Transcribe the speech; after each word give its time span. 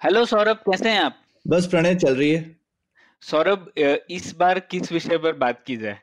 Hello 0.00 0.24
Saurabh 0.24 0.56
कैसे 0.56 0.88
हैं 0.88 1.00
आप? 1.00 1.14
बस 1.46 1.66
प्रणय 1.66 1.94
चल 1.94 2.16
रही 2.16 2.30
है। 2.30 2.56
सौरभ 3.22 3.70
इस 4.10 4.34
बार 4.36 4.58
किस 4.60 4.92
विषय 4.92 5.18
पर 5.18 5.32
बात 5.32 5.62
की 5.66 5.76
जाए? 5.76 5.98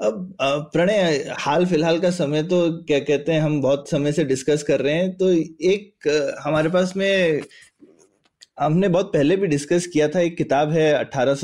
अब 0.00 0.70
प्रणय 0.72 1.34
हाल 1.38 1.66
फ़िलहाल 1.66 1.98
का 2.00 2.10
समय 2.10 2.42
तो 2.42 2.60
क्या 2.82 2.98
कहते 2.98 3.32
हैं 3.32 3.40
हम 3.40 3.60
बहुत 3.62 3.90
समय 3.90 4.12
से 4.12 4.24
डिस्कस 4.24 4.62
कर 4.62 4.80
रहे 4.80 4.94
हैं 4.94 5.16
तो 5.16 5.30
एक 5.70 6.08
हमारे 6.42 6.68
पास 6.68 6.96
में 6.96 7.42
हमने 8.60 8.88
बहुत 8.88 9.12
पहले 9.12 9.36
भी 9.36 9.46
डिस्कस 9.46 9.86
किया 9.86 10.08
था 10.08 10.20
एक 10.20 10.36
किताब 10.36 10.70
है 10.70 10.92
अठारह 10.92 11.36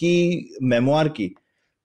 की 0.00 0.14
मेमोर 0.62 1.08
की। 1.08 1.34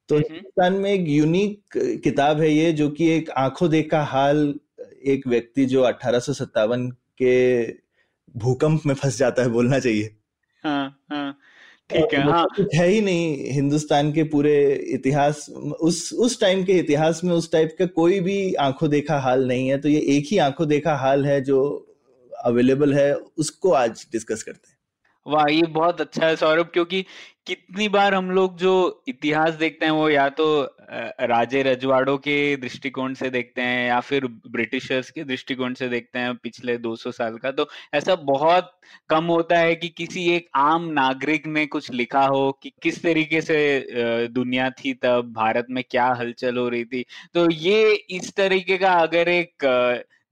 तो 0.10 0.16
हम्म। 0.16 0.34
हिंदुस्तान 0.34 0.74
में 0.74 0.92
एक 0.92 1.06
यूनिक 1.08 1.78
किताब 2.04 2.42
है 2.42 2.52
ये 2.54 2.72
जो 2.72 2.90
कि 2.90 3.10
एक 3.10 3.30
आँखों 3.30 3.70
देखा 3.70 4.04
हाल 4.04 4.54
एक 5.06 5.28
व्यक्ति 5.28 5.66
जो 5.66 5.82
अठारह 5.82 6.22
के 7.22 7.66
भूकंप 8.38 8.82
में 8.86 8.96
फंस 8.96 9.18
जाता 9.18 9.42
है 9.42 9.50
बोलना 9.50 9.80
चाहिए। 9.80 10.16
हाँ 10.64 11.04
हाँ 11.10 11.32
ठीक 11.90 12.14
है 12.14 12.24
हाँ। 12.32 12.48
कुछ 12.56 12.76
है 12.76 12.88
ही 12.88 13.02
नहीं 13.02 13.52
हिंदुस्तान 13.52 14.12
के 14.14 14.24
पूरे 14.24 14.74
इतिहास 14.74 15.50
उस 15.82 16.14
उस 16.14 16.40
टाइम 16.42 16.64
के 16.64 16.74
इतिहास 16.74 17.24
में 17.24 17.34
उस 17.34 17.52
टाइप 17.52 17.76
का 17.80 17.86
कोई 17.86 18.20
भी 18.20 18.54
आँखों 18.54 18.90
देखा 18.90 19.20
हाल 19.20 19.48
नहीं 19.48 19.68
है 19.70 19.78
तो 19.78 19.90
ये 19.90 20.00
एक 20.18 20.28
ही 20.32 20.38
आँखों 20.38 20.68
देखा 20.68 20.96
हाल 20.96 21.26
है 21.26 21.42
जो 21.42 21.88
अवेलेबल 22.46 22.94
है 22.94 23.14
उसको 23.16 23.72
आज 23.72 24.08
डिस्कस 24.12 24.44
करते 24.44 24.72
हैं। 24.72 24.78
वाह 25.28 25.46
ये 25.52 25.62
बहुत 25.62 26.02
अच्छा 26.02 26.28
है 26.28 26.36
सौरभ 26.36 26.70
क्योंकि 26.74 27.06
कितनी 27.48 27.90
बार 27.90 28.14
हम 28.14 28.32
लोग 28.32 28.58
जो 28.58 29.04
इतिहास 29.08 29.54
देखते 29.54 29.86
हैं 29.86 29.92
वो 29.92 30.10
या 30.10 30.30
तो 30.30 30.46
राजे 30.92 31.62
रजवाड़ों 31.64 32.18
के 32.18 32.56
दृष्टिकोण 32.58 33.14
से 33.14 33.30
देखते 33.30 33.62
हैं 33.62 33.88
या 33.88 34.00
फिर 34.00 34.26
ब्रिटिशर्स 34.48 35.10
के 35.12 35.24
दृष्टिकोण 35.24 35.74
से 35.74 35.88
देखते 35.90 36.20
हैं 36.20 36.36
पिछले 36.36 36.78
200 36.78 37.12
साल 37.12 37.38
का 37.38 37.52
तो 37.52 37.68
ऐसा 37.94 38.16
बहुत 38.24 38.72
कम 39.10 39.26
होता 39.26 39.58
है 39.58 39.76
कि 39.76 39.90
किसी 39.90 40.28
एक 40.32 40.50
आम 40.56 40.90
नागरिक 40.92 41.48
ने 41.48 41.66
कुछ 41.68 41.92
लिखा 41.92 42.26
हो 42.26 42.52
कि 42.64 42.72
किस 42.84 43.02
तरीके 43.04 43.42
से 43.42 43.88
दुनिया 44.30 44.70
थी 44.70 44.94
तब, 44.94 45.32
भारत 45.34 45.68
में 45.70 45.84
क्या 45.90 46.08
हलचल 46.14 46.58
हो 46.58 46.68
रही 46.70 46.86
थी। 46.86 47.06
तो 47.34 47.50
ये 47.52 47.94
इस 47.94 48.34
तरीके 48.36 48.78
का 48.78 48.94
अगर 48.94 49.30
एक 49.30 49.66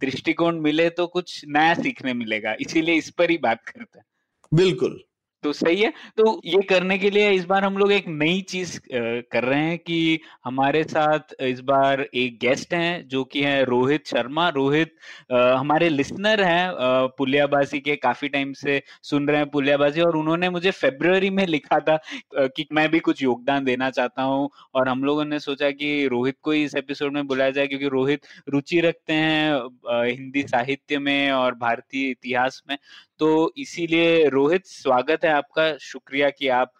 दृष्टिकोण 0.02 0.60
मिले 0.62 0.90
तो 0.90 1.08
कुछ 1.08 1.44
नया 1.48 1.74
सीखने 1.74 2.14
मिलेगा, 2.14 2.56
इसीलिए 2.62 2.96
इस 2.96 3.10
पर 3.10 3.30
ही 3.30 3.38
बात 3.40 3.64
करते 3.66 4.00
हैं। 4.00 4.06
बिल्कुल। 4.52 5.00
तो 5.44 5.52
सही 5.54 5.82
है। 5.82 5.90
तो 6.18 6.40
ये 6.46 6.62
करने 6.70 6.98
के 7.00 7.10
लिए 7.10 7.30
इस 7.32 7.46
बार 7.46 7.64
हम 7.64 7.78
लोग 7.78 7.92
एक 7.92 8.08
नई 8.08 8.42
चीज़ 8.50 8.78
कर 8.92 9.44
रहे 9.44 9.60
हैं 9.60 9.78
कि 9.80 10.20
हमारे 10.46 10.84
साथ 10.84 11.34
इस 11.42 11.60
बार 11.70 12.02
एक 12.02 12.38
गेस्ट 12.42 12.74
हैं 12.74 13.08
जो 13.08 13.24
कि 13.26 13.44
है 13.44 13.64
रोहित 13.66 14.08
शर्मा। 14.08 14.48
रोहित 14.56 14.94
हमारे 15.32 15.90
लिसनर 15.90 16.44
हैं 16.44 16.70
पुलियाबाजी 17.18 17.80
के 17.80 17.96
काफ़ी 17.98 18.28
टाइम 18.30 18.52
से 18.54 18.82
सुन 19.04 19.28
रहे 19.28 19.38
हैं 19.38 19.50
पुलियाबाजी 19.50 20.02
और 20.02 20.18
उन्होंने 20.18 20.50
मुझे 20.50 20.72
फेब्रुवरी 20.72 21.30
में 21.30 21.46
लिखा 21.48 21.80
था 21.90 21.98
कि 22.36 22.68
मैं 22.74 22.90
भी 22.92 23.00
कुछ 23.00 23.24
योगदान 23.24 23.64
देना 23.66 23.90
चाहता 23.92 24.22
हूँ 24.24 24.50
और 24.76 24.90
हम 24.90 25.04
लोगों 25.04 25.26
ने 25.26 25.40
सोचा 25.40 25.70
कि 25.72 26.08
रोहित 26.12 26.38
को 26.44 26.54
इस 26.54 26.76
एपिसोड 26.76 27.14
में 27.14 27.26
बुलाया 27.28 27.52
जाए 27.52 27.68
क्योंकि 27.68 27.88
रोहित 27.90 28.28
रुचि 28.50 28.80
रखते 28.82 29.14
हैं 29.14 30.06
हिंदी 30.10 30.44
साहित्य 30.44 31.00
में 31.00 31.32
और 31.32 31.56
भारतीय 31.56 32.10
इतिहास 32.10 32.62
में। 32.70 32.78
तो 33.20 33.30
इसीलिए 33.58 34.28
रोहित 34.30 34.66
स्वागत 34.66 35.24
है 35.26 35.32
आपका। 35.32 35.78
शुक्रिया 35.78 36.30
कि 36.30 36.48
आप 36.48 36.72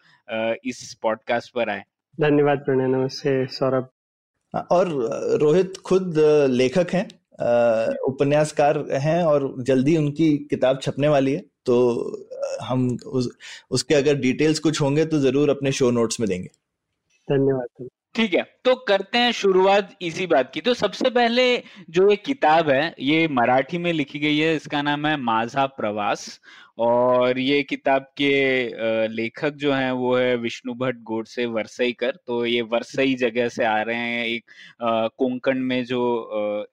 इस 0.66 0.94
पॉडकास्ट 1.02 1.54
पर 1.54 1.70
आए। 1.70 1.84
धन्यवाद 2.18 2.60
प्रणय 2.60 2.88
नमस्ते 2.88 3.32
सौरभ। 3.48 3.88
और 4.72 4.90
रोहित 5.42 5.78
खुद 5.86 6.18
लेखक 6.50 6.94
हैं 6.94 7.08
उपन्यासकार 8.08 8.84
हैं 8.94 9.24
और 9.24 9.54
जल्दी 9.64 9.98
उनकी 9.98 10.32
किताब 10.50 10.80
छपने 10.82 11.08
वाली 11.08 11.34
है। 11.34 11.44
तो 11.66 11.76
हम 12.62 12.88
उस, 13.06 13.30
उसके 13.72 13.96
अगर 13.96 14.16
डिटेल्स 14.16 14.60
कुछ 14.60 14.82
होंगे 14.82 15.06
तो 15.06 15.20
ज़रूर 15.20 15.50
अपने 15.50 15.72
शो 15.72 15.92
नोट्स 15.92 16.20
में 16.20 16.30
देंगे। 16.30 16.50
धन्यवाद। 17.28 17.88
ठीक 18.16 18.34
है 18.34 18.42
तो 18.66 18.74
करते 18.88 19.18
हैं 19.18 19.32
शुरुआत 19.32 19.90
इसी 20.02 20.26
बात 20.28 20.52
की। 20.54 20.62
तो 20.62 20.74
सबसे 20.74 21.10
पहले 21.10 21.44
जो 21.90 22.10
ये 22.10 22.16
किताब 22.16 22.70
है, 22.70 22.96
ये 23.00 23.28
मराठी 23.30 23.78
में 23.78 23.92
लिखी 23.94 24.20
गई 24.20 24.38
है, 24.38 24.56
इसका 24.56 24.82
नाम 24.82 25.06
है 25.08 25.16
माझा 25.18 25.66
प्रवास। 25.68 26.40
और 26.80 27.40
ये 27.40 27.62
किताब 27.64 28.02
के 28.18 29.08
लेखक 29.08 29.54
जो 29.56 29.72
हैं, 29.74 29.92
वो 29.92 30.16
है 30.16 30.36
विष्णु 30.38 30.74
भट्ट 30.76 30.98
गोडसे 31.04 31.46
वर्सईकर। 31.48 32.18
तो 32.28 32.46
ये 32.46 32.62
वरसई 32.64 33.14
जगह 33.16 33.50
से 33.50 33.66
आ 33.66 33.82
रहे 33.82 33.98
हैं, 33.98 34.26
एक 34.26 34.44
कोंकण 35.18 35.60
में 35.62 35.84
जो 35.86 36.02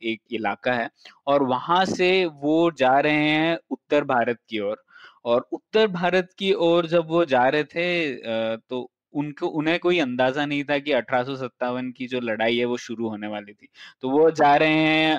एक 0.05 0.21
इलाका 0.33 0.73
है। 0.73 0.89
और 1.27 1.43
वहाँ 1.45 1.85
से 1.87 2.11
वो 2.27 2.71
जा 2.79 2.99
रहे 3.01 3.29
हैं 3.29 3.57
उत्तर 3.71 4.05
भारत 4.07 4.39
की 4.49 4.61
ओर। 4.61 4.83
और 5.25 5.49
उत्तर 5.53 5.87
भारत 5.89 6.29
की 6.39 6.53
ओर 6.55 6.87
जब 6.87 7.09
वो 7.09 7.25
जा 7.27 7.49
रहे 7.49 7.65
थे 7.67 8.59
तो 8.59 8.89
उनको, 9.17 9.47
उन्हें 9.49 9.79
कोई 9.79 9.99
अंदाज़ा 10.01 10.45
नहीं 10.47 10.65
था 10.65 10.79
कि 10.79 10.93
अठारह 10.93 11.91
की 11.91 12.07
जो 12.07 12.21
लड़ाई 12.21 12.57
है 12.57 12.65
वो 12.65 12.77
शुरू 12.79 13.09
होने 13.09 13.27
वाली 13.27 13.53
थी। 13.53 13.69
तो 14.03 14.11
वो 14.11 14.31
जा 14.33 14.55
रहे 14.57 14.75
हैं 14.75 15.17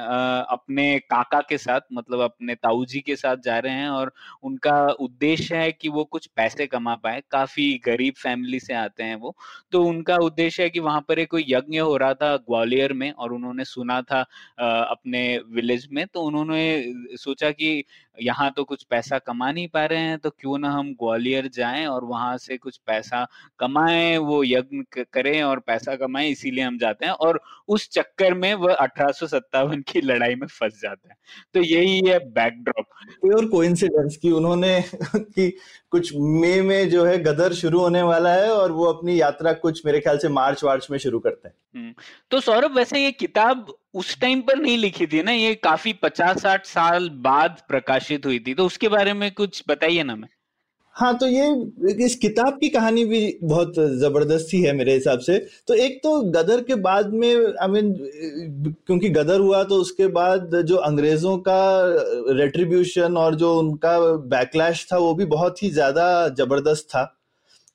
अपने 0.49 0.87
काका 1.01 1.39
के 1.41 1.57
साथ 1.57 1.81
मतलब 1.93 2.19
अपने 2.21 2.55
ताऊ 2.55 2.85
जी 2.85 2.99
के 3.01 3.15
साथ 3.15 3.37
जा 3.45 3.57
रहे 3.59 3.73
हैं 3.73 3.89
और 3.89 4.11
उनका 4.43 4.77
उद्देश्य 5.01 5.55
है 5.55 5.71
कि 5.71 5.89
वो 5.89 6.03
कुछ 6.05 6.27
पैसे 6.35 6.67
कमा 6.67 6.95
पाए। 6.97 7.21
काफ़ी 7.31 7.67
गरीब 7.85 8.13
फैमिली 8.17 8.59
से 8.59 8.73
आते 8.75 9.03
हैं 9.03 9.15
वो। 9.17 9.35
तो 9.71 9.83
उनका 9.85 10.15
उद्देश्य 10.25 10.63
है 10.63 10.69
कि 10.69 10.79
वहाँ 10.81 11.01
पर 11.09 11.19
एक 11.19 11.31
कोई 11.31 11.45
यज्ञ 11.49 11.77
हो 11.79 11.95
रहा 11.97 12.13
था 12.13 12.35
ग्वालियर 12.39 12.93
में 12.93 13.11
और 13.11 13.33
उन्होंने 13.33 13.65
सुना 13.65 14.01
था 14.03 14.21
अपने 14.61 15.21
विलेज 15.51 15.87
में। 15.91 16.05
तो 16.07 16.21
उन्होंने 16.23 17.17
सोचा 17.17 17.51
कि 17.51 17.83
यहाँ 18.21 18.51
तो 18.51 18.63
कुछ 18.63 18.83
पैसा 18.83 19.17
कमा 19.19 19.51
नहीं 19.51 19.67
पा 19.67 19.85
रहे 19.85 19.99
हैं 19.99 20.17
तो 20.19 20.29
क्यों 20.29 20.57
ना 20.57 20.71
हम 20.71 20.93
ग्वालियर 20.93 21.47
जाएँ 21.47 21.85
और 21.87 22.03
वहाँ 22.05 22.37
से 22.37 22.57
कुछ 22.57 22.77
पैसा 22.87 23.25
कमाएँ, 23.59 24.17
वो 24.17 24.43
यज्ञ 24.43 25.03
करें 25.13 25.41
और 25.43 25.59
पैसा 25.59 25.95
कमाएँ, 25.95 26.29
इसीलिए 26.29 26.63
हम 26.63 26.77
जाते 26.77 27.05
हैं 27.05 27.13
और 27.13 27.41
उस 27.67 27.89
चक्कर 27.89 28.33
में 28.33 28.53
वह 28.53 28.73
अठारह 28.75 29.75
की 29.89 30.01
लड़ाई 30.01 30.35
में 30.35 30.47
फंस 30.47 30.79
जाते 30.81 31.09
हैं। 31.09 31.15
तो 31.53 31.61
यही 31.61 32.01
है 32.07 32.19
बैकड्रॉप 32.29 32.85
प्योर 33.21 33.45
कोइंसिडेंस 33.45 34.17
की 34.17 34.31
उन्होंने 34.31 34.81
कि 35.15 35.49
कुछ 35.89 36.13
मई 36.15 36.61
में 36.61 36.89
जो 36.89 37.05
है 37.05 37.23
गदर 37.23 37.53
शुरू 37.53 37.79
होने 37.79 38.01
वाला 38.01 38.33
है 38.33 38.51
और 38.51 38.71
वो 38.71 38.85
अपनी 38.85 39.21
यात्रा 39.21 39.53
कुछ 39.53 39.85
मेरे 39.85 39.99
ख्याल 39.99 40.17
से 40.17 40.29
मार्च 40.29 40.63
वार्च 40.63 40.87
में 40.91 40.97
शुरू 40.97 41.19
करते 41.19 41.47
हैं। 41.47 41.55
हम्म, 41.75 41.93
तो 42.31 42.39
सौरभ 42.39 42.75
वैसे 42.75 43.03
ये 43.03 43.11
किताब 43.11 43.73
उस 43.93 44.19
टाइम 44.19 44.41
पर 44.41 44.57
नहीं 44.57 44.77
लिखी 44.77 45.07
थी 45.07 45.23
ना? 45.23 45.31
ये 45.31 45.55
काफ़ी 45.55 45.93
पचास 45.93 46.41
साठ 46.41 46.65
साल 46.65 47.09
बाद 47.09 47.61
प्रकाशित 47.67 48.25
हुई 48.25 48.39
थी। 48.39 48.53
तो 48.53 48.65
उसके 48.65 48.87
बारे 48.87 49.13
में 49.13 49.31
कुछ 49.31 49.63
बताइए 49.69 50.03
ना 50.03 50.15
मैं 50.15 50.27
हाँ 50.97 51.13
तो 51.17 51.27
ये 51.27 51.95
इस 52.05 52.15
किताब 52.15 52.57
की 52.59 52.69
कहानी 52.69 53.03
भी 53.05 53.19
बहुत 53.43 53.73
ज़बरदस्त 53.99 54.53
ही 54.53 54.61
है 54.61 54.71
मेरे 54.73 54.93
हिसाब 54.93 55.19
से। 55.19 55.37
तो 55.67 55.73
एक 55.75 55.99
तो 56.03 56.21
गदर 56.31 56.61
के 56.61 56.75
बाद 56.81 57.13
में 57.13 57.53
आई 57.61 57.67
मीन 57.67 57.93
क्योंकि 58.87 59.09
गदर 59.09 59.39
हुआ 59.39 59.63
तो 59.63 59.75
उसके 59.81 60.07
बाद 60.09 60.55
जो 60.65 60.75
अंग्रेज़ों 60.87 61.37
का 61.47 61.61
रेट्रीब्यूशन 62.33 63.17
और 63.17 63.35
जो 63.35 63.53
उनका 63.59 63.97
बैकलैश 64.27 64.85
था, 64.91 64.97
वो 64.97 65.13
भी 65.13 65.25
बहुत 65.27 65.63
ही 65.63 65.69
ज़्यादा 65.69 66.27
ज़बरदस्त 66.35 66.87
था 66.89 67.13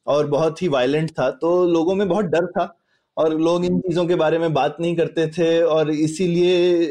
और 0.06 0.26
बहुत 0.28 0.62
ही 0.62 0.68
वायलेंट 0.68 1.10
था। 1.10 1.30
तो 1.32 1.66
लोगों 1.68 1.94
में 1.94 2.08
बहुत 2.08 2.24
डर 2.26 2.46
था 2.48 2.74
और 3.16 3.38
लोग 3.40 3.64
इन 3.64 3.78
चीज़ों 3.80 4.06
के 4.06 4.14
बारे 4.16 4.38
में 4.38 4.52
बात 4.54 4.76
नहीं 4.80 4.96
करते 4.96 5.26
थे 5.28 5.62
और 5.62 5.90
इसीलिए 5.90 6.84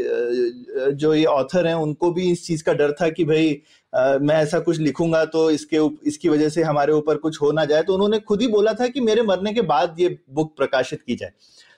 जो 0.90 1.14
ये 1.14 1.26
ऑथर 1.26 1.68
हैं 1.68 1.76
उनको 1.76 2.12
भी 2.12 2.32
इस 2.32 2.48
चीज़ 2.48 2.64
का 2.64 2.74
डर 2.74 2.92
था 2.92 3.10
कि 3.10 3.24
भाई 3.26 3.62
अ, 3.94 4.18
मैं 4.22 4.36
ऐसा 4.36 4.60
कुछ 4.60 4.80
लिखूँगा 4.80 5.26
तो 5.26 5.52
इसके 5.52 5.78
उप- 5.78 6.04
इसकी 6.04 6.30
वजह 6.30 6.50
से 6.50 6.64
हमारे 6.64 6.94
ऊपर 6.94 7.18
कुछ 7.18 7.42
हो 7.42 7.52
ना 7.52 7.66
जाए। 7.66 7.84
तो 7.84 7.94
उन्होंने 7.94 8.20
खुद 8.20 8.42
ही 8.42 8.48
बोला 8.48 8.74
था 8.74 8.88
कि 8.88 9.00
मेरे 9.00 9.22
मरने 9.22 9.54
के 9.54 9.62
बाद 9.62 9.96
ये 10.00 10.20
बुक 10.30 10.58
प्रकाशित 10.58 11.02
की 11.02 11.16
जाए। 11.16 11.32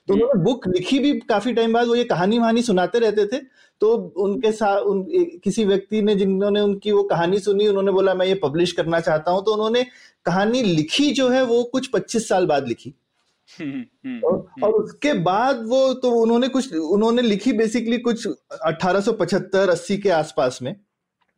तो 0.08 0.14
उन्होंने 0.14 0.44
बुक 0.44 0.68
लिखी 0.68 1.00
भी 1.00 1.20
काफ़ी 1.20 1.54
टाइम 1.54 1.74
बाद 1.74 1.88
वो 1.88 1.96
ये 1.96 2.04
कहानी 2.04 2.40
वहानी 2.40 2.62
सुनाते 2.62 3.00
रहते 3.00 3.26
थे। 3.26 3.38
तो 3.82 4.14
उनके 4.18 4.52
साथ 4.52 4.82
उन 4.82 5.04
किसी 5.44 5.66
व्यक्ति 5.66 6.02
ने 6.02 6.16
जिन्होंने 6.16 6.62
उनकी 6.62 6.92
वो 6.92 7.04
कहानी 7.04 7.40
सुनी 7.40 7.68
उन्होंने 7.68 7.92
बोला 7.92 8.14
मैं 8.14 8.26
ये 8.26 8.36
पब्लिश 8.36 8.72
करना 8.72 9.00
चाहता 9.00 9.32
हूँ। 9.32 9.46
तो 9.46 9.54
उन्होंने 9.54 9.86
कहानी 10.26 10.64
लिखी 10.64 11.12
जो 11.12 11.30
है 11.30 11.44
वो 11.44 11.64
कुछ 11.64 11.88
पच्चीस 11.88 12.30
साल 12.30 12.46
बाद 12.46 12.68
लिखी। 12.68 12.90
हम्म, 12.90 12.90
हम्म, 12.90 13.03
और, 13.62 13.68
हम्म, 14.06 14.64
और 14.64 14.74
उसके 14.74 15.14
बाद 15.14 15.66
वो 15.66 15.94
तो 15.94 16.12
उन्होंने 16.12 16.48
कुछ 16.48 16.74
उन्होंने 16.74 17.22
लिखी 17.22 17.54
बेसिकली 17.54 17.98
कुछ 17.98 18.28
1875 18.52 19.70
80 19.70 19.98
के 19.98 20.10
आसपास 20.10 20.60
में। 20.62 20.76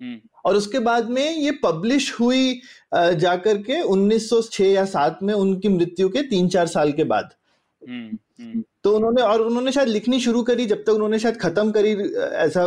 हम्म। 0.01 0.17
और 0.45 0.55
उसके 0.55 0.79
बाद 0.79 1.09
में 1.09 1.37
ये 1.37 1.51
पब्लिश 1.51 2.19
हुई 2.19 2.61
जाकर 2.95 3.57
के 3.57 3.81
1906 3.81 4.65
या 4.65 4.85
7 4.85 5.19
में 5.23 5.33
उनकी 5.33 5.69
मृत्यु 5.69 6.09
के 6.09 6.21
तीन 6.21 6.47
चार 6.47 6.67
साल 6.67 6.91
के 6.91 7.03
बाद। 7.03 7.29
हम्म, 7.89 8.43
हम्म। 8.43 8.63
तो 8.83 8.95
उन्होंने 8.95 9.21
और 9.21 9.41
उन्होंने 9.41 9.71
शायद 9.71 9.87
लिखनी 9.87 10.19
शुरू 10.19 10.43
करी 10.43 10.65
जब 10.65 10.77
तक 10.77 10.89
उन्होंने 10.89 11.19
शायद 11.19 11.37
खत्म 11.37 11.71
करी 11.71 11.91
ऐसा 12.19 12.63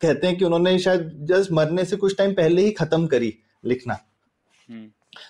कहते 0.00 0.26
हैं 0.26 0.36
कि 0.38 0.44
उन्होंने 0.44 0.78
शायद 0.78 1.18
जस्ट 1.20 1.52
मरने 1.52 1.84
से 1.84 1.96
कुछ 1.96 2.16
टाइम 2.16 2.32
पहले 2.32 2.62
ही 2.62 2.70
खत्म 2.70 3.06
करी 3.06 3.38
लिखना। 3.64 3.98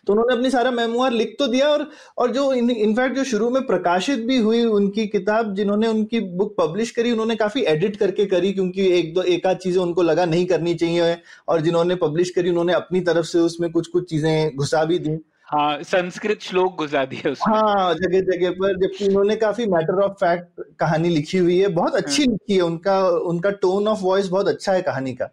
तो 0.07 0.13
उन्होंने 0.13 0.35
अपनी 0.35 0.51
सारा 0.51 0.71
मेमोर 0.71 1.13
लिख 1.13 1.35
तो 1.39 1.47
दिया 1.47 1.69
और 1.69 1.89
और 2.19 2.31
जो 2.33 2.53
इनफैक्ट 2.55 3.17
जो 3.17 3.25
शुरू 3.25 3.49
में 3.51 3.63
प्रकाशित 3.67 4.19
भी 4.27 4.37
हुई 4.39 4.65
उनकी 4.73 5.07
किताब 5.09 5.55
जिन्होंने 5.55 5.87
उनकी 5.87 6.21
बुक 6.37 6.55
पब्लिश 6.59 6.91
करी 6.91 7.13
उन्होंने 7.13 7.37
काफ़ी 7.37 7.63
एडिट 7.67 7.97
करके 7.97 8.27
करी 8.27 8.53
क्योंकि 8.53 8.89
एक 8.99 9.15
दो 9.15 9.23
एक 9.35 9.47
आध 9.47 9.57
चीज़ें 9.59 9.81
उनको 9.83 10.03
लगा 10.03 10.25
नहीं 10.27 10.47
करनी 10.47 10.75
चाहिए 10.75 11.17
और 11.49 11.61
जिन्होंने 11.61 11.95
पब्लिश 12.03 12.31
करी 12.31 12.51
उन्होंने 12.51 12.73
अपनी 12.75 13.01
तरफ़ 13.03 13.27
से 13.27 13.39
उसमें 13.41 13.71
कुछ 13.73 13.89
कुछ 13.89 14.09
चीज़ें 14.11 14.57
घुसा 14.57 14.85
भी 14.85 14.99
दी 14.99 15.19
हाँ 15.47 15.83
संस्कृत 15.85 16.41
श्लोक 16.43 16.79
घुसा 16.79 17.05
दिए 17.05 17.33
हाँ 17.41 17.95
जगह 17.95 18.21
जगह 18.23 18.51
पर 18.53 18.77
जबकि 18.77 19.09
उन्होंने 19.09 19.37
काफ़ी 19.37 19.67
मैटर 19.67 20.01
ऑफ़ 20.03 20.13
फैक्ट 20.21 20.63
कहानी 20.81 21.09
लिखी 21.09 21.39
हुई 21.39 21.59
है 21.59 21.69
बहुत 21.75 21.95
अच्छी 21.95 22.23
हाँ। 22.23 22.31
लिखी 22.33 22.55
है 22.55 22.61
उनका 22.63 22.99
उनका 23.27 23.51
टोन 23.63 23.89
ऑफ़ 23.89 24.01
वॉइस 24.03 24.29
बहुत 24.29 24.49
अच्छा 24.49 24.73
है 24.73 24.83
कहानी 24.83 25.15
का 25.15 25.31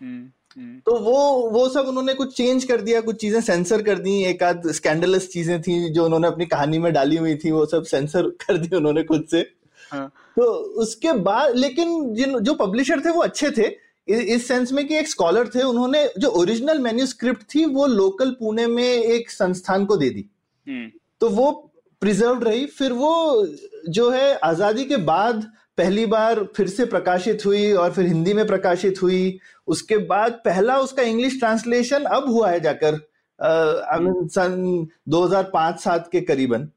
हम्म। 0.00 0.10
हम्म। 0.10 0.30
तो 0.56 0.98
वो 0.98 1.18
वो 1.50 1.68
सब 1.68 1.86
उन्होंने 1.88 2.12
कुछ 2.14 2.36
चेंज 2.36 2.64
कर 2.64 2.80
दिया 2.80 3.00
कुछ 3.00 3.16
चीज़ें 3.16 3.40
सेंसर 3.42 3.82
कर 3.82 3.98
दी 3.98 4.22
एक 4.24 4.42
आध 4.42 4.70
स्कैंडलस 4.72 5.28
चीज़ें 5.28 5.60
थी 5.62 5.88
जो 5.90 6.04
उन्होंने 6.04 6.28
अपनी 6.28 6.46
कहानी 6.46 6.78
में 6.78 6.92
डाली 6.92 7.16
हुई 7.16 7.34
थी 7.36 7.50
वो 7.50 7.64
सब 7.66 7.84
सेंसर 7.86 8.28
कर 8.40 8.58
दी 8.58 8.76
उन्होंने 8.76 9.02
खुद 9.04 9.26
से 9.30 9.40
हाँ। 9.90 10.06
तो 10.36 10.44
उसके 10.82 11.12
बाद 11.22 11.56
लेकिन 11.56 12.14
जिन 12.14 12.38
जो 12.40 12.54
पब्लिशर 12.56 13.00
थे 13.00 13.10
वो 13.10 13.22
अच्छे 13.22 13.50
थे 13.50 13.74
इस 14.08 14.46
सेंस 14.48 14.72
में 14.72 14.86
कि 14.88 14.96
एक 14.96 15.08
स्कॉलर 15.08 15.48
थे 15.48 15.62
उन्होंने 15.62 16.08
जो 16.18 16.28
ओरिजिनल 16.40 16.78
मैन्यूस्क्रिप्ट 16.78 17.42
थी 17.54 17.64
वो 17.66 17.86
लोकल 17.86 18.30
पुणे 18.30 18.66
में 18.66 18.84
एक 18.84 19.30
संस्थान 19.30 19.84
को 19.84 19.96
दे 19.96 20.10
दी 20.10 20.24
हम्म। 20.66 20.90
तो 21.20 21.28
वो 21.30 21.50
प्रिजर्व 22.02 22.42
रही 22.42 22.66
फिर 22.68 22.92
वो 22.94 23.12
जो 23.88 24.10
है 24.10 24.34
आज़ादी 24.44 24.84
के 24.84 24.96
बाद 25.04 25.46
पहली 25.78 26.06
बार 26.06 26.42
फिर 26.56 26.68
से 26.68 26.84
प्रकाशित 26.86 27.44
हुई 27.46 27.72
और 27.74 27.92
फिर 27.92 28.06
हिंदी 28.06 28.32
में 28.34 28.46
प्रकाशित 28.46 29.02
हुई 29.02 29.38
उसके 29.68 29.96
बाद 30.06 30.40
पहला 30.44 30.78
उसका 30.78 31.02
इंग्लिश 31.04 31.38
ट्रांसलेशन 31.38 32.04
अब 32.10 32.28
हुआ 32.28 32.50
है 32.50 32.60
जाकर 32.60 32.94
आई 33.38 34.00
मीन 34.00 34.28
सन 34.28 34.86
2005-7 35.08 36.08
के 36.12 36.20
करीबन 36.22 36.68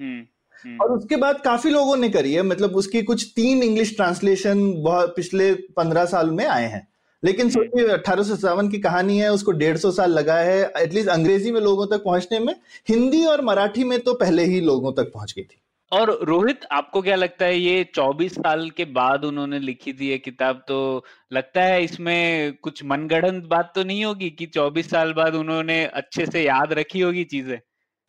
हम्म, 0.00 0.22
हम्म। 0.64 0.76
और 0.76 0.92
उसके 0.92 1.16
बाद 1.16 1.40
काफ़ी 1.40 1.70
लोगों 1.70 1.96
ने 1.96 2.08
करी 2.08 2.32
है 2.34 2.42
मतलब 2.42 2.76
उसकी 2.76 3.02
कुछ 3.02 3.26
तीन 3.36 3.62
इंग्लिश 3.62 3.94
ट्रांसलेशन 3.96 4.72
बहुत 4.82 5.14
पिछले 5.16 5.52
पंद्रह 5.76 6.04
साल 6.06 6.30
में 6.30 6.46
आए 6.46 6.66
हैं 6.66 6.86
लेकिन 7.22 7.46
हम्म। 7.46 7.54
सोचिए 7.54 7.88
अठारह 7.88 8.68
की 8.68 8.78
कहानी 8.80 9.18
है 9.18 9.32
उसको 9.32 9.52
डेढ़ 9.54 9.76
सौ 9.76 9.90
साल 9.92 10.12
लगा 10.12 10.36
है 10.40 10.60
एटलीस्ट 10.76 11.08
अंग्रेज़ी 11.10 11.50
में 11.50 11.60
लोगों 11.60 11.86
तक 11.86 12.02
पहुँचने 12.04 12.38
में 12.38 12.54
हिंदी 12.88 13.24
और 13.26 13.44
मराठी 13.44 13.84
में 13.84 13.98
तो 14.00 14.14
पहले 14.16 14.44
ही 14.44 14.60
लोगों 14.62 14.92
तक 14.92 15.12
पहुँच 15.14 15.34
गई 15.36 15.42
थी 15.42 15.61
और 15.92 16.18
रोहित 16.22 16.60
आपको 16.72 17.02
क्या 17.02 17.16
लगता 17.16 17.44
है 17.44 17.58
ये 17.58 17.84
24 17.94 18.34
साल 18.34 18.70
के 18.70 18.84
बाद 18.84 19.24
उन्होंने 19.24 19.58
लिखी 19.58 19.92
थी 19.92 20.08
ये 20.08 20.18
किताब 20.18 20.64
तो 20.68 21.04
लगता 21.32 21.62
है 21.62 21.84
इसमें 21.84 22.52
कुछ 22.62 22.84
मनगढ़ंत 22.84 23.44
बात 23.44 23.72
तो 23.74 23.84
नहीं 23.84 24.04
होगी 24.04 24.30
कि 24.30 24.46
24 24.46 24.90
साल 24.90 25.12
बाद 25.12 25.34
उन्होंने 25.34 25.84
अच्छे 25.84 26.26
से 26.26 26.42
याद 26.42 26.72
रखी 26.72 27.00
होगी 27.00 27.24
चीज़ें? 27.24 27.58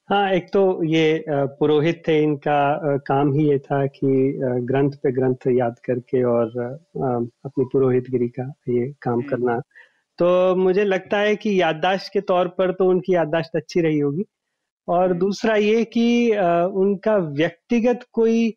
हाँ 0.09 0.31
एक 0.31 0.47
तो 0.53 0.83
ये 0.83 1.25
पुरोहित 1.29 2.03
थे 2.07 2.23
इनका 2.23 2.79
काम 2.97 3.33
ही 3.33 3.49
ये 3.49 3.59
था 3.59 3.85
कि 3.85 4.33
ग्रंथ 4.43 4.91
पे 4.91 5.11
ग्रंथ 5.11 5.35
याद 5.47 5.75
करके 5.79 6.23
और 6.23 6.47
अपनी 7.45 7.65
पुरोहितगिरी 7.65 8.27
का 8.27 8.53
ये 8.69 8.93
काम 9.01 9.13
हम्म। 9.13 9.29
करना। 9.29 9.61
तो 10.17 10.55
मुझे 10.55 10.83
लगता 10.83 11.17
है 11.17 11.35
कि 11.35 11.61
याददाश्त 11.61 12.09
के 12.13 12.21
तौर 12.21 12.47
पर 12.47 12.71
तो 12.71 12.89
उनकी 12.89 13.15
याददाश्त 13.15 13.55
अच्छी 13.55 13.81
रही 13.81 13.99
होगी। 13.99 14.23
और। 14.87 15.13
दूसरा 15.13 15.55
ये 15.55 15.83
कि 15.85 16.05
उनका 16.75 17.15
व्यक्तिगत 17.17 18.05
कोई 18.13 18.49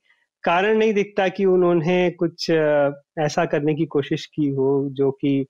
कारण 0.45 0.77
नहीं 0.79 0.93
दिखता 0.95 1.29
कि 1.29 1.45
उन्होंने 1.45 2.11
कुछ 2.11 2.51
ऐसा 2.51 3.45
करने 3.45 3.75
की 3.75 3.87
कोशिश 3.87 4.27
की 4.27 4.49
हो 4.51 4.69
जो 4.93 5.11
कि 5.11 5.47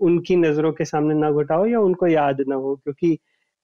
उनकी 0.00 0.36
नज़रों 0.36 0.72
के 0.72 0.84
सामने 0.84 1.14
ना 1.14 1.30
घटा 1.32 1.54
हो 1.54 1.66
या 1.66 1.80
उनको 1.80 2.06
याद 2.06 2.40
ना 2.48 2.54
हो 2.56 2.74
क्योंकि 2.76 3.12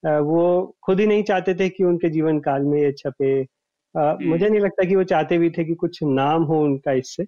वो 0.03 0.75
खुद 0.85 0.99
ही 0.99 1.07
नहीं 1.07 1.23
चाहते 1.23 1.53
थे 1.55 1.69
कि 1.69 1.83
उनके 1.83 2.09
जीवन 2.09 2.39
काल 2.39 2.63
में 2.63 2.79
ये 2.81 2.91
छपे। 2.91 3.41
मुझे 3.95 4.49
नहीं 4.49 4.59
लगता 4.61 4.83
कि 4.83 4.95
वो 4.95 5.03
चाहते 5.03 5.37
भी 5.37 5.49
थे 5.49 5.63
कि 5.65 5.75
कुछ 5.75 5.99
नाम 6.03 6.43
हो 6.43 6.61
उनका 6.63 6.91
इससे। 6.93 7.25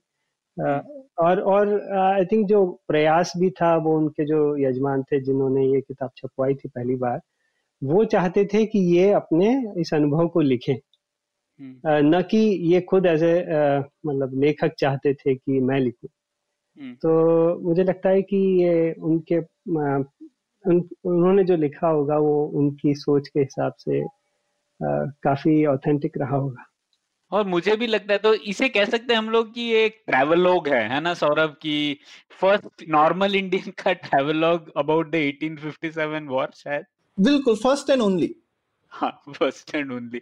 और 1.22 1.40
और 1.42 1.70
आई 2.00 2.26
थिंक 2.26 2.48
जो 2.48 2.66
प्रयास 2.88 3.34
भी 3.38 3.50
था 3.62 3.76
वो 3.78 3.98
उनके 3.98 4.26
जो 4.26 4.40
यजमान 4.60 5.04
थे 5.04 5.20
जिन्होंने 5.22 5.66
ये 5.68 5.82
किताब 5.82 6.10
छपवाई 6.18 6.56
थी 6.56 6.70
पहली 6.70 6.96
बार 6.96 7.20
वो 7.82 8.04
चाहते 8.06 8.46
थे 8.46 8.66
कि 8.66 8.80
ये 8.96 9.12
अपने 9.14 9.50
इस 9.82 9.94
अनुभव 9.94 10.28
को 10.28 10.42
लिखें 10.42 10.74
हम्म। 10.74 12.16
न 12.16 12.22
कि 12.22 12.38
ये 12.74 12.82
खुद 12.82 13.06
एज 13.06 13.24
ए 13.24 13.34
मतलब 14.06 14.40
लेखक 14.40 14.74
चाहते 14.80 15.14
थे 15.14 15.36
कि 15.36 15.60
मैं 15.60 15.80
लिखूं 15.80 16.10
हम्म। 16.78 16.94
तो 16.96 17.60
मुझे 17.62 17.84
लगता 17.84 18.10
है 18.10 18.22
कि 18.22 18.38
ये 18.64 18.94
उनके 19.02 19.38
उन, 19.38 20.90
उन्होंने 21.06 21.44
जो 21.44 21.56
लिखा 21.56 21.88
होगा 21.88 22.18
वो 22.18 22.46
उनकी 22.56 22.94
सोच 22.96 23.28
के 23.28 23.40
हिसाब 23.40 23.74
से 23.80 24.02
आ, 24.02 25.06
काफ़ी 25.24 25.66
ऑथेंटिक 25.66 26.18
रहा 26.18 26.38
होगा 26.38 26.66
और 27.32 27.46
मुझे 27.46 27.76
भी 27.76 27.88
लगता 27.88 28.14
है 28.14 28.20
तो 28.20 28.34
इसे 28.52 28.68
कह 28.70 28.86
सकते 28.86 29.14
हैं 29.14 29.18
हम 29.18 29.30
लोग 29.30 29.54
कि 29.54 29.70
एक 29.76 30.02
ट्रैवलॉग 30.08 30.68
है 30.68 30.82
है 30.90 31.00
ना 31.00 31.14
सौरभ 31.14 31.56
की 31.62 31.78
फ़र्स्ट 32.42 32.84
नॉर्मल 32.90 33.36
इंडियन 33.36 33.72
का 33.84 33.94
ट्रैवलॉग 34.04 34.72
अबाउट 34.78 35.12
द 35.12 35.16
1857 35.16 36.28
वॉर 36.28 36.52
शायद 36.56 36.86
बिल्कुल 37.18 37.56
first 37.56 37.90
and 37.90 38.02
only 38.02 38.34
first 38.92 39.74
and 39.76 39.92
only 39.92 40.20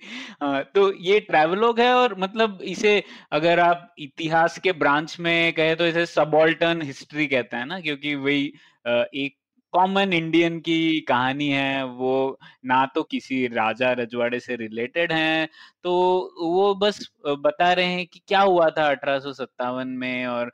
तो 0.75 0.91
ये 1.03 1.19
ट्रैवलॉग 1.19 1.79
है 1.79 1.93
और 1.93 2.15
मतलब 2.19 2.59
इसे 2.63 3.03
अगर 3.31 3.59
आप 3.59 3.95
इतिहास 3.99 4.57
के 4.59 4.71
ब्रांच 4.73 5.19
में 5.19 5.53
कहे 5.53 5.75
तो 5.75 5.87
इसे 5.87 6.05
सबॉल्टन 6.05 6.81
हिस्ट्री 6.81 7.27
कहते 7.27 7.57
हैं 7.57 7.65
ना, 7.65 7.79
क्योंकि 7.79 8.15
वही 8.15 8.45
एक 8.85 9.35
कॉमन 9.73 10.13
इंडियन 10.13 10.59
की 10.59 10.99
कहानी 11.01 11.47
है, 11.49 11.83
वो 11.85 12.39
ना 12.65 12.85
तो 12.85 13.03
किसी 13.03 13.45
राजा 13.47 13.91
रजवाड़े 13.91 14.39
से 14.39 14.55
रिलेटेड 14.55 15.11
है 15.11 15.45
तो 15.83 15.93
वो 16.41 16.73
बस 16.75 16.99
बता 17.27 17.71
रहे 17.73 17.85
हैं 17.85 18.05
कि 18.07 18.21
क्या 18.27 18.41
हुआ 18.41 18.69
था 18.77 18.89
अठारह 18.89 19.83
में 19.85 20.25
और 20.27 20.51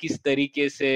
किस 0.00 0.22
तरीके 0.24 0.68
से 0.68 0.90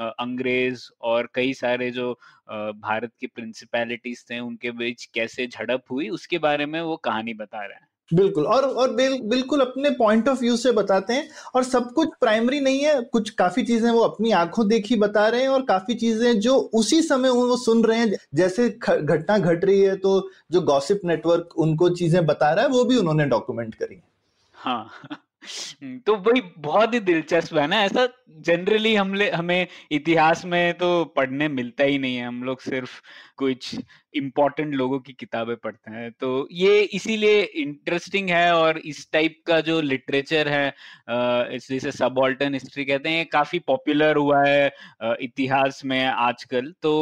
अंग्रेज़ 0.00 0.88
और 1.02 1.28
कई 1.34 1.52
सारे 1.54 1.90
जो 1.90 2.12
भारत 2.50 3.10
की 3.20 3.26
प्रिंसिपैलिटीज 3.26 4.24
थे 4.30 4.38
उनके 4.38 4.70
बीच 4.70 5.04
कैसे 5.04 5.46
झड़प 5.46 5.82
हुई 5.90 6.08
उसके 6.08 6.38
बारे 6.38 6.66
में 6.66 6.80
वो 6.80 6.96
कहानी 6.96 7.34
बता 7.34 7.58
रहे 7.58 7.74
हैं। 7.74 7.88
बिल्कुल 8.14 8.44
और 8.46 8.64
और 8.64 8.94
बिल, 8.94 9.20
बिल्कुल 9.22 9.60
अपने 9.60 9.90
पॉइंट 9.90 10.28
ऑफ़ 10.28 10.40
व्यू 10.40 10.56
से 10.56 10.72
बताते 10.72 11.12
हैं 11.12 11.28
और 11.54 11.64
सब 11.64 11.92
कुछ 11.92 12.08
प्राइमरी 12.20 12.60
नहीं 12.60 12.80
है 12.80 13.00
कुछ 13.02 13.30
काफ़ी 13.30 13.62
चीज़ें 13.62 13.90
वो 13.90 14.00
अपनी 14.00 14.30
आँखों 14.30 14.68
देखी 14.68 14.96
बता 14.96 15.28
रहे 15.28 15.42
हैं 15.42 15.48
और 15.48 15.62
काफ़ी 15.62 15.94
चीज़ें 15.94 16.40
जो 16.40 16.56
उसी 16.74 17.02
समय 17.02 17.30
वो 17.30 17.56
सुन 17.56 17.84
रहे 17.84 17.98
हैं 17.98 18.16
जैसे 18.34 18.68
घटना 18.68 19.38
घट 19.38 19.64
रही 19.64 19.80
है 19.80 19.96
तो 19.96 20.30
जो 20.52 20.60
गॉसिप 20.60 21.00
नेटवर्क 21.04 21.58
उनको 21.58 21.88
चीज़ें 21.90 22.26
बता 22.26 22.52
रहा 22.52 22.64
है 22.64 22.70
वो 22.70 22.84
भी 22.84 22.96
उन्होंने 22.96 23.24
डॉक्यूमेंट 23.24 23.74
करी 23.74 24.00
हाँ। 24.54 24.90
हम्म, 25.02 25.16
तो 26.06 26.14
वही 26.16 26.40
बहुत 26.58 26.94
ही 26.94 27.00
दिलचस्प 27.00 27.56
है 27.56 27.66
ना, 27.66 27.82
ऐसा 27.82 28.06
जनरली 28.40 28.94
हमले, 28.94 29.30
हमें 29.30 29.66
इतिहास 29.90 30.44
में 30.44 30.74
तो 30.74 31.04
पढ़ने 31.04 31.48
मिलता 31.48 31.84
ही 31.84 31.98
नहीं 31.98 32.16
है, 32.16 32.26
हम 32.26 32.42
लोग 32.44 32.60
सिर्फ़ 32.60 33.00
कुछ 33.38 33.74
इम्पोर्टेंट 34.14 34.74
लोगों 34.74 34.98
की 34.98 35.12
किताबें 35.12 35.54
पढ़ते 35.56 35.90
हैं। 35.90 36.10
तो 36.12 36.48
ये 36.52 36.80
इसीलिए 36.94 37.42
इंटरेस्टिंग 37.62 38.30
है 38.30 38.52
और 38.54 38.78
इस 38.78 39.08
टाइप 39.12 39.36
का 39.46 39.60
जो 39.60 39.80
लिटरेचर 39.80 40.48
है 40.48 40.74
जैसे 41.08 41.90
सबॉल्टन 41.92 42.54
हिस्ट्री 42.54 42.84
कहते 42.84 43.08
हैं 43.08 43.26
काफ़ी 43.32 43.58
पॉपुलर 43.66 44.16
हुआ 44.16 44.42
है 44.46 44.70
इतिहास 45.22 45.82
में 45.84 46.04
आजकल। 46.04 46.72
तो 46.82 46.92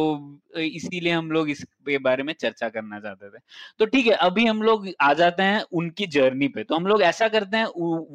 इसीलिए 0.56 1.12
हम 1.12 1.30
लोग 1.30 1.50
इसके 1.50 1.98
बारे 1.98 2.22
में 2.22 2.32
चर्चा 2.34 2.68
करना 2.68 3.00
चाहते 3.00 3.28
थे। 3.28 3.38
तो 3.78 3.86
ठीक 3.86 4.06
है, 4.06 4.12
अभी 4.12 4.46
हम 4.46 4.62
लोग 4.62 4.88
आ 5.00 5.12
जाते 5.14 5.42
हैं 5.42 5.62
उनकी 5.72 6.06
जर्नी 6.08 6.48
पे। 6.48 6.64
तो 6.64 6.74
हम 6.74 6.86
लोग 6.86 7.02
ऐसा 7.02 7.28
करते 7.28 7.56
हैं 7.56 7.66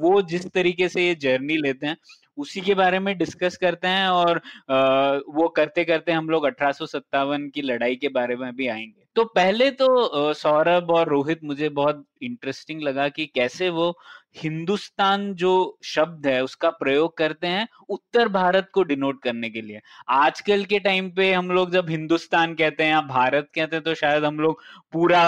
वो 0.01 0.21
जिस 0.23 0.47
तरीके 0.53 0.89
से 0.89 1.07
ये 1.07 1.15
जर्नी 1.17 1.57
लेते 1.57 1.88
हैं 1.88 1.97
उसी 2.39 2.62
के 2.62 2.74
बारे 2.74 3.00
में 3.00 3.17
डिस्कस 3.17 3.58
करते 3.58 3.88
हैं 3.88 4.08
और 4.08 4.41
आ, 4.72 5.13
वो 5.29 5.48
करते 5.48 5.84
करते 5.84 6.12
हम 6.12 6.29
लोग 6.29 6.46
अठारह 6.46 7.38
की 7.50 7.62
लड़ाई 7.62 7.96
के 7.96 8.08
बारे 8.10 8.36
में 8.36 8.55
भी 8.55 8.67
आएँगे। 8.67 9.03
तो 9.15 9.24
पहले 9.25 9.69
तो 9.72 10.34
सौरभ 10.34 10.91
और 10.91 11.08
रोहित 11.08 11.39
मुझे 11.43 11.69
बहुत 11.69 12.05
इंटरेस्टिंग 12.22 12.81
लगा 12.81 13.08
कि 13.10 13.25
कैसे 13.25 13.69
वो 13.69 13.98
हिंदुस्तान 14.43 15.34
जो 15.34 15.51
शब्द 15.84 16.27
है 16.27 16.43
उसका 16.43 16.69
प्रयोग 16.69 17.17
करते 17.17 17.48
हैं 17.48 17.67
उत्तर 17.89 18.27
भारत 18.27 18.69
को 18.74 18.84
डिनोट 18.84 19.22
करने 19.24 19.50
के 19.50 19.62
लिए। 19.62 19.79
आजकल 20.10 20.63
के 20.63 20.79
टाइम 20.79 21.10
पे 21.12 21.31
हम 21.34 21.51
लोग 21.51 21.72
जब 21.72 21.89
हिंदुस्तान 21.89 22.53
कहते 22.55 22.84
हैं 22.84 22.91
या 22.91 23.01
भारत 23.01 23.50
कहते 23.55 23.75
हैं 23.75 23.84
तो 23.84 23.93
शायद 23.93 24.25
हम 24.25 24.39
लोग 24.39 24.62
पूरा 24.93 25.24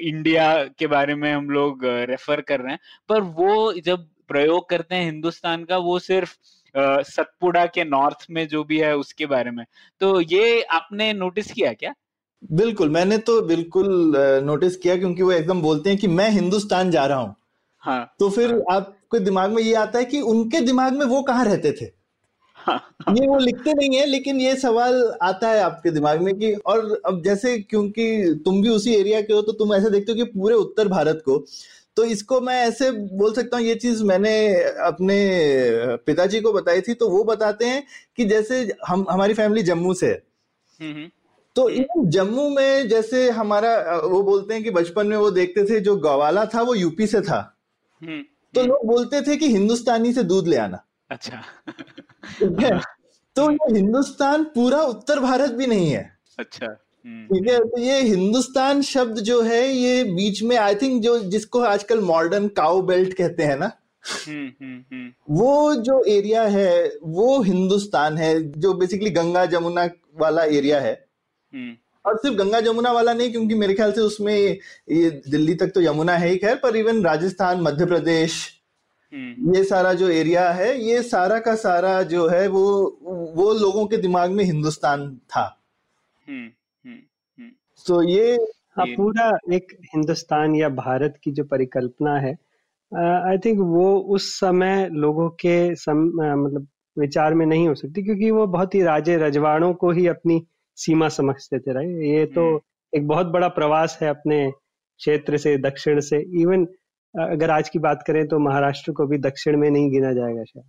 इंडिया 0.00 0.52
के 0.78 0.86
बारे 0.86 1.14
में 1.14 1.32
हम 1.32 1.50
लोग 1.50 1.84
रेफर 1.84 2.40
कर 2.40 2.60
रहे 2.60 2.72
हैं। 2.72 2.78
पर 3.08 3.20
वो 3.20 3.72
जब 3.72 4.06
प्रयोग 4.28 4.68
करते 4.68 4.94
हैं 4.94 5.04
हिंदुस्तान 5.04 5.64
का 5.64 5.76
वो 5.78 5.98
सिर्फ़ 5.98 6.36
सतपुड़ा 7.04 7.64
के 7.66 7.84
नॉर्थ 7.84 8.26
में 8.30 8.46
जो 8.48 8.64
भी 8.64 8.78
है 8.78 8.96
उसके 8.96 9.26
बारे 9.26 9.50
में। 9.50 9.64
तो 10.00 10.20
ये 10.20 10.62
आपने 10.62 11.12
नोटिस 11.12 11.52
किया 11.52 11.72
क्या? 11.72 11.94
बिल्कुल 12.52 12.88
मैंने 12.88 13.18
तो 13.18 13.40
बिल्कुल 13.42 13.86
नोटिस 14.44 14.76
किया 14.76 14.96
क्योंकि 14.96 15.22
वो 15.22 15.32
एकदम 15.32 15.60
बोलते 15.62 15.90
हैं 15.90 15.98
कि 15.98 16.08
मैं 16.08 16.28
हिंदुस्तान 16.30 16.90
जा 16.90 17.06
रहा 17.06 17.18
हूँ। 17.18 17.34
हाँ। 17.82 18.04
तो 18.20 18.28
फिर 18.30 18.50
हाँ, 18.50 18.76
आपके 18.76 19.18
दिमाग 19.20 19.50
में 19.50 19.62
ये 19.62 19.74
आता 19.74 19.98
है 19.98 20.04
कि 20.04 20.20
उनके 20.20 20.60
दिमाग 20.60 20.96
में 20.98 21.06
वो 21.06 21.22
कहाँ 21.22 21.44
रहते 21.44 21.72
थे? 21.72 21.86
हाँ, 22.56 22.80
ये 23.10 23.26
वो 23.26 23.38
लिखते 23.38 23.72
नहीं 23.72 23.96
है 23.96 24.04
लेकिन 24.06 24.40
ये 24.40 24.54
सवाल 24.56 24.94
आता 25.22 25.50
है 25.50 25.60
आपके 25.60 25.90
दिमाग 25.90 26.22
में 26.22 26.34
कि 26.34 26.52
और 26.66 27.02
अब 27.06 27.22
जैसे 27.24 27.56
क्योंकि 27.60 28.06
तुम 28.44 28.60
भी 28.62 28.68
उसी 28.68 28.94
एरिया 28.94 29.20
के 29.20 29.32
हो 29.32 29.42
तो 29.42 29.52
तुम 29.52 29.74
ऐसे 29.74 29.90
देखते 29.90 30.12
हो 30.12 30.16
कि 30.16 30.24
पूरे 30.24 30.54
उत्तर 30.54 30.88
भारत 30.88 31.22
को 31.24 31.38
तो 31.98 32.04
इसको 32.04 32.40
मैं 32.40 32.54
ऐसे 32.54 32.90
बोल 32.90 33.32
सकता 33.34 33.56
हूँ 33.56 33.64
ये 33.64 33.74
चीज़ 33.74 34.04
मैंने 34.04 34.32
अपने 34.86 35.16
पिताजी 35.96 36.40
को 36.40 36.52
बताई 36.52 36.80
थी 36.80 36.94
तो 36.94 37.08
वो 37.08 37.24
बताते 37.24 37.66
हैं 37.66 37.82
कि 38.16 38.24
जैसे 38.24 38.72
हम 38.86 39.06
हमारी 39.10 39.34
फैमिली 39.34 39.62
जम्मू 39.62 39.94
से 39.94 40.06
है। 40.06 40.22
हम्म, 40.80 40.92
हम्म। 40.92 41.10
तो 41.56 41.68
जम्मू 42.06 42.48
में 42.48 42.88
जैसे 42.88 43.30
हमारा 43.30 43.96
वो 43.98 44.22
बोलते 44.22 44.54
हैं 44.54 44.64
कि 44.64 44.70
बचपन 44.70 45.06
में 45.06 45.16
वो 45.16 45.30
देखते 45.30 45.64
थे 45.64 45.80
जो 45.80 45.96
गवाला 45.96 46.44
था 46.44 46.62
वो 46.62 46.74
यूपी 46.74 47.06
से 47.06 47.20
था। 47.20 47.56
हम्म, 48.02 48.22
तो 48.54 48.62
लोग 48.62 48.86
बोलते 48.86 49.22
थे 49.22 49.36
कि 49.36 49.48
हिंदुस्तानी 49.48 50.12
से 50.12 50.22
दूध 50.22 50.48
ले 50.48 50.56
आना। 50.56 50.84
अच्छा। 51.10 51.42
तो 53.36 53.50
ये 53.50 53.74
हिंदुस्तान 53.74 54.44
पूरा 54.44 54.82
उत्तर 54.82 55.20
भारत 55.20 55.50
भी 55.50 55.66
नहीं 55.66 55.90
है। 55.90 56.18
अच्छा। 56.38 56.66
ठीक 57.04 57.48
है 57.48 57.58
तो 57.58 57.80
ये 57.80 58.00
हिंदुस्तान 58.02 58.82
शब्द 58.82 59.18
जो 59.20 59.40
है 59.42 59.68
ये 59.68 60.04
बीच 60.04 60.42
में 60.42 60.56
आई 60.56 60.74
थिंक 60.74 61.02
जो 61.02 61.18
जिसको 61.30 61.60
आजकल 61.60 62.00
मॉडर्न 62.00 62.48
काउ 62.48 62.82
बेल्ट 62.82 63.12
कहते 63.14 63.42
हैं 63.42 63.56
ना 63.58 63.70
हम्म, 64.26 64.48
हम्म, 64.62 65.10
वो 65.30 65.74
जो 65.74 66.02
एरिया 66.08 66.42
है 66.42 66.92
वो 67.04 67.40
हिंदुस्तान 67.42 68.18
है 68.18 68.32
जो 68.60 68.72
बेसिकली 68.74 69.10
गंगा 69.10 69.44
जमुना 69.46 69.88
वाला 70.18 70.44
एरिया 70.44 70.80
है। 70.80 70.92
और 72.04 72.16
सिर्फ़ 72.16 72.36
गंगा 72.36 72.60
जमुना 72.60 72.92
वाला 72.92 73.12
नहीं 73.12 73.30
क्योंकि 73.30 73.54
मेरे 73.54 73.74
ख्याल 73.74 73.92
से 73.92 74.00
उसमें 74.00 74.34
ये 74.34 75.10
दिल्ली 75.28 75.54
तक 75.54 75.72
तो 75.74 75.80
यमुना 75.80 76.16
है 76.16 76.28
ही 76.28 76.36
खैर 76.36 76.56
पर 76.56 76.76
इवन 76.76 77.04
राजस्थान 77.04 77.60
मध्य 77.60 77.86
प्रदेश 77.86 78.36
हम्म। 79.12 79.54
ये 79.56 79.64
सारा 79.64 79.92
जो 79.92 80.08
एरिया 80.08 80.50
है 80.52 80.70
ये 80.84 81.02
सारा 81.02 81.38
का 81.38 81.54
सारा 81.54 82.02
जो 82.02 82.26
है 82.28 82.46
वो 82.48 82.64
वो 83.34 83.52
लोगों 83.54 83.86
के 83.86 83.96
दिमाग 83.96 84.30
में 84.30 84.44
हिंदुस्तान 84.44 85.08
था। 85.30 85.44
हम्म, 86.26 86.38
हम्म, 86.38 86.50
तो 87.88 88.02
ये 88.02 88.36
हाँ 88.76 88.86
पूरा 88.86 89.28
एक 89.54 89.76
हिंदुस्तान 89.94 90.54
या 90.54 90.68
भारत 90.68 91.18
की 91.24 91.30
जो 91.32 91.44
परिकल्पना 91.44 92.18
है 92.18 92.32
आई 92.92 93.38
थिंक 93.38 93.58
वो 93.60 93.98
उस 94.16 94.32
समय 94.40 94.88
लोगों 94.92 95.28
के 95.30 95.74
सम 95.74 95.98
मतलब 96.44 96.66
विचार 96.96 97.34
में 97.34 97.44
नहीं 97.46 97.68
हो 97.68 97.74
सकती 97.74 98.02
क्योंकि 98.02 98.30
वो 98.30 98.46
बहुत 98.46 98.74
ही 98.74 98.82
राजे 98.82 99.16
रजवाड़ों 99.16 99.72
को 99.74 99.90
ही 99.90 100.06
अपनी 100.06 100.42
सीमा 100.78 101.08
समझते 101.08 101.58
थे 101.58 101.72
राइट 101.72 102.02
ये 102.02 102.26
तो 102.26 102.44
एक 102.92 103.06
बहुत 103.08 103.26
बड़ा 103.26 103.48
प्रवास 103.48 103.98
है 104.02 104.08
अपने 104.08 104.50
क्षेत्र 104.50 105.38
से 105.38 105.56
दक्षिण 105.58 106.00
से। 106.00 106.18
इवन 106.40 106.64
अगर 107.14 107.50
आज 107.50 107.68
की 107.68 107.78
बात 107.78 108.02
करें 108.06 108.26
तो 108.28 108.38
महाराष्ट्र 108.38 108.92
को 108.92 109.06
भी 109.06 109.18
दक्षिण 109.18 109.56
में 109.56 109.70
नहीं 109.70 109.90
गिना 109.90 110.12
जाएगा 110.12 110.44
शायद। 110.44 110.64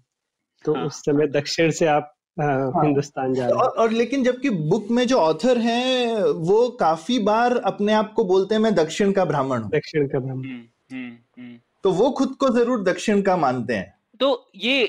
तो 0.65 0.73
हाँ, 0.73 0.85
उस 0.85 0.99
समय 0.99 1.27
दक्षिण 1.27 1.71
से 1.71 1.85
आप 1.85 2.13
हाँ, 2.37 2.83
हिंदुस्तान 2.85 3.33
जा 3.33 3.45
रहे 3.45 3.51
हैं। 3.51 3.61
और, 3.61 3.69
और 3.69 3.91
लेकिन 3.91 4.23
जबकि 4.23 4.49
बुक 4.49 4.87
में 4.91 5.05
जो 5.07 5.17
ऑथर 5.17 5.57
हैं 5.57 6.21
वो 6.21 6.67
काफ़ी 6.69 7.19
बार 7.19 7.57
अपने 7.57 7.93
आप 7.93 8.13
को 8.13 8.23
बोलते 8.23 8.55
हैं 8.55 8.61
मैं 8.61 8.73
दक्षिण 8.75 9.11
का 9.11 9.25
ब्राह्मण 9.25 9.61
हूँ। 9.61 9.69
दक्षिण 9.69 10.07
का 10.07 10.19
ब्राह्मण। 10.19 10.43
हम्म, 10.43 10.63
हम्म, 10.91 11.11
हम्म। 11.37 11.57
तो 11.83 11.91
वो 11.91 12.09
खुद 12.11 12.35
को 12.39 12.49
ज़रूर 12.49 12.83
दक्षिण 12.83 13.21
का 13.21 13.37
मानते 13.37 13.73
हैं। 13.73 13.93
तो 14.19 14.51
ये 14.55 14.83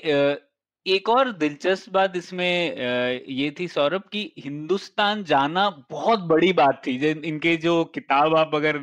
एक 0.87 1.09
और 1.09 1.33
दिलचस्प 1.33 1.93
बात 1.93 2.13
इसमें 2.17 2.77
ये 3.29 3.55
थी 3.61 3.69
सौरभ 3.69 4.03
कि 4.13 4.33
हिंदुस्तान 4.39 5.25
जाना 5.25 5.69
बहुत 5.91 6.21
बड़ी 6.21 6.53
बात 6.53 6.83
थी। 6.87 7.11
इनके 7.11 7.57
जो 7.57 7.85
किताब 7.85 8.37
आप 8.37 8.55
अगर 8.55 8.81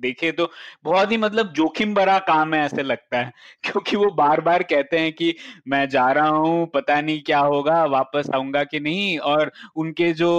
देखे 0.00 0.30
तो 0.32 0.48
बहुत 0.84 1.10
ही 1.12 1.16
मतलब 1.16 1.52
जोखिम 1.52 1.94
भरा 1.94 2.18
काम 2.28 2.54
है 2.54 2.60
ऐसे 2.64 2.82
लगता 2.82 3.18
है, 3.18 3.32
क्योंकि 3.64 3.96
वो 3.96 4.10
बार 4.16 4.40
बार 4.40 4.62
कहते 4.64 4.98
हैं 4.98 5.12
कि 5.12 5.34
मैं 5.68 5.88
जा 5.88 6.10
रहा 6.12 6.28
हूँ, 6.28 6.66
पता 6.74 7.00
नहीं 7.00 7.20
क्या 7.22 7.38
होगा, 7.40 7.84
वापस 7.86 8.30
आऊँगा 8.34 8.62
कि 8.64 8.80
नहीं? 8.80 9.18
और 9.20 9.52
उनके 9.76 10.12
जो 10.14 10.30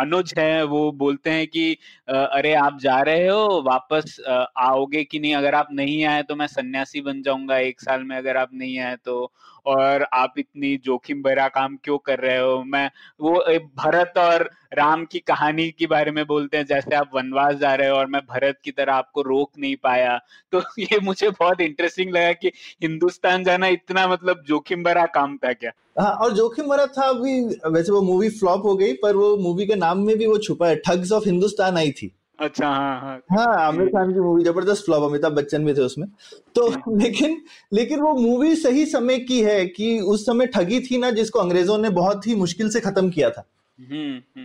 अनुज 0.00 0.34
है, 0.38 0.62
वो 0.64 0.90
बोलते 0.94 1.30
हैं 1.30 1.46
कि 1.48 1.72
अरे 2.08 2.54
आप 2.56 2.78
जा 2.80 3.00
रहे 3.02 3.26
हो, 3.28 3.62
वापस 3.66 4.16
आओगे 4.28 5.04
कि 5.04 5.18
नहीं? 5.20 5.34
अगर 5.34 5.54
आप 5.54 5.68
नहीं 5.72 6.04
आए 6.06 6.22
तो 6.22 6.36
मैं 6.36 6.46
सन्यासी 6.48 7.00
बन 7.02 7.22
जाऊँगा 7.22 7.58
एक 7.60 7.80
साल 7.80 8.02
में 8.04 8.16
अगर 8.16 8.36
आप 8.36 8.50
नहीं 8.54 8.78
आए 8.80 8.96
तो। 9.04 9.32
और 9.66 10.02
आप 10.14 10.34
इतनी 10.38 10.76
जोखिम 10.84 11.22
भरा 11.22 11.46
काम 11.48 11.76
क्यों 11.84 11.96
कर 12.06 12.18
रहे 12.20 12.36
हो? 12.38 12.62
मैं, 12.64 12.90
वो 13.20 13.32
भरत 13.78 14.18
और 14.18 14.48
राम 14.72 15.04
की 15.04 15.18
कहानी 15.18 15.70
के 15.70 15.86
बारे 15.86 16.10
में 16.10 16.26
बोलते 16.26 16.56
हैं 16.56 16.66
जैसे 16.66 16.94
आप 16.94 17.10
वनवास 17.14 17.54
जा 17.54 17.74
रहे 17.74 17.88
हो 17.88 17.96
और 17.96 18.06
मैं 18.06 18.22
भरत 18.22 18.58
की 18.64 18.70
तरह 18.70 18.92
आपको 18.92 19.22
रोक 19.22 19.50
नहीं 19.58 19.76
पाया। 19.76 20.20
तो 20.52 20.58
ये 20.78 21.00
मुझे 21.02 21.30
बहुत 21.30 21.60
इंटरेस्टिंग 21.60 22.10
लगा 22.10 22.32
कि 22.32 22.52
हिंदुस्तान 22.82 23.44
जाना 23.44 23.66
इतना 23.66 24.08
मतलब 24.08 24.42
जोखिम 24.46 24.84
भरा 24.84 25.06
काम 25.06 25.36
था 25.36 25.52
क्या? 25.52 25.72
हाँ 26.00 26.12
और 26.12 26.32
जोखिम 26.32 26.66
भरा 26.66 26.86
था 26.86 27.02
अभी 27.02 27.40
वैसे 27.70 27.92
वो 27.92 28.02
मूवी 28.02 28.28
फ्लॉप 28.28 28.64
हो 28.64 28.76
गई 28.76 28.92
पर 28.92 29.16
वो 29.16 29.36
मूवी 29.36 29.66
के 29.66 29.74
नाम 29.74 29.98
में 29.98 30.18
भी 30.18 30.26
वो 30.26 30.38
छुपा 30.38 30.68
है 30.68 30.76
ठग्स 30.76 31.12
ऑफ़ 31.12 31.24
हिंदुस्तान 31.24 31.76
आई 31.76 31.90
थी। 31.90 32.12
अच्छा 32.40 32.68
हाँ 32.68 33.00
हाँ। 33.00 33.36
हाँ 33.38 33.66
आमिर 33.66 33.86
खान 33.86 34.12
की 34.12 34.20
मूवी 34.20 34.44
ज़बरदस्त 34.44 34.84
फ्लॉप 34.84 35.02
अमिताभ 35.02 35.32
बच्चन 35.32 35.64
भी 35.64 35.74
थे 35.74 35.80
उसमें। 35.80 36.08
तो 36.54 36.68
हम्म। 36.70 36.98
लेकिन 37.02 37.42
लेकिन 37.72 38.00
वो 38.00 38.14
मूवी 38.14 38.56
सही 38.56 38.86
समय 38.86 39.18
की 39.18 39.40
है 39.42 39.66
कि 39.66 40.00
उस 40.00 40.26
समय 40.26 40.46
ठगी 40.46 40.80
थी 40.80 40.98
ना 40.98 41.10
जिसको 41.10 41.38
अंग्रेज़ों 41.38 41.78
ने 41.78 41.90
बहुत 41.90 42.26
ही 42.26 42.34
मुश्किल 42.34 42.68
से 42.68 42.80
खत्म 42.80 43.10
किया 43.10 43.30
था। 43.30 43.44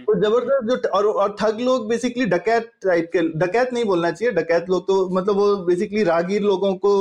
तो 0.05 0.13
ज़बरदस्त 0.19 0.67
जो 0.67 0.89
और 0.89 1.05
और 1.05 1.35
ठग 1.39 1.59
लोग 1.59 1.87
बेसिकली 1.89 2.25
डकैत 2.27 2.71
टाइप 2.83 3.09
के 3.13 3.21
डकैत 3.39 3.73
नहीं 3.73 3.83
बोलना 3.85 4.11
चाहिए 4.11 4.33
डकैत 4.33 4.69
लोग 4.69 4.87
तो 4.87 5.09
मतलब 5.09 5.35
वो 5.35 5.55
बेसिकली 5.65 6.03
रागीर 6.03 6.41
लोगों 6.41 6.73
को 6.75 6.91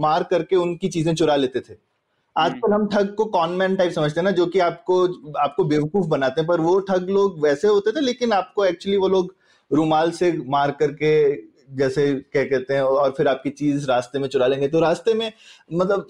मार 0.00 0.22
करके 0.22 0.56
उनकी 0.56 0.88
चीज़ें 0.88 1.14
चुरा 1.14 1.36
लेते 1.36 1.60
थे। 1.60 1.74
आजकल 2.36 2.72
हम 2.72 2.86
ठग 2.88 3.14
को 3.14 3.24
कॉनमैन 3.30 3.76
टाइप 3.76 3.92
समझते 3.92 4.20
हैं 4.20 4.24
ना 4.24 4.30
जो 4.30 4.46
कि 4.46 4.58
आपको 4.60 5.04
आपको 5.40 5.64
बेवकूफ़ 5.64 6.06
बनाते 6.06 6.40
हैं 6.40 6.48
पर 6.48 6.60
वो 6.60 6.78
ठग 6.80 7.10
लोग 7.10 7.40
वैसे 7.44 7.68
होते 7.68 7.92
थे 7.92 8.00
लेकिन 8.00 8.32
आपको 8.32 8.64
एक्चुअली 8.64 8.96
वो 8.96 9.08
लोग 9.08 9.34
रुमाल 9.70 10.10
से 10.10 10.32
मार 10.48 10.70
करके 10.80 11.12
जैसे 11.76 12.12
क्या 12.14 12.44
कहते 12.44 12.74
हैं 12.74 12.82
और 12.82 13.10
फिर 13.10 13.28
आपकी 13.28 13.50
चीज़ 13.50 13.86
रास्ते 13.88 14.18
में 14.18 14.28
चुरा 14.28 14.46
लेंगे। 14.46 14.68
तो 14.68 14.80
रास्ते 14.80 15.14
में 15.14 15.32
मतलब 15.72 16.06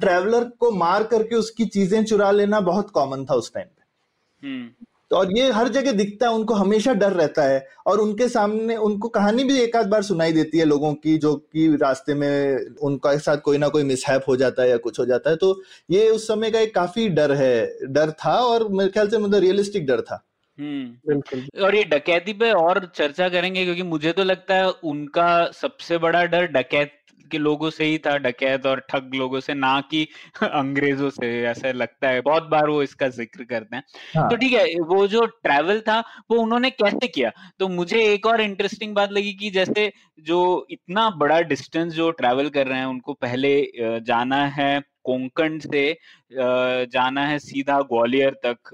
ट्रेवलर 0.00 0.44
को 0.60 0.70
मार 0.70 1.02
करके 1.04 1.36
उसकी 1.36 1.64
चीज़ें 1.66 2.04
चुरा 2.04 2.30
लेना 2.30 2.60
बहुत 2.62 2.90
कॉमन 2.90 3.24
था 3.24 3.34
उस 3.34 3.52
टाइम 3.54 3.66
पे। 3.66 4.46
हम्म। 4.46 4.70
तो 5.12 5.16
और 5.16 5.38
ये 5.38 5.50
हर 5.52 5.68
जगह 5.68 5.92
दिखता 5.92 6.28
है 6.28 6.32
उनको 6.32 6.54
हमेशा 6.54 6.92
डर 6.94 7.12
रहता 7.12 7.42
है। 7.42 7.66
और 7.86 7.98
उनके 7.98 8.28
सामने 8.28 8.76
उनको 8.76 9.08
कहानी 9.08 9.44
भी 9.44 9.58
एक 9.60 9.76
आध 9.76 9.86
बार 9.86 10.02
सुनाई 10.02 10.32
देती 10.32 10.58
है 10.58 10.64
लोगों 10.64 10.94
की 10.94 11.18
जो 11.18 11.34
कि 11.34 11.66
रास्ते 11.76 12.14
में 12.14 12.58
उनका 12.82 13.16
साथ 13.16 13.36
कोई 13.36 13.58
ना 13.58 13.68
कोई 13.68 13.82
मिसहैप 13.82 14.24
हो 14.28 14.36
जाता 14.36 14.62
है 14.62 14.70
या 14.70 14.76
कुछ 14.76 15.00
हो 15.00 15.06
जाता 15.06 15.30
है। 15.30 15.36
तो 15.36 15.62
ये 15.90 16.08
उस 16.08 16.26
समय 16.28 16.50
का 16.50 16.60
एक 16.60 16.74
काफ़ी 16.74 17.08
डर 17.08 17.32
है 17.32 17.78
डर 17.88 18.10
था 18.10 18.36
और 18.36 18.68
मेरे 18.68 18.90
ख्याल 18.90 19.08
से 19.08 19.18
मतलब 19.18 19.40
रियलिस्टिक 19.40 19.86
डर 19.86 20.00
था। 20.00 20.22
हम्म। 20.58 21.62
और 21.64 21.74
ये 21.76 21.84
डकैती 21.84 22.32
पे 22.32 22.50
और 22.52 22.92
चर्चा 22.96 23.28
करेंगे 23.28 23.64
क्योंकि 23.64 23.82
मुझे 23.82 24.12
तो 24.12 24.24
लगता 24.24 24.54
है 24.54 24.70
उनका 24.70 25.50
सबसे 25.50 25.98
बड़ा 25.98 26.24
डर 26.24 26.46
डकैत 26.46 26.90
के 27.32 27.38
लोगों 27.38 27.70
से 27.70 27.84
ही 27.84 27.98
था 27.98 28.16
डकैत 28.20 28.66
और 28.66 28.80
ठग 28.90 29.10
लोगों 29.16 29.40
से 29.40 29.54
ना 29.56 29.80
कि 29.90 30.06
अंग्रेज़ों 30.44 31.10
से 31.10 31.30
ऐसा 31.46 31.72
लगता 31.74 32.08
है। 32.08 32.20
बहुत 32.22 32.42
बार 32.50 32.68
वो 32.70 32.82
इसका 32.82 33.08
ज़िक्र 33.10 33.44
करते 33.44 33.76
हैं। 33.76 33.82
हाँ. 34.12 34.30
तो 34.30 34.36
ठीक 34.36 34.52
है 34.52 34.64
वो 34.86 35.06
जो 35.08 35.24
ट्रैवल 35.26 35.80
था 35.88 35.98
वो 36.30 36.38
उन्होंने 36.38 36.70
कैसे 36.72 37.08
किया? 37.08 37.30
तो 37.58 37.68
मुझे 37.70 38.02
एक 38.04 38.26
और 38.26 38.40
इंटरेस्टिंग 38.40 38.94
बात 38.94 39.12
लगी 39.12 39.32
कि 39.34 39.50
जैसे 39.50 39.90
जो 40.22 40.40
इतना 40.70 41.08
बड़ा 41.18 41.40
डिस्टेंस 41.44 41.92
जो 41.94 42.10
ट्रैवल 42.12 42.48
कर 42.50 42.66
रहे 42.66 42.78
हैं 42.78 42.86
उनको 42.86 43.12
पहले 43.16 43.54
जाना 44.02 44.44
है 44.50 44.80
कोंकण 45.04 45.58
से 45.60 45.84
जाना 46.32 47.26
है 47.26 47.38
सीधा 47.40 47.80
ग्वालियर 47.84 48.34
तक 48.44 48.70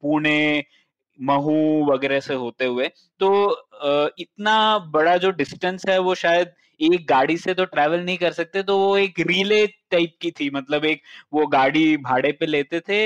पुणे 0.00 0.64
महू 1.18 1.54
वगैरह 1.86 2.20
से 2.20 2.34
होते 2.34 2.66
हुए। 2.66 2.88
तो 3.20 3.30
इतना 4.18 4.56
बड़ा 4.92 5.16
जो 5.18 5.30
डिस्टेंस 5.32 5.84
है 5.88 5.98
वो 6.00 6.14
शायद 6.16 6.52
एक 6.80 7.06
गाड़ी 7.08 7.36
से 7.38 7.54
तो 7.54 7.64
ट्रैवल 7.66 8.00
नहीं 8.00 8.16
कर 8.18 8.32
सकते 8.32 8.62
तो 8.62 8.78
वो 8.78 8.96
एक 8.98 9.20
रिले 9.20 9.66
टाइप 9.90 10.16
की 10.22 10.30
थी 10.30 10.50
मतलब 10.50 10.84
एक 10.84 11.02
वो 11.32 11.46
गाड़ी 11.48 11.96
भाड़े 11.98 12.32
पे 12.32 12.46
लेते 12.46 12.80
थे 12.80 12.98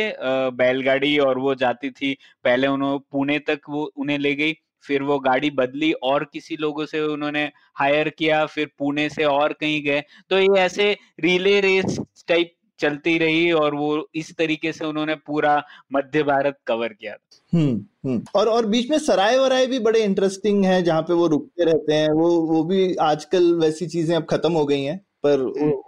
बैलगाड़ी 0.53 1.17
और 1.21 1.39
वो 1.39 1.55
जाती 1.57 1.91
थी, 1.91 2.17
पहले 2.45 2.67
उन्होंने 2.67 2.99
पुणे 3.13 3.39
तक 3.41 3.61
वो 3.69 3.85
उन्हें 3.97 4.19
ले 4.19 4.35
गई, 4.35 4.55
फिर 4.85 5.03
वो 5.03 5.19
गाड़ी 5.21 5.51
बदली 5.53 5.93
और 6.03 6.25
किसी 6.33 6.57
लोगों 6.57 6.85
से 6.87 7.01
उन्होंने 7.03 7.45
हायर 7.77 8.09
किया, 8.11 8.45
फिर 8.47 8.71
पुणे 8.79 9.09
से 9.09 9.25
और 9.27 9.53
कहीं 9.53 9.83
गए 9.85 10.03
तो 10.31 10.39
ये 10.39 10.61
ऐसे 10.61 10.97
रिले 11.21 11.61
रेस 11.61 11.99
टाइप 12.29 12.53
चलती 12.81 13.17
रही 13.19 13.51
और 13.53 13.75
वो 13.75 14.09
इस 14.15 14.35
तरीके 14.37 14.73
से 14.73 14.85
उन्होंने 14.85 15.15
पूरा 15.27 15.63
मध्य 15.93 16.23
भारत 16.23 16.59
कवर 16.67 16.93
किया 16.93 17.15
हम्म 17.53 17.75
हम्म। 18.05 18.23
और 18.35 18.49
और 18.49 18.67
बीच 18.67 18.91
में 18.91 18.99
सराय 18.99 19.39
वराय 19.39 19.67
भी 19.67 19.79
बड़े 19.79 20.03
इंटरेस्टिंग 20.05 20.65
है 20.65 20.83
जहाँ 20.83 21.03
पे 21.03 21.15
वो 21.15 21.27
रुकते 21.27 21.65
रहते 21.65 21.95
हैं। 21.95 22.09
वो 22.11 22.31
वो 22.43 22.63
भी 22.65 22.95
आजकल 23.03 23.53
वैसी 23.55 23.87
चीज़ें 23.87 24.15
अब 24.17 24.27
खत्म 24.31 24.53
हो 24.53 24.65
गई 24.67 24.83
हैं 24.83 24.99
पर 25.25 25.41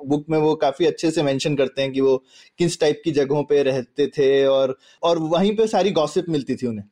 बुक 0.08 0.24
में 0.30 0.38
वो 0.38 0.54
काफ़ी 0.54 0.86
अच्छे 0.86 1.10
से 1.10 1.22
मेंशन 1.22 1.56
करते 1.56 1.82
हैं 1.82 1.92
कि 1.92 2.00
वो 2.00 2.16
किस 2.58 2.80
टाइप 2.80 3.00
की 3.04 3.10
जगहों 3.12 3.42
पे 3.44 3.62
रहते 3.62 4.06
थे 4.08 4.46
और 4.46 4.76
और 5.02 5.18
वहीं 5.28 5.54
पे 5.56 5.66
सारी 5.66 5.90
गॉसिप 5.92 6.28
मिलती 6.28 6.56
थी 6.56 6.66
उन्हें। 6.66 6.84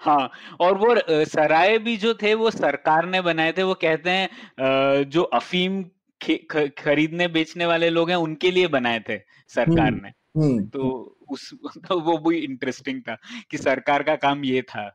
हाँ 0.00 0.30
और 0.60 0.78
वो 0.78 0.94
सराय 1.26 1.78
भी 1.78 1.96
जो 1.96 2.12
थे 2.14 2.34
वो 2.34 2.50
सरकार 2.50 3.06
ने 3.06 3.20
बनाए 3.22 3.52
थे। 3.52 3.62
वो 3.62 3.74
कहते 3.74 4.10
हैं 4.10 5.04
जो 5.10 5.22
अफीम 5.34 5.84
खरीदने 6.20 7.28
बेचने 7.28 7.66
वाले 7.66 7.90
लोग 7.90 8.10
हैं 8.10 8.16
उनके 8.16 8.50
लिए 8.50 8.66
बनाए 8.66 9.00
थे 9.00 9.18
सरकार 9.48 9.92
हम्म, 9.92 10.00
ने 10.02 10.12
हम्म। 10.36 10.64
तो 10.66 11.18
उस 11.30 11.50
तो 11.88 12.00
वो 12.00 12.18
भी 12.18 12.38
इंटरेस्टिंग 12.38 13.00
था 13.00 13.16
कि 13.50 13.58
सरकार 13.58 14.02
का 14.02 14.16
काम 14.16 14.44
ये 14.44 14.62
था 14.62 14.88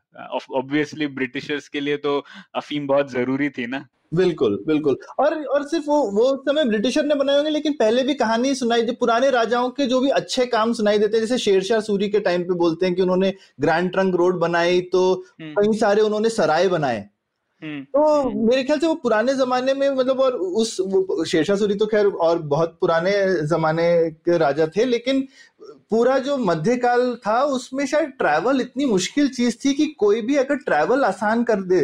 ऑब्वियसली 0.54 1.06
ब्रिटिशर्स 1.06 1.68
के 1.68 1.80
लिए 1.80 1.96
तो 1.96 2.22
अफीम 2.54 2.86
बहुत 2.86 3.10
ज़रूरी 3.10 3.48
थी 3.48 3.66
ना 3.66 3.86
बिल्कुल 4.14 4.58
बिल्कुल 4.66 4.96
और 5.18 5.34
और 5.44 5.66
सिर्फ़ 5.68 5.86
वो 5.86 5.98
वो 6.10 6.24
समय 6.48 6.64
ब्रिटिशर 6.64 7.04
ने 7.04 7.14
बनाए 7.14 7.36
होंगे 7.36 7.50
लेकिन 7.50 7.72
पहले 7.72 8.02
भी 8.02 8.14
कहानी 8.14 8.54
सुनाई 8.54 8.82
जो 8.82 8.92
पुराने 8.92 9.30
राजाओं 9.30 9.70
के 9.70 9.86
जो 9.86 10.00
भी 10.00 10.08
अच्छे 10.08 10.46
काम 10.46 10.72
सुनाई 10.72 10.98
देते 10.98 11.16
हैं 11.16 11.24
जैसे 11.24 11.38
शेरशाह 11.38 11.80
सूरी 11.80 12.08
के 12.08 12.20
टाइम 12.20 12.42
पे 12.42 12.54
बोलते 12.54 12.86
हैं 12.86 12.94
कि 12.94 13.02
उन्होंने 13.02 13.32
ग्रैंड 13.60 13.90
ट्रंक 13.92 14.14
रोड 14.14 14.38
बनाई 14.40 14.80
तो 14.80 15.02
हम्म। 15.42 15.52
कई 15.52 15.78
सारे 15.78 16.02
उन्होंने 16.02 16.30
सराय 16.30 16.68
बनाए। 16.68 17.08
तो 17.62 18.30
मेरे 18.46 18.62
ख्याल 18.64 18.78
से 18.78 18.86
वो 18.86 18.94
पुराने 18.94 19.34
जमाने 19.34 19.74
में 19.74 19.88
मतलब 19.90 20.20
और 20.20 20.32
उस 20.32 20.76
शेरशाह 21.30 21.56
सूरी 21.56 21.74
तो 21.74 21.86
खैर 21.86 22.06
और 22.06 22.38
बहुत 22.48 22.76
पुराने 22.80 23.12
जमाने 23.46 23.88
के 24.10 24.38
राजा 24.38 24.66
थे 24.66 24.84
लेकिन 24.84 25.26
पूरा 25.90 26.18
जो 26.18 26.36
मध्यकाल 26.36 27.14
था 27.26 27.42
उसमें 27.44 27.84
शायद 27.86 28.12
ट्रैवल 28.18 28.60
इतनी 28.60 28.86
मुश्किल 28.86 29.28
चीज़ 29.28 29.56
थी 29.64 29.74
कि 29.74 29.86
कोई 29.98 30.22
भी 30.22 30.36
अगर 30.36 30.56
ट्रैवल 30.64 31.04
आसान 31.04 31.44
कर 31.44 31.62
दे 31.62 31.82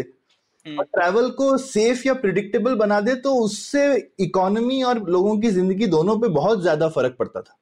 और 0.66 0.84
ट्रैवल 0.84 1.30
को 1.30 1.56
सेफ़ 1.58 2.06
या 2.06 2.14
प्रिडिक्टेबल 2.14 2.74
बना 2.74 3.00
दे 3.00 3.14
तो 3.14 3.34
उससे 3.34 3.84
इकोनॉमी 4.20 4.82
और 4.82 5.02
लोगों 5.10 5.38
की 5.38 5.50
ज़िंदगी 5.50 5.86
दोनों 5.86 6.18
पे 6.20 6.28
बहुत 6.28 6.62
ज़्यादा 6.62 6.88
फ़र्क 6.88 7.16
पड़ता 7.18 7.40
था। 7.40 7.56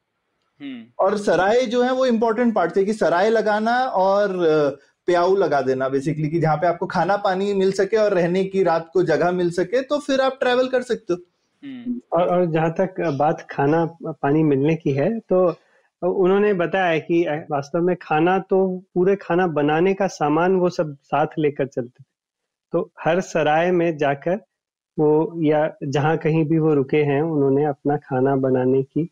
हम्म। 0.61 0.85
और 0.99 1.19
सराय 1.19 1.67
जो 1.67 1.83
है 1.83 1.93
वो 1.93 2.07
इम्पोर्टेंट 2.07 2.55
पार्ट 2.55 2.77
थे 2.77 2.85
कि 2.85 2.93
सराय 2.93 3.31
लगाना 3.31 3.79
और 3.81 4.37
प्याऊ 5.07 5.35
लगा 5.37 5.61
देना 5.61 5.89
बेसिकली 5.89 6.29
कि 6.29 6.41
जहाँ 6.41 6.57
पे 6.57 6.67
आपको 6.67 6.87
खाना 6.87 7.17
पानी 7.25 7.53
मिल 7.55 7.73
सके 7.73 7.97
और 7.97 8.15
रहने 8.15 8.45
की 8.45 8.63
रात 8.63 8.91
को 8.95 9.03
जगह 9.05 9.31
मिल 9.33 9.51
सके 9.51 9.83
तो 9.83 9.99
फिर 9.99 10.21
आप 10.21 10.39
ट्रैवल 10.41 10.69
कर 10.69 10.83
सकते 10.83 11.13
हो। 11.13 11.19
हम्म। 11.63 12.01
और 12.13 12.29
और 12.29 12.45
जहाँ 12.47 12.71
तक 12.81 13.01
बात 13.19 13.47
खाना 13.51 13.85
पानी 14.05 14.43
मिलने 14.43 14.75
की 14.77 14.93
है 14.93 15.09
तो 15.21 15.47
उन्होंने 16.03 16.53
बताया 16.55 16.99
कि 16.99 17.23
वास्तव 17.51 17.83
में 17.83 17.95
खाना 17.97 18.39
तो 18.51 18.67
पूरे 18.95 19.15
खाना 19.17 19.47
बनाने 19.53 19.95
का 19.95 20.07
सामान 20.07 20.57
वो 20.57 20.69
सब 20.71 20.97
साथ 21.05 21.39
लेकर 21.39 21.67
चलते 21.67 22.03
थे। 22.03 22.05
तो 22.73 22.91
हर 23.01 23.21
सराय 23.23 23.71
में 23.71 23.97
जाकर 23.97 24.37
वो 24.99 25.09
या 25.43 25.69
जहाँ 25.85 26.17
कहीं 26.17 26.45
भी 26.45 26.59
वो 26.59 26.75
रुके 26.75 27.03
हैं 27.05 27.21
उन्होंने 27.23 27.65
अपना 27.65 27.97
खाना 27.99 28.37
बनाने 28.37 28.83
की 28.83 29.05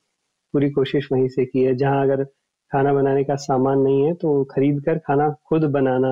पूरी 0.54 0.70
कोशिश 0.70 1.08
वहीं 1.12 1.28
से 1.28 1.44
की 1.44 1.62
है। 1.62 1.74
जहाँ 1.74 2.02
अगर 2.02 2.26
खाना 2.74 2.92
बनाने 2.94 3.24
का 3.24 3.34
सामान 3.38 3.78
नहीं 3.80 4.02
है 4.04 4.12
तो 4.16 4.42
खरीद 4.46 4.80
कर 4.86 4.98
खाना 5.06 5.28
खुद 5.48 5.64
बनाना 5.72 6.08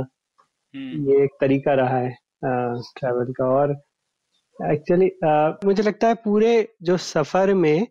हम्म। 0.74 1.10
ये 1.10 1.22
एक 1.24 1.30
तरीका 1.40 1.74
रहा 1.74 1.98
है 1.98 2.10
ट्रैवल 2.44 3.32
का। 3.32 3.46
और 3.52 3.72
एक्चुअली 4.58 5.10
मुझे 5.66 5.82
लगता 5.82 6.08
है 6.08 6.14
पूरे 6.24 6.52
जो 6.82 6.96
सफ़र 6.98 7.54
में 7.54 7.86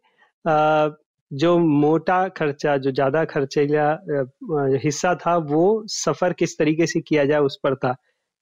आ, 0.45 0.89
जो 1.31 1.57
मोटा 1.59 2.27
खर्चा 2.29 2.75
जो 2.77 2.91
ज़्यादा 2.91 3.23
खर्चे 3.25 3.65
खर्चेला 3.65 4.77
हिस्सा 4.83 5.13
था 5.17 5.35
वो 5.49 5.63
सफ़र 5.89 6.33
किस 6.33 6.57
तरीके 6.59 6.87
से 6.87 6.99
किया 7.01 7.25
जाए 7.25 7.39
उस 7.41 7.57
पर 7.63 7.75
था। 7.75 7.91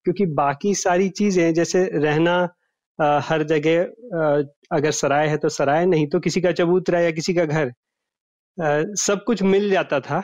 क्योंकि 0.06 0.26
बाकी 0.36 0.74
सारी 0.76 1.08
चीज़ें 1.10 1.52
जैसे 1.54 1.84
रहना 1.96 2.36
आ, 2.98 3.18
हर 3.20 3.42
जगह 3.44 3.82
अगर 4.72 4.90
सराय 4.92 5.28
है 5.28 5.36
तो 5.38 5.48
सराय 5.50 5.86
नहीं 5.86 6.06
तो 6.08 6.20
किसी 6.20 6.40
का 6.40 6.52
चबूतरा 6.54 7.00
या 7.00 7.10
किसी 7.12 7.34
का 7.34 7.44
घर। 7.46 7.72
सब 8.60 9.22
कुछ 9.26 9.42
मिल 9.44 9.70
जाता 9.70 10.00
था, 10.00 10.22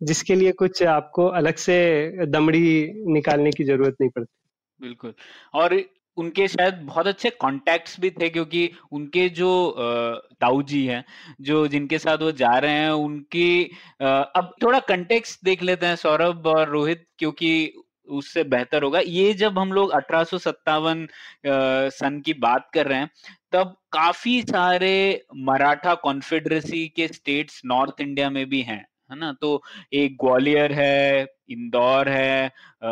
जिसके 0.00 0.34
लिए 0.34 0.52
कुछ 0.54 0.82
आपको 0.84 1.26
अलग 1.34 1.56
से 1.56 2.26
दमड़ी 2.26 2.92
निकालने 3.12 3.50
की 3.50 3.64
ज़रूरत 3.64 3.96
नहीं 4.00 4.10
पड़ती। 4.10 4.32
बिल्कुल, 4.80 5.14
और 5.54 5.80
उनके 6.16 6.46
शायद 6.48 6.74
बहुत 6.84 7.06
अच्छे 7.06 7.30
कॉन्टेक्ट्स 7.40 7.98
भी 8.00 8.10
थे, 8.10 8.28
क्योंकि 8.28 8.70
उनके 8.92 9.28
जो 9.30 9.50
ताऊ 10.40 10.62
जी 10.62 10.84
हैं, 10.86 11.04
जो 11.40 11.66
जिनके 11.68 11.98
साथ 11.98 12.18
वो 12.18 12.30
जा 12.34 12.56
रहे 12.58 12.72
हैं, 12.72 12.90
उनकी 12.90 13.64
अब 14.02 14.50
थोड़ा 14.62 14.78
कंटेक्स्ट 14.88 15.44
देख 15.44 15.62
लेते 15.62 15.86
हैं 15.86 15.96
सौरभ 15.96 16.46
और 16.46 16.68
रोहित, 16.68 17.04
क्योंकि 17.18 17.72
उससे 18.10 18.44
बेहतर 18.44 18.82
होगा। 18.82 19.00
ये 19.00 19.32
जब 19.34 19.58
हम 19.58 19.72
लोग 19.72 19.90
अठारह 19.90 20.24
सन 21.90 22.20
की 22.20 22.32
बात 22.34 22.68
कर 22.74 22.86
रहे 22.86 22.98
हैं, 22.98 23.10
तब 23.52 23.76
काफ़ी 23.92 24.40
सारे 24.42 25.24
मराठा 25.36 25.94
कॉन्फेडरेसी 25.94 26.86
के 26.88 27.08
स्टेट्स 27.08 27.60
नॉर्थ 27.66 28.00
इंडिया 28.00 28.30
में 28.30 28.48
भी 28.48 28.60
हैं, 28.62 28.84
है 29.10 29.18
ना? 29.18 29.32
तो 29.32 29.62
एक 29.92 30.16
ग्वालियर 30.16 30.72
है, 30.72 31.26
इंदौर 31.50 32.08
है 32.08 32.50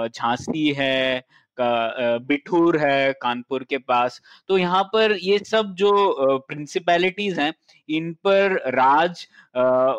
झांसी 0.08 0.68
है 0.72 1.24
बिठूर 1.58 2.76
है, 2.78 3.12
कानपुर 3.22 3.64
के 3.64 3.78
पास। 3.78 4.20
तो 4.48 4.58
यहाँ 4.58 4.82
पर 4.92 5.16
ये 5.22 5.38
सब 5.40 5.74
जो 5.74 5.92
प्रिंसिपैलिटीज 6.48 7.38
हैं, 7.38 7.52
इन 7.88 8.12
पर 8.24 8.52
राज 8.74 9.26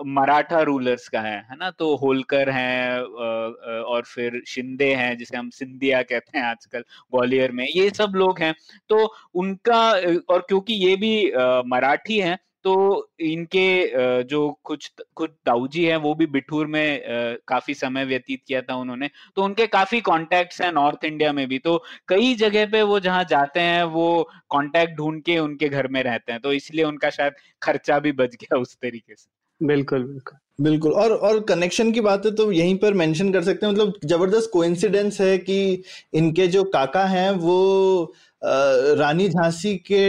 मराठा 0.07 0.61
रूलर्स 0.61 1.07
का 1.09 1.21
है 1.21 1.35
है 1.41 1.55
ना? 1.57 1.69
तो 1.71 1.95
होलकर 1.97 2.49
हैं 2.49 2.99
और 2.99 4.03
फिर 4.05 4.41
शिंदे 4.47 4.93
हैं, 4.95 5.17
जिसे 5.17 5.37
हम 5.37 5.49
सिंधिया 5.51 6.01
कहते 6.03 6.37
हैं 6.37 6.45
आजकल 6.45 6.79
ग्वालियर 6.79 7.51
में, 7.51 7.65
ये 7.67 7.89
सब 7.91 8.13
लोग 8.15 8.39
हैं। 8.39 8.53
तो 8.89 9.13
उनका 9.35 9.81
और 10.29 10.45
क्योंकि 10.49 10.73
ये 10.75 10.95
भी 10.97 11.31
मराठी 11.67 12.19
हैं 12.19 12.37
तो 12.67 12.73
इनके 13.21 14.23
जो 14.25 14.39
कुछ 14.63 14.89
कुछ 15.15 15.29
दाऊजी 15.45 15.83
हैं, 15.85 15.97
वो 15.97 16.13
भी 16.15 16.25
बिठूर 16.27 16.67
में 16.67 17.01
काफ़ी 17.47 17.73
समय 17.75 18.05
व्यतीत 18.05 18.41
किया 18.47 18.61
था 18.61 18.75
उन्होंने। 18.77 19.09
तो 19.35 19.43
उनके 19.43 19.67
काफ़ी 19.69 20.01
कॉन्टेक्ट्स 20.03 20.61
हैं 20.61 20.71
नॉर्थ 20.73 21.05
इंडिया 21.05 21.31
में 21.33 21.47
भी। 21.49 21.59
तो 21.59 21.77
कई 22.09 22.33
जगह 22.35 22.65
पे 22.71 22.81
वो 22.83 22.99
जहाँ 22.99 23.23
जाते 23.29 23.59
हैं, 23.61 23.83
वो 23.85 24.29
कॉन्टेक्ट 24.49 24.97
ढूंढ 24.97 25.21
के 25.23 25.37
उनके 25.39 25.69
घर 25.69 25.87
में 25.87 26.01
रहते 26.03 26.31
हैं। 26.31 26.41
तो 26.41 26.53
इसलिए 26.53 26.85
उनका 26.85 27.09
शायद 27.11 27.33
खर्चा 27.61 27.99
भी 27.99 28.11
बच 28.13 28.35
गया 28.35 28.59
उस 28.59 28.75
तरीके 28.77 29.15
से। 29.15 29.25
बिल्कुल 29.61 30.03
बिल्कुल। 30.03 30.37
बिल्कुल, 30.61 30.91
और 30.93 31.11
और 31.11 31.39
कनेक्शन 31.45 31.91
की 31.91 32.01
बात 32.01 32.25
है 32.25 32.31
तो 32.35 32.51
यहीं 32.51 32.77
पर 32.77 32.93
मेंशन 32.95 33.31
कर 33.33 33.43
सकते 33.43 33.65
हैं। 33.65 33.73
मतलब 33.73 33.93
ज़बरदस्त 34.05 34.49
कोइंसिडेंस 34.53 35.19
है 35.21 35.37
कि 35.39 35.83
इनके 36.13 36.47
जो 36.47 36.63
काका 36.75 37.05
हैं, 37.07 37.29
वो 37.31 38.13
रानी 38.41 39.27
झांसी 39.29 39.75
के 39.91 40.05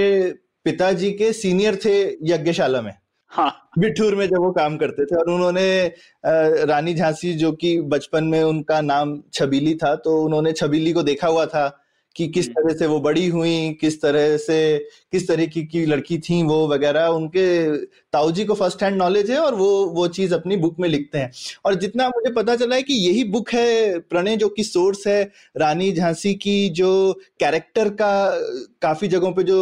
पिताजी 0.67 1.11
के 1.13 1.33
सीनियर 1.33 1.77
थे 1.85 1.99
यज्ञशाला 2.33 2.81
में। 2.83 2.95
हाँ। 3.33 3.51
बिठूर 3.79 4.15
में 4.15 4.27
जब 4.27 4.39
वो 4.39 4.51
काम 4.53 4.77
करते 4.77 5.05
थे 5.05 5.17
और 5.17 5.31
उन्होंने 5.31 5.93
रानी 6.67 6.95
झांसी 6.95 7.33
जो 7.35 7.53
कि 7.53 7.81
बचपन 7.83 8.25
में 8.25 8.43
उनका 8.43 8.81
नाम 8.81 9.21
छबीली 9.35 9.75
था 9.75 9.95
तो 9.97 10.23
उन्होंने 10.23 10.53
छबीली 10.53 10.93
को 10.93 11.03
देखा 11.03 11.29
हुआ 11.29 11.45
था 11.47 11.69
कि 12.17 12.27
किस 12.29 12.47
हम्म। 12.47 12.63
तरह 12.63 12.75
से 12.79 12.87
वो 12.87 12.99
बड़ी 13.01 13.27
हुई 13.29 13.79
किस 13.81 14.01
तरह 14.03 14.37
से 14.37 14.79
किस 15.13 15.27
तरह 15.29 15.47
की, 15.47 15.63
की 15.63 15.85
लड़की 15.87 16.19
थी 16.19 16.43
वो 16.43 16.67
वगैरह 16.69 17.07
उनके 17.09 17.77
ताऊजी 18.13 18.45
को 18.45 18.55
फ़र्स्ट 18.55 18.83
हैंड 18.83 18.97
नॉलेज 18.97 19.31
है 19.31 19.39
और 19.39 19.55
वो 19.55 19.69
वो 19.87 20.07
चीज़ 20.09 20.35
अपनी 20.35 20.57
बुक 20.57 20.77
में 20.81 20.89
लिखते 20.89 21.19
हैं। 21.19 21.31
और 21.65 21.75
जितना 21.75 22.09
मुझे 22.09 22.33
पता 22.33 22.57
चला 22.57 22.77
है 22.77 22.83
कि 22.83 22.95
यही 22.95 23.25
बुक 23.25 23.51
है 23.51 23.99
प्रणय 24.01 24.37
जो 24.37 24.49
कि 24.49 24.65
सोर्स 24.65 25.07
है 25.07 25.23
रानी 25.57 25.93
झांसी 25.93 26.35
की 26.37 26.69
जो 26.71 26.91
कैरेक्टर 27.41 27.89
का 27.89 28.13
काफ़ी 28.83 29.09
जगहों 29.09 29.33
पे 29.33 29.43
जो 29.43 29.61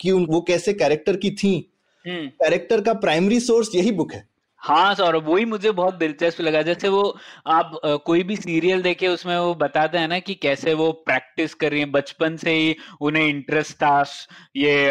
कि 0.00 0.12
वो 0.12 0.40
कैसे 0.40 0.72
कैरेक्टर 0.72 1.16
की 1.16 1.30
थी 1.30 1.70
कैरेक्टर 2.06 2.74
हम्म। 2.74 2.84
का 2.84 2.92
प्राइमरी 2.92 3.40
सोर्स 3.40 3.74
यही 3.74 3.92
बुक 3.92 4.12
है 4.12 4.28
हाँ 4.62 4.94
सौरभ, 4.94 5.28
वही 5.28 5.44
मुझे 5.44 5.70
बहुत 5.70 5.94
दिलचस्प 5.94 6.40
लगा। 6.40 6.60
जैसे 6.62 6.88
वो 6.88 7.02
आप 7.48 7.78
कोई 8.06 8.22
भी 8.22 8.36
सीरियल 8.36 8.82
देखे, 8.82 9.08
उसमें 9.08 9.36
वो 9.38 9.54
बताते 9.56 9.98
हैं 9.98 10.08
ना 10.08 10.18
कि 10.18 10.34
कैसे 10.36 10.74
वो 10.74 10.90
प्रैक्टिस 11.06 11.54
कर 11.54 11.70
रही 11.70 11.80
है। 11.80 11.86
बचपन 11.90 12.36
से 12.36 12.52
ही 12.52 12.74
उन्हें 13.00 13.26
इंटरेस्ट 13.26 13.76
था 13.76 14.02
ये 14.56 14.90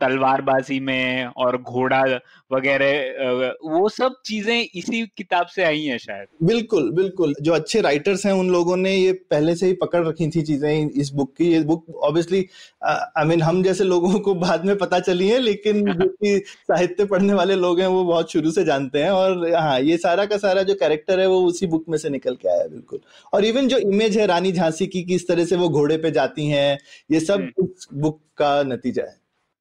तलवारबाजी 0.00 0.78
में 0.80 1.24
और 1.26 1.56
घोड़ा 1.58 2.02
वगैरह 2.50 3.54
वो 3.64 3.88
सब 3.88 4.14
चीज़ें 4.26 4.56
इसी 4.56 5.04
किताब 5.16 5.46
से 5.46 5.64
आई 5.64 5.82
हैं 5.84 5.98
शायद। 5.98 6.26
बिल्कुल 6.44 6.90
बिल्कुल। 6.92 7.34
जो 7.42 7.52
अच्छे 7.52 7.80
राइटर्स 7.80 8.24
हैं, 8.26 8.32
उन 8.32 8.50
लोगों 8.50 8.76
ने 8.76 8.94
ये 8.94 9.12
पहले 9.30 9.54
से 9.56 9.66
ही 9.66 9.72
पकड़ 9.82 10.06
रखी 10.06 10.28
थी 10.30 10.42
चीज़ें 10.42 10.90
इस 10.90 11.10
बुक 11.12 11.34
की। 11.38 11.52
ये 11.52 11.60
बुक 11.64 11.84
ऑब्वियसली 11.98 12.46
आई 12.84 13.24
मीन 13.26 13.42
हम 13.42 13.62
जैसे 13.62 13.84
लोगों 13.84 14.18
को 14.20 14.34
बाद 14.36 14.64
में 14.64 14.76
पता 14.78 15.00
चली 15.00 15.28
है, 15.28 15.38
लेकिन 15.40 15.84
जो 15.92 16.08
साहित्य 16.68 17.04
पढ़ने 17.06 17.34
वाले 17.34 17.54
लोग 17.56 17.80
हैं, 17.80 17.86
वो 17.88 18.04
बहुत 18.04 18.32
शुरू 18.32 18.50
से 18.50 18.64
जानते 18.64 18.98
हैं। 18.98 19.07
और 19.10 19.54
हाँ 19.54 19.78
ये 19.80 19.96
सारा 19.98 20.24
का 20.26 20.36
सारा 20.38 20.62
जो 20.62 20.74
कैरेक्टर 20.76 21.20
है 21.20 21.26
वो 21.28 21.40
उसी 21.44 21.66
बुक 21.68 21.84
में 21.88 21.98
से 21.98 22.08
निकल 22.10 22.34
के 22.36 22.48
आया 22.48 22.66
बिल्कुल। 22.66 23.00
और 23.32 23.44
इवन 23.44 23.68
जो 23.68 23.78
इमेज 23.78 24.18
है 24.18 24.26
रानी 24.26 24.52
झांसी 24.52 24.86
की 24.88 25.02
किस 25.04 25.28
तरह 25.28 25.44
से 25.44 25.56
वो 25.56 25.68
घोड़े 25.70 25.96
पे 25.98 26.10
जाती 26.12 26.46
हैं 26.46 26.78
ये 27.10 27.20
सब 27.20 27.48
उस 27.58 27.88
बुक 27.94 28.20
का 28.38 28.62
नतीजा 28.64 29.02
है। 29.02 29.16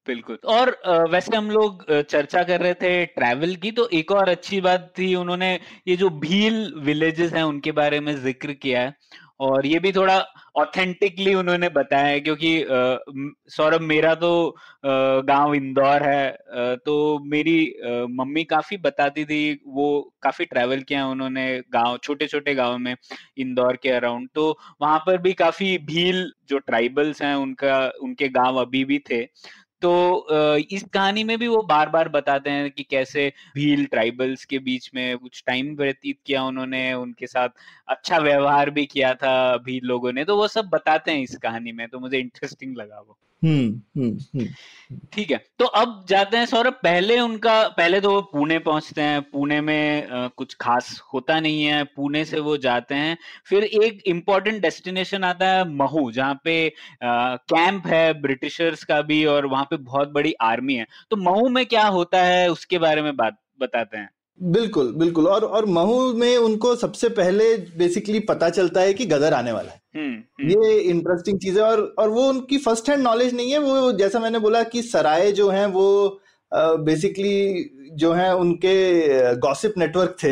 बिल्कुल। 0.07 0.37
और 0.47 0.69
वैसे 1.11 1.35
हम 1.35 1.49
लोग 1.51 1.83
चर्चा 1.91 2.43
कर 2.43 2.61
रहे 2.61 2.73
थे 2.73 3.05
ट्रैवल 3.07 3.55
की 3.55 3.71
तो 3.71 3.87
एक 3.93 4.11
और 4.11 4.29
अच्छी 4.29 4.59
बात 4.61 4.91
थी 4.99 5.13
उन्होंने 5.15 5.53
ये 5.87 5.95
जो 5.95 6.09
भील 6.19 6.73
विलेजेस 6.83 7.33
हैं 7.33 7.43
उनके 7.43 7.71
बारे 7.73 7.99
में 7.99 8.15
ज़िक्र 8.15 8.53
किया 8.55 8.81
है। 8.81 8.95
और 9.39 9.65
ये 9.67 9.79
भी 9.79 9.91
थोड़ा 9.91 10.17
ऑथेंटिकली 10.55 11.33
उन्होंने 11.35 11.67
बताया 11.69 12.05
है 12.05 12.19
क्योंकि 12.19 12.51
सौरभ, 13.51 13.81
मेरा 13.81 14.13
तो 14.15 14.55
गाँव 14.85 15.53
इंदौर 15.55 16.03
है 16.03 16.75
तो 16.77 16.95
मेरी 17.25 17.59
मम्मी 18.11 18.43
काफ़ी 18.45 18.77
बताती 18.77 19.25
थी, 19.25 19.59
वो 19.67 20.13
काफ़ी 20.23 20.45
ट्रैवल 20.45 20.81
किया 20.81 20.99
है 20.99 21.11
उन्होंने 21.11 21.45
गाँव 21.73 21.97
छोटे 22.03 22.27
छोटे 22.27 22.55
गाँव 22.55 22.77
में, 22.77 22.95
इंदौर 23.37 23.77
के 23.83 23.89
अराउंड 23.91 24.29
तो 24.35 24.49
वहाँ 24.81 24.99
पर 25.07 25.17
भी 25.21 25.33
काफ़ी 25.35 25.77
भील, 25.85 26.29
जो 26.49 26.57
ट्राइबल्स 26.59 27.21
हैं, 27.21 27.35
उनका, 27.35 27.91
उनके 28.03 28.29
गाँव 28.31 28.61
अभी 28.61 28.83
भी 28.85 28.99
थे 29.11 29.25
तो 29.81 30.57
इस 30.71 30.83
कहानी 30.83 31.23
में 31.23 31.37
भी 31.37 31.47
वो 31.47 31.61
बार 31.63 31.89
बार 31.89 32.09
बताते 32.09 32.49
हैं 32.49 32.69
कि 32.71 32.83
कैसे 32.83 33.27
भील 33.55 33.85
ट्राइबल्स 33.85 34.45
के 34.45 34.59
बीच 34.59 34.89
में 34.95 35.17
कुछ 35.17 35.43
टाइम 35.47 35.75
व्यतीत 35.75 36.19
किया 36.25 36.43
उन्होंने, 36.43 36.93
उनके 36.93 37.27
साथ 37.27 37.49
अच्छा 37.87 38.17
व्यवहार 38.17 38.69
भी 38.69 38.85
किया 38.85 39.13
था 39.13 39.57
भील 39.57 39.85
लोगों 39.85 40.13
ने 40.13 40.25
तो 40.25 40.37
वो 40.37 40.47
सब 40.47 40.69
बताते 40.69 41.11
हैं 41.11 41.21
इस 41.23 41.35
कहानी 41.37 41.71
में 41.71 41.87
तो 41.87 41.99
मुझे 41.99 42.17
इंटरेस्टिंग 42.19 42.77
लगा 42.77 42.99
वो। 42.99 43.17
ठीक 45.13 45.31
है। 45.31 45.37
तो 45.59 45.65
अब 45.65 46.05
जाते 46.09 46.37
हैं 46.37 46.45
सौरभ 46.45 46.73
पहले 46.73 47.19
उनका 47.19 47.67
पहले 47.67 47.99
तो 48.01 48.11
वो 48.11 48.21
पुणे 48.21 48.57
पहुँचते 48.59 49.01
हैं। 49.01 49.21
पुणे 49.21 49.59
में 49.61 50.07
आ, 50.07 50.27
कुछ 50.27 50.55
खास 50.61 51.01
होता 51.13 51.39
नहीं 51.39 51.63
है। 51.63 51.83
पुणे 51.85 52.23
से 52.25 52.39
वो 52.39 52.57
जाते 52.57 52.95
हैं। 52.95 53.17
फिर 53.45 53.63
एक 53.63 54.01
इम्पोर्टेंट 54.07 54.61
डेस्टिनेशन 54.61 55.23
आता 55.23 55.49
है 55.49 55.67
महू 55.69 56.11
जहाँ 56.11 56.39
पे 56.43 56.57
कैंप 57.03 57.87
है 57.87 58.21
ब्रिटिशर्स 58.21 58.83
का 58.83 59.01
भी 59.01 59.23
और 59.25 59.45
वहाँ 59.45 59.63
पे 59.63 59.77
बहुत 59.77 60.11
बड़ी 60.11 60.33
आर्मी 60.41 60.75
है। 60.75 60.87
तो 61.11 61.17
महू 61.17 61.49
में 61.49 61.65
क्या 61.65 61.87
होता 61.87 62.23
है 62.23 62.49
उसके 62.51 62.77
बारे 62.77 63.01
में 63.01 63.15
बात 63.15 63.37
बताते 63.59 63.97
हैं। 63.97 64.09
बिल्कुल 64.39 64.91
बिल्कुल। 64.93 65.27
और 65.27 65.43
और 65.43 65.65
महू 65.65 66.13
में 66.13 66.37
उनको 66.37 66.75
सबसे 66.75 67.09
पहले 67.09 67.55
बेसिकली 67.77 68.19
पता 68.19 68.49
चलता 68.49 68.81
है 68.81 68.93
कि 68.93 69.05
गदर 69.05 69.33
आने 69.33 69.51
वाला 69.51 69.71
है। 69.71 69.81
हम्म, 69.95 70.13
हम्म। 70.13 70.49
ये 70.51 70.79
इंटरेस्टिंग 70.81 71.39
चीज़ 71.39 71.59
है 71.59 71.63
और 71.63 71.81
और 71.99 72.09
वो 72.09 72.27
उनकी 72.29 72.57
फ़र्स्ट 72.57 72.89
हैंड 72.89 73.03
नॉलेज 73.03 73.33
नहीं 73.33 73.51
है। 73.51 73.59
वो 73.59 73.91
जैसा 73.91 74.19
मैंने 74.19 74.39
बोला 74.39 74.63
कि 74.63 74.81
सराय 74.81 75.31
जो 75.31 75.49
हैं 75.49 75.65
वो 75.67 76.19
बेसिकली 76.51 77.69
जो 77.93 78.11
है 78.13 78.35
उनके 78.35 79.35
गॉसिप 79.37 79.73
नेटवर्क 79.77 80.15
थे। 80.23 80.29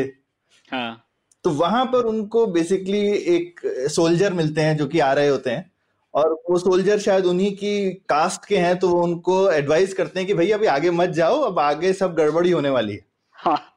हाँ। 0.72 1.02
तो 1.44 1.50
वहाँ 1.50 1.86
पर 1.86 2.06
उनको 2.06 2.46
बेसिकली 2.48 3.00
एक 3.36 3.60
सोल्जर 3.92 4.34
मिलते 4.34 4.62
हैं 4.62 4.78
जो 4.78 4.86
कि 4.88 5.00
आ 5.00 5.12
रहे 5.14 5.28
होते 5.28 5.50
हैं। 5.50 5.72
और 6.14 6.32
वो 6.50 6.58
सोल्जर 6.58 7.00
शायद 7.00 7.26
उन्हीं 7.26 7.52
की 7.56 7.90
कास्ट 8.10 8.46
के 8.46 8.58
हैं 8.58 8.78
तो 8.80 8.90
वो 8.90 9.02
उनको 9.04 9.52
एडवाइस 9.52 9.94
करते 9.94 10.20
हैं 10.20 10.28
कि 10.28 10.34
भाई 10.34 10.52
अभी 10.52 10.68
आगे 10.68 10.92
मत 10.92 11.10
जाओ 11.10 11.40
अब 11.42 11.60
आगे 11.60 11.94
सब 11.94 12.16
गड़बड़ी 12.16 12.52
होने 12.52 12.70
वाली 12.70 12.94
है। 12.94 13.06
हाँ। 13.36 13.75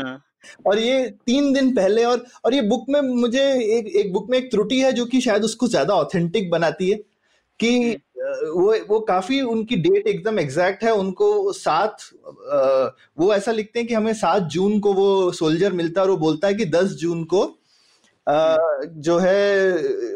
हाँ। 0.00 0.22
और 0.66 0.78
ये 0.78 1.08
तीन 1.26 1.52
दिन 1.52 1.74
पहले 1.74 2.04
और 2.04 2.24
और 2.44 2.54
ये 2.54 2.60
बुक 2.62 2.86
में 2.88 3.00
मुझे 3.00 3.42
एक 3.78 3.86
एक 3.96 4.12
बुक 4.12 4.30
में 4.30 4.38
एक 4.38 4.50
त्रुटि 4.50 4.80
है 4.80 4.92
जो 4.92 5.06
कि 5.06 5.20
शायद 5.20 5.44
उसको 5.44 5.68
ज़्यादा 5.68 5.94
ऑथेंटिक 5.94 6.50
बनाती 6.50 6.90
है 6.90 6.96
कि 7.60 7.96
वो 8.20 8.74
वो 8.88 8.98
काफ़ी 9.00 9.40
उनकी 9.40 9.76
डेट 9.76 10.06
एकदम 10.06 10.38
एग्जैक्ट 10.38 10.84
है 10.84 10.92
उनको 10.94 11.52
सात 11.52 11.96
वो 13.18 13.32
ऐसा 13.34 13.52
लिखते 13.52 13.78
हैं 13.78 13.88
कि 13.88 13.94
हमें 13.94 14.12
सात 14.14 14.42
जून 14.52 14.78
को 14.80 14.92
वो 14.92 15.30
सोल्जर 15.32 15.72
मिलता 15.72 16.00
है 16.00 16.04
और 16.04 16.10
वो 16.10 16.16
बोलता 16.16 16.48
है 16.48 16.54
कि 16.54 16.64
दस 16.66 16.94
जून 16.96 17.24
को 17.24 17.44
जो 18.98 19.18
है 19.18 19.72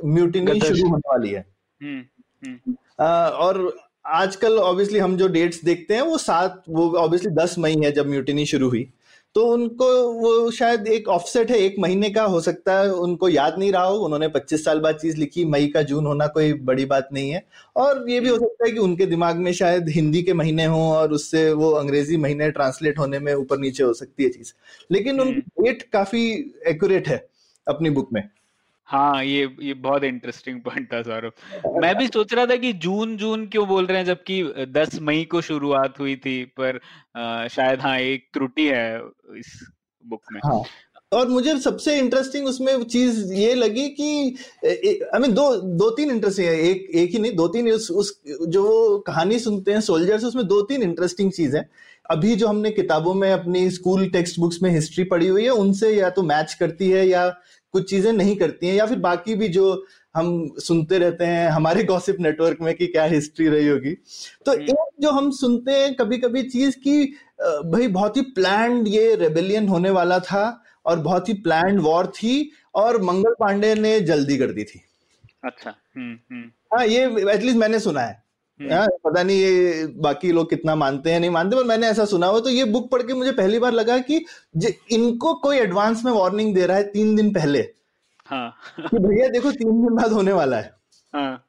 म्यूटिनी 0.07 0.61
शुरू 0.61 0.89
होने 0.89 1.09
वाली 1.09 1.31
है। 1.31 1.45
हम्म, 1.81 2.03
हम्म। 2.43 2.75
और 3.01 3.77
आजकल 4.07 4.59
ऑब्वियसली 4.59 4.99
हम 4.99 5.17
जो 5.17 5.29
डेट्स 5.29 5.65
देखते 5.65 5.95
हैं 5.95 6.03
वो 6.03 6.19
सात 6.19 6.63
वो 6.69 6.91
ऑब्वियसली 6.97 7.31
दस 7.35 7.59
मई 7.59 7.77
है 7.85 7.93
जब 7.93 8.09
म्यूटिनी 8.09 8.47
शुरू 8.47 8.69
हुई। 8.69 8.89
तो 9.35 9.47
उनको 9.47 10.13
वो 10.13 10.51
शायद 10.51 10.89
एक 10.89 11.09
ऑफसेट 11.09 11.51
है 11.51 11.59
एक 11.59 11.77
महीने 11.79 12.11
का 12.11 12.23
हो 12.23 12.41
सकता 12.41 12.81
है 12.81 12.93
उनको 12.93 13.29
याद 13.29 13.55
नहीं 13.59 13.73
रहा 13.73 13.85
हो। 13.85 13.97
उन्होंने 13.97 14.29
25 14.29 14.65
साल 14.65 14.79
बाद 14.81 14.95
चीज़ 14.95 15.17
लिखी 15.17 15.45
मई 15.45 15.67
का 15.67 15.83
जून 15.83 16.07
होना 16.07 16.27
कोई 16.27 16.53
बड़ी 16.53 16.85
बात 16.85 17.09
नहीं 17.13 17.31
है। 17.31 17.47
और 17.77 18.11
ये 18.11 18.21
भी 18.21 18.29
हो 18.29 18.37
सकता 18.37 18.67
है 18.67 18.73
कि 18.73 18.79
उनके 18.79 19.07
दिमाग 19.07 19.37
में 19.37 19.53
शायद 19.53 19.89
हिंदी 19.89 20.23
के 20.23 20.33
महीने 20.33 20.65
हों 20.65 20.89
और 20.89 21.13
उससे 21.13 21.53
वो 21.53 21.71
अंग्रेज़ी 21.71 22.17
महीने 22.17 22.51
ट्रांसलेट 22.51 22.99
होने 22.99 23.19
में 23.19 23.35
ऊपर 23.35 23.59
नीचे 23.59 23.85
हो 23.85 23.93
सकती 23.93 24.25
है 24.25 24.31
चीज़। 24.31 24.53
लेकिन 24.93 25.21
उनकी 25.21 25.41
डेट 25.41 25.83
हम्म। 25.83 25.91
काफ़ी 25.93 26.53
एक्यूरेट 26.67 27.09
है 27.09 27.29
अपनी 27.69 27.91
बुक 27.91 28.09
में। 28.13 28.29
हाँ 28.89 29.25
ये 29.25 29.57
ये 29.63 29.75
बहुत 29.75 30.05
इंटरेस्टिंग 30.05 30.61
पॉइंट 30.61 30.93
था 30.93 31.03
सौरभ 31.03 31.33
मैं 31.83 31.95
भी 31.99 32.07
सोच 32.07 32.35
रहा 32.35 32.47
था 32.47 32.57
कि 32.57 32.73
जून 32.73 33.17
जून 33.17 33.47
क्यों 33.47 33.67
बोल 33.69 33.87
रहे 33.87 33.99
हैं 33.99 34.05
जबकि 34.05 34.43
10 34.73 34.99
मई 35.01 35.25
को 35.25 35.41
शुरुआत 35.41 36.01
हुई 36.01 36.17
थी 36.17 36.45
पर 36.45 36.81
आ, 37.17 37.49
शायद 37.49 37.81
हाँ 37.81 37.99
एक 37.99 38.29
त्रुटि 38.33 38.67
है 38.67 38.97
इस 39.39 39.59
बुक 40.05 40.23
में। 40.33 40.41
हाँ 40.45 40.63
और 41.13 41.29
मुझे 41.29 41.59
सबसे 41.61 41.99
इंटरेस्टिंग 41.99 42.47
उसमें 42.47 42.83
चीज़ 42.85 43.33
ये 43.33 43.55
लगी 43.55 43.89
कि 43.89 44.37
आई 45.15 45.19
मीन 45.21 45.33
दो 45.35 45.55
दो 45.57 45.91
तीन 45.91 46.11
इंटरेस्टिंग 46.11 46.49
है 46.49 46.55
एक 46.61 46.91
एक 46.95 47.11
ही 47.11 47.19
नहीं 47.19 47.37
दो 47.37 47.49
तीन 47.49 47.71
उस, 47.71 47.91
उस 47.91 48.21
जो 48.49 48.99
कहानी 48.99 49.39
सुनते 49.39 49.73
हैं 49.73 49.81
सोल्जर्स 49.81 50.25
उसमें 50.25 50.47
दो 50.47 50.63
तीन 50.63 50.83
इंटरेस्टिंग 50.83 51.33
चीज़ 51.33 51.57
है। 51.57 51.69
अभी 52.11 52.35
जो 52.37 52.47
हमने 52.49 52.71
किताबों 52.71 53.15
में 53.15 53.33
अपनी 53.33 53.71
स्कूल 53.71 54.09
टेक्स्ट 54.09 54.39
बुक्स 54.41 54.63
में 54.63 54.71
हिस्ट्री 54.71 55.05
पढ़ी 55.05 55.29
हुई 55.29 55.45
है 55.45 55.51
उनसे 55.51 55.95
या 55.97 56.11
तो 56.11 56.23
मैच 56.23 56.55
करती 56.55 56.91
है 56.91 57.07
या 57.09 57.29
कुछ 57.75 57.91
चीज़ें 57.91 58.13
नहीं 58.13 58.37
करती 58.37 58.67
हैं 58.67 58.75
या 58.75 58.87
फिर 58.87 58.99
बाकी 58.99 59.35
भी 59.35 59.49
जो 59.49 59.85
हम 60.15 60.29
सुनते 60.59 60.99
रहते 60.99 61.25
हैं 61.25 61.49
हमारे 61.51 61.85
गॉसिप 61.93 62.17
नेटवर्क 62.21 62.59
में 62.61 62.75
कि 62.75 62.87
क्या 62.87 63.05
हिस्ट्री 63.05 63.49
रही 63.49 63.69
होगी। 63.69 63.95
तो 64.47 64.53
हम्म। 64.53 64.63
एक 64.63 65.01
जो 65.01 65.11
हम 65.11 65.31
सुनते 65.31 65.73
हैं 65.73 65.95
कभी 65.95 66.19
कभी 66.19 66.43
चीज़ 66.43 66.77
की 66.79 67.05
भाई 67.71 67.89
बहुत 67.89 68.17
ही 68.17 68.23
प्लान 68.23 68.87
ये 68.87 69.15
रेबेलियन 69.15 69.69
होने 69.69 69.91
वाला 69.91 70.19
था 70.19 70.45
और 70.87 70.99
बहुत 70.99 71.29
ही 71.29 71.35
प्लान 71.35 71.79
वॉर 71.79 72.07
थी 72.07 72.51
और 72.75 73.03
मंगल 73.03 73.35
पांडे 73.41 73.75
ने 73.75 74.01
जल्दी 74.01 74.37
कर 74.39 74.53
दी 74.53 74.65
थी। 74.65 74.81
अच्छा 75.45 75.75
हम्म 75.97 76.19
हम्म। 76.33 76.51
हाँ 76.75 76.87
ये 76.87 77.05
एटलीस्ट 77.33 77.57
मैंने 77.57 77.81
सुना 77.81 78.01
है। 78.01 78.24
हम्म। 78.61 78.87
पता 79.05 79.23
नहीं 79.23 79.39
ये 79.39 79.87
बाकी 79.97 80.33
लोग 80.33 80.51
कितना 80.51 80.75
मानते 80.75 81.13
हैं 81.13 81.21
नहीं 81.21 81.31
मानते 81.31 81.57
पर 81.57 81.65
मैंने 81.65 81.87
ऐसा 81.87 82.05
सुना 82.05 82.27
हुआ 82.27 82.41
तो 82.41 82.51
ये 82.51 82.65
बुक 82.65 82.91
पढ़ 82.91 83.03
के 83.03 83.15
मुझे 83.15 83.33
पहली 83.33 83.59
बार 83.59 83.73
लगा 83.73 83.99
कि 84.01 84.25
इनको 84.91 85.35
कोई 85.35 85.59
एडवांस 85.59 86.05
में 86.05 86.13
वार्निंग 86.13 86.55
दे 86.55 86.67
रहा 86.67 86.77
है 86.77 86.85
तीन 86.91 87.15
दिन 87.17 87.33
पहले। 87.33 87.67
हाँ। 88.29 88.55
कि 88.81 88.99
भैया 88.99 89.29
देखो 89.29 89.51
तीन 89.53 89.83
दिन 89.83 89.97
बाद 89.97 90.13
होने 90.13 90.33
वाला 90.33 90.57
है। 90.57 90.73
हाँ। 91.13 91.45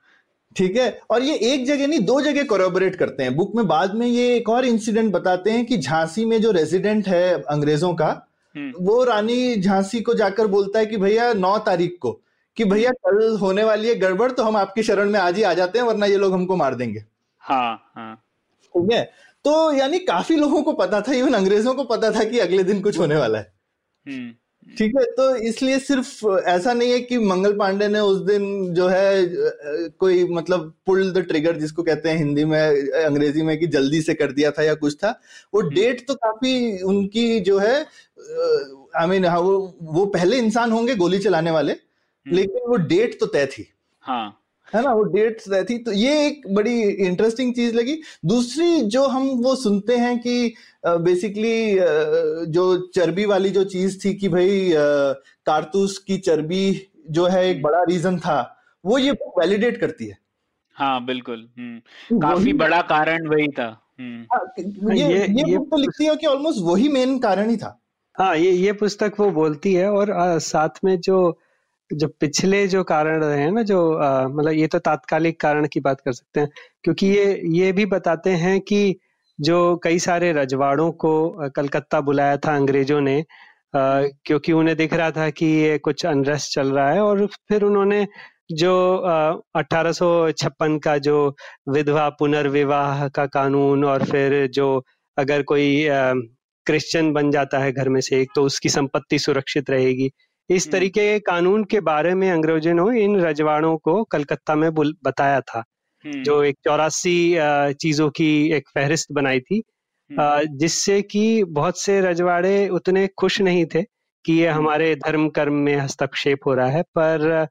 ठीक 0.56 0.78
है? 0.78 1.00
और 1.10 1.24
ये 1.24 1.36
एक 1.54 1.66
जगह 1.66 1.88
नहीं 1.88 2.00
दो 2.00 2.20
जगह 2.22 2.44
कोरोबरेट 2.44 2.96
करते 2.96 3.24
हैं। 3.24 3.36
बुक 3.36 3.56
में 3.56 3.68
बाद 3.68 3.96
में 3.96 4.06
ये 4.08 4.36
एक 4.36 4.50
और 4.50 4.66
इंसिडेंट 4.66 5.12
बताते 5.14 5.52
हैं 5.52 5.66
कि 5.66 5.78
झांसी 5.78 6.26
में 6.26 6.40
जो 6.42 6.52
रेजिडेंट 6.52 7.08
है 7.08 7.42
अंग्रेज़ों 7.44 7.94
का 7.94 8.10
हम्म। 8.56 8.86
वो 8.86 9.04
रानी 9.04 9.56
झांसी 9.56 10.02
को 10.02 10.14
जाकर 10.14 10.48
बोलता 10.48 10.80
है 10.80 10.86
कि 10.86 10.98
भैया 10.98 11.34
नौ 11.34 11.58
तारीख 11.58 11.98
को। 12.02 12.20
कि 12.58 12.66
भैया 12.66 12.92
कल 13.06 13.38
होने 13.38 13.64
वाली 13.64 13.88
है 13.88 13.96
गड़बड़ 13.96 14.32
तो 14.32 14.44
हम 14.44 14.58
आपकी 14.58 14.84
शरण 14.84 15.10
में 15.10 15.20
आज 15.20 15.38
ही 15.38 15.44
आ 15.44 15.54
जाते 15.54 15.80
हैं 15.80 15.86
वरना 15.86 16.06
ये 16.06 16.18
लोग 16.18 16.34
हमको 16.34 16.56
मार 16.56 16.76
देंगे। 16.76 17.04
हाँ 17.44 17.92
हाँ। 17.96 18.16
ठीक 18.76 18.92
है? 18.92 19.04
तो 19.46 19.74
यानी 19.74 20.00
काफ़ी 20.00 20.36
लोगों 20.36 20.62
को 20.64 20.74
पता 20.74 21.02
था 21.02 21.14
इवन 21.14 21.34
अंग्रेज़ों 21.34 21.74
को 21.74 21.84
पता 21.84 22.12
था 22.12 22.24
कि 22.24 22.40
अगले 22.40 22.64
दिन 22.64 22.82
कुछ 22.82 22.98
होने 23.00 23.16
वाला 23.16 23.40
है। 23.40 23.54
हम्म, 24.06 24.32
ठीक 24.78 24.96
है? 24.98 25.04
तो 25.12 25.36
इसलिए 25.48 25.80
सिर्फ़ 25.80 26.40
ऐसा 26.48 26.74
नहीं 26.74 26.92
है 26.92 27.00
कि 27.02 27.18
मंगल 27.18 27.54
पांडे 27.58 27.88
ने 27.88 28.00
उस 28.00 28.22
दिन 28.22 28.74
जो 28.74 28.88
है 28.88 29.26
कोई 30.00 30.24
मतलब 30.30 30.74
पुल 30.86 31.12
द 31.12 31.26
ट्रिगर 31.28 31.58
जिसको 31.58 31.84
कहते 31.84 32.10
हैं 32.10 32.18
हिंदी 32.18 32.46
में 32.46 32.60
अंग्रेज़ी 32.60 33.42
में 33.42 33.58
कि 33.60 33.68
जल्दी 33.68 34.02
से 34.02 34.14
कर 34.14 34.32
दिया 34.32 34.52
था 34.52 34.64
या 34.64 34.74
कुछ 34.76 34.96
था। 34.96 35.20
वो 35.54 35.62
डेट 35.62 35.88
हम्म। 35.90 36.06
तो 36.08 36.16
काफ़ी 36.16 36.82
उनकी 36.84 37.40
जो 37.40 37.58
है 37.60 37.80
आई 38.96 39.08
मीन 39.08 39.26
हाँ 39.26 39.40
वो 39.40 39.58
वो 39.82 40.06
पहले 40.08 40.38
इंसान 40.38 40.72
होंगे 40.72 40.96
गोली 40.96 41.20
चलाने 41.20 41.52
वाले। 41.52 41.72
हम्म। 41.72 41.85
लेकिन 42.28 42.68
वो 42.68 42.76
डेट 42.76 43.20
तो 43.20 43.26
तय 43.26 43.46
थी। 43.46 43.68
हाँ। 44.02 44.42
है 44.74 44.82
ना? 44.84 44.94
वो 44.94 45.04
डेट 45.04 45.42
तय 45.42 45.64
थी। 45.64 45.78
तो 45.78 45.92
ये 45.92 46.26
एक 46.28 46.42
बड़ी 46.54 46.82
इंटरेस्टिंग 46.82 47.54
चीज़ 47.54 47.76
लगी। 47.76 48.02
दूसरी 48.26 48.82
जो 48.82 49.06
हम 49.08 49.28
वो 49.44 49.56
सुनते 49.56 49.98
हैं 49.98 50.18
कि 50.20 50.54
बेसिकली 50.86 51.76
जो 52.52 52.78
चर्बी 52.96 53.26
वाली 53.26 53.50
जो 53.50 53.64
चीज़ 53.64 54.00
थी 54.06 54.14
कि 54.14 54.30
भाई 54.30 54.72
कारतूस 54.76 55.98
की 55.98 56.18
चर्बी 56.18 56.88
जो 57.10 57.26
है 57.26 57.50
एक 57.50 57.62
बड़ा 57.62 57.84
रीजन 57.84 58.18
था 58.20 58.38
वो 58.86 58.98
ये 58.98 59.12
वैलिडेट 59.12 59.80
करती 59.80 60.06
है। 60.06 60.18
हाँ 60.76 61.06
बिल्कुल। 61.06 61.48
हम्म। 61.58 62.20
काफ़ी 62.20 62.54
बड़ा 62.54 62.82
कारण 62.82 63.28
वही 63.28 63.48
था। 63.48 63.68
हम्म। 64.00 64.26
हाँ, 64.34 64.96
ये 64.96 65.04
ये, 65.04 65.20
ये, 65.20 65.52
ये 65.52 65.58
तो 65.58 65.78
लिखती 65.78 66.06
है 66.06 66.16
कि 66.16 66.28
ऑलमोस्ट 66.28 66.60
वही 66.62 66.90
मेन 66.90 67.18
कारण 67.20 67.50
ही 67.50 67.58
था। 67.58 67.80
हाँ 68.16 68.36
ये 68.38 68.52
ये 68.52 68.74
पुस्तक 68.74 69.14
वो 69.20 69.30
बोलती 69.32 69.74
है 69.74 69.92
और 69.92 70.12
आ, 70.12 70.38
साथ 70.38 70.84
में 70.84 71.00
जो 71.00 71.40
जो 71.94 72.08
पिछले 72.08 72.68
जो 72.68 72.84
कारण 72.84 73.24
रहे 73.24 73.42
हैं 73.42 73.52
ना 73.52 73.62
जो 73.62 74.00
मतलब 74.30 74.52
ये 74.52 74.68
तो 74.68 74.80
तात्कालिक 74.80 75.40
कारण 75.40 75.68
की 75.68 75.80
बात 75.80 76.02
कर 76.02 76.14
सकते 76.14 76.40
हैं 76.40 76.50
क्योंकि 76.84 77.08
ये 77.08 77.42
ये 77.46 77.72
भी 77.72 77.86
बताते 77.86 78.30
हैं 78.30 78.62
कि 78.62 79.00
जो 79.40 79.78
कई 79.84 80.00
सारे 80.00 80.32
रजवाड़ों 80.34 80.92
को 80.92 81.30
कलकत्ता 81.50 82.02
बुलाया 82.02 82.38
था 82.38 82.56
अंग्रेज़ों 82.56 83.02
ने 83.02 83.20
आ, 83.76 84.02
क्योंकि 84.26 84.52
उन्हें 84.52 84.78
दिख 84.78 84.94
रहा 84.94 85.12
था 85.12 85.30
कि 85.30 85.46
ये 85.46 85.78
कुछ 85.78 86.06
अनरेस्ट 86.06 86.54
चल 86.54 86.72
रहा 86.72 86.92
है 86.92 87.02
और 87.02 87.26
फिर 87.26 87.64
उन्होंने 87.64 88.08
जो 88.52 88.96
अठारह 89.56 89.94
का 90.78 90.98
जो 90.98 91.36
विधवा 91.70 92.10
पुनर्विवाह 92.10 93.08
का 93.08 93.26
कानून 93.26 93.86
और 93.86 94.04
फिर 94.04 94.48
जो 94.48 94.86
अगर 95.18 95.44
कोई 95.44 95.88
क्रिश्चियन 96.66 97.14
बन 97.14 97.32
जाता 97.32 97.60
है 97.60 97.72
घर 97.72 97.90
में 97.90 98.02
से 98.02 98.22
एक 98.22 98.30
तो 98.36 98.44
उसकी 98.44 98.70
संपत्ति 98.70 99.20
सुरक्षित 99.20 99.70
रहेगी। 99.70 100.12
इस 100.50 100.72
तरीके 100.72 101.02
के 101.14 101.20
कानून 101.20 101.64
के 101.64 101.80
बारे 101.82 102.14
में 102.16 102.30
अंग्रेज़ों 102.32 102.74
ने 102.92 103.04
इन 103.04 103.20
रजवाड़ों 103.22 103.76
को 103.78 104.04
कलकत्ता 104.04 104.56
में 104.56 104.70
बताया 104.74 105.40
था। 105.42 105.64
जो 106.06 106.42
एक 106.44 106.56
चौरासी 106.66 107.16
चीज़ों 107.82 108.10
की 108.10 108.28
एक 108.54 108.70
फहरिस्त 108.76 109.12
बनाई 109.14 109.40
थी। 109.40 109.62
जिससे 110.10 111.02
कि 111.02 111.44
बहुत 111.44 111.80
से 111.80 112.00
रजवाड़े 112.02 112.68
उतने 112.70 113.08
खुश 113.20 113.40
नहीं 113.42 113.66
थे 113.76 113.82
कि 114.26 114.34
ये 114.34 114.48
हमारे 114.48 114.94
धर्म 114.96 115.28
कर्म 115.30 115.54
में 115.66 115.76
हस्तक्षेप 115.76 116.40
हो 116.48 116.54
रहा 116.54 116.70
है। 116.70 116.82
पर 116.98 117.48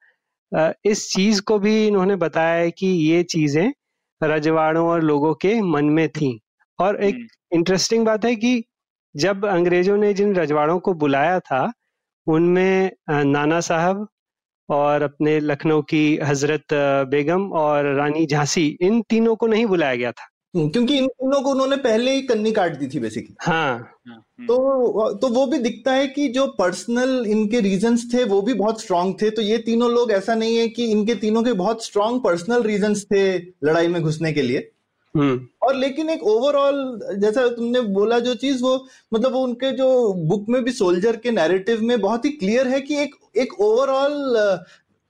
इस 0.87 1.09
चीज़ 1.11 1.41
को 1.43 1.59
भी 1.59 1.87
इन्होंने 1.87 2.17
बताया 2.17 2.55
है 2.55 2.71
कि 2.71 2.87
ये 2.87 3.23
चीज़ें 3.25 3.73
रजवाड़ों 4.21 4.87
और 4.89 5.03
लोगों 5.03 5.35
के 5.35 5.61
मन 5.63 5.85
में 5.85 6.09
थी। 6.09 6.39
और 6.79 7.03
एक 7.05 7.27
इंटरेस्टिंग 7.53 8.05
बात 8.07 8.25
है 8.25 8.35
कि 8.37 8.63
जब 9.15 9.45
अंग्रेज़ों 9.47 9.97
ने 9.97 10.13
जिन 10.15 10.35
रजवाड़ों 10.37 10.79
को 10.79 10.95
बुलाया 10.95 11.39
था 11.41 11.73
उनमें 12.27 12.91
नाना 13.11 13.61
साहब 13.61 14.07
और 14.69 15.03
अपने 15.03 15.39
लखनऊ 15.41 15.83
की 15.83 16.19
हज़रत 16.23 16.75
बेगम 17.09 17.51
और 17.53 17.95
रानी 17.95 18.27
झांसी 18.27 18.67
इन 18.81 19.03
तीनों 19.03 19.35
को 19.37 19.47
नहीं 19.47 19.67
बुलाया 19.67 19.95
गया 19.95 20.13
था 20.13 20.29
हम्म, 20.57 20.69
क्योंकि 20.69 20.99
इन 20.99 21.07
तीनों 21.07 21.41
को 21.43 21.51
उन्होंने 21.51 21.77
पहले 21.77 22.13
ही 22.15 22.23
कन्नी 22.23 22.53
काट 22.53 22.77
दी 22.79 22.87
थी 22.87 23.01
बेसिकली 23.01 23.35
हाँ, 23.41 23.95
हाँ 24.09 24.15
हम्म। 24.15 24.47
तो 24.47 25.13
तो 25.15 25.29
वो 25.29 25.47
भी 25.47 25.59
दिखता 25.59 25.93
है 25.93 26.07
कि 26.07 26.29
जो 26.29 26.47
पर्सनल 26.47 27.25
इनके 27.27 27.61
रीजंस 27.61 28.05
थे 28.15 28.25
वो 28.25 28.41
भी 28.43 28.55
बहुत 28.55 28.81
स्ट्रांग 28.81 29.15
थे 29.23 29.31
तो 29.31 29.43
ये 29.43 29.59
तीनों 29.59 29.91
लोग 29.91 30.13
ऐसा 30.13 30.35
नहीं 30.35 30.57
है 30.57 30.69
कि 30.69 30.85
इनके 30.85 31.15
तीनों 31.15 31.43
के 31.43 31.53
बहुत 31.53 31.85
स्ट्रांग 31.85 32.21
पर्सनल 32.21 32.63
रीजंस 32.63 33.05
थे 33.05 33.37
लड़ाई 33.39 33.89
में 33.89 34.03
घुसने 34.03 34.33
के 34.33 34.43
लिए। 34.43 34.71
और 35.17 35.75
लेकिन 35.75 36.11
एक 36.11 36.23
ओवरऑल 36.23 37.19
जैसा 37.19 37.47
तुमने 37.49 37.81
बोला 37.97 38.19
जो 38.19 38.35
चीज़ 38.35 38.63
वो 38.63 38.77
मतलब 39.13 39.33
वो 39.33 39.41
उनके 39.41 39.71
जो 39.73 39.89
बुक 40.29 40.47
में 40.49 40.63
भी 40.65 40.73
सोल्जर 40.73 41.17
के 41.17 41.31
नैरेटिव 41.31 41.83
में 41.83 42.01
बहुत 42.01 42.25
ही 42.25 42.31
क्लियर 42.31 42.69
है 42.69 42.81
कि 42.81 42.97
एक 42.97 43.15
एक 43.37 43.61
ओवरऑल 43.61 44.37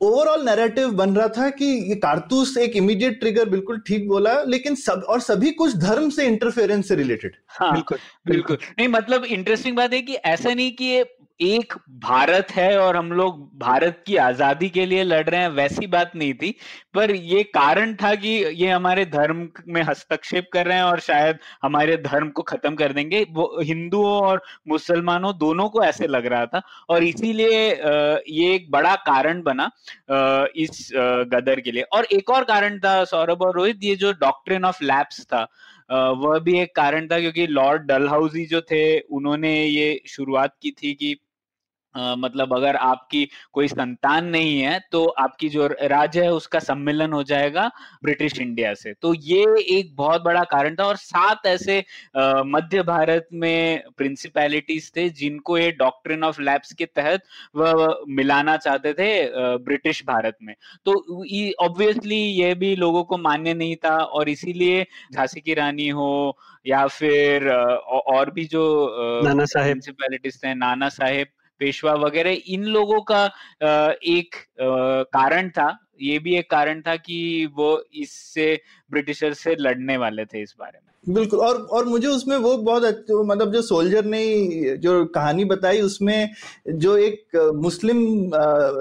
ओवरऑल 0.01 0.45
नैरेटिव 0.45 0.91
बन 0.91 1.15
रहा 1.17 1.29
था 1.29 1.49
कि 1.51 1.65
ये 1.89 1.95
कारतूस 1.95 2.57
एक 2.57 2.77
इमीडिएट 2.77 3.19
ट्रिगर 3.21 3.49
बिल्कुल 3.49 3.79
ठीक 3.79 4.09
बोला 4.09 4.43
लेकिन 4.43 4.75
सब 4.75 5.05
और 5.09 5.21
सभी 5.21 5.51
कुछ 5.53 5.77
धर्म 5.77 6.11
से 6.11 6.27
इंटरफेरेंस 6.27 6.89
से 6.89 6.95
रिलेटेड 6.95 7.37
हाँ, 7.49 7.73
बिल्कुल 7.73 7.99
बिल्कुल। 8.27 8.59
नहीं 8.79 8.89
मतलब 8.89 9.25
इंटरेस्टिंग 9.27 9.77
बात 9.77 9.93
है 9.93 10.01
कि 10.03 10.15
ऐसा 10.15 10.55
नहीं 10.55 10.73
कि 10.73 10.85
ये 10.85 11.05
एक 11.41 11.73
भारत 12.01 12.51
है 12.51 12.77
और 12.79 12.97
हम 12.97 13.11
लोग 13.13 13.39
भारत 13.59 14.03
की 14.07 14.17
आज़ादी 14.17 14.69
के 14.71 14.85
लिए 14.87 15.03
लड़ 15.05 15.25
रहे 15.25 15.41
हैं, 15.41 15.49
वैसी 15.49 15.87
बात 15.87 16.13
नहीं 16.17 16.35
थी। 16.35 16.55
पर 16.95 17.11
ये 17.11 17.43
कारण 17.45 17.95
था 17.95 18.15
कि 18.15 18.29
ये 18.29 18.69
हमारे 18.71 19.05
धर्म 19.07 19.49
में 19.69 19.83
हस्तक्षेप 19.83 20.49
कर 20.53 20.67
रहे 20.67 20.77
हैं 20.77 20.85
और 20.85 21.01
शायद 21.01 21.39
हमारे 21.63 21.97
धर्म 21.97 22.29
को 22.31 22.43
खत्म 22.43 22.75
कर 22.75 22.93
देंगे। 22.93 23.25
वो 23.31 23.61
हिंदुओं 23.63 24.15
और 24.19 24.43
मुसलमानों 24.69 25.33
दोनों 25.39 25.69
को 25.69 25.83
ऐसे 25.85 26.07
लग 26.07 26.27
रहा 26.27 26.47
था 26.47 26.63
और 26.89 27.05
इसीलिए 27.05 27.69
ये 27.69 28.55
एक 28.55 28.71
बड़ा 28.71 28.95
कारण 29.03 29.43
बना 29.43 29.71
इस 30.57 30.89
गदर 31.29 31.61
के 31.61 31.73
लिए। 31.73 31.83
और 31.85 32.05
एक 32.13 32.31
और 32.31 32.45
कारण 32.45 32.79
था, 32.79 33.05
सौरभ 33.05 33.43
और 33.43 33.55
रोहित, 33.57 33.79
ये 33.83 33.97
जो 33.97 34.13
डॉक्ट्रिन 34.15 34.65
ऑफ़ 34.65 34.85
लैब्स 34.85 35.25
था 35.25 35.47
वह 35.91 36.39
भी 36.39 36.59
एक 36.61 36.75
कारण 36.77 37.07
था 37.07 37.19
क्योंकि 37.21 37.47
लॉर्ड 37.47 37.83
डलहाउजी 37.83 38.45
जो 38.47 38.61
थे, 38.61 39.01
उन्होंने 39.01 39.65
ये 39.67 40.01
शुरुआत 40.07 40.57
की 40.63 40.71
थी 40.71 40.95
कि 40.95 41.17
मतलब 41.97 42.55
अगर 42.57 42.77
आपकी 42.77 43.25
कोई 43.53 43.69
संतान 43.69 44.27
नहीं 44.27 44.59
है 44.61 44.79
तो 44.93 45.05
आपकी 45.19 45.49
जो 45.49 45.67
राज्य 45.85 46.23
है 46.23 46.33
उसका 46.33 46.59
सम्मेलन 46.61 47.13
हो 47.13 47.23
जाएगा 47.25 47.71
ब्रिटिश 48.05 48.39
इंडिया 48.41 48.73
से। 48.75 48.93
तो 48.95 49.13
ये 49.17 49.45
एक 49.71 49.95
बहुत 49.97 50.23
बड़ा 50.23 50.43
कारण 50.47 50.75
था 50.77 50.85
और 50.85 50.97
सात 50.97 51.47
ऐसे 51.47 51.79
मध्य 52.47 52.83
भारत 52.85 53.29
में 53.35 53.83
प्रिंसिपैलिटीज 53.99 54.91
थे 54.97 55.09
जिनको 55.13 55.59
ये 55.59 55.71
डॉक्ट्रिन 55.75 56.25
ऑफ़ 56.25 56.41
लैब्स 56.43 56.73
के 56.73 56.85
तहत 56.87 57.23
वह 57.57 57.87
मिलाना 58.11 58.57
चाहते 58.59 58.93
थे 58.93 59.13
ब्रिटिश 59.59 60.03
भारत 60.07 60.37
में। 60.43 60.55
तो 60.87 60.93
ऑब्वियसली 61.65 62.17
ये 62.17 62.55
भी 62.55 62.75
लोगों 62.77 63.03
को 63.05 63.19
मान्य 63.19 63.55
नहीं 63.55 63.77
था 63.77 63.97
और 63.97 64.29
इसीलिए 64.29 64.83
झांसी 65.13 65.41
की 65.41 65.55
रानी 65.55 65.89
हो 65.91 66.37
या 66.67 66.87
फिर 66.89 67.49
और 67.51 68.31
भी 68.31 68.45
जो 68.47 68.65
प्रिंसिपैलिटीज 69.23 70.43
थे 70.45 70.55
नाना 70.57 70.89
साहेब 70.91 71.27
पेशवा 71.61 71.95
वगैरह 71.95 72.37
इन 72.47 72.65
लोगों 72.65 73.01
का 73.03 73.25
एक 74.07 74.35
कारण 75.13 75.49
था 75.51 75.79
ये 76.03 76.19
भी 76.19 76.35
एक 76.37 76.51
कारण 76.51 76.81
था 76.81 76.97
कि 76.97 77.49
वो 77.57 77.85
इससे 77.95 78.61
ब्रिटिशर 78.91 79.33
से 79.33 79.55
लड़ने 79.61 79.97
वाले 79.97 80.25
थे 80.25 80.43
इस 80.43 80.55
बारे 80.59 80.79
में। 80.79 81.15
बिल्कुल 81.15 81.41
और 81.41 81.57
और 81.57 81.85
मुझे 81.85 82.09
उसमें 82.09 82.37
वो 82.37 82.57
बहुत 82.57 82.85
अच्छा 82.85 83.23
मतलब 83.23 83.53
जो 83.53 83.63
सोल्जर 83.63 84.05
ने 84.05 84.77
जो 84.77 85.05
कहानी 85.05 85.45
बताई 85.45 85.81
उसमें 85.81 86.31
जो 86.69 86.97
एक 86.97 87.37
मुस्लिम 87.55 88.31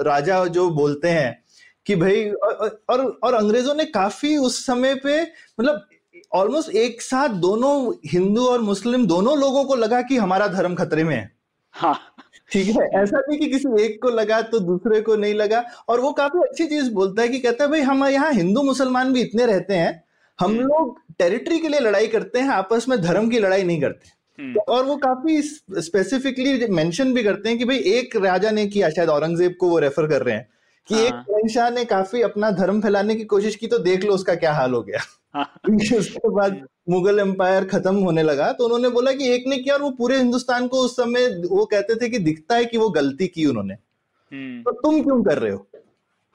राजा 0.06 0.44
जो 0.46 0.68
बोलते 0.70 1.08
हैं 1.08 1.42
कि 1.86 1.96
भाई 1.96 2.28
और 2.30 2.82
और, 2.90 3.00
और 3.24 3.34
अंग्रेज़ों 3.34 3.74
ने 3.74 3.84
काफ़ी 3.84 4.36
उस 4.36 4.64
समय 4.66 4.94
पे 4.94 5.22
मतलब 5.60 5.86
ऑलमोस्ट 6.34 6.70
एक 6.70 7.02
साथ 7.02 7.28
दोनों 7.40 7.74
हिंदू 8.06 8.46
और 8.46 8.60
मुस्लिम 8.60 9.06
दोनों 9.06 9.38
लोगों 9.38 9.64
को 9.64 9.74
लगा 9.74 10.02
कि 10.02 10.16
हमारा 10.16 10.46
धर्म 10.48 10.74
खतरे 10.74 11.04
में 11.04 11.16
है। 11.16 11.30
हाँ। 11.74 12.13
ठीक 12.54 12.68
है 12.68 12.86
ऐसा 12.94 13.18
नहीं 13.18 13.38
कि 13.38 13.46
किसी 13.48 13.82
एक 13.84 14.00
को 14.02 14.10
लगा 14.10 14.40
तो 14.48 14.58
दूसरे 14.62 15.00
को 15.00 15.14
नहीं 15.16 15.34
लगा 15.34 15.64
और 15.88 16.00
वो 16.00 16.12
काफ़ी 16.14 16.40
अच्छी 16.40 16.66
चीज़ 16.66 16.90
बोलता 16.92 17.22
है 17.22 17.28
कि 17.28 17.38
कहता 17.40 17.64
है 17.64 17.70
भाई 17.70 17.80
हम 17.82 18.04
यहाँ 18.06 18.32
हिंदू 18.32 18.62
मुसलमान 18.62 19.12
भी 19.12 19.20
इतने 19.20 19.46
रहते 19.46 19.74
हैं 19.74 19.92
हम 20.38 20.50
हम्म। 20.50 20.62
लोग 20.62 20.98
टेरिटरी 21.18 21.58
के 21.58 21.68
लिए 21.68 21.80
लड़ाई 21.80 22.06
करते 22.08 22.38
हैं 22.38 22.50
आपस 22.52 22.88
में 22.88 23.00
धर्म 23.00 23.28
की 23.30 23.38
लड़ाई 23.38 23.62
नहीं 23.62 23.80
करते 23.80 24.12
हम्म। 24.38 24.52
तो 24.54 24.60
और 24.68 24.84
वो 24.84 24.96
काफ़ी 24.98 25.40
स्पेसिफिकली 25.42 26.66
मेंशन 26.72 27.12
भी 27.14 27.22
करते 27.22 27.48
हैं 27.48 27.58
कि 27.58 27.64
भाई 27.64 27.78
एक 27.90 28.16
राजा 28.18 28.50
ने 28.50 28.66
किया 28.66 28.90
शायद 28.90 29.08
औरंगज़ेब 29.10 29.56
को 29.60 29.68
वो 29.68 29.78
रेफर 29.78 30.06
कर 30.08 30.22
रहे 30.22 30.34
हैं 30.34 30.48
कि 30.88 30.94
हाँ। 30.94 31.02
एक 31.02 31.14
शहनशाह 31.24 31.70
ने 31.70 31.84
काफ़ी 31.86 32.22
अपना 32.22 32.50
धर्म 32.52 32.80
फैलाने 32.80 33.14
की 33.14 33.24
कोशिश 33.26 33.56
की 33.56 33.66
तो 33.66 33.78
देख 33.80 34.04
लो 34.04 34.14
उसका 34.14 34.34
क्या 34.36 34.52
हाल 34.52 34.72
हो 34.72 34.82
गया 34.82 35.00
हाँ। 35.34 35.44
उसके 35.98 36.28
बाद 36.30 36.60
मुगल 36.86 37.18
एम्पायर 37.20 37.64
खत्म 37.64 37.96
होने 37.98 38.22
लगा 38.22 38.50
तो 38.52 38.64
उन्होंने 38.64 38.88
बोला 38.90 39.12
कि 39.12 39.28
एक 39.28 39.46
ने 39.46 39.58
किया 39.58 39.74
और 39.74 39.82
वो 39.82 39.90
पूरे 39.98 40.16
हिंदुस्तान 40.16 40.66
को 40.68 40.78
उस 40.78 40.96
समय 40.96 41.28
वो 41.46 41.64
कहते 41.66 41.94
थे 41.94 42.08
कि 42.08 42.18
दिखता 42.20 42.56
है 42.56 42.64
कि 42.64 42.78
वो 42.78 42.88
गलती 42.92 43.26
की 43.28 43.46
उन्होंने 43.46 43.74
हम्म। 43.74 44.62
तो 44.62 44.72
तुम 44.72 45.02
क्यों 45.02 45.22
कर 45.22 45.38
रहे 45.38 45.52
हो 45.52 45.66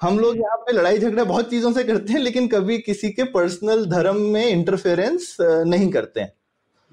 हम 0.02 0.20
लोग 0.20 0.38
यहाँ 0.38 0.58
पे 0.58 0.72
लड़ाई 0.72 0.98
झगड़ा 0.98 1.24
बहुत 1.24 1.50
चीज़ों 1.50 1.72
से 1.74 1.84
करते 1.84 2.14
हैं 2.14 2.20
लेकिन 2.20 2.48
कभी 2.48 2.78
किसी 2.80 3.10
के 3.12 3.24
पर्सनल 3.32 3.86
धर्म 3.86 4.18
में 4.28 4.46
इंटरफेरेंस 4.46 5.36
नहीं 5.42 5.90
करते 5.92 6.20
हैं 6.20 6.32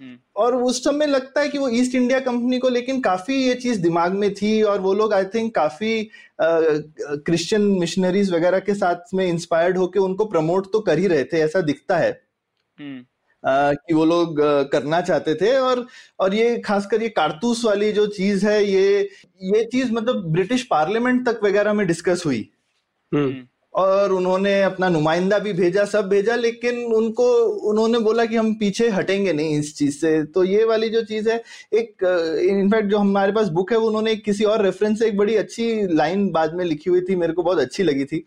हम्म। 0.01 0.17
और 0.37 0.55
उस 0.63 0.83
समय 0.85 1.07
लगता 1.07 1.41
है 1.41 1.49
कि 1.49 1.59
वो 1.59 1.69
ईस्ट 1.71 1.95
इंडिया 1.95 2.19
कंपनी 2.21 2.59
को 2.59 2.69
लेकिन 2.69 3.01
काफ़ी 3.01 3.37
ये 3.37 3.55
चीज़ 3.57 3.81
दिमाग 3.83 4.15
में 4.15 4.33
थी 4.35 4.63
और 4.65 4.81
वो 4.81 4.93
लोग 4.95 5.13
आई 5.15 5.25
थिंक 5.35 5.55
काफ़ी 5.55 5.93
क्रिश्चियन 6.41 7.63
मिशनरीज 7.79 8.33
वगैरह 8.33 8.59
के 8.61 8.75
साथ 8.75 9.15
में 9.15 9.27
इंस्पायर्ड 9.27 9.79
होके 9.79 9.99
उनको 10.01 10.25
प्रमोट 10.27 10.73
तो 10.73 10.81
कर 10.81 10.99
ही 10.99 11.07
रहे 11.07 11.25
थे 11.25 11.41
ऐसा 11.41 11.61
दिखता 11.63 11.97
है 11.97 12.11
हम्म। 12.79 13.05
कि 13.49 13.95
वो 13.95 14.05
लोग 14.05 14.41
करना 14.73 15.01
चाहते 15.01 15.35
थे 15.35 15.57
और 15.59 15.87
और 16.21 16.35
ये 16.35 16.57
खासकर 16.59 17.03
ये 17.03 17.09
कारतूस 17.09 17.65
वाली 17.65 17.93
जो 17.93 18.07
चीज़ 18.07 18.47
है 18.47 18.65
ये 18.65 19.09
ये 19.43 19.65
चीज़ 19.65 19.93
मतलब 19.93 20.25
ब्रिटिश 20.33 20.63
पार्लियामेंट 20.63 21.29
तक 21.29 21.41
वगैरह 21.45 21.73
में 21.73 21.87
डिस्कस 21.87 22.23
हुई। 22.27 22.49
हम्म। 23.13 23.47
और 23.75 24.13
उन्होंने 24.13 24.63
अपना 24.63 24.89
नुमाइंदा 24.89 25.39
भी 25.39 25.53
भेजा 25.53 25.85
सब 25.85 26.09
भेजा 26.09 26.35
लेकिन 26.37 26.79
उनको 26.95 27.25
उन्होंने 27.71 27.99
बोला 27.99 28.25
कि 28.25 28.37
हम 28.37 28.55
पीछे 28.55 28.89
हटेंगे 28.89 29.33
नहीं 29.33 29.59
इस 29.59 29.77
चीज़ 29.79 29.99
से। 29.99 30.23
तो 30.25 30.45
ये 30.45 30.65
वाली 30.65 30.89
जो 30.89 31.03
चीज़ 31.05 31.29
है 31.31 31.37
एक 31.73 32.05
इनफैक्ट 32.51 32.91
जो 32.91 32.99
हमारे 32.99 33.33
पास 33.33 33.49
बुक 33.49 33.73
है 33.73 33.79
उन्होंने 33.79 34.17
किसी 34.17 34.45
और 34.45 34.65
रेफरेंस 34.65 34.99
से 34.99 35.07
एक 35.07 35.17
बड़ी 35.17 35.37
अच्छी 35.37 35.95
लाइन 35.95 36.29
बाद 36.31 36.55
में 36.55 36.65
लिखी 36.65 36.91
हुई 36.91 37.01
थी 37.01 37.17
मेरे 37.17 37.33
को 37.33 37.43
बहुत 37.43 37.59
अच्छी 37.59 37.83
लगी 37.83 38.05
थी 38.05 38.19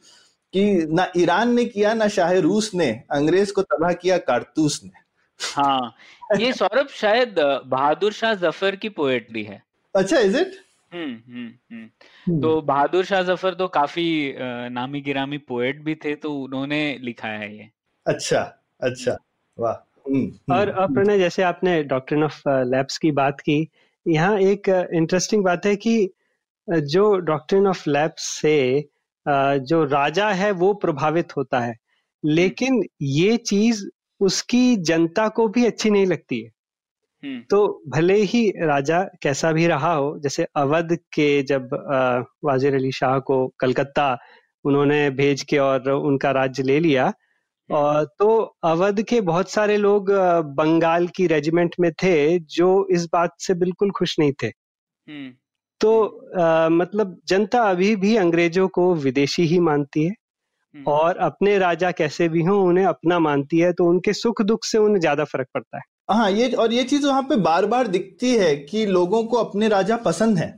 कि 0.54 0.64
ना 0.92 1.08
ईरान 1.18 1.54
ने 1.56 1.66
किया 1.66 1.94
ना 1.94 2.08
शाह 2.08 2.32
रूस 2.40 2.72
ने 2.76 2.90
अंग्रेज़ 3.12 3.54
को 3.54 3.62
तबाह 3.62 3.94
किया 3.94 4.18
कारतूस 4.18 4.80
ने। 4.84 4.99
हाँ 5.40 5.96
ये 6.38 6.52
सौरभ 6.54 6.88
शायद 6.88 7.36
बहादुर 7.66 8.14
शाह 8.14 8.34
ज़फ़र 8.34 8.76
की 8.76 8.90
पोएट्री 8.90 9.44
है। 9.44 9.62
अच्छा 9.96 10.20
इज़ 10.20 10.38
इट 10.38 10.52
हम्म, 10.92 11.14
हम्म, 11.28 11.50
हम्म। 11.72 12.42
तो 12.42 12.62
बहादुर 12.62 13.06
शाह 13.06 13.22
ज़फ़र 13.22 13.54
तो 13.54 13.68
काफ़ी 13.68 14.36
नामी 14.70 15.02
गिरामी 15.02 15.38
पोएट 15.38 15.84
भी 15.84 15.96
थे 15.96 16.16
तो 16.16 16.34
उन्होंने 16.34 16.98
लिखा 17.02 17.28
है 17.28 17.56
ये। 17.58 17.70
अच्छा 18.06 18.42
अच्छा। 18.82 19.18
वाह। 19.58 19.76
और 20.54 20.72
प्रणय 20.94 21.18
जैसे 21.20 21.44
आपने 21.44 21.82
डॉक्टर 21.84 22.24
ऑफ़ 22.24 22.42
लैब्स 22.48 22.98
की 22.98 23.12
बात 23.12 23.40
की 23.40 23.68
यहाँ 24.06 24.38
एक 24.40 24.70
इंटरेस्टिंग 24.70 25.44
बात 25.44 25.66
है 25.66 25.76
कि 25.76 26.10
जो 26.68 27.16
डॉक्ट्रिन 27.22 27.68
ऑफ़ 27.68 27.90
लैब्स 27.90 28.24
से 28.42 28.90
जो 29.26 29.84
राजा 29.84 30.30
है 30.32 30.52
वो 30.52 30.74
प्रभावित 30.74 31.36
होता 31.38 31.60
है। 31.60 31.76
लेकिन 32.24 32.84
ये 33.02 33.38
चीज़ 33.38 33.86
उसकी 34.20 34.76
जनता 34.76 35.28
को 35.30 35.48
भी 35.48 35.66
अच्छी 35.66 35.90
नहीं 35.90 36.06
लगती 36.06 36.42
है 36.42 36.52
हम्म। 37.24 37.42
तो 37.50 37.82
भले 37.88 38.16
ही 38.24 38.50
राजा 38.62 39.04
कैसा 39.22 39.52
भी 39.52 39.68
रहा 39.68 39.94
हो 39.94 40.18
जैसे 40.20 40.46
अवध 40.56 40.96
के 41.14 41.42
जब 41.44 41.70
वाजिर 42.46 42.76
अली 42.76 42.92
शाह 42.92 43.18
को 43.20 43.48
कलकत्ता 43.60 44.18
उन्होंने 44.66 45.10
भेज 45.10 45.44
के 45.44 45.58
और 45.58 45.90
उनका 45.90 46.32
राज्य 46.32 46.64
ले 46.64 46.80
लिया 46.80 47.06
हम्म। 47.06 47.76
और 47.76 48.06
तो 48.20 48.38
अवध 48.64 49.02
के 49.02 49.22
बहुत 49.22 49.50
सारे 49.50 49.78
लोग 49.78 50.12
बंगाल 50.56 51.08
की 51.08 51.28
रेजिमेंट 51.28 51.76
में 51.80 51.92
थे 51.94 52.40
जो 52.50 52.88
इस 52.92 53.08
बात 53.14 53.36
से 53.40 53.54
बिल्कुल 53.54 53.92
खुश 53.92 54.20
नहीं 54.20 54.34
थे 54.44 54.48
हम्म। 54.48 55.34
तो 55.82 55.92
आ, 56.40 56.70
मतलब 56.70 57.20
जनता 57.28 57.62
अभी 57.62 57.96
भी 57.96 58.16
अंग्रेज़ों 58.16 58.68
को 58.68 58.94
विदेशी 58.96 59.44
ही 59.44 59.60
मानती 59.60 60.04
है 60.04 60.10
हम्म। 60.10 60.19
और 60.76 61.18
अपने 61.18 61.58
राजा 61.58 61.92
कैसे 61.92 62.28
भी 62.30 62.44
हों 62.44 62.60
उन्हें 62.64 62.86
अपना 62.86 63.20
मानती 63.20 63.60
है 63.60 63.72
तो 63.74 63.86
उनके 63.86 64.14
सुख 64.14 64.42
दुख 64.42 64.66
से 64.66 64.78
उन्हें 64.78 65.00
ज़्यादा 65.00 65.24
फ़र्क 65.24 65.48
पड़ता 65.54 65.78
है। 65.78 65.84
हाँ 66.10 66.30
ये 66.32 66.52
और 66.52 66.74
ये 66.74 66.84
चीज़ 66.84 67.08
वहाँ 67.08 67.22
पे 67.24 67.36
बार 67.36 67.66
बार 67.66 67.88
दिखती 67.88 68.36
है 68.36 68.56
कि 68.56 68.86
लोगों 68.86 69.24
को 69.24 69.38
अपने 69.38 69.68
राजा 69.68 69.98
पसंद 69.98 70.38
है। 70.38 70.50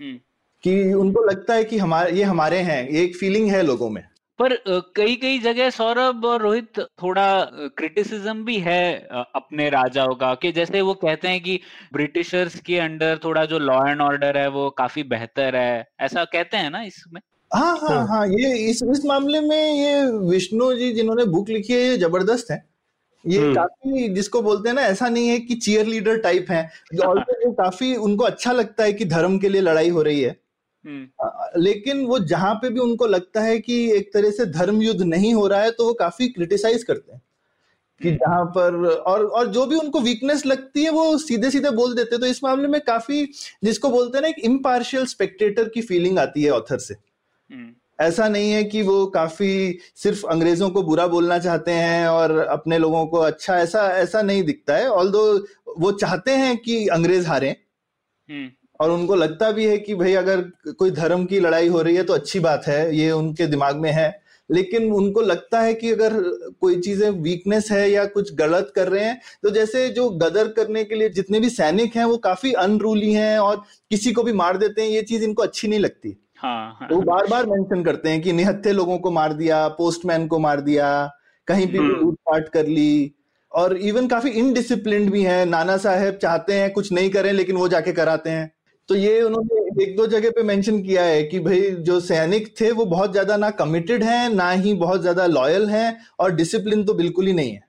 हम्म। 0.00 0.18
कि 0.64 0.92
उनको 0.92 1.24
लगता 1.24 1.54
है 1.54 1.64
कि 1.64 1.78
हमारे 1.78 2.12
ये 2.12 2.22
हमारे 2.22 2.58
हैं 2.60 2.88
ये 2.88 3.02
एक 3.04 3.16
फीलिंग 3.16 3.50
है 3.50 3.62
लोगों 3.62 3.90
में। 3.90 4.02
पर 4.38 4.54
कई 4.96 5.16
कई 5.16 5.38
जगह 5.38 5.70
सौरभ 5.70 6.24
और 6.24 6.40
रोहित 6.42 6.78
थोड़ा 7.02 7.24
क्रिटिसिज्म 7.76 8.44
भी 8.44 8.58
है 8.58 8.94
अपने 9.34 9.68
राजाओं 9.70 10.14
का 10.14 10.34
कि 10.34 10.52
जैसे 10.52 10.80
वो 10.80 10.94
कहते 10.94 11.28
हैं 11.28 11.40
कि 11.42 11.58
ब्रिटिशर्स 11.92 12.58
के 12.60 12.78
अंडर 12.78 13.18
थोड़ा 13.24 13.44
जो 13.44 13.58
लॉ 13.58 13.80
एंड 13.88 14.00
ऑर्डर 14.00 14.38
है 14.38 14.48
वो 14.48 14.68
काफ़ी 14.70 15.02
बेहतर 15.02 15.56
है। 15.56 15.84
ऐसा 16.00 16.24
कहते 16.24 16.56
हैं 16.56 16.70
ना 16.70 16.82
इसमें? 16.82 17.20
हाँ 17.50 17.76
हाँ 17.78 17.88
हाँ। 17.88 18.06
हाँ 18.06 18.26
ये 18.28 18.56
इस 18.70 18.82
इस 18.82 19.04
मामले 19.04 19.40
में 19.40 19.72
ये 19.74 20.04
विष्णु 20.30 20.72
जी 20.74 20.92
जिन्होंने 20.92 21.24
बुक 21.24 21.48
लिखी 21.48 21.72
है 21.72 21.80
ये 21.80 21.96
ज़बरदस्त 21.96 22.50
है। 22.50 22.64
ये 23.24 23.38
हम्म। 23.38 23.54
काफ़ी 23.54 24.08
जिसको 24.08 24.42
बोलते 24.42 24.68
हैं 24.68 24.74
ना 24.76 24.82
ऐसा 24.82 25.08
नहीं 25.08 25.28
है 25.28 25.38
कि 25.38 25.54
चीयर 25.54 25.86
लीडर 25.86 26.18
टाइप 26.18 26.46
है। 26.50 26.62
काफ़ी 26.94 27.94
उनको 27.96 28.24
अच्छा 28.24 28.52
लगता 28.52 28.84
है 28.84 28.92
कि 28.92 29.04
धर्म 29.04 29.38
के 29.38 29.48
लिए 29.48 29.60
लड़ाई 29.60 29.88
हो 29.88 30.02
रही 30.02 30.20
है। 30.20 30.36
हम्म, 30.84 31.60
लेकिन 31.62 32.04
वो 32.06 32.18
जहाँ 32.18 32.54
पे 32.54 32.68
भी 32.70 32.80
उनको 32.80 33.06
लगता 33.06 33.40
है 33.40 33.58
कि 33.58 33.92
एक 33.92 34.12
तरह 34.14 34.30
से 34.30 34.46
धर्म 34.46 34.80
युद्ध 34.82 35.02
नहीं 35.02 35.34
हो 35.34 35.46
रहा 35.46 35.62
है 35.62 35.70
तो 35.70 35.86
वो 35.86 35.94
काफ़ी 35.94 36.28
क्रिटिसाइज 36.28 36.84
करते 36.84 37.12
हैं। 37.12 37.20
कि 38.00 38.10
जहाँ 38.10 38.44
पर 38.44 38.74
और 38.86 39.24
और 39.26 39.46
जो 39.46 39.66
भी 39.66 39.76
उनको 39.76 40.00
वीकनेस 40.00 40.46
लगती 40.46 40.84
है 40.84 40.90
वो 40.90 41.18
सीधे 41.18 41.50
सीधे 41.50 41.70
बोल 41.70 41.94
देते 41.94 42.14
हैं। 42.14 42.20
तो 42.20 42.26
इस 42.26 42.42
मामले 42.44 42.68
में 42.68 42.80
काफ़ी 42.80 43.24
जिसको 43.64 43.90
बोलते 43.90 44.18
हैं 44.18 44.22
ना 44.22 44.28
एक 44.28 44.38
इम्पार्शियल 44.38 45.04
स्पेक्टेटर 45.06 45.68
की 45.68 45.82
फीलिंग 45.82 46.18
आती 46.18 46.42
है 46.42 46.50
ऑथर 46.50 46.78
से। 46.78 46.94
हम्म, 46.94 47.09
ऐसा 47.98 48.28
नहीं 48.28 48.50
है 48.52 48.64
कि 48.64 48.82
वो 48.82 49.06
काफ़ी 49.06 49.78
सिर्फ़ 49.96 50.26
अंग्रेज़ों 50.26 50.70
को 50.70 50.82
बुरा 50.82 51.06
बोलना 51.06 51.38
चाहते 51.38 51.70
हैं 51.70 52.06
और 52.08 52.36
अपने 52.38 52.78
लोगों 52.78 53.06
को 53.06 53.18
अच्छा 53.18 53.58
ऐसा 53.58 53.88
ऐसा 53.96 54.22
नहीं 54.22 54.42
दिखता 54.42 54.76
है। 54.76 54.88
ऑल 54.88 55.08
वो 55.78 55.92
चाहते 55.92 56.30
हैं 56.30 56.56
कि 56.56 56.86
अंग्रेज़ 56.88 57.26
हारें। 57.26 57.50
हम्म, 57.50 58.50
और 58.80 58.90
उनको 58.90 59.14
लगता 59.14 59.50
भी 59.52 59.66
है 59.66 59.78
कि 59.78 59.94
भाई 59.94 60.14
अगर 60.14 60.40
कोई 60.78 60.90
धर्म 60.90 61.24
की 61.24 61.40
लड़ाई 61.40 61.68
हो 61.68 61.82
रही 61.82 61.96
है 61.96 62.02
तो 62.04 62.12
अच्छी 62.12 62.40
बात 62.40 62.66
है 62.66 62.96
ये 62.96 63.10
उनके 63.10 63.46
दिमाग 63.46 63.76
में 63.76 63.90
है। 63.92 64.22
लेकिन 64.50 64.90
उनको 64.92 65.20
लगता 65.20 65.60
है 65.60 65.74
कि 65.74 65.90
अगर 65.92 66.12
कोई 66.60 66.80
चीज़ें 66.80 67.10
वीकनेस 67.10 67.70
है 67.72 67.90
या 67.90 68.04
कुछ 68.04 68.34
गलत 68.34 68.72
कर 68.76 68.88
रहे 68.88 69.04
हैं 69.04 69.20
तो 69.42 69.50
जैसे 69.50 69.88
जो 69.88 70.08
गदर 70.10 70.48
करने 70.48 70.84
के 70.84 70.94
लिए 70.94 71.08
जितने 71.08 71.40
भी 71.40 71.50
सैनिक 71.50 71.96
हैं 71.96 72.04
वो 72.04 72.16
काफ़ी 72.18 72.52
अनरूली 72.52 73.12
हैं 73.12 73.38
और 73.38 73.62
किसी 73.90 74.12
को 74.12 74.22
भी 74.22 74.32
मार 74.32 74.56
देते 74.56 74.82
हैं 74.82 74.88
ये 74.88 75.02
चीज़ 75.02 75.24
इनको 75.24 75.42
अच्छी 75.42 75.68
नहीं 75.68 75.80
लगती। 75.80 76.16
हाँ 76.40 76.76
हाँ। 76.80 76.88
तो 76.88 76.96
वो 76.96 77.02
बार 77.02 77.26
बार 77.26 77.46
मेंशन 77.46 77.82
करते 77.84 78.08
हैं 78.08 78.20
कि 78.22 78.32
निहत्थे 78.32 78.72
लोगों 78.72 78.98
को 78.98 79.10
मार 79.10 79.32
दिया 79.32 79.66
पोस्टमैन 79.68 80.26
को 80.26 80.38
मार 80.38 80.60
दिया 80.60 80.88
कहीं 81.48 81.66
भी 81.66 81.78
हम्म। 81.78 81.96
लूटपाट 81.96 82.48
कर 82.48 82.66
ली। 82.66 83.14
और 83.52 83.76
इवन 83.76 84.06
काफ़ी 84.08 84.30
इनडिसिप्लिन 84.30 85.10
भी 85.10 85.22
हैं। 85.22 85.44
नाना 85.46 85.76
साहेब 85.76 86.14
चाहते 86.14 86.54
हैं 86.54 86.70
कुछ 86.72 86.92
नहीं 86.92 87.10
करें 87.10 87.32
लेकिन 87.32 87.56
वो 87.56 87.68
जाके 87.68 87.92
कराते 87.92 88.30
हैं। 88.30 88.50
तो 88.88 88.94
ये 88.94 89.20
उन्होंने 89.22 89.84
एक 89.84 89.96
दो 89.96 90.06
जगह 90.06 90.30
पे 90.30 90.42
मेंशन 90.42 90.80
किया 90.82 91.02
है 91.02 91.22
कि 91.22 91.40
भाई 91.40 91.60
जो 91.80 91.98
सैनिक 92.00 92.54
थे 92.60 92.70
वो 92.72 92.84
बहुत 92.86 93.12
ज़्यादा 93.12 93.36
ना 93.36 93.50
कमिटेड 93.56 94.02
हैं 94.02 94.28
ना 94.28 94.50
ही 94.50 94.74
बहुत 94.76 95.00
ज़्यादा 95.00 95.26
लॉयल 95.26 95.68
हैं 95.70 95.96
और 96.20 96.34
डिसिप्लिन 96.34 96.84
तो 96.84 96.94
बिल्कुल 96.94 97.26
ही 97.26 97.32
नहीं 97.32 97.52
है। 97.52 97.60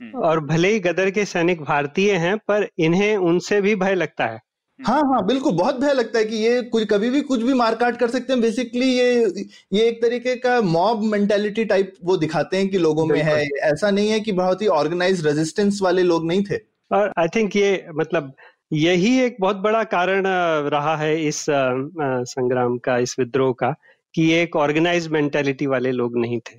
हम्म, 0.00 0.18
और 0.20 0.40
भले 0.44 0.68
ही 0.68 0.80
गदर 0.80 1.10
के 1.10 1.24
सैनिक 1.24 1.62
भारतीय 1.62 2.12
हैं 2.16 2.36
पर 2.38 2.66
इन्हें 2.78 3.16
उनसे 3.16 3.60
भी 3.60 3.74
भय 3.76 3.94
लगता 3.94 4.26
है। 4.26 4.40
हाँ 4.80 5.00
हाँ 5.04 5.24
बिल्कुल 5.26 5.52
बहुत 5.52 5.74
भय 5.74 5.92
लगता 5.92 6.18
है 6.18 6.24
कि 6.24 6.36
ये 6.36 6.60
कुछ 6.62 6.84
कभी 6.88 7.10
भी 7.10 7.20
कुछ 7.20 7.42
भी 7.42 7.54
मारकाट 7.54 7.96
कर 7.96 8.10
सकते 8.10 8.32
हैं। 8.32 8.42
बेसिकली 8.42 8.86
ये 8.88 9.24
ये 9.72 9.86
एक 9.88 10.00
तरीके 10.02 10.36
का 10.36 10.60
मॉब 10.60 11.02
मेंटेलिटी 11.04 11.64
टाइप 11.64 11.94
वो 12.04 12.16
दिखाते 12.16 12.56
हैं 12.56 12.68
कि 12.68 12.78
लोगों 12.78 13.06
में 13.06 13.20
है। 13.22 13.42
ऐसा 13.62 13.90
नहीं 13.90 14.10
है 14.10 14.20
कि 14.20 14.32
बहुत 14.32 14.62
ही 14.62 14.66
ऑर्गेनाइज 14.66 15.26
रेजिस्टेंस 15.26 15.78
वाले 15.82 16.02
लोग 16.02 16.26
नहीं 16.26 16.44
थे। 16.44 16.58
और 16.90 17.12
आई 17.18 17.28
थिंक 17.28 17.56
ये 17.56 17.86
मतलब 17.94 18.32
यही 18.72 19.18
एक 19.20 19.36
बहुत 19.40 19.56
बड़ा 19.56 19.84
कारण 19.84 20.26
रहा 20.70 20.96
है 20.96 21.14
इस 21.26 21.44
संग्राम 21.48 22.78
का 22.78 22.98
इस 22.98 23.18
विद्रोह 23.18 23.52
का 23.52 23.74
कि 24.14 24.22
ये 24.22 24.42
एक 24.42 24.56
ऑर्गेनाइज 24.56 25.08
मेंटेलिटी 25.08 25.66
वाले 25.66 25.92
लोग 25.92 26.18
नहीं 26.18 26.38
थे। 26.40 26.58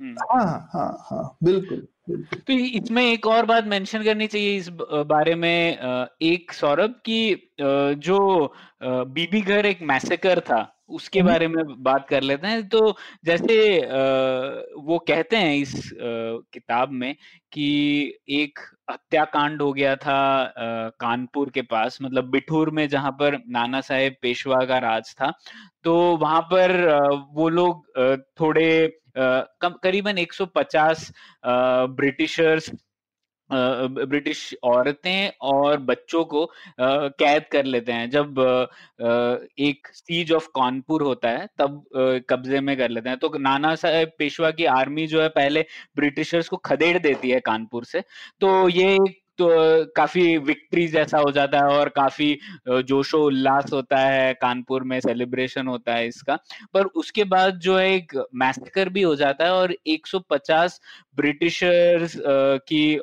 हम्म। 0.00 0.14
हाँ 0.32 0.68
हाँ 0.72 0.90
हाँ 1.00 1.36
बिल्कुल 1.44 1.68
बिल्कुल। 1.68 1.86
तो 2.08 2.52
इसमें 2.52 3.02
एक 3.02 3.26
और 3.26 3.46
बात 3.46 3.64
मेंशन 3.64 4.02
करनी 4.02 4.26
चाहिए 4.26 4.56
इस 4.56 4.68
बारे 5.08 5.34
में 5.34 6.08
एक 6.22 6.52
सौरभ 6.52 6.94
की 7.04 7.50
जो 8.00 8.18
बीबी 8.84 9.40
घर 9.40 9.66
एक 9.66 9.82
मैसेकर 9.82 10.40
था 10.40 10.68
उसके 10.88 11.20
हम्म। 11.20 11.30
बारे 11.30 11.48
में 11.48 11.82
बात 11.82 12.06
कर 12.08 12.22
लेते 12.22 12.46
हैं 12.46 12.68
तो 12.68 12.80
जैसे 13.24 13.56
वो 14.82 14.98
कहते 15.08 15.36
हैं 15.36 15.54
इस 15.56 15.90
किताब 15.94 16.90
में 16.92 17.14
कि 17.52 17.68
एक 18.32 18.58
हत्याकांड 18.90 19.62
हो 19.62 19.72
गया 19.72 19.94
था 19.96 20.20
कानपुर 21.00 21.50
के 21.50 21.62
पास 21.62 21.98
मतलब 22.02 22.30
बिठूर 22.30 22.70
में 22.70 22.88
जहाँ 22.88 23.12
पर 23.12 23.38
नाना 23.48 23.80
साहेब 23.80 24.16
पेशवा 24.22 24.64
का 24.64 24.78
राज 24.78 25.14
था 25.14 25.32
तो 25.84 25.94
वहाँ 26.16 26.40
पर 26.52 26.74
वो 27.34 27.48
लोग 27.50 27.86
थोड़े 28.40 28.68
करीबन 29.16 30.18
150 30.18 31.10
अ, 31.44 31.50
ब्रिटिशर्स 31.96 32.70
ब्रिटिश 33.50 34.54
औरतें 34.64 35.30
और 35.42 35.78
बच्चों 35.80 36.24
को 36.24 36.44
कैद 36.80 37.44
कर 37.52 37.64
लेते 37.64 37.92
हैं। 37.92 38.08
जब 38.10 38.38
एक 39.60 39.88
सीज 39.94 40.32
ऑफ़ 40.32 40.46
कानपुर 40.56 41.02
होता 41.02 41.30
है 41.30 41.46
तब 41.58 41.82
कब्जे 42.30 42.60
में 42.60 42.76
कर 42.76 42.90
लेते 42.90 43.08
हैं। 43.08 43.18
तो 43.18 43.30
नाना 43.38 43.74
साहेब 43.74 44.12
पेशवा 44.18 44.50
की 44.50 44.64
आर्मी 44.74 45.06
जो 45.06 45.22
है 45.22 45.28
पहले 45.30 45.64
ब्रिटिशर्स 45.96 46.48
को 46.48 46.56
खदेड़ 46.66 46.98
देती 46.98 47.30
है 47.30 47.40
कानपुर 47.46 47.84
से। 47.84 48.00
तो 48.40 48.68
ये 48.68 48.92
एक 48.94 49.21
तो 49.38 49.46
काफ़ी 49.96 50.36
विक्ट्री 50.38 50.86
जैसा 50.88 51.18
हो 51.18 51.30
जाता 51.32 51.58
है 51.58 51.78
और 51.78 51.88
काफ़ी 51.90 52.36
जोशो 52.68 53.22
उल्लास 53.26 53.72
होता 53.72 53.98
है, 53.98 54.32
कानपुर 54.34 54.82
में 54.84 54.98
सेलिब्रेशन 55.00 55.66
होता 55.66 55.94
है 55.94 56.06
इसका। 56.08 56.36
पर 56.74 56.86
उसके 56.96 57.24
बाद 57.24 57.58
जो 57.58 57.76
है 57.78 57.94
एक 57.94 58.12
मैसेकर 58.34 58.88
भी 58.88 59.02
हो 59.02 59.14
जाता 59.16 59.44
है 59.44 59.52
और 59.52 59.74
150 59.86 60.80
ब्रिटिशर्स 61.16 62.16
की 62.68 63.00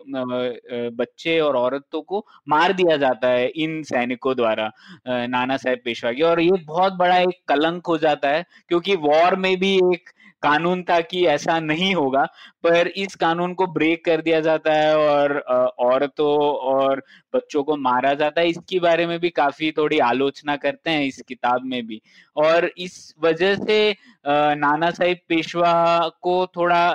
बच्चे 0.92 1.40
और 1.40 1.56
औरतों 1.58 2.02
को 2.02 2.26
मार 2.50 2.74
दिया 2.74 2.98
जाता 2.98 3.28
है 3.30 3.48
इन 3.58 3.82
सैनिकों 3.84 4.36
द्वारा 4.36 4.72
नाना 5.08 5.58
साहेब 5.58 5.82
पेशवा 5.86 6.12
की। 6.14 6.22
और 6.22 6.42
ये 6.42 6.64
बहुत 6.66 6.94
बड़ा 6.96 7.18
एक 7.18 7.42
कलंक 7.50 7.88
हो 7.88 7.98
जाता 7.98 8.30
है, 8.30 8.46
क्योंकि 8.70 8.96
वॉर 8.98 9.36
में 9.38 9.56
भी 9.60 9.76
एक 9.94 10.10
कानून 10.44 10.82
था 10.84 11.00
कि 11.02 11.26
ऐसा 11.28 11.60
नहीं 11.60 11.94
होगा, 11.96 12.24
पर 12.64 12.88
इस 12.88 13.16
कानून 13.16 13.54
को 13.54 13.68
ब्रेक 13.70 14.04
कर 14.06 14.22
दिया 14.22 14.40
जाता 14.42 14.74
है 14.74 14.96
और 14.98 15.38
औरतों 15.82 16.36
और 16.70 17.02
बच्चों 17.34 17.64
को 17.64 17.76
मारा 17.78 18.14
जाता 18.14 18.42
है। 18.42 18.50
इसके 18.50 18.80
बारे 18.80 19.06
में 19.08 19.20
भी 19.20 19.30
काफ़ी 19.32 19.72
थोड़ी 19.72 20.00
आलोचना 20.02 20.56
करते 20.58 20.90
हैं 20.90 21.06
इस 21.06 21.22
किताब 21.28 21.66
में 21.66 21.86
भी। 21.88 22.02
और 22.36 22.70
इस 22.78 23.14
वजह 23.24 23.56
से 23.56 23.96
नाना 24.28 24.92
साहिब 24.92 25.18
पेशवा 25.30 25.74
को 26.22 26.46
थोड़ा 26.56 26.88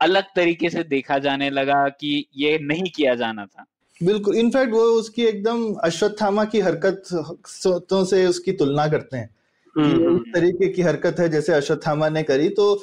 अलग 0.00 0.24
तरीके 0.36 0.70
से 0.70 0.82
देखा 0.84 1.18
जाने 1.18 1.50
लगा 1.50 1.88
कि 1.90 2.26
ये 2.36 2.58
नहीं 2.62 2.90
किया 2.96 3.14
जाना 3.14 3.46
था। 3.46 3.64
बिल्कुल 4.00 4.36
इनफैक्ट 4.36 4.72
वो 4.72 4.82
उसकी 4.92 5.24
एकदम 5.24 5.72
अश्वत्थामा 5.84 6.44
की 6.44 6.60
हरकतों 6.60 8.04
से 8.04 8.26
उसकी 8.26 8.52
तुलना 8.52 8.86
करते 8.88 9.16
हैं। 9.16 9.28
कि 9.78 9.82
ये 9.82 9.94
हम्म, 9.94 10.16
इस 10.16 10.32
तरीके 10.34 10.68
की 10.68 10.82
हरकत 10.82 11.20
है 11.20 11.28
जैसे 11.28 11.52
अश्वत्थामा 11.52 12.08
ने 12.08 12.22
करी। 12.22 12.48
तो 12.48 12.74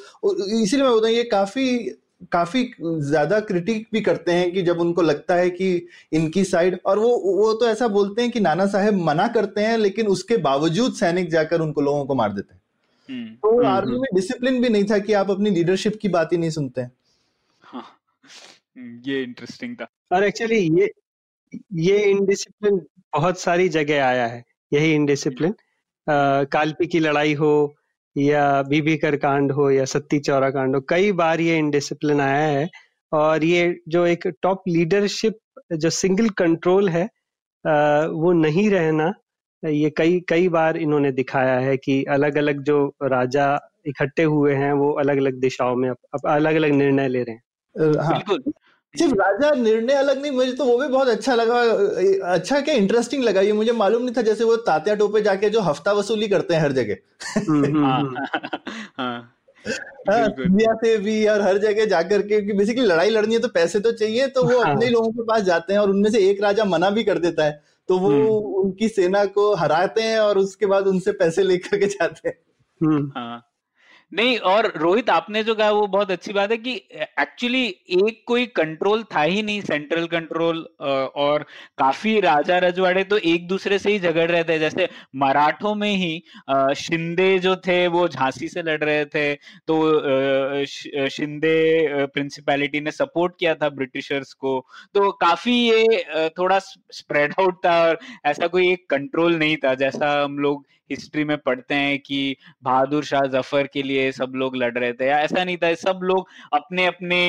इसीलिए 0.62 0.84
मैं 0.84 0.92
बोलता 0.92 1.08
हूँ 1.08 1.16
ये 1.16 1.24
काफ़ी 1.24 1.98
काफ़ी 2.32 2.64
ज़्यादा 2.84 3.40
क्रिटिक 3.40 3.88
भी 3.94 4.02
करते 4.02 4.32
हैं 4.32 4.52
कि 4.52 4.62
जब 4.62 4.80
उनको 4.80 5.02
लगता 5.02 5.36
है 5.36 5.50
कि 5.50 5.88
इनकी 6.14 6.44
साइड 6.44 6.78
और 6.86 7.00
वो 7.00 7.10
वो 7.38 7.54
तो 7.54 7.68
ऐसा 7.68 7.88
बोलते 7.88 8.22
हैं 8.22 8.32
कि 8.32 8.40
नाना 8.40 8.66
साहेब 8.66 8.94
मना 8.94 9.28
करते 9.28 9.62
हैं 9.62 9.78
लेकिन 9.78 10.08
उसके 10.08 10.38
बावजूद 10.38 10.94
सैनिक 10.94 11.30
जाकर 11.30 11.62
उनको 11.62 11.82
लोगों 11.82 12.06
को 12.06 12.16
मार 12.16 12.34
देते 12.34 12.54
हैं। 12.54 12.62
हम्म, 13.10 13.36
तो 13.36 13.56
हम्म, 13.58 13.68
आर्मी 13.68 13.92
हम्म। 13.92 14.02
में 14.02 14.16
डिसिप्लिन 14.16 14.62
भी 14.62 14.70
नहीं 14.70 14.84
था 14.84 14.98
कि 15.00 15.14
आप 15.14 15.32
अपनी 15.32 15.50
लीडरशिप 15.50 15.98
की 16.02 16.10
बात 16.10 16.34
ही 16.34 16.38
नहीं 16.38 16.50
सुनते। 16.50 16.82
हैं। 16.82 16.92
हाँ, 17.62 17.84
हम्म, 18.78 19.02
ये 19.06 19.24
इंटरेस्टिंग 19.24 19.76
था। 19.76 19.88
और 20.12 20.24
एक्चुअली 20.24 20.60
ये 20.80 20.92
ये 21.74 21.98
इनडिसिप्लिन 22.04 22.82
बहुत 23.14 23.40
सारी 23.40 23.70
जगह 23.70 24.06
आया 24.06 24.28
है 24.28 24.44
यही 24.74 24.94
इनडिसिप्लिन 24.94 25.56
कालपी 26.08 26.88
की 26.88 27.00
लड़ाई 27.00 27.34
हो 27.34 27.54
या 28.16 28.62
बीबी 28.62 28.98
कर 28.98 29.16
कांड 29.16 29.52
हो 29.52 29.70
या 29.72 29.86
सत्ती 29.86 30.20
चौरा 30.20 30.50
कांड 30.50 30.76
हो 30.76 30.82
कई 30.90 31.12
बार 31.12 31.42
ये 31.42 31.58
इनडिसिप्लिन 31.58 32.22
आया 32.22 32.48
है 32.48 32.68
और 33.12 33.44
ये 33.44 33.80
जो 33.88 34.06
एक 34.06 34.28
टॉप 34.42 34.64
लीडरशिप 34.68 35.38
जो 35.74 35.90
सिंगल 35.90 36.30
कंट्रोल 36.30 36.90
है 36.90 37.04
वो 38.12 38.32
नहीं 38.34 38.70
रहना 38.70 39.14
ये 39.64 39.90
कई 39.98 40.20
कई 40.30 40.48
बार 40.50 40.78
इन्होंने 40.78 41.12
दिखाया 41.12 41.58
है 41.60 41.78
कि 41.78 42.04
अलग 42.04 42.38
अलग 42.38 42.62
जो 42.64 42.78
राजा 43.04 43.48
इकट्ठे 43.88 44.24
हुए 44.24 44.54
हैं 44.56 44.72
वो 44.74 44.92
अलग 44.94 45.18
अलग 45.18 45.40
दिशाओं 45.40 45.76
में 45.76 45.90
अलग 46.28 46.56
अलग 46.56 46.72
निर्णय 46.72 47.08
ले 47.08 47.24
रहे 47.24 47.36
हैं। 47.36 47.42
हाँ। 48.04 48.14
बिल्कुल। 48.14 48.54
सिर्फ़ 49.00 49.14
राजा 49.14 49.52
निर्णय 49.52 49.94
अलग 49.94 50.22
नहीं 50.22 50.32
मुझे 50.32 50.54
तो 50.54 50.66
वो 50.66 50.78
भी 50.78 50.88
बहुत 50.88 51.08
अच्छा 51.08 51.36
लगा 51.36 51.60
अच्छा 52.34 52.60
क्या 52.62 52.76
इंटरेस्टिंग 52.76 53.24
लगा 53.24 53.42
ये 53.42 53.54
मुझे 53.54 53.72
मालूम 53.72 54.04
नहीं 54.04 54.16
था 54.18 54.22
जैसे 54.22 54.44
वो 54.44 54.56
तात्या 54.56 54.96
टोपे 54.96 55.22
जाके 55.22 55.50
जो 55.50 55.62
हफ़्ता 55.62 55.92
वसूली 55.92 56.28
करते 56.28 56.54
हैं 56.54 56.62
हर 56.62 56.72
जगह 56.72 56.96
हम्म, 57.38 57.66
हम्म, 57.66 57.86
हाँ 57.86 58.00
हम्म। 58.00 58.18
हाँ 58.98 59.38
हाँ, 60.10 60.76
से 60.76 60.98
भी 60.98 61.28
और 61.28 61.42
हर 61.42 61.58
जगह 61.58 61.86
जाकर 61.86 62.22
के 62.22 62.28
क्योंकि 62.28 62.54
बेसिकली 62.54 62.86
लड़ाई 62.86 63.10
लड़नी 63.10 63.34
है 63.34 63.40
तो 63.42 63.48
पैसे 63.48 63.80
तो 63.80 63.92
चाहिए 63.92 64.28
तो 64.28 64.44
वो। 64.44 64.60
अपने 64.60 64.86
ही 64.86 64.92
लोगों 64.92 65.12
के 65.12 65.24
पास 65.24 65.42
जाते 65.42 65.74
हैं 65.74 65.80
और 65.80 65.90
उनमें 65.90 66.10
से 66.12 66.20
एक 66.30 66.42
राजा 66.44 66.66
मना 66.66 66.90
भी 66.90 67.04
कर 67.04 67.18
देता 67.18 67.44
है 67.44 67.64
तो 67.90 67.98
वो। 67.98 68.10
उनकी 68.62 68.88
सेना 68.88 69.26
को 69.26 69.54
हराते 69.56 70.02
हैं 70.02 70.20
और 70.20 70.38
उसके 70.38 70.66
बाद 70.66 70.88
उनसे 70.88 71.12
पैसे 71.12 71.44
लेकर 71.44 71.78
के 71.78 71.86
जाते 71.86 72.30
हैं 72.30 72.38
हम्म, 72.82 73.12
हाँ 73.18 73.51
नहीं, 74.12 74.38
और 74.38 74.72
रोहित, 74.76 75.10
आपने 75.10 75.44
जो 75.44 75.54
कहा 75.56 75.70
वो 75.72 75.86
बहुत 75.88 76.10
अच्छी 76.12 76.34
बात 76.34 76.52
है 76.52 76.58
कि 76.58 76.74
एक्चुअली 76.94 77.66
एक 77.68 78.24
कोई 78.28 78.46
कंट्रोल 78.56 79.04
था 79.14 79.22
ही 79.22 79.42
नहीं 79.42 79.62
सेंट्रल 79.62 80.06
कंट्रोल 80.08 80.58
और 80.82 81.46
काफ़ी 81.78 82.20
राजा 82.22 82.58
रजवाड़े 82.60 83.04
तो 83.04 83.18
एक 83.18 83.48
दूसरे 83.48 83.78
से 83.80 83.92
ही 83.92 84.00
झगड़ 84.00 84.30
रहे 84.32 84.44
थे। 84.44 84.58
जैसे 84.60 84.88
मराठों 85.16 85.74
में 85.76 85.92
ही 85.92 86.24
शिंदे 86.78 87.38
जो 87.40 87.56
थे 87.58 87.86
वो 87.88 88.08
झांसी 88.08 88.48
से 88.48 88.62
लड़ 88.62 88.84
रहे 88.84 89.06
थे 89.06 89.34
तो 89.68 90.66
शिंदे 91.10 91.56
प्रिंसिपैलिटी 92.08 92.82
ने 92.82 92.92
सपोर्ट 92.92 93.34
किया 93.40 93.56
था 93.56 93.70
ब्रिटिशर्स 93.72 94.34
को। 94.34 94.60
तो 94.96 95.12
काफ़ी 95.22 95.54
ये 95.62 96.30
थोड़ा 96.38 96.60
स्प्रेड 96.60 97.34
आउट 97.40 97.66
था 97.66 97.80
और 97.82 98.00
ऐसा 98.26 98.48
कोई 98.48 98.72
एक 98.72 98.90
कंट्रोल 98.90 99.36
नहीं 99.36 99.58
था, 99.58 99.74
जैसा 99.76 100.12
हम 100.24 100.38
लोग 100.40 100.66
हिस्ट्री 100.92 101.24
में 101.24 101.38
पढ़ते 101.40 101.76
हैं 101.76 101.98
कि 102.00 102.36
बहादुर 102.64 103.04
शाह 103.04 103.28
ज़फ़र 103.32 103.68
के 103.74 103.84
लिए 103.84 104.12
सब 104.12 104.32
लोग 104.36 104.56
लड़ 104.56 104.74
रहे 104.78 104.94
थे। 104.94 105.08
या 105.08 105.20
ऐसा 105.20 105.44
नहीं 105.44 105.58
था 105.58 105.74
सब 105.80 106.00
लोग 106.04 106.28
अपने 106.54 106.86
अपने 106.86 107.20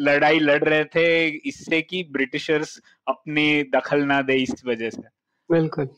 लड़ाई 0.00 0.38
लड़ 0.40 0.62
रहे 0.64 0.84
थे 0.94 1.26
इससे 1.48 1.82
कि 1.82 2.02
ब्रिटिशर्स 2.12 2.80
अपने 3.08 3.62
दखल 3.74 4.04
ना 4.04 4.20
दे 4.22 4.36
इस 4.42 4.64
वजह 4.66 4.90
से। 4.90 5.02
बिल्कुल। 5.50 5.88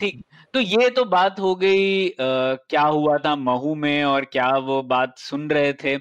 ठीक 0.00 0.22
तो 0.54 0.60
ये 0.60 0.88
तो 0.90 1.04
बात 1.04 1.40
हो 1.40 1.54
गई 1.54 2.08
आ, 2.08 2.14
क्या 2.18 2.82
हुआ 2.82 3.16
था 3.18 3.34
महू 3.36 3.74
में 3.74 4.04
और 4.04 4.24
क्या 4.24 4.48
वो 4.58 4.82
बात 4.82 5.18
सुन 5.18 5.48
रहे 5.50 5.72
थे 5.74 5.96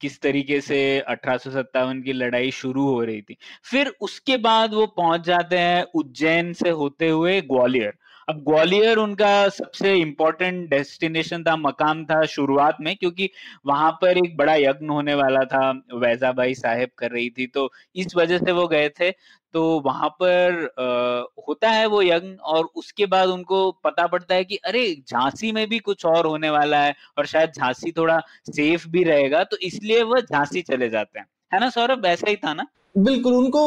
किस 0.00 0.20
तरीके 0.20 0.60
से 0.60 0.78
अठारह 1.00 1.92
की 2.00 2.12
लड़ाई 2.12 2.50
शुरू 2.50 2.86
हो 2.86 3.02
रही 3.04 3.20
थी। 3.22 3.36
फिर 3.64 3.92
उसके 4.00 4.36
बाद 4.38 4.74
वो 4.74 4.86
पहुँच 4.96 5.20
जाते 5.20 5.58
हैं 5.58 5.82
उज्जैन 5.94 6.52
से 6.52 6.70
होते 6.72 7.08
हुए 7.08 7.40
ग्वालियर। 7.42 7.92
अब 8.28 8.36
ग्वालियर 8.44 8.98
उनका 8.98 9.48
सबसे 9.48 9.94
इम्पोर्टेंट 9.94 10.68
डेस्टिनेशन 10.70 11.42
था 11.44 11.56
मकाम 11.56 12.04
था 12.04 12.24
शुरुआत 12.26 12.76
में 12.80 12.94
क्योंकि 12.96 13.28
वहाँ 13.66 13.90
पर 14.02 14.18
एक 14.18 14.36
बड़ा 14.36 14.54
यज्ञ 14.54 14.86
होने 14.86 15.14
वाला 15.14 15.40
था 15.44 15.70
वैजाबाई 15.94 16.54
साहेब 16.54 16.90
कर 16.98 17.10
रही 17.10 17.28
थी 17.30 17.46
तो 17.46 17.70
इस 17.96 18.16
वजह 18.16 18.38
से 18.38 18.52
वो 18.52 18.66
गए 18.68 18.88
थे। 18.90 19.10
तो 19.54 19.62
वहाँ 19.80 20.08
पर 20.22 20.64
अ, 20.78 21.42
होता 21.48 21.70
है 21.70 21.86
वो 21.86 22.00
यज्ञ 22.02 22.28
और 22.44 22.64
उसके 22.76 23.06
बाद 23.06 23.28
उनको 23.28 23.70
पता 23.84 24.06
पड़ता 24.06 24.34
है 24.34 24.44
कि 24.44 24.56
अरे 24.56 24.86
झांसी 25.08 25.52
में 25.52 25.66
भी 25.68 25.78
कुछ 25.78 26.04
और 26.06 26.26
होने 26.26 26.50
वाला 26.50 26.78
है 26.78 26.94
और 27.18 27.26
शायद 27.26 27.52
झांसी 27.52 27.92
थोड़ा 27.92 28.18
सेफ़ 28.50 28.88
भी 28.88 29.04
रहेगा 29.04 29.44
तो 29.44 29.56
इसलिए 29.62 30.02
वह 30.02 30.20
झांसी 30.22 30.62
चले 30.62 30.88
जाते 30.88 31.18
हैं। 31.18 31.26
है 31.52 31.60
ना 31.60 31.68
सौरभ? 31.70 32.06
ऐसा 32.06 32.30
ही 32.30 32.36
था 32.36 32.54
ना? 32.54 32.66
बिल्कुल 32.98 33.34
उनको 33.34 33.60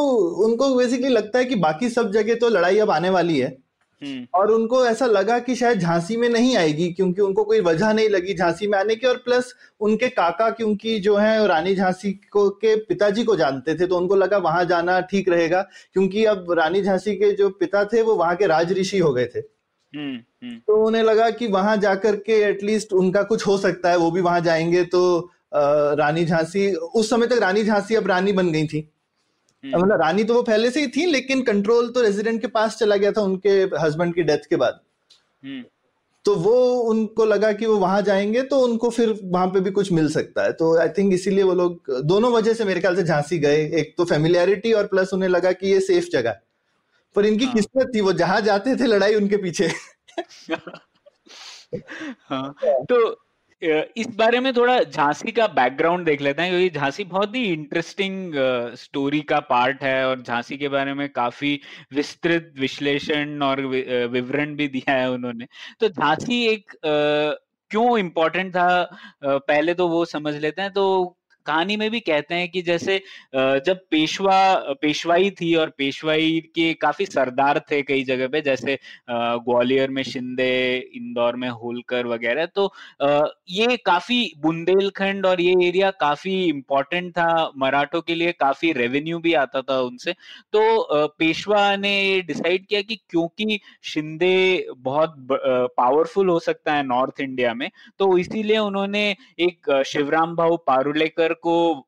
उनको 0.46 0.74
बेसिकली 0.76 1.08
लगता 1.08 1.38
है 1.38 1.44
कि 1.44 1.54
बाकी 1.56 1.88
सब 1.90 2.12
जगह 2.12 2.34
तो 2.34 2.48
लड़ाई 2.48 2.78
अब 2.78 2.90
आने 2.90 3.10
वाली 3.10 3.38
है। 3.38 3.56
और 4.34 4.50
उनको 4.52 4.86
ऐसा 4.86 5.06
लगा 5.06 5.38
कि 5.38 5.54
शायद 5.54 5.78
झांसी 5.78 6.16
में 6.16 6.28
नहीं 6.28 6.56
आएगी 6.56 6.92
क्योंकि 6.92 7.20
उनको 7.20 7.44
कोई 7.44 7.60
वजह 7.60 7.92
नहीं 7.92 8.08
लगी 8.08 8.34
झांसी 8.34 8.66
में 8.66 8.78
आने 8.78 8.96
की 8.96 9.06
और 9.06 9.16
प्लस 9.16 9.54
उनके 9.80 10.08
काका 10.08 10.50
क्योंकि 10.50 10.98
जो 11.00 11.16
है 11.16 11.46
रानी 11.46 11.74
झांसी 11.74 12.12
को 12.12 12.48
के 12.50 12.76
पिताजी 12.76 13.24
को 13.24 13.36
जानते 13.36 13.74
थे 13.74 13.86
तो 13.86 13.96
उनको 13.96 14.16
लगा 14.16 14.38
वहाँ 14.38 14.64
जाना 14.64 15.00
ठीक 15.00 15.28
रहेगा 15.28 15.62
क्योंकि 15.92 16.24
अब 16.24 16.52
रानी 16.52 16.82
झांसी 16.82 17.14
के 17.14 17.32
जो 17.32 17.50
पिता 17.50 17.84
थे 17.84 18.02
वो 18.02 18.14
वहाँ 18.14 18.36
के 18.36 18.46
राज 18.46 18.72
ऋषि 18.72 18.98
हो 18.98 19.12
गए 19.12 19.26
थे। 19.26 19.38
हम्म 19.38 20.16
हम्म। 20.16 20.58
तो 20.58 20.86
उन्हें 20.86 21.02
लगा 21.02 21.30
कि 21.30 21.46
वहाँ 21.46 21.76
जाकर 21.76 22.16
के 22.16 22.32
एटलीस्ट 22.32 22.92
उनका 22.92 23.22
कुछ 23.22 23.46
हो 23.46 23.58
सकता 23.58 23.90
है 23.90 23.96
वो 23.96 24.10
भी 24.10 24.20
वहाँ 24.20 24.40
जाएँगे 24.40 24.84
तो 24.84 25.30
रानी 25.54 26.24
झांसी 26.24 26.72
उस 26.72 27.10
समय 27.10 27.26
तक 27.26 27.38
रानी 27.40 27.64
झांसी 27.64 27.94
अब 27.94 28.06
रानी 28.06 28.32
बन 28.32 28.52
गई 28.52 28.66
थी। 28.66 28.78
हम्म 28.78 28.97
मतलब 29.64 30.00
रानी 30.02 30.24
तो 30.24 30.34
वो 30.34 30.42
पहले 30.42 30.70
से 30.70 30.80
ही 30.80 30.86
थी 30.86 31.06
लेकिन 31.06 31.42
कंट्रोल 31.42 31.88
तो 31.88 32.02
रेजिडेंट 32.02 32.40
के 32.40 32.46
पास 32.46 32.76
चला 32.76 32.96
गया 32.96 33.12
था 33.12 33.20
उनके 33.20 33.50
हस्बैंड 33.80 34.14
की 34.14 34.22
डेथ 34.22 34.38
के 34.38 34.56
बाद। 34.56 34.80
हम्म। 35.44 35.64
तो 36.24 36.34
वो 36.34 36.80
उनको 36.80 37.24
लगा 37.24 37.52
कि 37.52 37.66
वो 37.66 37.76
वहाँ 37.76 38.02
जाएँगे 38.02 38.42
तो 38.42 38.60
उनको 38.60 38.90
फिर 38.90 39.20
वहाँ 39.24 39.46
पे 39.46 39.60
भी 39.60 39.70
कुछ 39.70 39.92
मिल 39.92 40.08
सकता 40.10 40.42
है। 40.42 40.52
तो 40.52 40.78
आई 40.78 40.88
थिंक 40.88 41.14
इसीलिए 41.14 41.42
वो 41.42 41.54
लोग 41.54 41.82
दोनों 42.02 42.32
वजह 42.32 42.54
से 42.54 42.64
मेरे 42.64 42.80
ख्याल 42.80 42.96
से 42.96 43.02
झांसी 43.02 43.38
गए। 43.38 43.56
एक 43.56 43.94
तो 43.98 44.04
फेमिलियरिटी 44.04 44.72
और 44.72 44.86
प्लस 44.86 45.14
उन्हें 45.14 45.28
लगा 45.28 45.52
कि 45.52 45.68
ये 45.68 45.80
सेफ़ 45.80 46.06
जगह 46.12 46.30
है। 46.30 46.42
पर 47.16 47.26
इनकी 47.26 47.44
हाँ। 47.44 47.54
किस्मत 47.54 47.92
थी 47.94 48.00
वो 48.00 48.12
जहाँ 48.12 48.40
जाते 48.40 48.76
थे 48.76 48.86
लड़ाई 48.86 49.14
उनके 49.14 49.36
पीछे। 49.36 49.68
हाँ। 52.30 52.54
तो 52.64 53.27
इस 53.62 54.06
बारे 54.16 54.40
में 54.40 54.52
थोड़ा 54.56 54.78
झांसी 54.82 55.32
का 55.32 55.46
बैकग्राउंड 55.48 56.04
देख 56.06 56.20
लेते 56.22 56.42
हैं, 56.42 56.50
क्योंकि 56.50 56.78
झांसी 56.78 57.04
बहुत 57.04 57.34
ही 57.36 57.42
इंटरेस्टिंग 57.52 58.32
स्टोरी 58.78 59.20
का 59.22 59.40
पार्ट 59.50 59.82
है 59.82 60.06
और 60.08 60.22
झांसी 60.22 60.56
के 60.58 60.68
बारे 60.68 60.94
में 60.94 61.08
काफ़ी 61.12 61.60
विस्तृत 61.94 62.52
विश्लेषण 62.58 63.42
और 63.42 63.60
विवरण 63.60 64.54
भी 64.56 64.68
दिया 64.68 64.94
है 64.94 65.10
उन्होंने। 65.10 65.46
तो 65.80 65.88
झांसी 65.88 66.44
एक 66.46 66.76
क्यों 66.84 67.98
इम्पोर्टेंट 67.98 68.54
था? 68.56 68.82
पहले 69.24 69.74
तो 69.74 69.88
वो 69.88 70.04
समझ 70.04 70.34
लेते 70.36 70.62
हैं 70.62 70.72
तो 70.72 71.17
कहानी 71.48 71.76
में 71.76 71.90
भी 71.90 72.00
कहते 72.02 72.34
हैं 72.34 72.48
कि 72.50 72.62
जैसे 72.62 72.96
जब 73.34 73.80
पेशवा, 73.90 74.54
पेशवाई 74.82 75.30
थी 75.32 75.54
और 75.56 75.72
पेशवाई 75.78 76.40
के 76.54 76.72
काफ़ी 76.76 77.06
सरदार 77.06 77.58
थे 77.70 77.82
कई 77.82 78.02
जगह 78.04 78.28
पे, 78.28 78.40
जैसे 78.42 78.78
ग्वालियर 79.10 79.90
में 79.90 80.02
शिंदे, 80.04 80.76
इंदौर 80.94 81.36
में 81.36 81.48
होलकर 81.50 82.06
वगैरह 82.06 82.46
तो 82.54 82.70
ये 83.50 83.76
काफ़ी 83.86 84.20
बुंदेलखंड 84.38 85.26
और 85.26 85.40
ये 85.40 85.54
एरिया 85.68 85.90
काफ़ी 86.00 86.34
इम्पोर्टेंट 86.44 87.10
था, 87.12 87.52
मराठों 87.58 88.00
के 88.02 88.14
लिए 88.14 88.32
काफ़ी 88.40 88.72
रेवेन्यू 88.72 89.18
भी 89.18 89.34
आता 89.36 89.62
था 89.62 89.78
उनसे 89.82 90.12
तो 90.52 91.08
पेशवा 91.18 91.64
ने 91.76 92.20
डिसाइड 92.26 92.66
किया 92.66 92.80
कि 92.82 92.96
क्योंकि 93.10 93.60
शिंदे 93.84 94.66
बहुत 94.78 95.14
पावरफुल 95.30 96.28
हो 96.28 96.38
सकता 96.40 96.74
है 96.74 96.86
नॉर्थ 96.86 97.20
इंडिया 97.20 97.54
में 97.54 97.68
तो 97.98 98.16
इसीलिए 98.18 98.58
उन्होंने 98.58 99.04
एक 99.40 99.70
शिवराम 99.86 100.34
भाऊ 100.36 100.56
पारुलेकर 100.66 101.32
को 101.42 101.86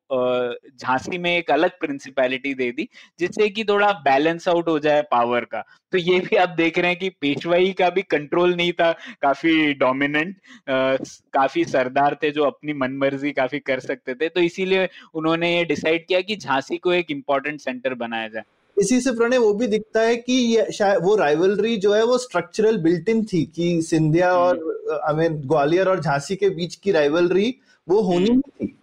झांसी 0.75 1.19
में 1.19 1.37
एक 1.37 1.51
अलग 1.51 1.79
प्रिंसिपैलिटी 1.81 2.55
दे 2.55 2.71
दी 2.73 2.89
जिससे 3.19 3.49
कि 3.49 3.65
थोड़ा 3.65 3.91
बैलेंस 4.05 4.49
आउट 4.49 4.69
हो 4.69 4.79
जाए 4.79 5.03
पावर 5.11 5.45
का। 5.45 5.65
तो 5.93 5.99
ये 5.99 6.19
भी 6.21 6.37
आप 6.37 6.49
देख 6.57 6.79
रहे 6.79 6.91
हैं 6.91 6.99
कि 6.99 7.09
पेशवाई 7.21 7.73
का 7.73 7.89
भी 7.91 8.03
कंट्रोल 8.11 8.55
नहीं 8.55 8.73
था। 8.73 8.93
काफ़ी 9.23 9.73
डोमिनेंट 9.75 10.37
काफ़ी 10.69 11.65
सरदार 11.65 12.17
थे 12.23 12.31
जो 12.31 12.45
अपनी 12.45 12.73
मनमर्जी 12.75 13.33
काफ़ी 13.33 13.59
कर 13.61 13.81
सकते 13.81 14.15
थे। 14.15 14.29
तो 14.29 14.41
इसीलिए 14.41 14.89
उन्होंने 15.15 15.55
ये 15.57 15.65
डिसाइड 15.65 16.07
किया 16.07 16.21
कि 16.21 16.37
झांसी 16.37 16.77
को 16.79 16.93
एक 16.93 17.11
इम्पोर्टेंट 17.11 17.61
सेंटर 17.61 17.95
बनाया 17.97 18.29
जाए। 18.29 18.43
इसी 18.77 19.01
से 19.01 19.13
प्रणय 19.13 19.39
वो 19.39 19.53
भी 19.55 19.67
दिखता 19.67 20.01
है 20.01 20.17
कि 20.17 20.33
ये 20.33 20.67
शायद 20.73 21.03
वो 21.03 21.15
राइवलरी 21.17 21.77
जो 21.77 21.93
है 21.95 22.05
वो 22.05 22.19
स्ट्रक्चरल 22.19 22.77
बिल्ट 22.83 23.09
इन 23.09 23.25
थी 23.25 23.45
कि 23.57 23.81
सिंधिया 23.83 24.33
और 24.33 25.01
आई 25.07 25.15
मीन 25.15 25.41
ग्वालियर 25.49 25.89
और 25.89 26.01
झांसी 26.01 26.37
के 26.37 26.51
बीच 26.51 26.75
की 26.75 26.93
राइवलरी 26.93 27.55
वो 27.89 28.01
होनी 28.03 28.37
थी। 28.39 28.77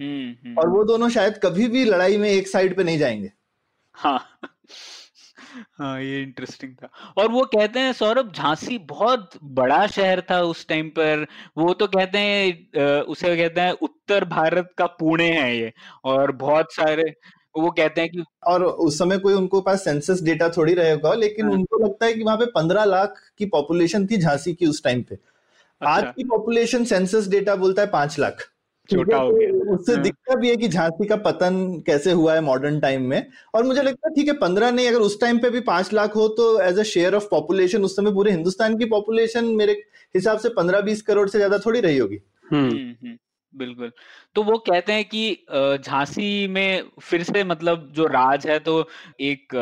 हम्म 0.00 0.30
हम्म। 0.44 0.58
और 0.58 0.68
वो 0.68 0.84
दोनों 0.84 1.08
शायद 1.08 1.38
कभी 1.42 1.66
भी 1.68 1.84
लड़ाई 1.84 2.18
में 2.18 2.28
एक 2.28 2.48
साइड 2.48 2.76
पे 2.76 2.84
नहीं 2.84 2.98
जाएँगे। 2.98 3.30
हाँ। 3.94 4.18
हाँ 5.78 6.00
ये 6.02 6.20
इंटरेस्टिंग 6.22 6.74
था। 6.74 6.88
और 7.18 7.30
वो 7.30 7.44
कहते 7.44 7.80
हैं 7.80 7.92
सौरभ 7.92 8.32
झांसी 8.32 8.78
बहुत 8.78 9.30
बड़ा 9.42 9.86
शहर 9.86 10.20
था 10.30 10.40
उस 10.42 10.66
टाइम 10.68 10.88
पर। 10.88 11.26
वो 11.58 11.72
तो 11.74 11.86
कहते 11.86 12.18
हैं 12.18 13.00
उसे 13.02 13.36
कहते 13.36 13.60
हैं 13.60 13.72
उत्तर 13.72 14.24
भारत 14.24 14.70
का 14.78 14.86
पुणे 14.86 15.30
है 15.32 15.56
ये। 15.58 15.72
और 16.04 16.32
बहुत 16.36 16.72
सारे 16.74 17.12
वो 17.58 17.70
कहते 17.70 18.00
हैं 18.00 18.10
कि 18.10 18.24
और 18.46 18.64
उस 18.64 18.98
समय 18.98 19.18
कोई 19.18 19.34
उनको 19.34 19.60
पास 19.60 19.84
सेंसस 19.84 20.22
डेटा 20.22 20.48
थोड़ी 20.48 20.74
रहेगा 20.74 21.14
लेकिन 21.14 21.44
हाँ। 21.44 21.52
उनको 21.52 21.78
लगता 21.78 22.06
है 22.06 22.12
कि 22.14 22.22
वहाँ 22.22 22.36
पे 22.36 22.46
पंद्रह 22.46 22.84
लाख 22.84 23.20
की 23.38 23.46
पॉपुलेशन 23.46 24.06
थी 24.06 24.16
झांसी 24.16 24.54
की 24.54 24.66
उस 24.66 24.82
टाइम 24.84 25.02
पे। 25.02 25.14
अच्छा। 25.14 25.90
आज 25.90 26.12
की 26.16 26.24
पॉपुलेशन 26.24 26.84
सेंसस 26.84 27.28
डेटा 27.28 27.56
बोलता 27.56 27.82
है 27.82 27.88
पाँच 27.90 28.18
लाख। 28.18 28.48
छोटा 28.90 29.16
हो 29.16 29.30
गया। 29.30 29.50
तो 29.50 29.74
उससे 29.74 29.92
हाँ। 29.92 30.02
दिखता 30.02 30.34
भी 30.34 30.48
है 30.48 30.56
कि 30.56 30.68
झांसी 30.68 31.06
का 31.06 31.16
पतन 31.22 31.60
कैसे 31.86 32.12
हुआ 32.12 32.34
है 32.34 32.40
मॉडर्न 32.42 32.78
टाइम 32.80 33.02
में। 33.04 33.26
और 33.54 33.64
मुझे 33.64 33.82
लगता 33.82 34.08
है 34.08 34.14
ठीक 34.14 34.28
है 34.28 34.34
पंद्रह 34.38 34.70
नहीं 34.70 34.88
अगर 34.88 35.00
उस 35.00 35.20
टाइम 35.20 35.38
पे 35.38 35.50
भी 35.50 35.60
पाँच 35.66 35.92
लाख 35.92 36.16
हो 36.16 36.26
तो 36.34 36.48
as 36.62 36.78
a 36.78 36.82
share 36.88 37.14
of 37.14 37.28
population 37.30 37.84
उस 37.84 37.96
समय 37.96 38.12
पूरे 38.12 38.32
हिंदुस्तान 38.32 38.78
की 38.78 38.84
पॉपुलेशन 38.90 39.44
मेरे 39.56 39.72
हिसाब 40.14 40.38
से 40.38 40.48
पंद्रह 40.54 40.80
बीस 40.82 41.02
करोड़ 41.02 41.28
से 41.28 41.38
ज़्यादा 41.38 41.58
थोड़ी 41.58 41.80
रही 41.80 41.98
होगी। 41.98 42.18
हम्म। 42.52 42.68
हम्म 42.68 42.94
हम्म, 43.02 43.16
बिल्कुल। 43.54 43.90
तो 44.36 44.42
वो 44.42 44.56
कहते 44.60 44.92
हैं 44.92 45.04
कि 45.04 45.46
झांसी 45.78 46.46
में 46.48 46.82
फिर 47.02 47.22
से 47.22 47.44
मतलब 47.44 47.90
जो 47.94 48.06
राज 48.08 48.46
है 48.46 48.58
तो 48.58 48.74
एक 49.22 49.54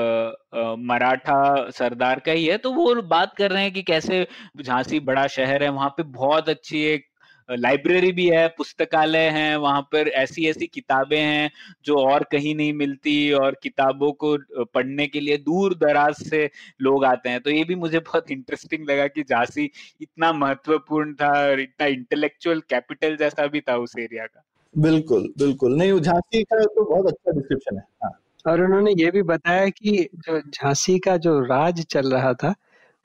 मराठा 0.80 1.40
सरदार 1.70 2.20
का 2.26 2.32
ही 2.32 2.44
है। 2.46 2.56
तो 2.58 2.72
वो 2.72 2.94
बात 3.04 3.34
कर 3.38 3.50
रहे 3.50 3.62
हैं 3.62 3.72
कि 3.72 3.82
कैसे 3.84 4.26
झांसी 4.60 5.00
बड़ा 5.02 5.26
शहर 5.28 5.62
है 5.62 5.68
वहाँ 5.70 5.88
पे 5.90 6.02
बहुत 6.14 6.48
अच्छी 6.48 6.82
एक 6.84 7.06
लाइब्रेरी 7.50 8.10
भी 8.12 8.26
है 8.28 8.46
पुस्तकालय 8.48 9.28
है 9.28 9.56
वहाँ 9.56 9.80
पर 9.82 10.08
ऐसी 10.08 10.46
ऐसी 10.46 10.66
किताबें 10.66 11.18
हैं 11.18 11.50
जो 11.84 11.96
और 11.98 12.24
कहीं 12.32 12.54
नहीं 12.54 12.72
मिलती 12.72 13.32
और 13.32 13.56
किताबों 13.62 14.10
को 14.24 14.36
पढ़ने 14.64 15.06
के 15.06 15.20
लिए 15.20 15.36
दूर 15.36 15.74
दराज 15.74 16.14
से 16.22 16.50
लोग 16.82 17.04
आते 17.04 17.28
हैं। 17.28 17.40
तो 17.40 17.50
ये 17.50 17.64
भी 17.64 17.74
मुझे 17.74 17.98
बहुत 17.98 18.30
इंटरेस्टिंग 18.30 18.88
लगा 18.90 19.06
कि 19.06 19.22
झांसी 19.22 19.70
इतना 20.00 20.32
महत्वपूर्ण 20.32 21.14
था 21.14 21.30
और 21.42 21.60
इतना 21.60 21.86
इंटेलेक्चुअल 21.86 22.60
कैपिटल 22.60 23.16
जैसा 23.16 23.46
भी 23.46 23.60
था 23.60 23.76
उस 23.76 23.94
एरिया 23.98 24.26
का। 24.26 24.44
बिल्कुल 24.74 25.32
बिल्कुल। 25.38 25.76
नहीं 25.76 26.00
झांसी 26.00 26.42
का 26.42 26.64
तो 26.64 26.84
बहुत 26.84 27.06
अच्छा 27.06 27.32
डिस्क्रिप्शन 27.32 27.76
है 27.76 27.82
हाँ। 28.04 28.10
और 28.46 28.60
उन्होंने 28.60 28.92
ये 28.98 29.10
भी 29.10 29.22
बताया 29.22 29.68
कि 29.68 30.08
जो 30.14 30.40
झांसी 30.40 30.98
का 30.98 31.16
जो 31.16 31.38
राज 31.40 31.80
चल 31.80 32.12
रहा 32.12 32.32
था 32.34 32.54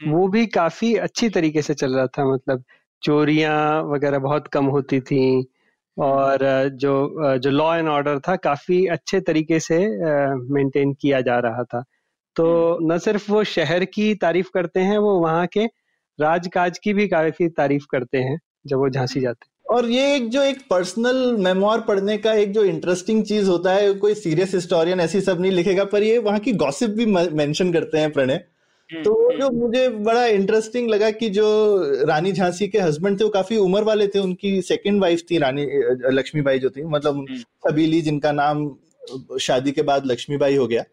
हम्म। 0.02 0.12
वो 0.12 0.28
भी 0.28 0.46
काफ़ी 0.46 0.96
अच्छी 0.98 1.30
तरीके 1.30 1.62
से 1.62 1.74
चल 1.74 1.96
रहा 1.96 2.08
था 2.08 2.26
मतलब 2.26 2.64
चोरियाँ 3.04 3.84
वगैरह 3.84 4.20
बहुत 4.20 4.48
कम 4.48 4.66
होती 4.66 5.00
थी 5.00 5.46
और 5.98 6.70
जो 6.74 6.94
जो 7.38 7.50
लॉ 7.50 7.76
एंड 7.76 7.88
ऑर्डर 7.88 8.20
था 8.20 8.36
काफ़ी 8.36 8.86
अच्छे 8.88 9.20
तरीके 9.20 9.60
से 9.60 9.78
मेंटेन 10.54 10.94
किया 10.94 11.22
जा 11.22 11.40
रहा 11.40 11.64
था। 11.64 11.84
तो 12.36 12.74
हम्म। 12.74 12.94
न 12.94 12.98
सिर्फ़ 12.98 13.32
वो 13.32 13.44
शहर 13.44 13.86
की 13.86 14.14
तारीफ़ 14.16 14.50
करते 14.54 14.80
हैं 14.80 14.98
वो 14.98 15.20
वहाँ 15.20 15.48
के 15.48 15.66
राजकाज 16.20 16.78
की 16.80 16.94
भी 16.94 17.08
काफ़ी 17.08 17.50
तारीफ़ 17.50 17.86
करते 17.92 18.18
हैं 18.18 18.40
जब 18.68 18.78
वो 18.78 18.90
झांसी 18.90 19.22
जाते 19.22 19.46
हैं। 19.46 19.76
और 19.76 19.86
ये 19.86 20.16
एक 20.16 20.30
जो 20.30 20.42
एक 20.42 20.60
पर्सनल 20.70 21.36
मेमोर 21.38 21.82
पढ़ने 21.82 22.18
का 22.18 22.34
एक 22.34 22.52
जो 22.54 22.64
इंटरेस्टिंग 22.64 23.24
चीज़ 23.24 23.50
होता 23.50 23.74
है 23.74 23.94
कोई 23.94 24.14
सीरियस 24.16 24.54
हिस्टोरियन 24.56 25.00
ऐसी 25.00 25.22
सब 25.22 25.42
नहीं 25.42 25.52
लिखेगा 25.52 25.84
पर 25.84 26.04
ये 26.04 26.18
वहाँ 26.18 26.40
की 26.40 26.54
गॉसिप 26.54 26.90
भी 26.90 27.06
मेंशन 27.36 27.74
करते 27.74 27.98
हैं 27.98 28.12
प्रणय। 28.12 28.34
हम्म, 28.34 28.53
तो 28.94 29.38
जो 29.38 29.48
हम्म। 29.48 29.60
मुझे 29.60 29.88
बड़ा 29.90 30.26
इंटरेस्टिंग 30.26 30.90
लगा 30.90 31.10
कि 31.12 31.30
जो 31.30 31.46
रानी 32.08 32.32
झांसी 32.32 32.68
के 32.68 32.80
हस्बैंड 32.80 33.20
थे 33.20 33.24
वो 33.24 33.30
काफ़ी 33.30 33.58
उम्र 33.58 33.84
वाले 33.84 34.08
थे। 34.08 34.20
उनकी 34.20 34.62
सेकंड 34.62 35.02
वाइफ 35.02 35.22
थी 35.32 35.38
रानी 35.38 35.66
लक्ष्मीबाई 36.12 36.60
जो 36.60 36.70
थी। 36.70 36.84
मतलब 36.84 37.26
सबीली 37.68 37.98
हम्म। 37.98 38.06
जिनका 38.06 38.32
नाम 38.32 38.76
शादी 39.42 39.72
के 39.72 39.82
बाद 39.82 40.06
लक्ष्मीबाई 40.06 40.56
हो 40.56 40.68
गया। 40.68 40.84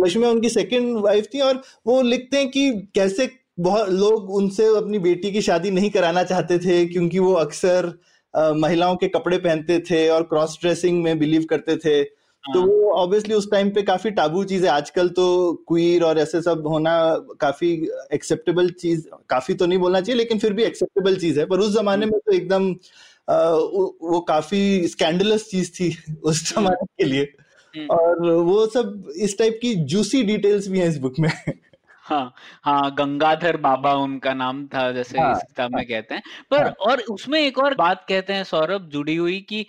लक्ष्मीबाई 0.00 0.30
उनकी 0.30 0.48
सेकंड 0.48 0.96
वाइफ 0.96 1.26
थी 1.34 1.40
और 1.40 1.62
वो 1.86 2.02
लिखते 2.02 2.36
हैं 2.36 2.50
कि 2.50 2.70
कैसे 2.94 3.30
बहुत 3.60 3.88
लोग 3.88 4.30
उनसे 4.30 4.66
अपनी 4.76 4.98
बेटी 4.98 5.32
की 5.32 5.42
शादी 5.42 5.70
नहीं 5.70 5.90
कराना 5.90 6.22
चाहते 6.22 6.58
थे 6.58 6.86
क्योंकि 6.86 7.18
वो 7.18 7.32
अक्सर 7.32 7.92
महिलाओं 8.36 8.96
के 8.96 9.08
कपड़े 9.08 9.38
पहनते 9.38 9.78
थे 9.80 10.08
और 10.08 10.22
क्रॉस 10.22 10.58
ड्रेसिंग 10.60 11.02
में 11.02 11.18
बिलीव 11.18 11.44
करते 11.44 11.76
थे। 11.76 12.17
तो 12.44 12.60
हाँ। 12.60 12.68
वो 12.68 12.92
ऑब्वियसली 12.92 13.34
उस 13.34 13.50
टाइम 13.50 13.70
पे 13.70 13.82
काफ़ी 13.82 14.10
टाबू 14.10 14.44
चीज़ 14.44 14.64
है 14.64 14.70
आजकल 14.70 15.08
तो 15.08 15.26
क्वीर 15.68 16.02
और 16.02 16.18
ऐसे 16.18 16.40
सब 16.42 16.66
होना 16.66 16.92
काफ़ी 17.40 17.72
एक्सेप्टेबल 18.12 18.70
चीज़ 18.80 19.06
काफ़ी 19.30 19.54
तो 19.54 19.66
नहीं 19.66 19.78
बोलना 19.78 20.00
चाहिए 20.00 20.18
लेकिन 20.18 20.38
फिर 20.38 20.52
भी 20.52 20.62
एक्सेप्टेबल 20.62 21.16
चीज़ 21.16 21.40
है 21.40 21.46
पर 21.46 21.60
उस 21.60 21.74
जमाने 21.74 22.04
हम्म। 22.04 22.14
में 22.14 22.20
तो 22.20 22.32
एकदम 22.32 22.70
वो 23.28 24.20
काफ़ी 24.28 24.88
स्कैंडलस 24.88 25.48
चीज़ 25.50 25.70
थी 25.72 25.90
उस 26.22 26.52
हम्म। 26.56 26.66
जमाने 26.66 26.86
के 26.98 27.04
लिए 27.04 27.32
हम्म। 27.74 27.86
और 27.88 28.30
वो 28.42 28.66
सब 28.66 29.12
इस 29.16 29.38
टाइप 29.38 29.58
की 29.62 29.74
जूसी 29.86 30.22
डिटेल्स 30.24 30.68
भी 30.68 30.78
हैं 30.78 30.88
इस 30.88 30.98
बुक 30.98 31.18
में 31.18 31.30
हाँ 32.04 32.32
हाँ 32.64 32.94
गंगाधर 32.94 33.56
बाबा 33.58 33.92
उनका 33.96 34.32
नाम 34.34 34.66
था 34.66 34.90
जैसे 34.92 35.18
हाँ, 35.18 35.32
इस 35.32 35.42
किताब 35.42 35.70
में 35.70 35.78
हाँ, 35.78 35.84
कहते 35.86 36.14
हैं 36.14 36.22
पर 36.50 36.62
हाँ, 36.62 36.70
और 36.80 37.00
उसमें 37.10 37.40
एक 37.40 37.58
और 37.58 37.74
बात 37.74 38.04
कहते 38.08 38.32
हैं 38.32 38.44
सौरभ 38.46 38.88
जुड़ी 38.88 39.16
हुई 39.16 39.40
कि 39.40 39.66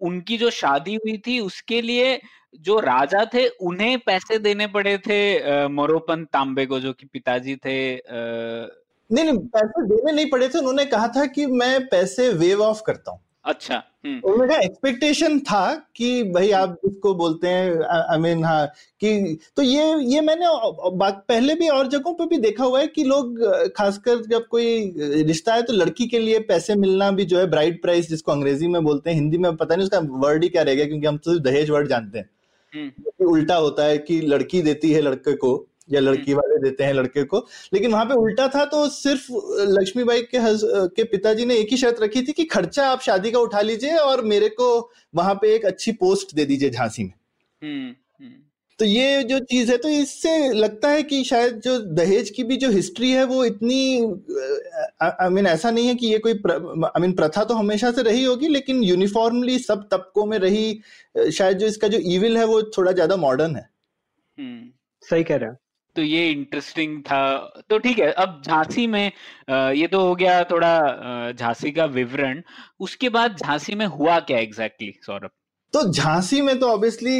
उनकी 0.00 0.38
जो 0.38 0.50
शादी 0.50 0.94
हुई 0.94 1.16
थी, 1.26 1.40
उसके 1.40 1.82
लिए 1.82 2.20
जो 2.60 2.80
राजा 2.80 3.24
थे, 3.34 3.48
उन्हें 3.48 3.98
पैसे 3.98 4.38
देने 4.38 4.66
पड़े 4.66 4.98
थे 4.98 5.68
मोरोपन 5.68 6.24
तांबे 6.24 6.66
को, 6.66 6.80
जो 6.80 6.92
कि 6.92 7.06
पिताजी 7.06 7.56
थे 7.56 7.96
आ... 7.96 8.68
नहीं 9.12 9.24
नहीं, 9.24 9.38
पैसे 9.38 9.86
देने 9.86 10.12
नहीं 10.12 10.30
पड़े 10.30 10.48
थे। 10.48 10.58
उन्होंने 10.58 10.84
कहा 10.84 11.08
था 11.08 11.26
कि 11.26 11.46
मैं 11.46 11.86
पैसे 11.86 12.28
वेव 12.32 12.62
ऑफ़ 12.62 12.82
करता 12.86 13.10
हूँ। 13.10 13.20
अच्छा 13.44 13.76
हम्म। 14.04 14.30
उनका 14.30 14.56
एक्सपेक्टेशन 14.56 15.38
था 15.40 15.74
कि 15.96 16.22
भाई 16.32 16.50
आप 16.52 16.76
इसको 16.84 17.14
बोलते 17.14 17.48
हैं 17.48 17.84
आई 17.84 18.18
मीन 18.18 18.44
हाँ 18.44 18.66
कि 19.00 19.38
तो 19.56 19.62
ये 19.62 19.84
ये 20.04 20.20
मैंने 20.20 20.46
पहले 20.98 21.54
भी 21.54 21.68
और 21.68 21.88
जगहों 21.88 22.14
पे 22.14 22.26
भी 22.26 22.38
देखा 22.38 22.64
हुआ 22.64 22.80
है 22.80 22.86
कि 22.88 23.04
लोग 23.04 23.40
खासकर 23.76 24.22
जब 24.26 24.46
कोई 24.46 25.22
रिश्ता 25.24 25.54
है 25.54 25.62
तो 25.62 25.72
लड़की 25.72 26.06
के 26.08 26.18
लिए 26.18 26.38
पैसे 26.48 26.74
मिलना 26.76 27.10
भी 27.10 27.24
जो 27.24 27.38
है 27.38 27.46
ब्राइड 27.50 27.80
प्राइस 27.82 28.08
जिसको 28.08 28.32
अंग्रेज़ी 28.32 28.68
में 28.68 28.82
बोलते 28.84 29.10
हैं 29.10 29.16
हिंदी 29.16 29.38
में 29.38 29.56
पता 29.56 29.74
नहीं 29.74 29.84
उसका 29.84 30.00
वर्ड 30.18 30.42
ही 30.42 30.48
क्या 30.48 30.62
रहेगा 30.62 30.84
क्योंकि 30.84 31.06
हम 31.06 31.16
तो 31.18 31.38
दहेज 31.40 31.70
वर्ड 31.70 31.88
जानते 31.88 32.18
हैं 32.18 32.30
हम्म। 32.72 33.28
उल्टा 33.28 33.54
होता 33.56 33.84
है 33.84 33.98
कि 34.00 34.20
लड़की 34.22 34.62
देती 34.62 34.92
है 34.92 35.00
लड़के 35.00 35.34
को 35.36 35.56
या 35.90 36.00
लड़की 36.00 36.32
हम्म। 36.32 36.40
वाले 36.40 36.58
देते 36.62 36.84
हैं 36.84 36.92
लड़के 36.94 37.24
को। 37.24 37.46
लेकिन 37.74 37.92
वहाँ 37.92 38.04
पे 38.04 38.14
उल्टा 38.14 38.48
था 38.48 38.64
तो 38.64 38.88
सिर्फ़ 38.90 39.26
लक्ष्मीबाई 39.70 40.22
के 40.22 40.38
हज, 40.38 40.60
के 40.64 41.04
पिताजी 41.06 41.44
ने 41.44 41.56
एक 41.56 41.68
ही 41.70 41.76
शर्त 41.76 42.02
रखी 42.02 42.22
थी 42.22 42.32
कि 42.32 42.44
खर्चा 42.46 42.88
आप 42.88 43.00
शादी 43.00 43.30
का 43.30 43.38
उठा 43.38 43.60
लीजिए 43.60 43.96
और 43.96 44.24
मेरे 44.24 44.48
को 44.50 44.90
वहाँ 45.14 45.34
पे 45.34 45.54
एक 45.54 45.66
अच्छी 45.66 45.92
पोस्ट 45.94 46.34
दे 46.34 46.44
दीजिए 46.44 46.70
झांसी 46.70 47.04
में। 47.04 47.12
हम्म, 47.62 47.94
हम्म। 48.20 48.34
तो 48.78 48.84
ये 48.84 49.22
जो 49.22 49.38
चीज़ 49.40 49.70
है 49.70 49.76
तो 49.76 49.88
इससे 49.88 50.52
लगता 50.52 50.88
है 50.88 51.02
कि 51.02 51.22
शायद 51.24 51.60
जो 51.60 51.78
दहेज 51.78 52.30
की 52.30 52.44
भी 52.44 52.56
जो 52.56 52.70
हिस्ट्री 52.70 53.10
है 53.10 53.24
वो 53.24 53.44
इतनी 53.44 53.80
आई 55.02 55.28
मीन 55.28 55.46
ऐसा 55.46 55.70
नहीं 55.70 55.86
है 55.88 55.94
कि 55.94 56.06
ये 56.06 56.18
कोई 56.18 56.32
आई 56.32 57.00
मीन 57.00 57.12
प्रथा 57.12 57.44
तो 57.44 57.54
हमेशा 57.54 57.90
से 57.92 58.02
रही 58.02 58.24
होगी 58.24 58.48
लेकिन 58.48 58.82
यूनिफॉर्मली 58.82 59.58
सब 59.58 59.86
तबकों 59.90 60.26
में 60.26 60.38
रही 60.38 60.80
शायद 61.32 61.58
जो 61.58 61.66
इसका 61.66 61.88
जो 61.88 61.98
इविल 62.14 62.36
है 62.38 62.44
वो 62.44 62.62
थोड़ा 62.78 62.92
ज़्यादा 62.92 63.16
मॉडर्न 63.16 63.56
है। 63.56 63.68
सही 65.02 65.24
कह 65.24 65.36
रहे 65.36 65.50
हैं। 65.50 65.58
तो 65.96 66.02
ये 66.02 66.30
इंटरेस्टिंग 66.30 67.00
था। 67.02 67.22
तो 67.70 67.78
ठीक 67.78 67.98
है 67.98 68.10
अब 68.14 68.40
झांसी 68.46 68.86
में 68.86 69.04
ये 69.74 69.86
तो 69.86 70.00
हो 70.00 70.14
गया 70.14 70.42
थोड़ा 70.44 71.32
झांसी 71.32 71.70
का 71.70 71.84
विवरण। 71.86 72.42
उसके 72.80 73.08
बाद 73.08 73.36
झांसी 73.36 73.74
में 73.74 73.86
हुआ 73.86 74.18
क्या 74.20 74.38
एग्जैक्टली 74.38 74.88
exactly, 74.88 75.06
सौरभ? 75.06 75.30
तो 75.74 75.92
झांसी 75.92 76.40
में 76.42 76.58
तो 76.58 76.68
ऑब्वियसली 76.68 77.16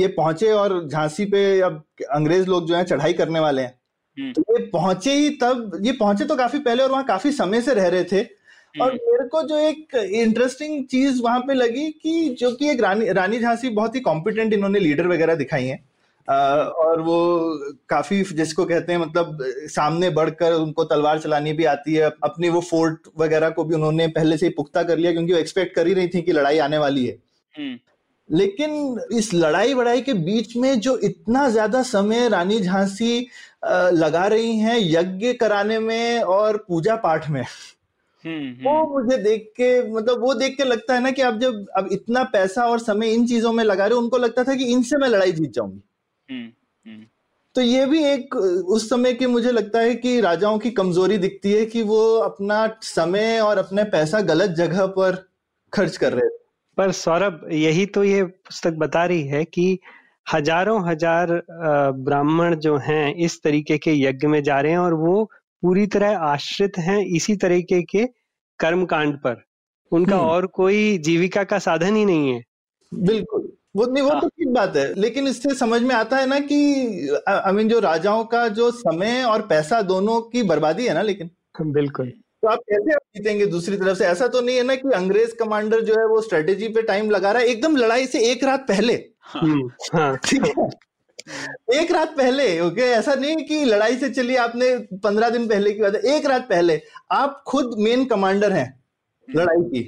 ये 0.00 0.08
पहुँचे 0.08 0.50
और 0.52 0.88
झांसी 0.88 1.24
पे 1.26 1.60
अब 1.60 1.82
अंग्रेज़ 2.12 2.46
लोग 2.46 2.66
जो 2.66 2.74
है 2.76 2.84
चढ़ाई 2.84 3.12
करने 3.12 3.40
वाले 3.40 3.62
हैं। 3.62 3.74
हम्म। 4.18 4.32
तो 4.32 4.42
ये 4.50 4.64
पहुँचे 4.66 5.12
ही 5.12 5.30
तब 5.36 5.78
ये 5.82 5.92
पहुँचे 5.92 6.24
तो 6.24 6.36
काफ़ी 6.36 6.58
पहले 6.58 6.82
और 6.82 6.90
वहाँ 6.90 7.04
काफ़ी 7.04 7.32
समय 7.32 7.60
से 7.60 7.74
रह 7.74 7.88
रहे 7.88 8.04
थे। 8.04 8.22
और 8.22 8.90
हम्म। 8.90 9.10
मेरे 9.10 9.28
को 9.28 9.42
जो 9.42 9.58
एक 9.58 9.94
इंटरेस्टिंग 9.96 10.84
चीज़ 10.86 11.20
वहाँ 11.22 11.40
पे 11.40 11.54
लगी 11.54 11.90
कि 11.92 12.28
जो 12.40 12.50
कि 12.50 12.68
एक 12.70 12.80
रानी 12.80 13.12
रानी 13.12 13.38
झांसी 13.38 13.68
बहुत 13.70 13.94
ही 13.94 14.00
कॉम्पिटेंट 14.00 14.52
इन्होंने 14.52 14.78
लीडर 14.78 15.06
वगैरह 15.06 15.34
दिखाई 15.34 15.64
हैं। 15.64 15.78
और 16.30 17.00
वो 17.00 17.18
काफ़ी 17.88 18.22
जिसको 18.32 18.64
कहते 18.64 18.92
हैं 18.92 18.98
मतलब 19.00 19.38
सामने 19.68 20.10
बढ़कर 20.10 20.52
उनको 20.52 20.84
तलवार 20.84 21.18
चलानी 21.18 21.52
भी 21.52 21.64
आती 21.64 21.94
है 21.94 22.10
अपने 22.24 22.48
वो 22.48 22.60
फोर्ट 22.60 23.08
वगैरह 23.18 23.50
को 23.50 23.64
भी 23.64 23.74
उन्होंने 23.74 24.06
पहले 24.08 24.36
से 24.36 24.46
ही 24.46 24.52
पुख्ता 24.52 24.82
कर 24.82 24.98
लिया 24.98 25.12
क्योंकि 25.12 25.32
वो 25.32 25.38
एक्सपेक्ट 25.38 25.74
कर 25.74 25.86
ही 25.86 25.94
रही 25.94 26.08
थी 26.08 26.22
कि 26.22 26.32
लड़ाई 26.32 26.58
आने 26.58 26.78
वाली 26.78 27.06
है 27.06 27.16
हम्म। 27.54 27.78
लेकिन 28.30 29.00
इस 29.12 29.32
लड़ाई 29.34 29.74
वड़ाई 29.74 30.00
के 30.00 30.12
बीच 30.22 30.56
में 30.56 30.80
जो 30.80 30.96
इतना 31.04 31.48
ज़्यादा 31.48 31.82
समय 31.82 32.28
रानी 32.28 32.60
झांसी 32.60 33.26
लगा 33.94 34.26
रही 34.26 34.56
हैं 34.58 34.78
यज्ञ 34.80 35.32
कराने 35.32 35.78
में 35.78 36.22
और 36.22 36.64
पूजा 36.68 36.96
पाठ 36.96 37.28
में 37.30 37.42
हम्म, 37.42 38.64
वो 38.64 38.72
हम्म। 38.72 38.92
मुझे 38.92 39.16
देख 39.16 39.52
के 39.56 39.92
मतलब 39.92 40.20
वो 40.20 40.34
देख 40.34 40.56
के 40.56 40.64
लगता 40.64 40.94
है 40.94 41.00
ना 41.00 41.10
कि 41.10 41.22
अब 41.22 41.38
जब 41.40 41.66
अब 41.76 41.88
इतना 41.92 42.24
पैसा 42.32 42.64
और 42.64 42.78
समय 42.80 43.12
इन 43.12 43.26
चीज़ों 43.26 43.52
में 43.52 43.62
लगा 43.64 43.86
रहे 43.86 43.94
हो 43.94 44.00
उनको 44.00 44.18
लगता 44.18 44.44
था 44.44 44.54
कि 44.54 44.64
इनसे 44.64 44.96
मैं 44.96 45.08
लड़ाई 45.08 45.32
जीत 45.32 45.52
जाऊँगी। 45.52 45.80
तो 47.56 47.60
ये 47.60 47.86
भी 47.86 48.04
एक 48.04 48.36
उस 48.36 48.90
समय 48.90 49.12
की 49.12 49.26
मुझे 49.26 49.50
लगता 49.50 49.78
है 49.78 49.94
कि 49.94 50.20
राजाओं 50.20 50.58
की 50.58 50.70
कमज़ोरी 50.70 51.18
दिखती 51.18 51.52
है 51.52 51.66
कि 51.66 51.82
वो 51.82 52.16
अपना 52.16 52.76
समय 52.82 53.40
और 53.40 53.58
अपने 53.58 53.84
पैसा 53.84 54.20
गलत 54.20 54.50
जगह 54.50 54.86
पर 54.86 55.28
खर्च 55.72 55.96
कर 55.96 56.12
रहे 56.12 56.28
पर 56.76 56.92
सौरभ 56.92 57.48
यही 57.52 57.86
तो 57.86 58.04
ये 58.04 58.22
पुस्तक 58.24 58.72
बता 58.72 59.04
रही 59.04 59.26
है 59.26 59.44
कि 59.44 59.78
हज़ारों 60.34 60.88
हज़ार 60.88 61.42
ब्राह्मण 61.92 62.54
जो 62.54 62.76
हैं 62.76 63.14
इस 63.14 63.42
तरीके 63.42 63.78
के 63.78 63.92
यज्ञ 63.92 64.26
में 64.26 64.42
जा 64.42 64.60
रहे 64.60 64.72
हैं 64.72 64.78
और 64.78 64.94
वो 64.94 65.24
पूरी 65.62 65.86
तरह 65.86 66.18
आश्रित 66.18 66.78
हैं 66.78 66.98
इसी 67.06 67.36
तरीके 67.36 67.82
के 67.82 68.06
कर्म 68.58 68.84
कांड 68.84 69.16
पर। 69.16 69.42
उनका 69.92 70.16
हम्म। 70.16 70.26
और 70.26 70.46
कोई 70.46 70.98
जीविका 70.98 71.44
का 71.44 71.58
साधन 71.58 71.96
ही 71.96 72.04
नहीं 72.04 72.34
है। 72.34 72.44
बिल्कुल। 72.94 73.49
वो 73.74 73.84
नहीं 73.86 74.02
वो 74.02 74.10
हाँ। 74.10 74.20
तो 74.20 74.28
ठीक 74.28 74.48
बात 74.48 74.76
है 74.76 74.92
लेकिन 74.94 75.26
इससे 75.28 75.54
समझ 75.54 75.80
में 75.82 75.94
आता 75.94 76.16
है 76.16 76.26
ना 76.26 76.38
कि 76.40 76.56
आई 77.28 77.52
मीन 77.52 77.68
जो 77.68 77.78
राजाओं 77.80 78.24
का 78.24 78.46
जो 78.48 78.70
समय 78.70 79.22
और 79.24 79.42
पैसा 79.46 79.80
दोनों 79.82 80.20
की 80.22 80.42
बर्बादी 80.42 80.86
है 80.86 80.94
ना 80.94 81.02
लेकिन। 81.02 81.30
बिल्कुल। 81.62 82.12
तो 82.42 82.48
आप 82.48 82.58
कैसे 82.70 82.92
आप 82.92 83.00
जीतेंगे 83.16 83.46
दूसरी 83.46 83.76
तरफ़ 83.76 83.98
से? 83.98 84.04
ऐसा 84.04 84.26
तो 84.26 84.40
नहीं 84.40 84.56
है 84.56 84.62
ना 84.62 84.74
कि 84.74 84.90
अंग्रेज़ 84.94 85.34
कमांडर 85.34 85.80
जो 85.80 85.94
है 85.94 86.06
वो 86.06 86.20
स्ट्रेटेजी 86.20 86.68
पे 86.68 86.82
टाइम 86.82 87.10
लगा 87.10 87.32
रहा 87.32 87.42
है 87.42 87.48
एकदम 87.48 87.76
लड़ाई 87.76 88.06
से 88.06 88.20
एक 88.30 88.44
रात 88.44 88.66
पहले। 88.68 88.94
हम्म, 89.24 89.68
हाँ, 89.94 90.16
ठीक 90.18 90.46
है? 90.46 90.68
एक 91.74 91.90
रात 91.92 92.16
पहले 92.16 92.60
ओके? 92.60 92.82
ऐसा 92.82 93.14
नहीं 93.14 93.36
कि 93.36 93.64
लड़ाई 93.64 93.96
से 93.96 94.08
चलिए 94.10 94.36
आपने 94.36 94.76
पंद्रह 95.04 95.30
दिन 95.30 95.48
पहले 95.48 95.72
की 95.72 95.82
बात 95.82 95.94
है 95.94 96.16
एक 96.16 96.26
रात 96.26 96.48
पहले। 96.48 96.80
आप 97.12 97.42
खुद 97.46 97.74
मेन 97.78 98.04
कमांडर 98.04 98.52
हैं 98.52 98.68
लड़ाई 99.28 99.62
की। 99.64 99.82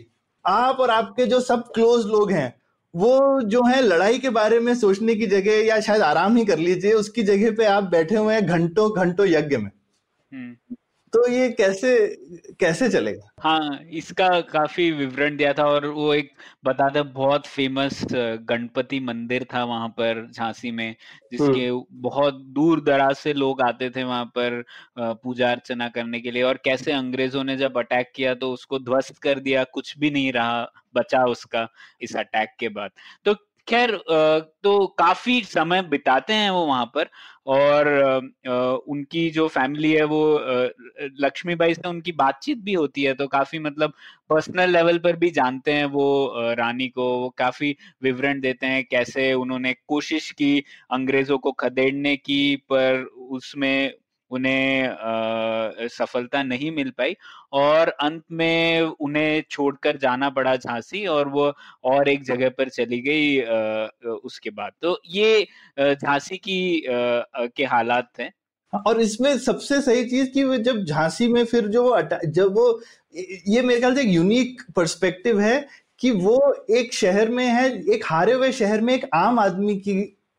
आप 0.45 0.80
और 0.80 0.91
आपके 0.91 1.26
जो 1.26 1.41
सब 1.41 1.70
क्लोज 1.74 2.07
लोग 2.07 2.33
हैं 2.33 2.62
वो 2.95 3.40
जो 3.43 3.62
है 3.64 3.80
लड़ाई 3.82 4.18
के 4.18 4.30
बारे 4.30 4.59
में 4.61 4.74
सोचने 4.74 5.14
की 5.14 5.26
जगह 5.26 5.64
या 5.66 5.80
शायद 5.80 6.03
आराम 6.03 6.36
ही 6.36 6.45
कर 6.45 6.59
लीजिए, 6.59 6.93
उसकी 6.93 7.22
जगह 7.22 7.55
पे 7.57 7.64
आप 7.64 7.84
बैठे 7.84 8.16
हुए 8.16 8.34
हैं 8.34 8.47
घंटों 8.47 8.90
घंटों 8.97 9.26
यज्ञ 9.26 9.57
में 9.57 9.70
हम्म। 10.32 10.76
तो 11.13 11.29
ये 11.29 11.49
कैसे 11.53 11.97
कैसे 12.61 12.89
चलेगा? 12.91 13.29
हाँ 13.41 13.79
इसका 13.93 14.29
काफ़ी 14.51 14.91
विवरण 14.93 15.37
दिया 15.37 15.53
था 15.53 15.65
और 15.67 15.87
वो 15.87 16.13
एक 16.15 16.31
बताते 16.65 17.03
बहुत 17.13 17.47
फ़ेमस 17.47 18.03
गणपति 18.49 19.01
मंदिर 19.01 19.47
था 19.55 19.63
वहाँ 19.65 19.89
पर 19.91 20.27
झांसी 20.29 20.71
में 20.71 20.95
जिसके 21.33 21.71
बहुत 22.03 22.35
दूर 22.55 22.81
दराज 22.81 23.15
से 23.17 23.33
लोग 23.33 23.63
आते 23.63 23.91
थे 23.91 24.05
वहाँ 24.05 24.25
पर 24.37 24.63
पूजा 24.99 25.51
अर्चना 25.51 25.89
करने 25.89 26.21
के 26.21 26.31
लिए 26.31 26.43
और 26.43 26.59
कैसे 26.65 26.93
अंग्रेज़ों 26.93 27.45
ने 27.45 27.57
जब 27.57 27.79
अटैक 27.79 28.13
किया 28.17 28.35
तो 28.35 28.53
उसको 28.53 28.79
ध्वस्त 28.81 29.19
कर 29.23 29.41
दिया 29.41 29.65
कुछ 29.73 29.97
भी 29.99 30.11
नहीं 30.11 30.33
रहा 30.33 30.63
बचा 30.95 31.25
उसका 31.27 31.69
इस 32.03 32.17
अटैक 32.17 32.55
के 32.61 32.69
बाद। 32.71 32.91
तो 33.27 33.35
खैर 33.69 33.91
तो 34.63 34.87
काफ़ी 34.99 35.41
समय 35.45 35.83
बिताते 35.83 36.33
हैं 36.33 36.51
वो 36.51 36.65
वहाँ 36.67 36.85
पर 36.95 37.09
और 37.47 37.87
उनकी 38.89 39.29
जो 39.31 39.47
फैमिली 39.49 39.93
है 39.93 40.05
वो 40.05 40.21
लक्ष्मीबाई 41.21 41.75
से 41.75 41.89
उनकी 41.89 42.13
बातचीत 42.13 42.59
भी 42.59 42.73
होती 42.73 43.03
है 43.03 43.15
तो 43.15 43.27
काफ़ी 43.29 43.59
मतलब 43.59 43.93
पर्सनल 44.31 44.71
लेवल 44.71 44.99
पर 44.99 45.17
भी 45.17 45.31
जानते 45.31 45.73
हैं 45.73 45.85
वो 45.87 46.35
रानी 46.59 46.89
को, 46.89 47.05
वो 47.19 47.29
काफ़ी 47.39 47.77
विवरण 48.03 48.41
देते 48.41 48.67
हैं 48.67 48.85
कैसे 48.91 49.33
उन्होंने 49.35 49.75
कोशिश 49.89 50.31
की 50.33 50.59
अंग्रेज़ों 50.91 51.39
को 51.39 51.53
खदेड़ने 51.53 52.17
की, 52.17 52.57
पर 52.57 53.03
उसमें 53.31 53.93
उन्हें 54.33 55.89
सफलता 55.89 56.43
नहीं 56.43 56.70
मिल 56.70 56.91
पाई 56.91 57.16
और 57.53 57.89
अंत 58.01 58.22
में 58.33 58.80
उन्हें 58.80 59.43
छोड़कर 59.51 59.97
जाना 59.97 60.30
पड़ा 60.30 60.57
झांसी 60.57 61.05
और 61.07 61.28
वो 61.28 61.53
और 61.85 62.09
एक 62.09 62.24
जगह 62.24 62.49
पर 62.49 62.68
चली 62.68 63.01
गई 63.01 63.41
उसके 64.24 64.51
बाद। 64.51 64.72
तो 64.83 65.01
ये 65.11 65.47
झांसी 65.78 66.37
की 66.39 66.83
के 66.87 67.64
हालात 67.64 68.11
थे 68.18 68.30
और 68.72 69.01
इसमें 69.01 69.37
सबसे 69.39 69.80
सही 69.83 70.05
चीज़ 70.05 70.30
कि 70.30 70.45
वो 70.45 70.57
जब 70.57 70.85
झांसी 70.85 71.28
में 71.28 71.45
फिर 71.45 71.66
जो 71.68 71.83
वो 71.85 72.01
जब 72.26 72.55
वो 72.55 72.83
ये 73.49 73.62
मेरे 73.62 73.80
ख्याल 73.80 73.95
से 73.95 74.01
एक 74.01 74.09
यूनिक 74.09 74.62
पर्सपेक्टिव 74.76 75.41
है 75.41 75.68
कि 76.01 76.11
वो 76.11 76.39
एक 76.70 76.95
शहर 76.95 77.28
में 77.28 77.47
है 77.47 77.66
एक 77.95 78.05
हारे 78.07 78.33
हुए 78.33 78.53
शहर 78.53 78.80
में 78.80 78.95
एक 78.95 79.05
आम 79.14 79.39
आदमी 79.39 79.76
की 79.76 79.95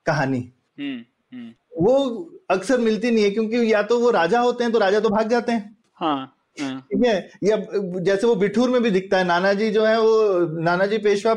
कहानी। 0.06 0.40
हम्म, 0.80 1.04
हम्म। 1.34 1.54
वो 1.78 2.30
अक्सर 2.54 2.78
मिलती 2.80 3.12
नहीं 3.12 3.24
है 3.24 3.32
क्योंकि 3.32 3.72
या 3.74 3.82
तो 3.84 4.00
वो 4.00 4.10
राजा 4.12 4.40
होते 4.40 4.64
हैं 4.64 4.74
तो 4.74 4.80
राजा 4.80 5.00
तो 5.00 5.10
भाग 5.10 5.30
जाते 5.30 5.52
हैं। 5.52 5.78
हाँ, 5.94 6.18
हाँ। 6.58 6.80
ठीक 6.82 7.06
है? 7.06 7.30
या 7.44 7.58
जैसे 8.02 8.28
वो 8.28 8.36
बिठूर 8.36 8.70
में 8.70 8.82
भी 8.84 8.92
दिखता 8.92 9.18
है 9.18 9.24
नाना 9.24 9.54
जी 9.54 9.70
जो 9.72 9.86
है 9.86 10.00
वो 10.02 10.62
नाना 10.62 10.86
जी 10.86 10.98
पेशवा 11.00 11.34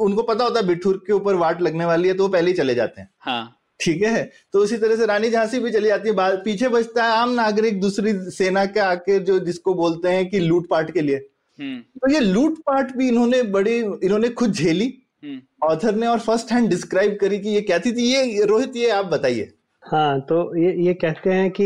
उनको 0.00 0.22
पता 0.22 0.44
होता 0.44 0.60
है 0.60 0.66
बिठूर 0.66 1.02
के 1.06 1.12
ऊपर 1.12 1.34
वाट 1.36 1.62
लगने 1.62 1.84
वाली 1.84 2.08
है 2.08 2.14
तो 2.14 2.22
वो 2.22 2.28
पहले 2.28 2.50
ही 2.50 2.56
चले 2.56 2.74
जाते 2.74 3.00
हैं। 3.00 3.08
हाँ। 3.18 3.58
ठीक 3.80 4.02
है? 4.02 4.30
तो 4.52 4.58
उसी 4.58 4.76
तरह 4.76 4.96
से 4.96 5.06
रानी 5.06 5.30
झांसी 5.30 5.58
भी 5.58 5.70
चली 5.70 5.88
जाती 5.88 6.08
है 6.08 6.36
पीछे 6.42 6.68
बचता 6.68 7.04
है 7.04 7.12
आम 7.12 7.30
नागरिक 7.34 7.80
दूसरी 7.80 8.12
सेना 8.30 8.64
के 8.66 8.80
आके 8.80 9.18
जो 9.20 9.38
जिसको 9.40 9.74
बोलते 9.74 10.08
हैं 10.08 10.28
कि 10.30 10.38
लूटपाट 10.38 10.90
के 10.90 11.00
लिए। 11.00 11.16
हम्म। 11.58 11.78
तो 11.78 12.12
ये 12.12 12.20
लूटपाट 12.20 12.96
भी 12.96 13.08
इन्होंने 13.08 13.42
बड़ी 13.54 13.76
इन्होंने 13.78 14.28
खुद 14.30 14.52
झेली। 14.52 14.86
Author 15.62 15.88
hmm. 15.88 16.00
ने 16.00 16.06
और 16.06 16.18
फ़र्स्ट 16.18 16.52
हैंड 16.52 16.68
डिस्क्राइब 16.68 17.16
करी 17.20 17.38
कि 17.38 17.48
ये 17.48 17.60
क्या 17.60 17.78
थी 17.78 17.90
ये 18.04 18.44
रोहित 18.44 18.76
ये 18.76 18.90
आप 18.90 19.06
बताइए। 19.06 19.52
हाँ 19.82 20.20
तो 20.22 20.36
ये 20.56 20.72
ये 20.76 20.92
कहते 20.94 21.30
हैं 21.30 21.50
कि 21.50 21.64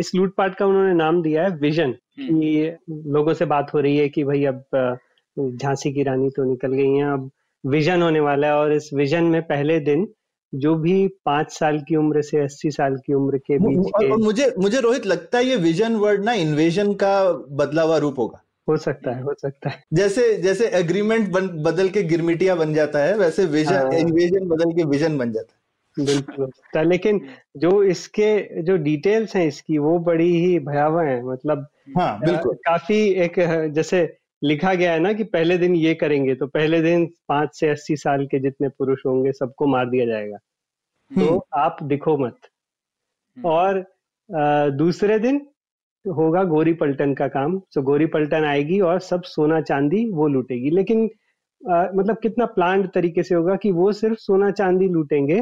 इस 0.00 0.14
लूटपाट 0.14 0.54
का 0.54 0.66
उन्होंने 0.66 0.92
नाम 0.94 1.22
दिया 1.22 1.42
है 1.42 1.56
विजन 1.58 1.94
हम्म। 2.20 2.40
कि 2.40 2.76
लोगों 3.08 3.34
से 3.34 3.44
बात 3.46 3.72
हो 3.74 3.80
रही 3.80 3.96
है 3.96 4.08
कि 4.08 4.24
भाई 4.24 4.44
अब 4.44 4.62
झांसी 5.36 5.92
की 5.92 6.02
रानी 6.02 6.30
तो 6.30 6.44
निकल 6.44 6.72
गई 6.72 6.88
हैं 6.88 7.06
अब 7.06 7.30
विजन 7.64 8.02
होने 8.02 8.20
वाला 8.20 8.46
है 8.46 8.54
और 8.54 8.72
इस 8.72 8.90
विजन 8.94 9.24
में 9.26 9.42
पहले 9.42 9.78
दिन 9.80 10.06
जो 10.52 10.74
भी 10.76 11.06
पाँच 11.24 11.52
साल 11.52 11.78
की 11.88 11.96
उम्र 11.96 12.22
से 12.22 12.40
अस्सी 12.40 12.70
साल 12.70 12.96
की 12.96 13.14
उम्र 13.14 13.38
के 13.40 13.58
बीच 13.58 13.90
के 13.90 14.16
मुझे 14.16 14.52
मुझे 14.58 14.80
रोहित 14.80 15.06
लगता 15.06 15.38
है 15.38 15.44
ये 15.44 15.56
विजन 15.58 15.96
वर्ड 15.96 16.24
ना 16.24 16.32
इन्वेजन 16.38 16.92
का 16.94 17.12
बदला 17.54 17.82
हुआ 17.82 17.96
रूप 17.98 18.18
होगा 18.18 18.42
हो 18.68 18.76
सकता 18.78 19.10
है 19.10 19.22
हो 19.22 19.34
सकता 19.34 19.70
है 19.70 19.82
जैसे 19.94 20.34
जैसे 20.38 20.68
एग्रीमेंट 20.78 21.30
बदल 21.62 21.88
के 21.88 22.02
गिरमिटिया 22.04 22.54
बन 22.54 22.74
जाता 22.74 23.04
है 23.04 23.16
वैसे 23.18 23.44
विजन 23.48 23.92
इन्वेजन 23.94 24.38
हाँ। 24.38 24.48
बदल 24.48 24.72
के 24.72 24.84
विजन 24.86 25.18
बन 25.18 25.32
जाता 25.32 25.54
है 25.54 25.59
बिल्कुल 26.04 26.82
लेकिन। 26.84 27.20
जो। 27.56 27.82
इसके 27.82 28.62
जो 28.62 28.76
डिटेल्स 28.76 29.36
हैं 29.36 29.46
इसकी 29.46 29.78
वो 29.78 29.98
बड़ी 29.98 30.30
ही 30.36 30.58
भयावह 30.58 31.02
है। 31.02 31.22
मतलब 31.24 31.66
हाँ 31.98 32.18
बिल्कुल। 32.20 32.54
काफ़ी 32.66 32.98
एक 33.24 33.34
जैसे 33.74 34.02
लिखा 34.44 34.74
गया 34.74 34.92
है 34.92 35.00
ना 35.00 35.12
कि 35.12 35.24
पहले 35.24 35.58
दिन 35.58 35.74
ये 35.76 35.94
करेंगे 35.94 36.34
तो 36.34 36.46
पहले 36.46 36.80
दिन 36.82 37.06
पाँच 37.28 37.54
से 37.54 37.68
अस्सी 37.68 37.96
साल 37.96 38.26
के 38.26 38.38
जितने 38.38 38.68
पुरुष 38.68 38.98
होंगे 39.06 39.32
सबको 39.32 39.66
मार 39.66 39.88
दिया 39.90 40.06
जाएगा। 40.06 40.36
तो 41.10 41.20
हम्म। 41.20 41.40
आप 41.54 41.76
दिखो 41.82 42.16
मत। 42.18 42.36
हम्म। 43.36 43.46
और 43.46 43.84
दूसरे 44.70 45.18
दिन 45.18 45.46
होगा 46.04 46.42
गोरी 46.44 46.72
पलटन 46.74 47.14
का 47.14 47.28
काम। 47.28 47.58
तो 47.74 47.82
गोरी 47.82 48.06
पलटन 48.06 48.44
आएगी 48.44 48.80
और 48.80 49.00
सब 49.00 49.22
सोना 49.22 49.60
चांदी 49.60 50.04
वो 50.10 50.28
लूटेगी। 50.28 50.70
लेकिन 50.70 51.10
आ, 51.62 51.86
मतलब 51.94 52.16
कितना 52.22 52.44
प्लांट 52.46 52.86
तरीके 52.94 53.22
से 53.22 53.34
होगा 53.34 53.54
कि 53.56 53.70
वो 53.72 53.92
सिर्फ़ 53.92 54.18
सोना 54.18 54.50
चांदी 54.50 54.88
लूटेंगे 54.88 55.40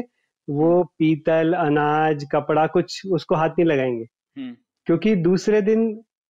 वो 0.49 0.83
पीतल 0.99 1.53
अनाज 1.53 2.25
कपड़ा 2.31 2.65
कुछ 2.67 3.01
उसको 3.11 3.35
हाथ 3.35 3.49
नहीं 3.49 3.65
लगाएँगे 3.65 4.05
हम्म। 4.37 4.55
क्योंकि 4.87 5.15
दूसरे 5.15 5.61
दिन 5.61 5.81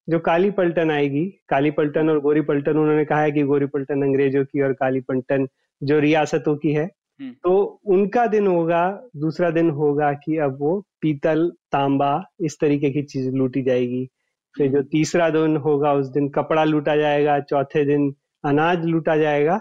जो 0.08 0.20
काली 0.20 0.50
पलटन 0.52 0.92
आएगी 0.92 1.26
काली 1.50 1.72
पलटन 1.72 2.10
और 2.10 2.20
गोरी 2.20 2.42
पलटन 2.42 2.78
उन्होंने 2.78 3.06
कहा 3.06 3.22
है 3.22 3.32
कि 3.32 3.44
गोरी 3.44 3.66
पलटन 3.66 4.02
अंग्रेज़ों 4.02 4.44
की 4.46 4.62
और 4.62 4.74
काली 4.74 5.02
पलटन 5.02 5.48
जो 5.82 6.00
रियासतों 6.00 6.56
की 6.56 6.72
है 6.74 6.86
हम्म। 7.20 7.32
तो 7.44 7.82
उनका 7.86 8.26
दिन 8.28 8.48
होगा 8.48 8.84
दूसरा 9.18 9.50
दिन 9.52 9.70
होगा 9.70 10.12
कि 10.14 10.38
अब 10.38 10.58
वो 10.60 10.80
पीतल 11.02 11.52
तांबा 11.72 12.12
इस 12.42 12.60
तरीके 12.60 12.90
की 12.90 13.04
चीज़ 13.04 13.30
लूटी 13.32 13.64
जाएगी 13.64 14.06
फिर 14.56 14.68
जो 14.68 14.78
हम्म। 14.78 14.88
तीसरा 14.88 15.30
दिन 15.30 15.58
होगा 15.58 15.94
उस 15.94 16.08
दिन 16.08 16.30
कपड़ा 16.30 16.64
लूटा 16.64 16.96
जाएगा 16.96 17.40
चौथे 17.40 17.86
दिन 17.86 18.14
अनाज 18.44 18.86
लूटा 18.86 19.16
जाएगा 19.18 19.60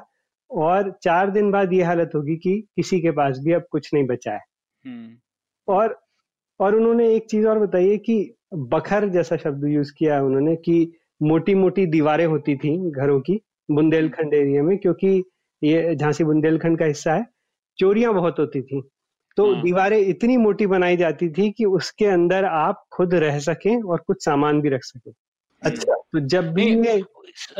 और 0.51 0.91
चार 1.03 1.31
दिन 1.31 1.51
बाद 1.51 1.73
ये 1.73 1.83
हालत 1.83 2.11
होगी 2.15 2.37
कि 2.37 2.61
किसी 2.77 3.01
के 3.01 3.11
पास 3.11 3.39
भी 3.39 3.53
अब 3.53 3.67
कुछ 3.71 3.91
नहीं 3.95 4.07
बचा 4.07 4.33
है 4.33 4.41
हम्म। 4.85 5.17
और 5.69 5.99
और 6.61 6.75
उन्होंने 6.75 7.15
एक 7.15 7.27
चीज़ 7.31 7.47
और 7.47 7.59
बताई 7.59 7.89
है 7.91 7.97
कि 7.99 8.35
बखर 8.55 9.09
जैसा 9.09 9.37
शब्द 9.37 9.65
यूज़ 9.65 9.93
किया 9.99 10.15
है 10.15 10.23
उन्होंने 10.23 10.55
कि 10.57 10.93
मोटी 11.21 11.55
मोटी 11.55 11.87
दीवारें 11.87 12.27
होती 12.27 12.57
थी 12.57 12.77
घरों 12.91 13.21
की 13.21 13.41
बुंदेलखंड 13.71 14.35
एरिया 14.35 14.63
में 14.63 14.77
क्योंकि 14.79 15.23
ये 15.63 15.95
झांसी 15.95 16.25
बुंदेलखंड 16.25 16.79
का 16.79 16.85
हिस्सा 16.85 17.15
है 17.15 17.27
चोरियाँ 17.79 18.13
बहुत 18.15 18.39
होती 18.39 18.63
थी 18.63 18.81
तो 19.37 19.53
हाँ। 19.53 19.63
दीवारें 19.63 19.99
इतनी 19.99 20.37
मोटी 20.37 20.67
बनाई 20.67 20.97
जाती 20.97 21.29
थी 21.29 21.51
कि 21.51 21.65
उसके 21.65 22.07
अंदर 22.07 22.45
आप 22.45 22.85
खुद 22.93 23.15
रह 23.15 23.39
सकें 23.39 23.83
और 23.83 24.03
कुछ 24.07 24.25
सामान 24.25 24.61
भी 24.61 24.69
रख 24.69 24.85
सकें 24.85 25.13
अच्छा। 25.63 25.95
तो 26.13 26.21
जब 26.21 26.53
भी 26.53 26.75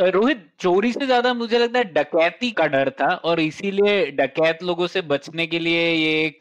रोहित 0.01 0.45
चोरी 0.59 0.91
से 0.93 1.05
ज़्यादा 1.05 1.33
मुझे 1.33 1.59
लगता 1.59 1.79
है 1.79 1.83
डकैती 1.93 2.51
का 2.51 2.65
डर 2.67 2.89
था 2.89 3.13
और 3.23 3.39
इसीलिए 3.39 4.05
डकैत 4.11 4.63
लोगों 4.63 4.87
से 4.87 5.01
बचने 5.01 5.47
के 5.47 5.59
लिए 5.59 5.91
ये 5.91 6.25
एक 6.25 6.39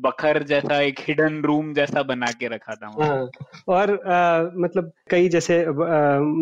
बखर 0.00 0.42
जैसा 0.42 0.80
एक 0.80 1.00
हिडन 1.00 1.42
रूम 1.42 1.72
जैसा 1.74 2.02
बना 2.02 2.26
के 2.26 2.48
रखा 2.48 2.74
था 2.74 2.94
हाँ, 3.02 3.30
और 3.68 3.90
आ, 4.06 4.42
मतलब 4.56 4.92
कई 5.10 5.28
जैसे 5.28 5.60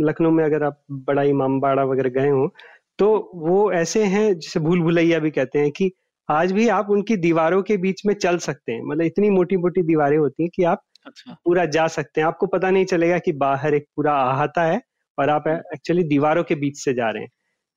लखनऊ 0.07 0.31
में 0.31 0.45
अगर 0.45 0.65
आप 0.65 0.83
बड़ा 0.91 1.23
इमाम 1.23 1.61
बाड़ा 1.61 1.85
वगैरह 1.85 2.11
गए 2.11 2.29
हो 2.29 2.55
तो 2.99 3.31
वो 3.35 3.73
ऐसे 3.73 4.05
हैं 4.05 4.39
जिसे 4.39 4.61
भूल 4.61 4.81
भुलैया 4.81 5.19
भी 5.19 5.31
कहते 5.31 5.59
हैं 5.59 5.71
कि 5.71 5.93
आज 6.29 6.53
भी 6.53 6.69
आप 6.69 6.91
उनकी 6.91 7.17
दीवारों 7.17 7.63
के 7.63 7.77
बीच 7.77 8.03
में 8.07 8.15
चल 8.15 8.39
सकते 8.39 8.73
हैं। 8.73 8.83
मतलब 8.83 9.03
इतनी 9.03 9.31
मोटी 9.31 9.57
मोटी 9.57 9.83
दीवारें 9.83 10.19
होती 10.19 10.43
हैं 10.43 10.51
कि 10.55 10.65
आप 10.65 10.83
अच्छा। 11.07 11.37
पूरा 11.45 11.65
जा 11.65 11.87
सकते 11.89 12.21
हैं 12.21 12.29
आपको 12.29 12.47
पता 12.47 12.71
नहीं 12.71 12.85
चलेगा 12.85 13.19
कि 13.19 13.33
बाहर 13.33 13.75
एक 13.75 13.87
पूरा 13.97 14.15
अहाता 14.23 14.63
है 14.63 14.81
और 15.19 15.31
आप 15.31 15.49
एक्चुअली 15.49 16.03
दीवारों 16.05 16.45
के 16.45 16.55
बीच 16.55 16.79
से 16.79 16.95
जा 16.95 17.11
रहे 17.11 17.23
हैं 17.23 17.31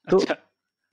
तो 0.10 0.18
अच्छा। 0.18 0.36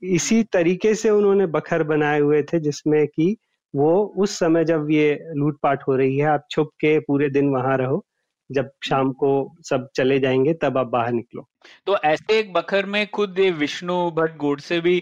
इसी 0.03 0.43
तरीके 0.43 0.95
से 0.95 1.11
उन्होंने 1.11 1.47
बखर 1.47 1.83
बनाए 1.83 2.21
हुए 2.21 2.43
थे 2.43 2.61
जिसमें 2.61 3.07
कि 3.07 3.37
वो 3.75 3.93
उस 4.17 4.39
समय 4.39 4.65
जब 4.65 4.91
ये 4.91 5.19
लूटपाट 5.35 5.83
हो 5.89 5.97
रही 5.97 6.19
है 6.19 6.27
आप 6.27 6.47
छुप 6.51 6.71
के 6.81 6.99
पूरे 6.99 7.29
दिन 7.31 7.49
वहाँ 7.49 7.77
रहो 7.79 8.07
जब 8.53 8.71
शाम 8.85 9.13
को 9.13 9.31
सब 9.61 9.89
चले 9.97 10.19
जाएँगे, 10.21 10.53
तब 10.55 10.79
आप 10.79 10.87
बाहर 10.87 11.13
निकलो। 11.13 11.47
तो 11.87 11.97
ऐसे 12.05 12.39
एक 12.39 12.53
बखर 12.53 12.87
में 12.87 13.07
खुद 13.07 13.39
ये 13.39 13.51
विष्णु 13.51 13.95
भट्ट 14.11 14.37
गोड 14.37 14.61
से 14.61 14.81
भी 14.81 14.99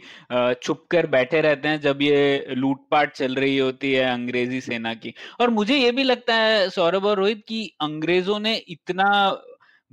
छुप 0.62 0.84
कर 0.90 1.06
बैठे 1.06 1.40
रहते 1.40 1.68
हैं 1.68 1.80
जब 1.80 2.02
ये 2.02 2.46
लूटपाट 2.50 3.12
चल 3.12 3.34
रही 3.34 3.58
होती 3.58 3.92
है 3.92 4.04
अंग्रेज़ी 4.12 4.60
सेना 4.60 4.94
की। 4.94 5.14
और 5.40 5.50
मुझे 5.50 5.76
ये 5.76 5.92
भी 5.92 6.02
लगता 6.02 6.34
है, 6.34 6.68
सौरभ 6.70 7.04
और 7.04 7.16
रोहित, 7.16 7.42
की 7.48 7.66
अंग्रेज़ों 7.80 8.38
ने 8.40 8.54
इतना 8.68 9.06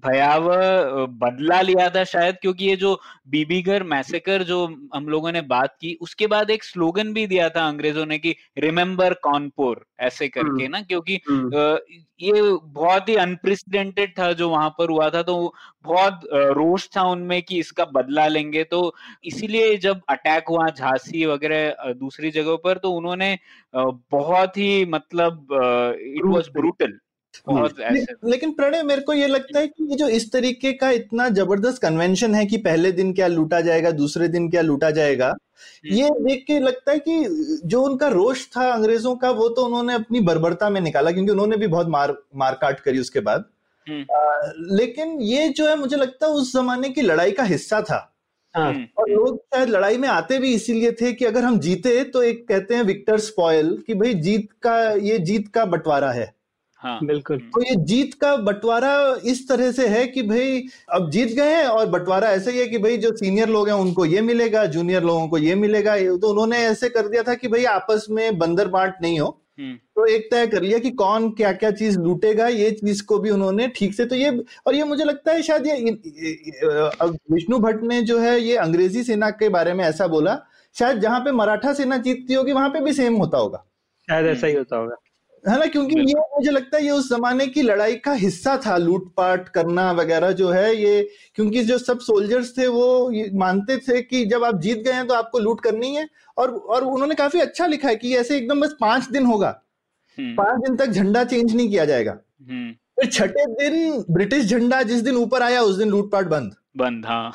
भयावह 0.03 1.05
बदला 1.19 1.59
लिया 1.61 1.89
था 1.89 2.03
शायद 2.03 2.35
क्योंकि 2.41 2.65
ये 2.65 2.75
जो 2.75 2.93
बीबीगर 3.29 3.83
मैसेकर 3.83 4.43
जो 4.43 4.65
हम 4.95 5.07
लोगों 5.07 5.31
ने 5.31 5.41
बात 5.47 5.75
की 5.81 5.97
उसके 6.01 6.27
बाद 6.27 6.49
एक 6.49 6.63
स्लोगन 6.63 7.13
भी 7.13 7.25
दिया 7.27 7.49
था 7.49 7.67
अंग्रेज़ों 7.67 8.05
ने 8.05 8.17
कि 8.17 8.35
रिमेम्बर 8.57 9.13
कॉनपुर 9.23 9.85
ऐसे 9.99 10.27
करके 10.27 10.67
ना 10.67 10.81
क्योंकि 10.81 11.19
ये 12.21 12.41
बहुत 12.73 13.09
ही 13.09 13.15
अनप्रेसिडेंटेड 13.15 14.13
था 14.19 14.31
जो 14.33 14.49
वहाँ 14.49 14.69
पर 14.69 14.89
हुआ 14.89 15.09
था 15.09 15.21
तो 15.21 15.53
बहुत 15.85 16.19
रोष 16.53 16.87
था 16.95 17.01
उनमें 17.07 17.41
कि 17.41 17.59
इसका 17.59 17.85
बदला 17.85 18.27
लेंगे 18.27 18.63
तो 18.63 18.81
इसीलिए 19.23 19.75
जब 19.77 20.01
अटैक 20.09 20.49
हुआ 20.49 20.67
झांसी 20.69 21.25
वगैरह 21.25 21.93
दूसरी 21.93 22.31
जगहों 22.31 22.57
पर 22.57 22.77
तो 22.77 22.91
उन्होंने 22.91 23.37
बहुत 23.75 24.57
ही 24.57 24.85
मतलब 24.89 25.47
इट 25.51 26.25
वॉज़ 26.25 26.49
ब्रूटल 26.51 26.97
बहुत 27.47 27.79
ऐसे। 27.79 28.29
लेकिन 28.29 28.51
प्रणय 28.51 28.83
मेरे 28.83 29.01
को 29.01 29.13
ये 29.13 29.27
लगता 29.27 29.59
है 29.59 29.67
कि 29.67 29.83
ये 29.83 29.95
जो 29.95 30.07
इस 30.07 30.31
तरीके 30.31 30.71
का 30.73 30.89
इतना 30.91 31.29
ज़बरदस्त 31.29 31.81
कन्वेंशन 31.81 32.36
है 32.36 32.45
कि 32.45 32.57
पहले 32.57 32.91
दिन 32.91 33.13
क्या 33.13 33.27
लूटा 33.27 33.61
जाएगा 33.61 33.91
दूसरे 33.91 34.27
दिन 34.27 34.49
क्या 34.49 34.61
लूटा 34.61 34.91
जाएगा। 34.91 35.33
ये 35.86 36.09
देख 36.09 36.43
के 36.47 36.59
लगता 36.59 36.91
है 36.91 36.99
कि 36.99 37.25
जो 37.65 37.81
उनका 37.81 38.07
रोष 38.07 38.45
था 38.47 38.69
अंग्रेज़ों 38.71 39.15
का 39.15 39.29
वो 39.31 39.49
तो 39.49 39.65
उन्होंने 39.65 39.93
अपनी 39.93 40.19
बर्बरता 40.19 40.69
में 40.69 40.81
निकाला 40.81 41.11
क्योंकि 41.11 41.31
उन्होंने 41.31 41.57
भी 41.57 41.67
बहुत 41.67 41.88
मार 41.88 42.15
मारकाट 42.36 42.79
करी 42.79 42.99
उसके 42.99 43.19
बाद। 43.19 43.45
हम्म। 43.88 44.01
आ, 44.01 44.51
लेकिन 44.71 45.17
ये 45.21 45.49
जो 45.49 45.67
है 45.67 45.75
मुझे 45.75 45.95
लगता 45.95 46.25
है 46.25 46.31
उस 46.31 46.53
जमाने 46.53 46.89
की 46.89 47.01
लड़ाई 47.01 47.31
का 47.31 47.43
हिस्सा 47.43 47.81
था। 47.81 48.11
हाँ। 48.55 48.73
हम्म, 48.73 48.86
और 48.97 49.09
लोग 49.09 49.38
शायद 49.38 49.69
लड़ाई 49.69 49.97
में 49.97 50.07
आते 50.09 50.38
भी 50.39 50.53
इसीलिए 50.53 50.91
थे 50.91 51.11
कि 51.13 51.25
अगर 51.25 51.43
हम 51.43 51.59
जीते 51.59 52.03
तो 52.03 52.21
एक 52.23 52.47
कहते 52.47 52.75
हैं 52.75 52.83
विक्टर 52.83 53.19
स्पॉयल 53.19 53.77
कि 53.88 53.93
भाई 53.93 54.13
जीत 54.13 54.47
का 54.63 54.77
ये 54.91 55.17
जीत 55.19 55.47
का 55.47 55.65
बंटवारा 55.65 56.11
है। 56.11 56.33
हाँ। 56.86 56.97
बिल्कुल। 57.03 57.38
तो 57.53 57.61
ये 57.61 57.75
जीत 57.86 58.13
का 58.13 58.36
बंटवारा 58.38 58.93
इस 59.25 59.47
तरह 59.49 59.71
से 59.71 59.88
है 59.88 60.05
कि 60.07 60.21
भाई 60.23 60.61
अब 60.93 61.09
जीत 61.11 61.31
गए 61.36 61.53
हैं 61.53 61.65
और 61.67 61.86
बंटवारा 61.89 62.29
ऐसे 62.31 62.51
ही 62.51 62.59
है 62.59 62.65
कि 62.67 62.77
भाई 62.77 62.97
जो 62.97 63.15
सीनियर 63.17 63.49
लोग 63.49 63.69
हैं 63.69 63.75
उनको 63.75 64.05
ये 64.05 64.21
मिलेगा 64.21 64.65
जूनियर 64.67 65.03
लोगों 65.03 65.27
को 65.27 65.38
ये 65.38 65.55
मिलेगा। 65.55 65.95
तो 66.17 66.29
उन्होंने 66.29 66.57
ऐसे 66.65 66.89
कर 66.89 67.07
दिया 67.07 67.23
था 67.23 67.33
कि 67.33 67.47
भाई 67.47 67.63
आपस 67.71 68.05
में 68.09 68.38
बंदर 68.38 68.67
बांट 68.67 68.93
नहीं 69.01 69.19
हो। 69.19 69.27
हम्म, 69.59 69.73
तो 69.73 70.05
एक 70.05 70.27
तय 70.31 70.47
कर 70.47 70.61
लिया 70.61 70.79
कि 70.79 70.89
कौन 70.93 71.29
क्या 71.31 71.51
क्या 71.53 71.71
चीज़ 71.71 71.97
लूटेगा 71.99 72.47
ये 72.47 72.71
चीज़ 72.71 73.03
को 73.03 73.19
भी 73.19 73.29
उन्होंने 73.29 73.67
ठीक 73.67 73.93
से 73.93 74.05
तो 74.05 74.15
ये 74.15 74.29
और 74.67 74.75
ये 74.75 74.83
मुझे 74.83 75.03
लगता 75.03 75.31
है 75.31 75.41
शायद 75.41 75.67
ये 75.67 75.91
अब 77.01 77.17
विष्णु 77.31 77.59
भट्ट 77.59 77.83
ने 77.83 78.01
जो 78.01 78.19
है 78.19 78.39
ये 78.39 78.55
अंग्रेज़ी 78.57 79.03
सेना 79.03 79.29
के 79.31 79.49
बारे 79.49 79.73
में 79.73 79.83
ऐसा 79.86 80.07
बोला 80.07 80.38
शायद 80.75 80.99
जहाँ 80.99 81.19
पे 81.19 81.31
मराठा 81.31 81.73
सेना 81.73 81.97
जीतती 81.97 82.33
होगी 82.33 82.51
वहाँ 82.51 82.69
पे 82.69 82.79
भी 82.79 82.93
सेम 82.93 83.15
होता 83.15 83.38
होगा। 83.38 83.65
शायद 84.07 84.25
ऐसा 84.27 84.47
ही 84.47 84.53
होता 84.53 84.77
होगा। 84.77 84.95
है 85.45 85.57
ना 85.59 85.65
क्योंकि 85.65 85.99
ये 85.99 86.13
मुझे 86.35 86.51
लगता 86.51 86.77
है 86.77 86.83
ये 86.83 86.91
उस 86.91 87.09
जमाने 87.09 87.47
की 87.47 87.61
लड़ाई 87.61 87.95
का 87.95 88.13
हिस्सा 88.13 88.55
था 88.65 88.77
लूटपाट 88.77 89.49
करना 89.49 89.91
वगैरह 89.91 90.31
जो 90.31 90.49
है 90.49 90.75
ये 90.75 91.09
क्योंकि 91.35 91.63
जो 91.63 91.77
सब 91.77 91.99
सोल्जर्स 91.99 92.57
थे 92.57 92.67
वो 92.67 93.11
ये 93.11 93.29
मानते 93.33 93.77
थे 93.77 94.01
कि 94.01 94.25
जब 94.25 94.43
आप 94.43 94.59
जीत 94.61 94.77
गए 94.77 94.91
हैं 94.91 95.07
तो 95.07 95.13
आपको 95.13 95.39
लूट 95.39 95.61
करनी 95.61 95.95
है 95.95 96.07
और 96.37 96.51
और 96.51 96.83
उन्होंने 96.83 97.15
काफ़ी 97.15 97.39
अच्छा 97.39 97.65
लिखा 97.65 97.87
है 97.87 97.95
कि 97.95 98.15
ऐसे 98.15 98.37
एकदम 98.37 98.61
बस 98.61 98.75
पाँच 98.81 99.09
दिन 99.09 99.25
होगा। 99.25 99.49
हम्म, 100.17 100.35
पाँच 100.35 100.61
दिन 100.61 100.75
तक 100.75 100.91
झंडा 100.91 101.23
चेंज 101.23 101.55
नहीं 101.55 101.69
किया 101.69 101.85
जाएगा। 101.85 102.11
हम्म, 102.11 102.71
फिर 102.71 103.09
छठे 103.11 103.45
दिन 103.45 104.03
ब्रिटिश 104.11 104.45
झंडा 104.45 104.81
जिस 104.83 105.01
दिन 105.01 105.15
ऊपर 105.15 105.41
आया 105.41 105.61
उस 105.61 105.77
दिन 105.77 105.89
लूटपाट 105.89 106.27
बंद। 106.27 106.55
बंद 106.78 107.05
हाँ। 107.05 107.32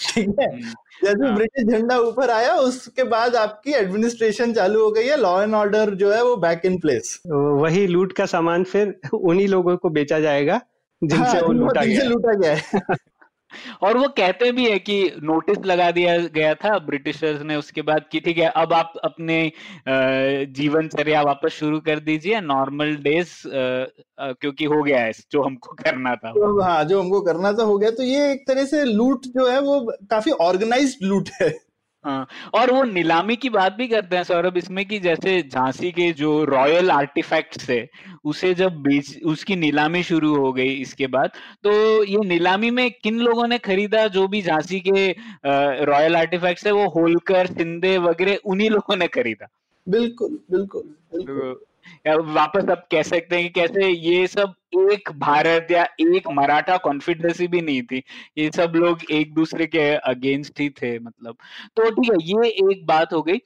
ठीक 0.00 0.28
है। 0.40 0.46
हम्म, 0.46 0.60
जैसे 1.04 1.26
हाँ। 1.26 1.34
ब्रिटिश 1.34 1.64
झंडा 1.74 1.96
ऊपर 1.98 2.30
आया 2.30 2.54
उसके 2.54 3.04
बाद 3.04 3.36
आपकी 3.36 3.72
एडमिनिस्ट्रेशन 3.72 4.52
चालू 4.52 4.82
हो 4.84 4.90
गई 4.90 5.06
है 5.06 5.16
लॉ 5.16 5.42
एंड 5.42 5.54
ऑर्डर 5.54 5.94
जो 5.94 6.12
है 6.12 6.22
वो 6.24 6.36
बैक 6.36 6.64
इन 6.64 6.78
प्लेस 6.78 7.20
वही 7.26 7.86
लूट 7.86 8.12
का 8.12 8.26
सामान 8.26 8.64
फिर 8.64 8.94
उन्हीं 9.14 9.48
लोगों 9.48 9.76
को 9.76 9.90
बेचा 9.90 10.20
जाएगा 10.20 10.60
जिनसे 11.02 11.40
वो 11.40 11.52
लूटा 11.52 11.84
गया 11.84 12.04
लूटा 12.04 12.32
गया 12.34 12.54
है। 12.54 12.80
और 13.82 13.98
वो 13.98 14.08
कहते 14.08 14.50
भी 14.52 14.64
है 14.70 14.78
कि 14.78 14.96
नोटिस 15.22 15.58
लगा 15.66 15.90
दिया 15.90 16.16
गया 16.34 16.54
था 16.54 16.78
ब्रिटिशर्स 16.86 17.42
ने 17.42 17.56
उसके 17.56 17.82
बाद 17.82 18.04
की 18.12 18.20
ठीक 18.20 18.38
है, 18.38 18.48
अब 18.56 18.72
आप 18.72 18.92
अपने 19.04 19.40
जीवनचर्या 20.52 21.22
वापस 21.22 21.52
शुरू 21.52 21.80
कर 21.80 22.00
दीजिए 22.00 22.40
नॉर्मल 22.42 22.94
डेज़ 23.02 23.32
क्योंकि 23.46 24.64
हो 24.64 24.82
गया 24.82 25.00
है, 25.00 25.12
जो 25.32 25.42
हमको 25.42 25.74
करना 25.74 26.14
था। 26.16 26.32
तो 26.32 26.60
हाँ 26.62 26.82
जो 26.84 27.00
हमको 27.00 27.20
करना 27.20 27.52
था, 27.52 27.62
हो 27.62 27.78
गया। 27.78 27.90
तो 27.90 28.02
ये 28.02 28.30
एक 28.32 28.44
तरह 28.48 28.64
से 28.64 28.84
लूट 28.84 29.26
जो 29.28 29.48
है, 29.48 29.60
वो 29.60 29.80
काफ़ी 30.10 30.32
ऑर्गेनाइज्ड 30.42 31.04
लूट 31.04 31.28
हाँ। 31.40 31.50
और 32.04 32.70
वो 32.72 32.82
नीलामी 32.84 33.36
की 33.36 33.48
बात 33.48 33.72
भी 33.72 33.86
करते 33.88 34.16
हैं 34.16 34.22
सौरभ 34.24 34.56
इसमें 34.56 34.84
कि 34.86 34.98
जैसे 34.98 35.42
झांसी 35.42 35.90
के 35.92 36.10
जो 36.12 36.44
रॉयल 36.44 36.90
आर्टिफैक्ट्स 36.90 37.70
है 37.70 37.88
उसे 38.24 38.54
जब 38.54 38.76
बेच 38.82 39.22
उसकी 39.24 39.56
नीलामी 39.56 40.02
शुरू 40.02 40.34
हो 40.36 40.52
गई 40.52 40.74
इसके 40.74 41.06
बाद 41.06 41.30
तो 41.64 42.04
ये 42.04 42.18
नीलामी 42.24 42.70
में 42.70 42.90
किन 42.90 43.18
लोगों 43.20 43.46
ने 43.48 43.58
खरीदा 43.58 44.06
जो 44.08 44.26
भी 44.28 44.42
झांसी 44.42 44.80
के 44.80 45.10
रॉयल 45.84 46.16
आर्टिफैक्ट्स 46.16 46.66
है 46.66 46.72
वो 46.72 46.88
होलकर 46.88 47.46
सिंधे 47.46 47.98
वगैरह 47.98 48.38
उन्हीं 48.44 48.70
लोगों 48.70 48.96
ने 48.96 49.08
खरीदा? 49.08 49.48
बिल्कुल 49.88 50.38
बिल्कुल 50.50 50.82
बिल्कुल। 51.14 51.36
तो 51.36 51.67
वापस 52.06 52.70
आप 52.70 52.86
कह 52.90 53.02
सकते 53.02 53.36
हैं 53.36 53.44
कि 53.44 53.60
कैसे 53.60 53.88
ये 53.88 54.26
सब 54.26 54.54
एक 54.92 55.10
भारत 55.18 55.68
या 55.70 55.82
एक 56.00 56.28
मराठा 56.30 56.76
कॉन्फिडेंसी 56.76 57.46
भी 57.48 57.60
नहीं 57.60 57.82
थी। 57.82 58.02
ये 58.38 58.50
सब 58.56 58.72
लोग 58.76 59.04
एक 59.10 59.34
दूसरे 59.34 59.66
के 59.66 59.88
अगेंस्ट 59.94 60.60
ही 60.60 60.68
थे 60.70 60.98
मतलब। 60.98 61.36
तो 61.76 61.90
ठीक 61.90 62.10
है, 62.12 62.18
ये 62.22 62.72
एक 62.72 62.86
बात 62.86 63.12
हो 63.12 63.22
गई। 63.22 63.40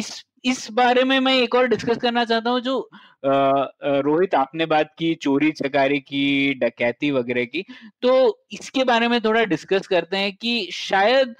इस 0.00 0.24
इस 0.44 0.66
बारे 0.72 1.02
में 1.04 1.18
मैं 1.20 1.34
एक 1.34 1.54
और 1.54 1.66
डिस्कस 1.68 1.96
करना 1.96 2.24
चाहता 2.24 2.50
हूँ 2.50 2.60
जो 2.60 2.90
रोहित, 3.22 4.34
आपने 4.34 4.66
बात 4.66 4.90
की 4.98 5.14
चोरी, 5.14 5.50
चकारी 5.52 5.98
की, 6.00 6.54
डकैती 6.54 7.10
वगैरह 7.10 7.44
की 7.44 7.64
तो 8.02 8.12
इसके 8.52 8.84
बारे 8.84 9.08
में 9.08 9.20
थोड़ा 9.20 9.44
डिस्कस 9.44 9.86
करते 9.86 10.16
हैं 10.16 10.32
कि 10.36 10.68
शायद 10.72 11.34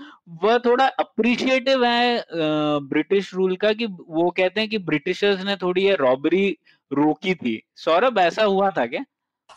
वह 0.45 0.59
थोड़ा 0.59 0.87
अप्रिशिएटिव 0.87 1.85
है 1.85 2.25
ब्रिटिश 2.89 3.33
रूल 3.35 3.57
का 3.57 3.73
कि 3.73 3.87
वो 3.87 4.31
कहते 4.31 4.61
हैं 4.61 4.71
कि 4.71 4.79
ब्रिटिशर्स 4.81 5.45
ने 5.45 5.57
थोड़ी 5.57 5.87
ये 5.87 5.95
रॉबरी 5.97 6.49
रोकी 6.91 7.35
थी। 7.35 7.61
सौरभ, 7.77 8.19
ऐसा 8.19 8.45
हुआ 8.45 8.71
था 8.71 8.87
क्या? 8.87 9.05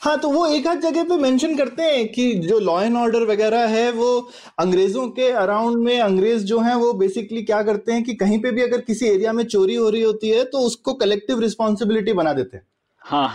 हाँ 0.01 0.17
तो 0.19 0.29
वो 0.29 0.45
एक 0.47 0.67
आध 0.67 0.79
जगह 0.81 1.03
पे 1.03 1.15
मेंशन 1.17 1.55
करते 1.57 1.83
हैं 1.83 2.07
कि 2.07 2.33
जो 2.33 2.59
लॉ 2.59 2.81
एंड 2.81 2.95
ऑर्डर 2.97 3.23
वगैरह 3.23 3.67
है 3.67 3.91
वो 3.91 4.29
अंग्रेज़ों 4.59 5.07
के 5.09 5.29
अराउंड 5.31 5.77
में 5.77 5.99
अंग्रेज़ 5.99 6.43
जो 6.45 6.59
हैं 6.59 6.75
वो 6.75 6.93
बेसिकली 6.93 7.43
क्या 7.43 7.61
करते 7.63 7.91
हैं 7.91 8.03
कि 8.03 8.13
कहीं 8.13 8.39
पे 8.39 8.51
भी 8.51 8.61
अगर 8.61 8.81
किसी 8.81 9.07
एरिया 9.07 9.33
में 9.33 9.43
चोरी 9.43 9.75
हो 9.75 9.89
रही 9.89 10.01
होती 10.01 10.29
है 10.29 10.43
तो 10.43 10.59
उसको 10.59 10.93
कलेक्टिव 10.93 11.39
रिस्पॉन्सिबिलिटी 11.39 12.13
बना 12.13 12.33
देते 12.33 12.57
हैं। 12.57 12.67
हाँ। 13.01 13.29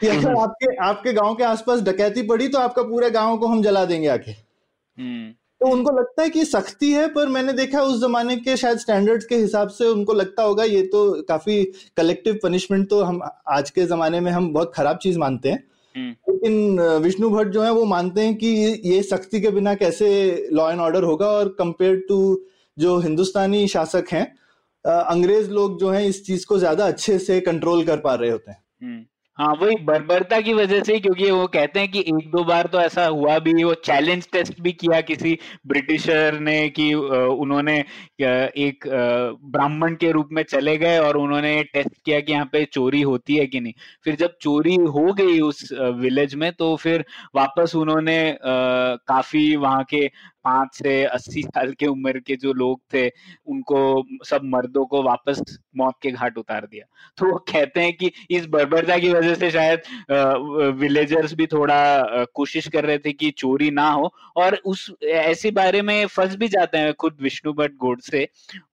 कि 0.00 0.06
अगर 0.06 0.34
आपके 0.34 0.74
आपके 0.76 1.12
गाँव 1.12 1.34
के 1.34 1.44
आसपास 1.44 1.80
डकैती 1.80 2.22
पड़ी 2.22 2.48
तो 2.48 2.58
आपका 2.58 2.82
पूरे 2.82 3.10
गाँव 3.10 3.38
को 3.38 3.46
हम 3.46 3.62
जला 3.62 3.84
देंगे 3.84 4.08
आके। 4.08 4.30
हम्म। 4.30 5.30
तो 5.60 5.66
उनको 5.66 5.90
लगता 5.90 6.22
है 6.22 6.30
कि 6.30 6.44
सख्ती 6.44 6.92
है 6.92 7.08
पर 7.08 7.28
मैंने 7.28 7.52
देखा 7.52 7.82
उस 7.82 8.00
जमाने 8.00 8.36
के 8.36 8.56
शायद 8.56 8.78
स्टैंडर्ड्स 8.78 9.26
के 9.26 9.36
हिसाब 9.36 9.68
से 9.68 9.86
उनको 9.86 10.12
लगता 10.12 10.42
होगा 10.42 10.64
ये 10.64 10.82
तो 10.82 11.22
काफ़ी 11.22 11.64
कलेक्टिव 11.96 12.38
पनिशमेंट 12.42 12.88
तो 12.90 13.02
हम 13.02 13.20
आज 13.48 13.70
के 13.70 13.86
जमाने 13.86 14.20
में 14.20 14.32
हम 14.32 14.52
बहुत 14.52 14.72
खराब 14.74 14.96
चीज़ 14.96 15.18
मानते 15.18 15.48
हैं। 15.48 15.56
हम्म 15.56 15.77
लेकिन 15.96 16.80
विष्णु 16.80 17.30
भट्ट 17.30 17.48
जो 17.48 17.62
है 17.62 17.72
वो 17.72 17.84
मानते 17.84 18.20
हैं 18.20 18.34
कि 18.34 18.46
ये- 18.46 18.78
ये 18.84 19.02
सख्ती 19.02 19.40
के 19.40 19.50
बिना 19.50 19.74
कैसे 19.74 20.08
लॉ 20.52 20.70
एंड 20.70 20.80
ऑर्डर 20.80 21.02
होगा 21.02 21.26
और 21.26 21.48
कंपेयर 21.48 21.96
टू 22.08 22.44
जो 22.78 22.98
हिंदुस्तानी 22.98 23.68
शासक 23.68 24.04
हैं 24.12 24.38
अंग्रेज़ 24.86 25.50
लोग 25.50 25.80
जो 25.80 25.90
हैं 25.90 26.04
इस 26.04 26.26
चीज़ 26.26 26.46
को 26.46 26.58
ज़्यादा 26.58 26.86
अच्छे 26.86 27.18
से 27.18 27.40
कंट्रोल 27.40 27.84
कर 27.84 27.96
पा 27.96 28.14
रहे 28.14 28.30
होते 28.30 28.50
हैं। 28.50 28.64
हम्म। 28.82 29.04
हाँ 29.38 29.52
वही 29.54 29.74
बर्बरता 29.84 30.40
की 30.40 30.52
वजह 30.54 30.82
से 30.84 30.98
क्योंकि 31.00 31.30
वो 31.30 31.46
कहते 31.48 31.80
हैं 31.80 31.90
कि 31.90 31.98
एक 32.00 32.30
दो 32.30 32.42
बार 32.44 32.66
तो 32.66 32.80
ऐसा 32.80 33.04
हुआ 33.06 33.38
भी, 33.38 33.52
वो 33.64 33.74
चैलेंज 33.76 34.26
टेस्ट 34.32 34.60
भी 34.62 34.72
किया 34.72 35.00
किसी 35.00 35.36
ब्रिटिशर 35.66 36.38
ने 36.40 36.68
कि 36.70 36.92
उन्होंने 36.94 37.76
एक 38.20 38.86
ब्राह्मण 39.46 39.94
के 39.96 40.10
रूप 40.12 40.28
में 40.32 40.42
चले 40.44 40.76
गए 40.78 40.98
और 40.98 41.16
उन्होंने 41.16 41.62
टेस्ट 41.74 41.90
किया 42.04 42.20
कि 42.20 42.32
यहाँ 42.32 42.48
पे 42.52 42.64
चोरी 42.72 43.02
होती 43.02 43.36
है 43.36 43.46
कि 43.46 43.60
नहीं। 43.60 43.72
फिर 44.04 44.16
जब 44.16 44.36
चोरी 44.42 44.74
हो 44.88 45.12
गई 45.12 45.38
उस 45.40 45.68
विलेज 46.00 46.34
में 46.36 46.50
तो 46.54 46.74
फिर 46.76 47.04
वापस 47.36 47.74
उन्होंने 47.76 48.18
काफ़ी 48.44 49.54
वहाँ 49.58 49.84
के 49.94 50.06
पाँच 50.44 50.74
से 50.74 51.02
अस्सी 51.04 51.42
साल 51.42 51.72
के 51.78 51.86
उम्र 51.86 52.18
के 52.26 52.36
जो 52.36 52.52
लोग 52.52 52.80
थे, 52.94 53.06
उनको 53.46 54.04
सब 54.26 54.40
मर्दों 54.46 54.84
को 54.86 55.02
वापस 55.02 55.42
मौत 55.76 55.94
के 56.02 56.10
घाट 56.10 56.38
उतार 56.38 56.66
दिया। 56.66 56.84
तो 57.18 57.26
वो 57.26 57.36
कहते 57.50 57.80
हैं 57.80 57.92
कि 57.96 58.10
इस 58.30 58.46
बर्बरता 58.48 58.98
की 58.98 59.08
वजह 59.10 59.34
से 59.34 59.50
शायद 59.50 59.82
विलेजर्स 60.78 61.34
भी 61.34 61.46
थोड़ा 61.46 62.24
कोशिश 62.34 62.68
कर 62.68 62.84
रहे 62.84 62.98
थे 62.98 63.12
कि 63.12 63.30
चोरी 63.38 63.70
ना 63.70 63.88
हो। 63.90 64.12
और 64.36 64.54
उस, 64.56 64.90
ऐसे 65.04 65.50
बारे 65.50 65.82
में 65.82 66.06
फंस 66.06 66.34
भी 66.36 66.48
जाते 66.48 66.78
हैं 66.78 66.94
खुद 66.94 67.16
विष्णु 67.22 67.52
भट्ट 67.52 67.74
गोडसे 67.76 68.26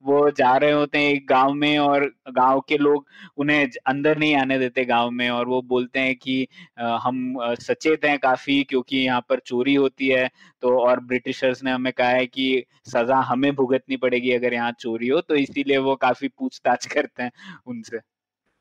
वो 0.05 0.29
जा 0.31 0.55
रहे 0.57 0.71
होते 0.71 0.97
हैं 0.97 1.11
एक 1.13 1.25
गाँव 1.29 1.53
में 1.53 1.77
और 1.79 2.05
गाँव 2.31 2.59
के 2.69 2.77
लोग 2.77 3.05
उन्हें 3.37 3.67
अंदर 3.87 4.17
नहीं 4.17 4.35
आने 4.35 4.57
देते 4.59 4.85
गाँव 4.85 5.09
में 5.11 5.29
और 5.29 5.47
वो 5.47 5.61
बोलते 5.67 5.99
हैं 5.99 6.15
कि 6.15 6.47
हम 6.79 7.35
सचेत 7.61 8.05
हैं 8.05 8.17
काफ़ी 8.19 8.61
क्योंकि 8.63 8.97
यहाँ 8.97 9.21
पर 9.29 9.39
चोरी 9.45 9.75
होती 9.75 10.07
है। 10.07 10.29
तो 10.65 10.77
और 10.79 10.99
ब्रिटिशर्स 10.99 11.63
ने 11.63 11.71
हमें 11.71 11.93
कहा 11.93 12.09
है 12.09 12.25
कि 12.25 12.63
सजा 12.87 13.15
हमें 13.15 13.55
भुगतनी 13.55 13.97
पड़ेगी 13.97 14.31
अगर 14.31 14.53
यहाँ 14.53 14.71
चोरी 14.79 15.07
हो 15.07 15.21
तो 15.21 15.35
इसीलिए 15.35 15.77
वो 15.77 15.95
काफ़ी 15.95 16.27
पूछताछ 16.27 16.85
करते 16.97 17.23
हैं 17.23 17.31
उनसे। 17.67 17.97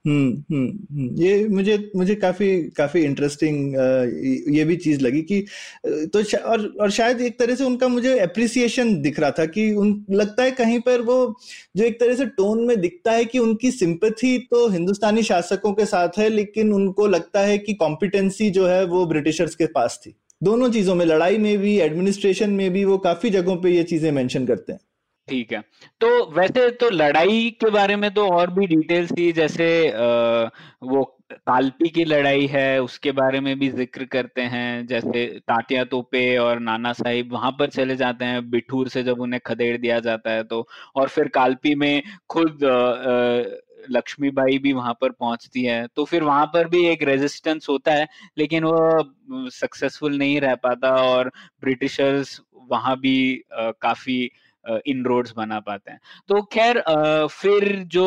हम्म 0.04 0.32
हम्म 0.52 0.66
हम्म, 0.66 1.22
ये 1.22 1.48
मुझे 1.48 1.90
मुझे 1.96 2.14
काफ़ी 2.14 2.48
काफ़ी 2.70 3.02
इंटरेस्टिंग 3.04 3.74
ये 4.56 4.64
भी 4.64 4.76
चीज़ 4.76 5.00
लगी 5.00 5.22
कि 5.22 5.40
तो 5.86 6.22
शा- 6.22 6.40
और 6.42 6.66
और 6.80 6.90
शायद 6.90 7.20
एक 7.20 7.38
तरह 7.38 7.54
से 7.54 7.64
उनका 7.64 7.88
मुझे 7.88 8.18
अप्रिसिएशन 8.18 9.02
दिख 9.02 9.20
रहा 9.20 9.30
था 9.30 9.46
कि 9.46 9.72
उन 9.74 10.04
लगता 10.10 10.42
है 10.42 10.50
कहीं 10.50 10.80
पर 10.80 11.00
वो 11.00 11.16
जो 11.76 11.84
एक 11.84 12.00
तरह 12.00 12.14
से 12.14 12.26
टोन 12.26 12.64
में 12.66 12.80
दिखता 12.80 13.12
है 13.12 13.24
कि 13.24 13.38
उनकी 13.38 13.70
सिंपथी 13.70 14.38
तो 14.38 14.68
हिंदुस्तानी 14.68 15.22
शासकों 15.22 15.72
के 15.72 15.86
साथ 15.86 16.18
है 16.18 16.28
लेकिन 16.28 16.72
उनको 16.72 17.06
लगता 17.06 17.40
है 17.40 17.58
कि 17.58 17.74
कॉम्पिटेंसी 17.74 18.50
जो 18.50 18.66
है 18.66 18.84
वो 18.84 19.06
ब्रिटिशर्स 19.06 19.54
के 19.54 19.66
पास 19.66 20.00
थी। 20.06 20.14
दोनों 20.42 20.70
चीज़ों 20.70 20.94
में 20.94 21.04
लड़ाई 21.06 21.38
में 21.38 21.56
भी 21.58 21.76
एडमिनिस्ट्रेशन 21.80 22.50
में 22.50 22.70
भी 22.72 22.84
वो 22.84 22.98
काफ़ी 22.98 23.30
जगहों 23.30 23.56
पे 23.56 23.70
ये 23.70 23.82
चीज़ें 23.84 24.10
मेंशन 24.12 24.46
करते 24.46 24.72
हैं। 24.72 24.80
ठीक 25.28 25.52
है। 25.52 25.60
तो 26.00 26.08
वैसे 26.30 26.68
तो 26.70 26.88
लड़ाई 26.90 27.50
के 27.60 27.70
बारे 27.70 27.96
में 27.96 28.12
तो 28.14 28.26
और 28.28 28.50
भी 28.50 28.66
डिटेल्स 28.66 29.12
थी 29.12 29.30
जैसे 29.32 29.66
आ, 29.90 30.48
वो 30.82 31.04
कालपी 31.32 31.88
की 31.88 32.04
लड़ाई 32.04 32.46
है 32.46 32.82
उसके 32.82 33.12
बारे 33.12 33.40
में 33.40 33.58
भी 33.58 33.68
ज़िक्र 33.70 34.04
करते 34.04 34.42
हैं 34.42 34.86
जैसे 34.86 35.24
ताटिया 35.48 35.84
तोपे 35.84 36.36
और 36.38 36.58
नाना 36.60 36.92
साहिब 36.92 37.32
वहाँ 37.32 37.50
पर 37.58 37.70
चले 37.70 37.96
जाते 37.96 38.24
हैं 38.24 38.50
बिठूर 38.50 38.88
से 38.88 39.02
जब 39.02 39.20
उन्हें 39.20 39.40
खदेड़ 39.46 39.76
दिया 39.78 39.98
जाता 40.00 40.30
है 40.30 40.42
तो 40.44 40.66
और 40.96 41.08
फिर 41.08 41.28
कालपी 41.28 41.74
में 41.74 42.02
खुद 42.28 42.58
लक्ष्मीबाई 43.90 44.58
भी 44.58 44.72
वहाँ 44.72 44.92
पर 45.00 45.10
पहुँचती 45.10 45.64
है 45.64 45.86
तो 45.96 46.04
फिर 46.04 46.22
वहाँ 46.24 46.46
पर 46.46 46.68
भी 46.68 46.84
एक 46.86 47.02
रेजिस्टेंस 47.02 47.66
होता 47.70 47.92
है, 47.92 48.08
लेकिन 48.38 48.64
वो 48.64 49.50
सक्सेसफुल 49.52 50.16
नहीं 50.18 50.40
रह 50.40 50.54
पाता 50.56 50.94
और 51.04 51.30
ब्रिटिशर्स 51.62 52.40
वहाँ 52.70 52.96
भी 53.00 53.42
काफ़ी 53.52 54.30
इन 54.86 55.04
रोड्स 55.04 55.32
बना 55.36 55.58
पाते 55.60 55.90
हैं। 55.90 55.98
तो 56.28 56.40
खैर 56.52 56.82
फिर 57.30 57.64
जो 57.92 58.04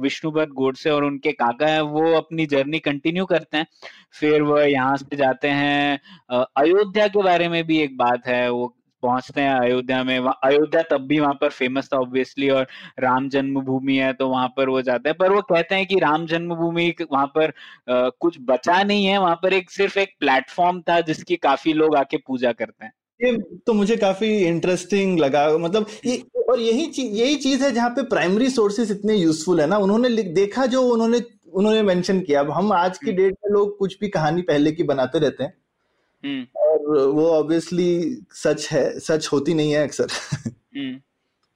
विष्णुभट्ट 0.00 0.52
गोडसे 0.52 0.90
और 0.90 1.04
उनके 1.04 1.32
काका 1.32 1.66
है, 1.66 1.80
वो 1.82 2.12
अपनी 2.14 2.46
जर्नी 2.46 2.78
कंटिन्यू 2.80 3.24
करते 3.26 3.56
हैं। 3.56 3.66
फिर 4.12 4.42
वह 4.42 4.64
यहाँ 4.64 4.96
से 4.96 5.16
जाते 5.16 5.48
हैं 5.50 5.98
अयोध्या 6.30 7.06
के 7.08 7.22
बारे 7.22 7.48
में 7.48 7.64
भी 7.66 7.78
एक 7.80 7.96
बात 7.96 8.26
है, 8.26 8.50
वो 8.50 8.74
पहुँचते 9.02 9.40
हैं 9.40 9.54
अयोध्या 9.60 10.02
में। 10.04 10.18
अयोध्या 10.18 10.82
तब 10.90 11.06
भी 11.06 11.18
वहाँ 11.20 11.34
पर 11.34 11.48
फ़ेमस 11.50 11.88
था 11.92 11.98
ऑब्वियसली 11.98 12.48
और 12.50 12.66
राम 12.98 13.28
जन्मभूमि 13.28 13.96
है 13.96 14.12
तो 14.12 14.28
वहाँ 14.28 14.48
पर 14.56 14.68
वो 14.68 14.82
जाते 14.82 15.08
हैं। 15.08 15.16
पर 15.18 15.32
वो 15.32 15.40
कहते 15.42 15.74
हैं 15.74 15.86
कि 15.86 15.98
राम 15.98 16.26
जन्मभूमि 16.26 16.92
वहाँ 17.12 17.26
पर 17.26 17.48
आ, 17.90 18.08
कुछ 18.20 18.38
बचा 18.40 18.82
नहीं 18.82 19.04
है। 19.06 19.18
वहाँ 19.18 19.36
पर 19.42 19.52
एक 19.52 19.70
सिर्फ़ 19.70 19.98
एक 19.98 20.14
प्लेटफॉर्म 20.20 20.80
था 20.80 21.00
जिसकी 21.00 21.36
काफ़ी 21.36 21.72
लोग 21.72 21.96
आके 21.96 22.16
पूजा 22.16 22.52
करते 22.52 22.84
हैं। 22.84 22.92
ये 23.20 23.36
तो 23.66 23.72
मुझे 23.72 23.96
काफ़ी 23.96 24.28
इंटरेस्टिंग 24.38 25.18
लगा। 25.18 25.46
मतलब 25.58 25.86
ये 26.06 26.16
और 26.48 26.60
यही 26.60 26.86
चीज़ 26.86 27.12
यही 27.16 27.36
चीज़ 27.36 27.62
है 27.64 27.70
जहाँ 27.72 27.90
पे 27.90 28.02
प्राइमरी 28.02 28.48
सोर्सेस 28.50 28.90
इतने 28.90 29.16
यूजफुल 29.16 29.60
है 29.60 29.66
ना। 29.66 29.76
उन्होंने 29.78 30.08
देखा 30.34 30.66
जो 30.66 30.82
उन्होंने 30.82 31.20
उन्होंने 31.52 31.82
मेंशन 31.82 32.20
किया। 32.20 32.40
अब 32.40 32.50
हम 32.50 32.72
आज 32.72 32.98
की 32.98 33.12
डेट 33.12 33.34
में 33.44 33.52
लोग 33.52 33.76
कुछ 33.78 33.98
भी 34.00 34.08
कहानी 34.08 34.42
पहले 34.42 34.72
की 34.72 34.82
बनाते 34.84 35.18
रहते 35.18 35.44
हैं। 35.44 35.50
हम्म। 35.50 35.61
और 36.56 37.06
वो 37.08 37.28
ऑब्वियसली 37.28 38.16
सच 38.34 38.68
है 38.72 38.98
सच 39.00 39.28
होती 39.32 39.54
नहीं 39.54 39.72
है 39.72 39.82
अक्सर। 39.82 40.06
हम्म। 40.76 40.94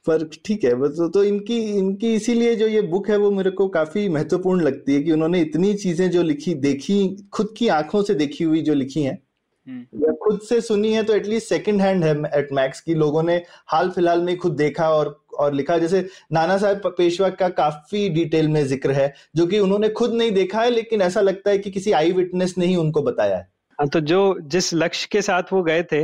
पर 0.07 0.25
ठीक 0.45 0.65
है 0.65 0.71
तो, 0.71 1.09
तो 1.09 1.23
इनकी 1.25 1.59
इनकी 1.79 2.15
इसीलिए 2.15 2.55
जो 2.57 2.67
ये 2.67 2.83
बुक 2.85 3.09
है 3.11 3.17
वो 3.17 3.31
मेरे 3.31 3.51
को 3.51 3.67
काफ़ी 3.69 4.09
महत्वपूर्ण 4.09 4.63
लगती 4.63 4.95
है 4.95 5.03
कि 5.03 5.13
उन्होंने 5.13 5.41
इतनी 5.41 5.73
चीज़ें 5.75 6.11
जो 6.11 6.23
लिखी 6.23 6.55
देखी 6.57 6.99
खुद 7.33 7.55
की 7.59 7.69
आँखों 7.69 8.03
से 8.03 8.15
देखी 8.15 8.45
हुई 8.45 8.63
जो 8.63 8.75
लिखी 8.75 9.03
हैं। 9.03 9.19
हम्म। 9.67 10.05
या 10.05 10.13
खुद 10.25 10.41
से 10.41 10.61
सुनी 10.61 10.93
है 10.93 11.03
तो 11.03 11.15
एटलीस्ट 11.15 11.49
सेकंड 11.49 11.81
हैंड 11.81 12.05
है 12.05 12.15
एट 12.35 12.53
मैक्स 12.53 12.81
की। 12.81 12.95
लोगों 12.95 13.23
ने 13.23 13.37
हाल 13.69 13.91
फ़िलहाल 13.91 14.23
में 14.23 14.37
खुद 14.37 14.57
देखा 14.57 14.89
और 14.91 15.19
और 15.39 15.53
लिखा। 15.55 15.79
जैसे 15.79 16.07
नाना 16.33 16.57
साहब 16.59 16.95
पेशवा 16.99 17.29
का 17.31 17.49
काफ़ी 17.49 18.09
डिटेल 18.09 18.49
में 18.49 18.65
ज़िक्र 18.67 18.93
है 18.93 19.13
जो 19.37 19.47
कि 19.47 19.59
उन्होंने 19.59 19.89
खुद 19.89 20.15
नहीं 20.15 20.31
देखा 20.33 20.61
है 20.61 20.71
लेकिन 20.71 21.03
ऐसा 21.03 21.21
लगता 21.21 21.51
है 21.51 21.59
कि 21.59 21.71
किसी 21.71 21.93
आई 21.93 22.13
विटनेस 22.13 22.55
ने 22.59 22.67
ही 22.67 22.77
उनको 22.77 23.03
बताया 23.03 23.37
है। 23.37 23.49
हाँ 23.79 23.89
तो 23.89 24.01
जो 24.01 24.21
जिस 24.49 24.73
लक्ष्य 24.75 25.09
के 25.13 25.23
साथ 25.23 25.53
वो 25.53 25.63
गए 25.63 25.83
थे 25.83 25.97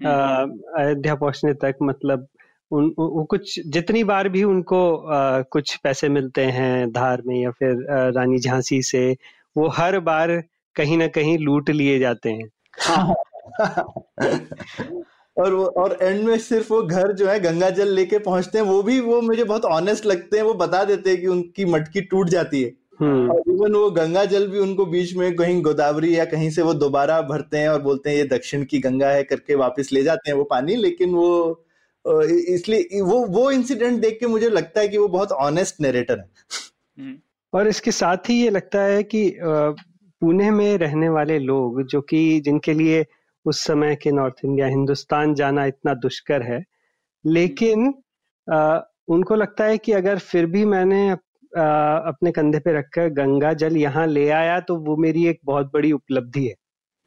हम्म। 0.00 0.58
अयोध्या 0.78 1.14
पहुँचने 1.14 1.52
तक 1.54 1.76
मतलब 1.82 2.26
उन 2.70 2.92
वो 2.98 3.24
कुछ 3.24 3.58
जितनी 3.66 4.02
बार 4.04 4.28
भी 4.28 4.42
उनको 4.44 4.96
आ, 4.96 5.40
कुछ 5.42 5.76
पैसे 5.76 6.08
मिलते 6.08 6.44
हैं 6.52 6.90
धार 6.92 7.22
में 7.26 7.36
या 7.36 7.50
फिर 7.50 7.70
आ, 7.70 8.08
रानी 8.08 8.38
झांसी 8.38 8.82
से 8.82 9.10
वो 9.56 9.68
हर 9.68 9.98
बार 10.00 10.42
कहीं 10.76 10.98
ना 10.98 11.06
कहीं 11.06 11.38
लूट 11.38 11.70
लिए 11.70 11.98
जाते 11.98 12.30
हैं 12.30 12.48
हाँ। 12.80 13.14
और 15.36 15.52
वो 15.52 15.64
और 15.76 15.96
एंड 16.02 16.22
में 16.24 16.38
सिर्फ़ 16.38 16.72
वो 16.72 16.82
घर 16.82 17.12
जो 17.12 17.28
है 17.28 17.38
गंगा 17.40 17.70
जल 17.70 17.88
लेके 17.88 18.18
पहुँचते 18.18 18.58
हैं 18.58 18.64
वो 18.64 18.82
भी 18.82 18.98
वो 19.00 19.20
मुझे 19.20 19.44
बहुत 19.44 19.64
ऑनेस्ट 19.64 20.06
लगते 20.06 20.36
हैं 20.36 20.44
वो 20.44 20.54
बता 20.54 20.84
देते 20.84 21.10
हैं 21.10 21.20
कि 21.20 21.26
उनकी 21.26 21.64
मटकी 21.64 22.00
टूट 22.00 22.28
जाती 22.28 22.62
है 22.62 22.68
हम्म। 22.68 22.83
इवन 23.02 23.74
वो 23.74 23.90
गंगा 23.90 24.24
जल 24.24 24.46
भी 24.48 24.58
उनको 24.58 24.86
बीच 24.86 25.14
में 25.16 25.34
कहीं 25.36 25.62
गोदावरी 25.62 26.18
या 26.18 26.24
कहीं 26.24 26.50
से 26.50 26.62
वो 26.62 26.74
दोबारा 26.74 27.20
भरते 27.22 27.58
हैं 27.58 27.68
और 27.68 27.82
बोलते 27.82 28.10
हैं 28.10 28.16
ये 28.16 28.24
दक्षिण 28.24 28.64
की 28.64 28.78
गंगा 28.78 29.08
है 29.08 29.22
करके 29.22 29.54
वापस 29.54 29.92
ले 29.92 30.02
जाते 30.02 30.30
हैं 30.30 30.36
वो 30.36 30.44
पानी। 30.44 30.76
लेकिन 30.76 31.14
वो 31.14 31.64
इसलिए 32.54 33.00
वो 33.00 33.24
वो 33.26 33.50
इंसिडेंट 33.50 34.00
देख 34.00 34.16
के 34.20 34.26
मुझे 34.26 34.48
लगता 34.48 34.80
है 34.80 34.88
कि 34.88 34.98
वो 34.98 35.08
बहुत 35.08 35.32
ऑनेस्ट 35.32 35.80
नरेटर 35.80 36.18
है। 36.18 36.28
हम्म। 36.98 37.18
और 37.52 37.68
इसके 37.68 37.90
साथ 37.90 38.16
ही 38.16 38.42
ये 38.42 38.50
लगता 38.50 38.82
है 38.82 39.02
कि 39.02 39.38
पुणे 39.42 40.50
में 40.50 40.78
रहने 40.78 41.08
वाले 41.08 41.38
लोग 41.38 41.82
जो 41.82 42.00
कि 42.00 42.40
जिनके 42.40 42.72
लिए 42.72 43.06
उस 43.46 43.64
समय 43.64 43.96
के 43.96 44.10
नॉर्थ 44.10 44.34
इंडिया 44.44 44.66
हिंदुस्तान 44.66 45.34
जाना 45.34 45.64
इतना 45.66 45.94
दुष्कर 45.94 46.42
है 46.42 46.64
लेकिन 47.26 47.94
आ, 48.52 48.80
उनको 49.08 49.34
लगता 49.34 49.64
है 49.64 49.78
कि 49.78 49.92
अगर 49.92 50.18
फिर 50.18 50.46
भी 50.46 50.64
मैंने 50.64 51.16
अपने 51.56 52.30
कंधे 52.32 52.58
पे 52.60 52.78
रखकर 52.78 53.08
गंगा 53.14 53.52
जल 53.56 53.76
यहाँ 53.78 54.06
ले 54.08 54.28
आया 54.32 54.58
तो 54.62 54.76
वो 54.80 54.96
मेरी 54.98 55.26
एक 55.28 55.40
बहुत 55.44 55.70
बड़ी 55.74 55.92
उपलब्धि 55.92 56.46
है। 56.46 56.54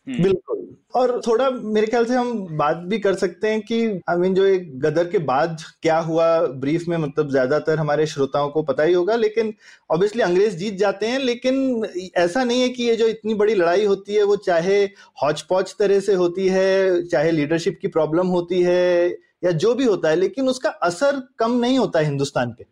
हम्म। 0.07 0.23
बिल्कुल। 0.23 0.65
और 0.95 1.21
थोड़ा 1.27 1.49
मेरे 1.51 1.87
ख्याल 1.87 2.05
से 2.05 2.15
हम 2.15 2.57
बात 2.57 2.77
भी 2.89 2.99
कर 2.99 3.15
सकते 3.15 3.49
हैं 3.49 3.61
कि 3.61 3.79
आई 4.09 4.17
मीन 4.17 4.33
जो 4.35 4.45
एक 4.45 4.79
गदर 4.81 5.07
के 5.09 5.17
बाद 5.25 5.61
क्या 5.81 5.97
हुआ 6.01 6.27
ब्रीफ 6.61 6.85
में 6.89 6.97
मतलब 6.97 7.29
ज़्यादातर 7.31 7.79
हमारे 7.79 8.05
श्रोताओं 8.07 8.49
को 8.49 8.63
पता 8.63 8.83
ही 8.83 8.93
होगा 8.93 9.15
लेकिन 9.17 9.53
ऑब्वियसली 9.89 10.21
अंग्रेज़ 10.23 10.57
जीत 10.57 10.75
जाते 10.77 11.07
हैं 11.07 11.19
लेकिन 11.21 11.85
ऐसा 12.17 12.43
नहीं 12.43 12.61
है 12.61 12.69
कि 12.69 12.83
ये 12.83 12.95
जो 12.95 13.07
इतनी 13.07 13.33
बड़ी 13.35 13.55
लड़ाई 13.55 13.85
होती 13.85 14.15
है 14.15 14.23
वो 14.25 14.35
चाहे 14.47 14.83
हौच 15.23 15.41
पौच 15.49 15.75
तरह 15.79 15.99
से 16.01 16.13
होती 16.15 16.47
है 16.49 17.03
चाहे 17.05 17.31
लीडरशिप 17.31 17.79
की 17.81 17.87
प्रॉब्लम 17.89 18.27
होती 18.29 18.61
है 18.63 19.09
या 19.43 19.51
जो 19.57 19.73
भी 19.75 19.85
होता 19.85 20.09
है 20.09 20.15
लेकिन 20.15 20.49
उसका 20.49 20.69
असर 20.83 21.21
कम 21.39 21.59
नहीं 21.59 21.77
होता 21.79 21.99
है 21.99 22.05
हिंदुस्तान 22.05 22.51
पे। 22.51 22.65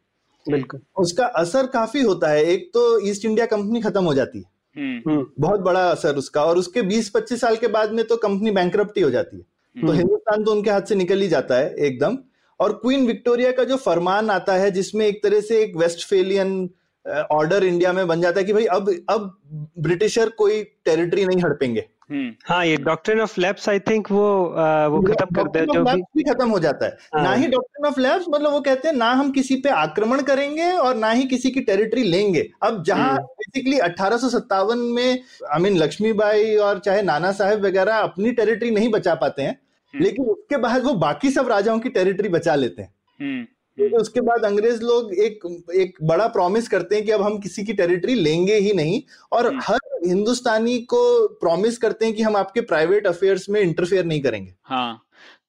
बिल्कुल 0.52 0.80
उसका 0.98 1.26
असर 1.26 1.66
काफ़ी 1.66 2.02
होता 2.02 2.30
है 2.30 2.44
एक 2.44 2.70
तो 2.74 3.08
ईस्ट 3.08 3.26
इंडिया 3.26 3.46
कंपनी 3.46 3.82
खत्म 3.82 4.04
हो 4.04 4.14
जाती 4.14 4.40
है 4.40 4.46
हम्म। 4.78 5.12
हम्म। 5.12 5.26
बहुत 5.40 5.60
बड़ा 5.60 5.90
असर 5.92 6.16
उसका 6.16 6.44
और 6.46 6.58
उसके 6.58 6.82
20-25 6.82 7.40
साल 7.42 7.56
के 7.56 7.68
बाद 7.68 7.92
में 7.92 8.08
तो 8.08 8.18
कंपनी 8.18 8.52
बैंक 8.52 8.76
हो 8.76 9.10
जाती 9.10 9.38
है 9.38 9.44
तो 9.44 9.88
हम्म। 9.88 9.98
हिंदुस्तान 9.98 10.44
तो 10.44 10.52
उनके 10.52 10.70
हाथ 10.70 10.82
से 10.82 10.96
निकल 10.96 11.22
ही 11.22 11.28
जाता 11.28 11.56
है 11.56 11.74
एकदम 11.76 12.18
और 12.60 12.74
क्वीन 12.74 13.06
विक्टोरिया 13.08 13.52
का 13.52 13.64
जो 13.64 13.76
फरमान 13.76 14.30
आता 14.30 14.54
है 14.54 14.72
जिसमें 14.72 15.06
एक 15.08 15.24
तरह 15.24 15.42
से 15.42 15.64
एक 15.64 15.76
वेस्टफेलियन 15.76 16.70
ऑर्डर 17.32 17.64
इंडिया 17.64 17.94
में 17.94 18.08
बन 18.08 18.22
जाता 18.22 18.40
है 18.40 18.46
कि 18.46 18.54
भाई 18.54 18.66
अब 18.66 18.90
अब 19.10 19.38
ब्रिटिशर 19.80 20.30
कोई 20.30 20.64
टेरिटरी 20.64 21.26
नहीं 21.26 21.42
हड़पेंगे 21.42 21.80
हम्म। 21.80 21.95
हाँ 22.10 22.66
ये 22.66 22.76
doctrine 22.78 23.20
of 23.20 23.40
lapse 23.42 23.68
I 23.70 23.80
think 23.82 24.10
वो 24.12 24.26
आ, 24.46 24.88
वो 24.88 25.02
खत्म 25.02 25.36
करते 25.36 25.60
हैं 25.60 25.66
जो 25.68 25.84
भी 25.84 26.24
खत्म 26.24 26.50
हो 26.50 26.60
जाता 26.60 26.86
है 26.86 26.98
हाँ। 27.16 27.24
ना 27.24 27.34
ही 27.34 27.48
डॉक्ट्रिन 27.48 27.88
ऑफ़ 27.88 28.00
लैब्स 28.00 28.26
मतलब 28.30 28.52
वो 28.52 28.60
कहते 28.62 28.88
हैं 28.88 28.96
ना 28.96 29.12
हम 29.12 29.32
किसी 29.32 29.56
पे 29.56 29.70
आक्रमण 29.70 30.22
करेंगे 30.22 30.72
और 30.72 30.96
ना 30.96 31.12
ही 31.12 31.24
किसी 31.26 31.52
की 31.52 31.62
टेरिटरी 31.62 32.04
लेंगे 32.04 32.48
अब 32.64 32.84
जहाँ 32.84 33.18
बेसिकली 33.18 33.78
हम्म। 33.78 33.90
अठारह 33.90 34.76
में 34.76 35.20
आई 35.46 35.62
मीन 35.62 35.78
लक्ष्मीबाई 35.78 36.56
और 36.58 36.80
चाहे 36.80 37.02
नाना 37.02 37.32
साहेब 37.32 37.66
वगैरह 37.66 37.98
अपनी 38.02 38.32
टेरिटरी 38.34 38.72
नहीं 38.72 38.90
बचा 38.92 39.16
पाते 39.16 39.42
हैं 39.42 39.52
हम्म। 39.52 40.04
लेकिन 40.04 40.26
उसके 40.28 40.58
बाद 40.58 40.84
वो 40.84 40.94
बाकी 41.00 41.32
सब 41.32 41.48
राजाओं 41.48 41.80
की 41.80 41.90
टेरिटरी 41.90 42.30
बचा 42.30 42.56
लेते 42.56 42.82
हैं 42.82 43.48
तो 43.80 44.02
उसके 44.02 44.22
बाद 44.22 44.46
अंग्रेज़ 44.46 44.82
लोग 44.82 45.14
एक 45.14 45.40
एक 45.76 45.98
बड़ा 46.04 46.28
प्रॉमिस 46.28 46.68
करते 46.68 46.96
हैं 46.96 47.06
कि 47.06 47.12
अब 47.12 47.22
हम 47.22 47.38
किसी 47.40 47.64
की 47.64 47.74
टेरिटरी 47.74 48.14
लेंगे 48.14 48.56
ही 48.56 48.74
नहीं। 48.74 49.02
और 49.32 49.60
हर 49.64 49.80
हिंदुस्तानी 50.06 50.80
को 50.80 51.28
प्रॉमिस 51.28 51.78
करते 51.78 52.06
हैं 52.06 52.14
कि 52.16 52.24
हम 52.24 52.36
आपके 52.36 52.62
प्राइवेट 52.62 53.08
अफेयर्स 53.08 53.50
में 53.50 53.62
इंटरफेयर 53.62 54.06
नहीं 54.06 54.22
करेंगे। 54.22 54.54
हाँ 54.64 55.02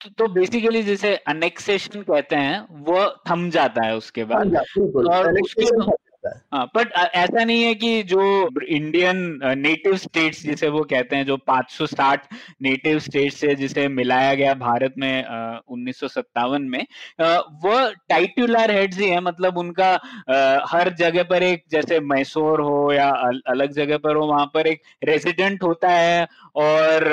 तो, 0.02 0.10
तो 0.10 0.32
बेसिकली 0.32 0.82
जिसे 0.82 1.14
अनेक्सेशन 1.16 2.02
कहते 2.02 2.36
हैं 2.36 2.84
वो 2.84 3.14
थम 3.30 3.50
जाता 3.50 3.86
है 3.86 3.96
उसके 3.96 4.24
बाद। 4.24 4.56
हाँ, 4.56 4.62
और 5.18 5.40
उसके 5.40 5.64
हाँ। 6.54 6.64
बट 6.76 6.92
ऐसा 6.92 7.44
नहीं 7.44 7.62
है 7.62 7.74
कि 7.74 8.02
जो 8.04 8.22
इंडियन 8.68 9.18
नेटिव 9.58 9.96
स्टेट्स 9.96 10.42
जिसे 10.42 10.68
वो 10.68 10.82
कहते 10.90 11.16
हैं, 11.16 11.24
जो 11.26 11.36
560 11.48 12.28
नेटिव 12.62 12.98
स्टेट्स 12.98 13.36
से 13.40 13.54
जिसे 13.54 13.86
मिलाया 13.88 14.34
गया 14.34 14.54
भारत 14.56 14.94
में 14.98 15.24
उन्नीस 15.68 16.00
सौ 16.00 16.08
सत्तावन 16.08 16.62
में 16.64 16.84
वो 17.64 17.78
टाइटुलर 18.08 18.70
हेड्स 18.70 18.98
ही 18.98 19.08
है। 19.08 19.20
मतलब 19.20 19.58
उनका 19.58 19.92
हर 20.70 20.92
जगह 20.98 21.22
पर 21.24 21.42
एक, 21.42 21.64
जैसे 21.70 22.00
मैसूर 22.02 22.60
हो 22.60 22.92
या 22.92 23.08
अलग 23.48 23.72
जगह 23.72 23.98
पर 23.98 24.16
हो, 24.16 24.26
वहाँ 24.26 24.46
पर 24.54 24.66
एक 24.66 24.82
रेजिडेंट 25.04 25.62
होता 25.62 25.90
है 25.90 26.26
और 26.56 27.12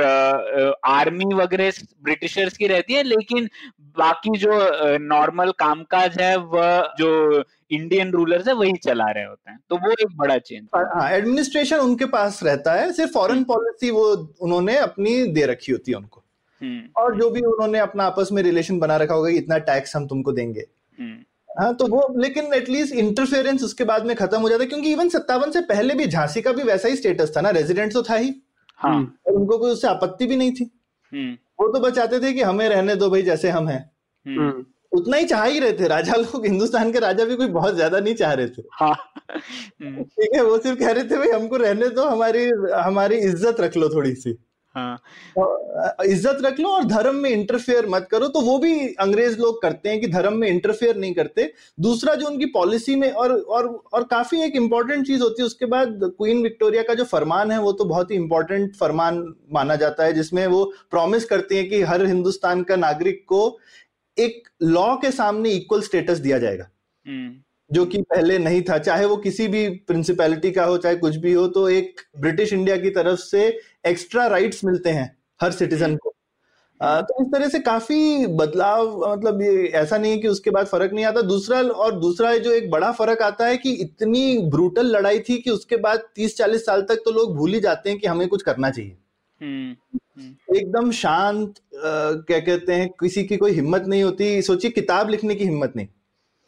आर्मी 0.88 1.34
वगैरह 1.36 1.72
ब्रिटिशर्स 2.04 2.58
की 2.58 2.68
रहती 2.68 2.94
है, 2.94 3.04
लेकिन 3.04 3.50
बाकी 3.98 4.38
जो 4.40 4.52
नॉर्मल 5.00 5.52
कामकाज 5.60 6.20
है, 6.22 6.36
वह 6.38 6.94
जो 7.00 7.44
इंडियन 7.74 8.12
रूलर्स 8.12 8.48
है 8.48 8.54
वही 8.54 8.74
चला 8.84 9.06
रहे 9.08 9.24
होते 9.24 9.52
हैं। 9.52 9.60
तो 9.70 9.76
वो 9.78 9.92
एक 9.92 10.16
बड़ा 10.16 10.38
चेंज 10.40 10.68
हाँ 10.76 11.10
एडमिनिस्ट्रेशन 11.12 11.78
उनके 11.80 12.06
पास 12.06 12.40
रहता 12.44 12.74
है 12.74 12.92
सिर्फ़ 12.94 13.12
फॉरेन 13.12 13.44
पॉलिसी 13.44 13.88
हम्म। 13.88 13.98
वो 13.98 14.36
उन्होंने 14.42 14.78
अपनी 14.78 15.24
दे 15.28 15.46
रखी 15.46 15.72
होती 15.72 15.92
है 15.92 15.98
उनको। 15.98 16.24
हम्म। 16.62 17.02
और 17.02 17.20
जो 17.20 17.30
भी 17.30 17.42
उन्होंने 17.42 17.80
अपना 17.80 18.04
आपस 18.04 18.30
में 18.32 18.42
रिलेशन 18.44 18.80
बना 18.80 18.98
रखा 18.98 19.14
होगा 19.14 19.30
इतना 19.32 19.58
टैक्स 19.68 19.96
हम 19.96 20.08
तुमको 20.08 20.32
देंगे। 20.32 20.66
हम्म। 21.00 21.18
हाँ 21.50 21.74
तो 21.76 21.88
वो 21.88 22.08
लेकिन 22.20 22.54
एटलीस्ट 22.54 22.96
इंटरफेरेंस 22.96 23.64
उसके 23.64 23.84
बाद 23.84 24.06
में 24.06 24.16
खत्म 24.16 24.40
हो 24.42 24.50
जाता 24.50 24.64
है 24.64 24.70
क्योंकि 24.70 24.92
इवन 24.92 25.10
सत्तावन 25.10 25.52
से 25.52 25.62
पहले 25.62 25.94
भी 25.94 26.06
झांसी 26.06 26.42
का 26.42 26.52
भी 26.52 26.64
वैसा 26.64 26.88
ही 26.88 26.96
स्टेटस 26.96 27.34
था 27.38 27.42
ना 27.42 27.50
रेजिडेंट 27.50 27.94
तो 27.94 28.04
था 28.04 28.16
ही। 28.16 28.34
हाँ। 28.78 28.96
और 29.28 29.34
उनको 29.34 29.58
कोई 29.58 29.72
उससे 29.72 29.88
आपत्ति 29.88 30.26
भी 30.28 30.36
नहीं 30.36 30.52
थी। 30.52 30.72
वो 31.60 31.68
तो 31.68 31.80
बचाते 31.80 32.20
थे 32.20 32.34
कि 32.34 32.42
हमें 32.42 32.68
रहने 32.70 32.96
दो 32.96 33.10
भाई 33.10 33.22
जैसे 33.22 33.50
हम 33.50 33.68
हैं। 33.68 33.84
उतना 34.94 35.18
ही 35.18 35.26
चाह 35.26 35.44
ही 35.44 35.60
रहे 35.60 35.74
थे। 35.74 35.88
राजा 35.88 36.16
लोग 36.18 36.46
हिंदुस्तान 36.46 36.92
के 36.92 37.00
राजा 37.00 37.26
भी 37.26 37.36
कोई 37.36 37.48
बहुत 37.50 37.76
ज़्यादा 37.76 38.00
नहीं 38.00 38.16
चाह 38.16 38.34
रहे 38.34 38.48
थे। 38.48 38.64
हाँ। 38.74 38.96
हम्म, 39.32 40.04
ठीक 40.04 40.36
है 40.36 40.44
वो 40.44 40.58
सिर्फ़ 40.60 40.80
कह 40.80 40.92
रहे 40.92 41.04
थे 41.04 41.18
भाई 41.18 41.30
हमको 41.30 41.58
रहने 41.58 41.90
दो 41.92 42.04
हमारी 42.06 42.50
हमारी 42.74 43.18
इज़्ज़त 43.20 43.62
रख 43.62 43.78
लो 43.78 43.90
थोड़ी 43.90 44.14
सी। 44.16 44.38
हाँ। 44.76 45.00
इज़्ज़त 46.04 46.38
रख 46.44 46.60
लो 46.60 46.70
और 46.70 46.84
धर्म 46.86 47.16
में 47.16 47.30
इंटरफेयर 47.30 47.88
मत 47.90 48.08
करो। 48.12 48.28
तो 48.28 48.42
वो 48.42 48.58
भी 48.60 48.88
अंग्रेज़ 49.02 49.38
लोग 49.40 49.62
करते 49.62 49.90
हैं 49.90 50.00
कि 50.02 50.08
धर्म 50.08 50.34
में 50.34 50.48
इंटरफेयर 50.48 50.96
नहीं 50.96 51.14
करते। 51.14 51.52
दूसरा 51.80 52.16
जो 52.16 52.28
उनकी 52.28 52.46
पॉलिसी 52.54 52.96
में 52.96 53.10
और 53.12 53.32
और 53.32 53.68
और 53.94 54.04
काफ़ी 54.04 54.42
एक 54.44 54.56
इंपॉर्टेंट 54.56 55.06
चीज़ 55.08 55.22
होती 55.22 55.42
है 55.42 55.46
उसके 55.46 55.66
बाद 55.66 56.00
क्वीन 56.04 56.42
विक्टोरिया 56.44 56.84
का 56.84 56.94
जो 56.94 57.04
फरमान 57.04 57.52
है 57.52 57.60
वो 57.60 57.72
तो 57.72 57.86
बहुत 57.86 58.12
ही 58.12 58.16
इंपॉर्टेंट 58.16 58.76
फरमान 58.76 59.24
माना 59.54 59.76
जाता 59.76 60.04
है 60.04 60.14
जिसमें 60.14 60.46
वो 60.48 60.64
प्रॉमिस 60.92 61.26
करती 61.26 61.58
है 61.58 61.64
कि 61.64 61.82
हर 61.84 62.06
हिंदुस्तान 62.06 62.64
का 62.64 62.76
नागरिक 62.78 63.24
को 63.28 63.48
एक 64.18 64.50
लॉ 64.62 64.96
के 64.96 65.12
सामने 65.12 65.50
इक्वल 65.50 65.82
स्टेटस 65.82 66.18
दिया 66.18 66.40
जाएगा। 66.40 66.70
हम्म, 67.06 67.36
जो 67.72 67.86
कि 67.86 68.02
पहले 68.02 68.38
नहीं 68.38 68.62
था 68.62 68.78
चाहे 68.78 69.06
वो 69.06 69.18
किसी 69.18 69.48
भी 69.48 69.68
प्रिंसिपैलिटी 69.70 70.52
का 70.52 70.64
हो 70.64 70.78
चाहे 70.78 70.96
कुछ 70.96 71.16
भी 71.16 71.34
हो 71.34 71.48
तो 71.48 71.70
एक 71.70 72.02
ब्रिटिश 72.20 72.54
इंडिया 72.54 72.78
की 72.78 72.90
तरफ़ 72.90 73.20
से 73.20 73.48
एक्स्ट्रा 73.88 74.28
राइट्स 74.28 74.64
मिलते 74.66 74.90
हैं 74.90 75.18
हर 75.42 75.52
सिटीजन 75.52 75.96
को। 75.96 76.14
आ, 76.82 77.02
तो 77.02 77.24
इस 77.24 77.28
तरह 77.28 77.50
से 77.50 77.60
काफ़ी 77.60 78.28
बदलाव 78.28 79.12
मतलब 79.12 79.42
ये 79.42 79.68
ऐसा 79.68 79.98
नहीं 79.98 80.12
है 80.12 80.18
कि 80.18 80.28
उसके 80.28 80.52
बाद 80.52 80.66
फ़र्क 80.66 80.94
नहीं 80.94 81.06
आता। 81.06 81.22
दूसरा 81.22 81.62
और 81.62 82.00
दूसरा 82.00 82.38
जो 82.38 82.52
एक 82.52 82.70
बड़ा 82.72 82.92
फ़र्क 82.92 83.22
आता 83.22 83.46
है 83.46 83.58
कि 83.58 83.72
इतनी 83.74 84.38
ब्रूटल 84.38 84.88
लड़ाई 84.88 85.20
थी 85.20 85.38
कि 85.38 85.50
उसके 85.50 85.78
बाद 85.78 86.04
तीस 86.16 86.38
चालीस 86.38 86.66
साल 86.66 86.82
तक 86.82 87.02
तो 87.06 87.12
लोग 87.12 87.36
भूल 87.36 87.54
ही 87.54 87.60
जाते 87.60 87.90
हैं 87.90 88.00
कि 88.00 88.08
हमें 88.08 88.28
कुछ 88.28 88.42
करना 88.42 88.70
चाहिए। 88.70 88.90
हम्म, 88.90 88.92
हम्म, 88.92 89.03
एकदम 89.42 90.92
शांत 90.92 91.54
क्या 91.76 92.40
कहते 92.40 92.74
हैं 92.74 92.90
किसी 93.00 93.24
की 93.24 93.38
कोई 93.38 93.52
हिम्मत 93.52 93.86
नहीं 93.88 94.04
होती। 94.04 94.42
सोचिए 94.42 94.72
किताब 94.72 95.10
लिखने 95.10 95.36
की 95.36 95.44
हिम्मत 95.44 95.74
नहीं। 95.76 95.88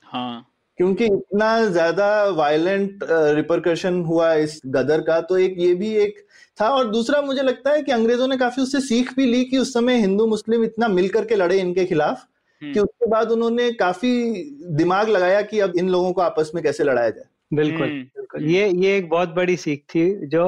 हाँ। 0.08 0.46
क्योंकि 0.80 1.06
इतना 1.06 1.50
ज़्यादा 1.66 2.08
वायलेंट 2.30 3.00
रिपरकशन 3.36 4.02
हुआ 4.04 4.34
इस 4.36 4.62
गदर 4.66 5.02
का 5.02 5.20
तो 5.22 5.38
एक 5.38 5.56
ये 5.58 5.74
भी 5.76 5.94
एक 5.96 6.26
था। 6.58 6.70
और 6.70 6.90
दूसरा 6.92 7.22
मुझे 7.22 7.42
लगता 7.42 7.72
है 7.72 7.82
कि 7.84 7.92
अंग्रेज़ों 7.92 8.28
ने 8.28 8.38
काफ़ी 8.38 8.62
उससे 8.64 8.80
सीख 8.82 9.14
भी 9.16 9.26
ली 9.26 9.44
कि 9.46 9.58
उस 9.58 9.74
समय 9.74 10.00
हिंदू 10.00 10.26
मुस्लिम 10.28 10.64
इतना 10.64 10.88
मिल 10.88 11.08
करके 11.10 11.36
लड़े 11.36 11.60
इनके 11.60 11.86
खिलाफ 11.86 12.26
कि 12.62 12.66
हम्म, 12.66 12.82
उसके 12.82 13.10
बाद 13.10 13.32
उन्होंने 13.32 13.72
काफ़ी 13.72 14.12
दिमाग 14.78 15.10
लगाया 15.10 15.42
कि 15.42 15.60
अब 15.60 15.74
इन 15.78 15.90
लोगों 15.90 16.12
को 16.14 16.22
आपस 16.22 16.52
में 16.56 16.64
कैसे 16.64 16.84
लड़ाया 16.84 17.10
जाए। 17.10 17.26
बिल्कुल 17.54 17.88
हम्म, 17.88 18.02
बिल्कुल। 18.02 18.42
हम्म। 18.42 18.52
ये 18.52 18.70
ये 18.84 18.98
एक 18.98 19.10
बहुत 19.10 19.30
बड़ी 19.30 19.58
सीख 19.58 19.84
थी 19.90 20.28
जो 20.28 20.48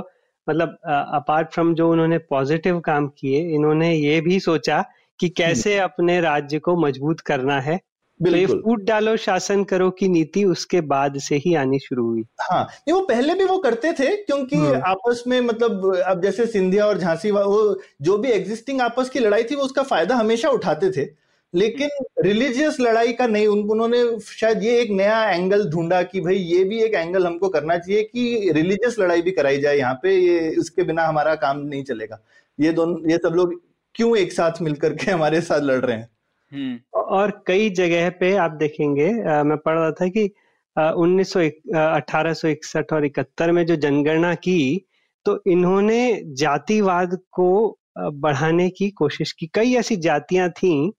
मतलब 0.49 0.77
अपार्ट 1.15 1.51
फ्रॉम 1.53 1.73
जो 1.73 1.91
उन्होंने 1.91 2.17
पॉजिटिव 2.17 2.79
काम 2.79 3.07
किए 3.07 3.39
इन्होंने 3.55 3.93
ये 3.95 4.21
भी 4.21 4.39
सोचा 4.39 4.83
कि 5.19 5.29
कैसे 5.29 5.77
अपने 5.77 6.19
राज्य 6.21 6.59
को 6.59 6.75
मज़बूत 6.75 7.19
करना 7.19 7.59
है। 7.59 7.79
तो 8.19 8.35
ये 8.35 8.45
फूट 8.45 8.83
डालो 8.83 9.15
शासन 9.17 9.63
करो 9.63 9.89
की 9.89 10.07
नीति 10.07 10.43
उसके 10.43 10.81
बाद 10.81 11.17
से 11.17 11.35
ही 11.35 11.53
आनी 11.55 11.79
शुरू 11.79 12.05
हुई। 12.05 12.23
हाँ 12.41 12.63
नहीं 12.63 12.93
वो 12.93 13.01
पहले 13.01 13.33
भी 13.33 13.43
वो 13.43 13.57
करते 13.57 13.91
थे 13.93 14.15
क्योंकि 14.15 14.55
हम्म। 14.55 14.81
आपस 14.85 15.23
में 15.27 15.39
मतलब 15.41 15.95
अब 16.07 16.21
जैसे 16.21 16.45
सिंधिया 16.45 16.85
और 16.85 16.97
झांसी 16.97 17.31
वो 17.31 17.81
जो 18.01 18.17
भी 18.17 18.31
एग्जिस्टिंग 18.31 18.81
आपस 18.81 19.09
की 19.09 19.19
लड़ाई 19.19 19.43
थी 19.43 19.55
वो 19.55 19.63
उसका 19.63 19.83
फ़ायदा 19.83 20.15
हमेशा 20.15 20.49
उठाते 20.49 20.91
थे। 20.91 21.05
लेकिन 21.53 21.89
रिलीजियस 22.19 22.79
लड़ाई 22.79 23.13
का 23.13 23.27
नहीं 23.27 23.47
उन, 23.47 23.59
उन्होंने 23.61 24.19
शायद 24.21 24.63
ये 24.63 24.79
एक 24.81 24.89
नया 24.91 25.19
एंगल 25.31 25.69
ढूंढा 25.69 26.01
कि 26.03 26.21
भाई 26.21 26.35
ये 26.35 26.63
भी 26.63 26.81
एक 26.83 26.93
एंगल 26.93 27.25
हमको 27.27 27.49
करना 27.49 27.77
चाहिए 27.77 28.03
कि 28.03 28.51
रिलीजियस 28.55 28.99
लड़ाई 28.99 29.21
भी 29.21 29.31
कराई 29.31 29.61
जाए 29.61 29.77
यहाँ 29.77 29.99
पे 30.03 30.15
ये 30.15 30.49
उसके 30.59 30.83
बिना 30.83 31.05
हमारा 31.05 31.35
काम 31.35 31.59
नहीं 31.59 31.83
चलेगा। 31.83 32.19
ये 32.59 32.71
दोनों 32.71 33.11
ये 33.11 33.17
सब 33.17 33.35
लोग 33.35 33.53
क्यों 33.95 34.15
एक 34.17 34.33
साथ 34.33 34.61
मिलकर 34.61 34.93
के 34.95 35.11
हमारे 35.11 35.41
साथ 35.41 35.61
लड़ 35.61 35.79
रहे 35.85 35.95
हैं? 35.97 36.09
हम्म, 36.51 36.79
और 36.95 37.31
कई 37.47 37.69
जगह 37.71 38.09
पे 38.19 38.35
आप 38.37 38.51
देखेंगे 38.59 39.07
अ, 39.07 39.43
मैं 39.43 39.57
पढ़ 39.57 39.77
रहा 39.79 39.91
था 39.91 40.07
कि 40.09 40.29
उन्नीस 40.75 41.31
सौ 41.33 41.39
अठारह 41.75 42.33
सौ 42.33 42.47
इकसठ 42.47 42.93
और 42.93 43.05
इकहत्तर 43.05 43.51
में 43.51 43.65
जो 43.65 43.75
जनगणना 43.77 44.33
की 44.37 44.85
तो 45.25 45.41
इन्होंने 45.47 45.99
जातिवाद 46.37 47.17
को 47.31 47.49
बढ़ाने 47.97 48.69
की 48.69 48.89
कोशिश 48.91 49.31
की। 49.31 49.49
कई 49.53 49.73
ऐसी 49.75 49.95
जातियाँ 50.03 50.49
थीं 50.57 50.91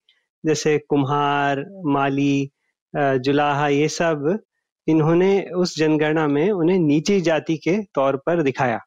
जैसे 0.48 0.76
कुम्हार 0.88 1.64
माली 1.86 2.50
जुलाहा 2.94 3.68
ये 3.70 3.88
सब 3.90 4.38
इन्होंने 4.86 5.30
उस 5.56 5.76
जनगणना 5.78 6.26
में 6.28 6.50
उन्हें 6.52 6.78
नीची 6.80 7.20
जाति 7.20 7.56
के 7.58 7.76
तौर 7.94 8.16
पर 8.26 8.42
दिखाया। 8.42 8.78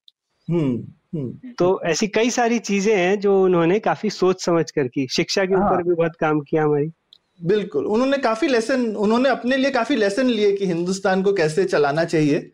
हम्म 0.48 0.76
हम्म। 1.16 1.52
तो 1.60 1.68
ऐसी 1.86 2.08
कई 2.08 2.30
सारी 2.30 2.58
चीज़ें 2.62 2.96
हैं 2.96 3.20
जो 3.20 3.42
उन्होंने 3.44 3.80
काफ़ी 3.82 4.10
सोच 4.12 4.44
समझ 4.44 4.70
कर 4.72 4.88
की 4.88 5.08
शिक्षा 5.12 5.46
के 5.46 5.54
हाँ। 5.54 5.66
ऊपर 5.66 5.84
भी 5.84 5.96
बहुत 5.96 6.16
काम 6.20 6.40
किया 6.42 6.64
हमारी। 6.64 6.90
बिल्कुल 7.44 7.86
उन्होंने 7.88 8.18
काफ़ी 8.20 8.48
लेसन 8.48 8.86
उन्होंने 8.98 9.30
अपने 9.30 9.58
लिए 9.58 9.72
काफ़ी 9.72 9.96
लेसन 9.96 10.28
लिए 10.30 10.52
कि 10.58 10.66
हिंदुस्तान 10.66 11.24
को 11.24 11.34
कैसे 11.34 11.66
चलाना 11.66 12.04
चाहिए। 12.06 12.52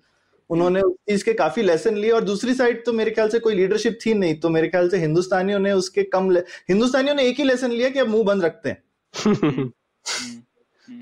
उन्होंने 0.49 0.81
उस 0.81 0.93
चीज़ 1.09 1.23
के 1.25 1.33
काफ़ी 1.33 1.63
लेसन 1.63 1.95
लिए 1.95 2.11
और 2.11 2.23
दूसरी 2.23 2.53
साइड 2.53 2.83
तो 2.85 2.93
मेरे 2.93 3.11
ख्याल 3.11 3.29
से 3.29 3.39
कोई 3.39 3.55
लीडरशिप 3.55 3.97
थी 4.05 4.13
नहीं 4.13 4.35
तो 4.39 4.49
मेरे 4.49 4.67
ख्याल 4.67 4.89
से 4.89 4.97
हिंदुस्तानियों 4.97 5.59
ने 5.59 5.71
उसके 5.73 6.03
कम 6.03 6.31
हिंदुस्तानियों 6.69 7.15
ने 7.15 7.23
एक 7.23 7.39
ही 7.39 7.43
लेसन 7.43 7.71
लिया 7.71 7.89
कि 7.89 7.99
अब 7.99 8.07
मुँह 8.07 8.23
बंद 8.23 8.43
रखते 8.43 8.69
हैं। 8.69 8.83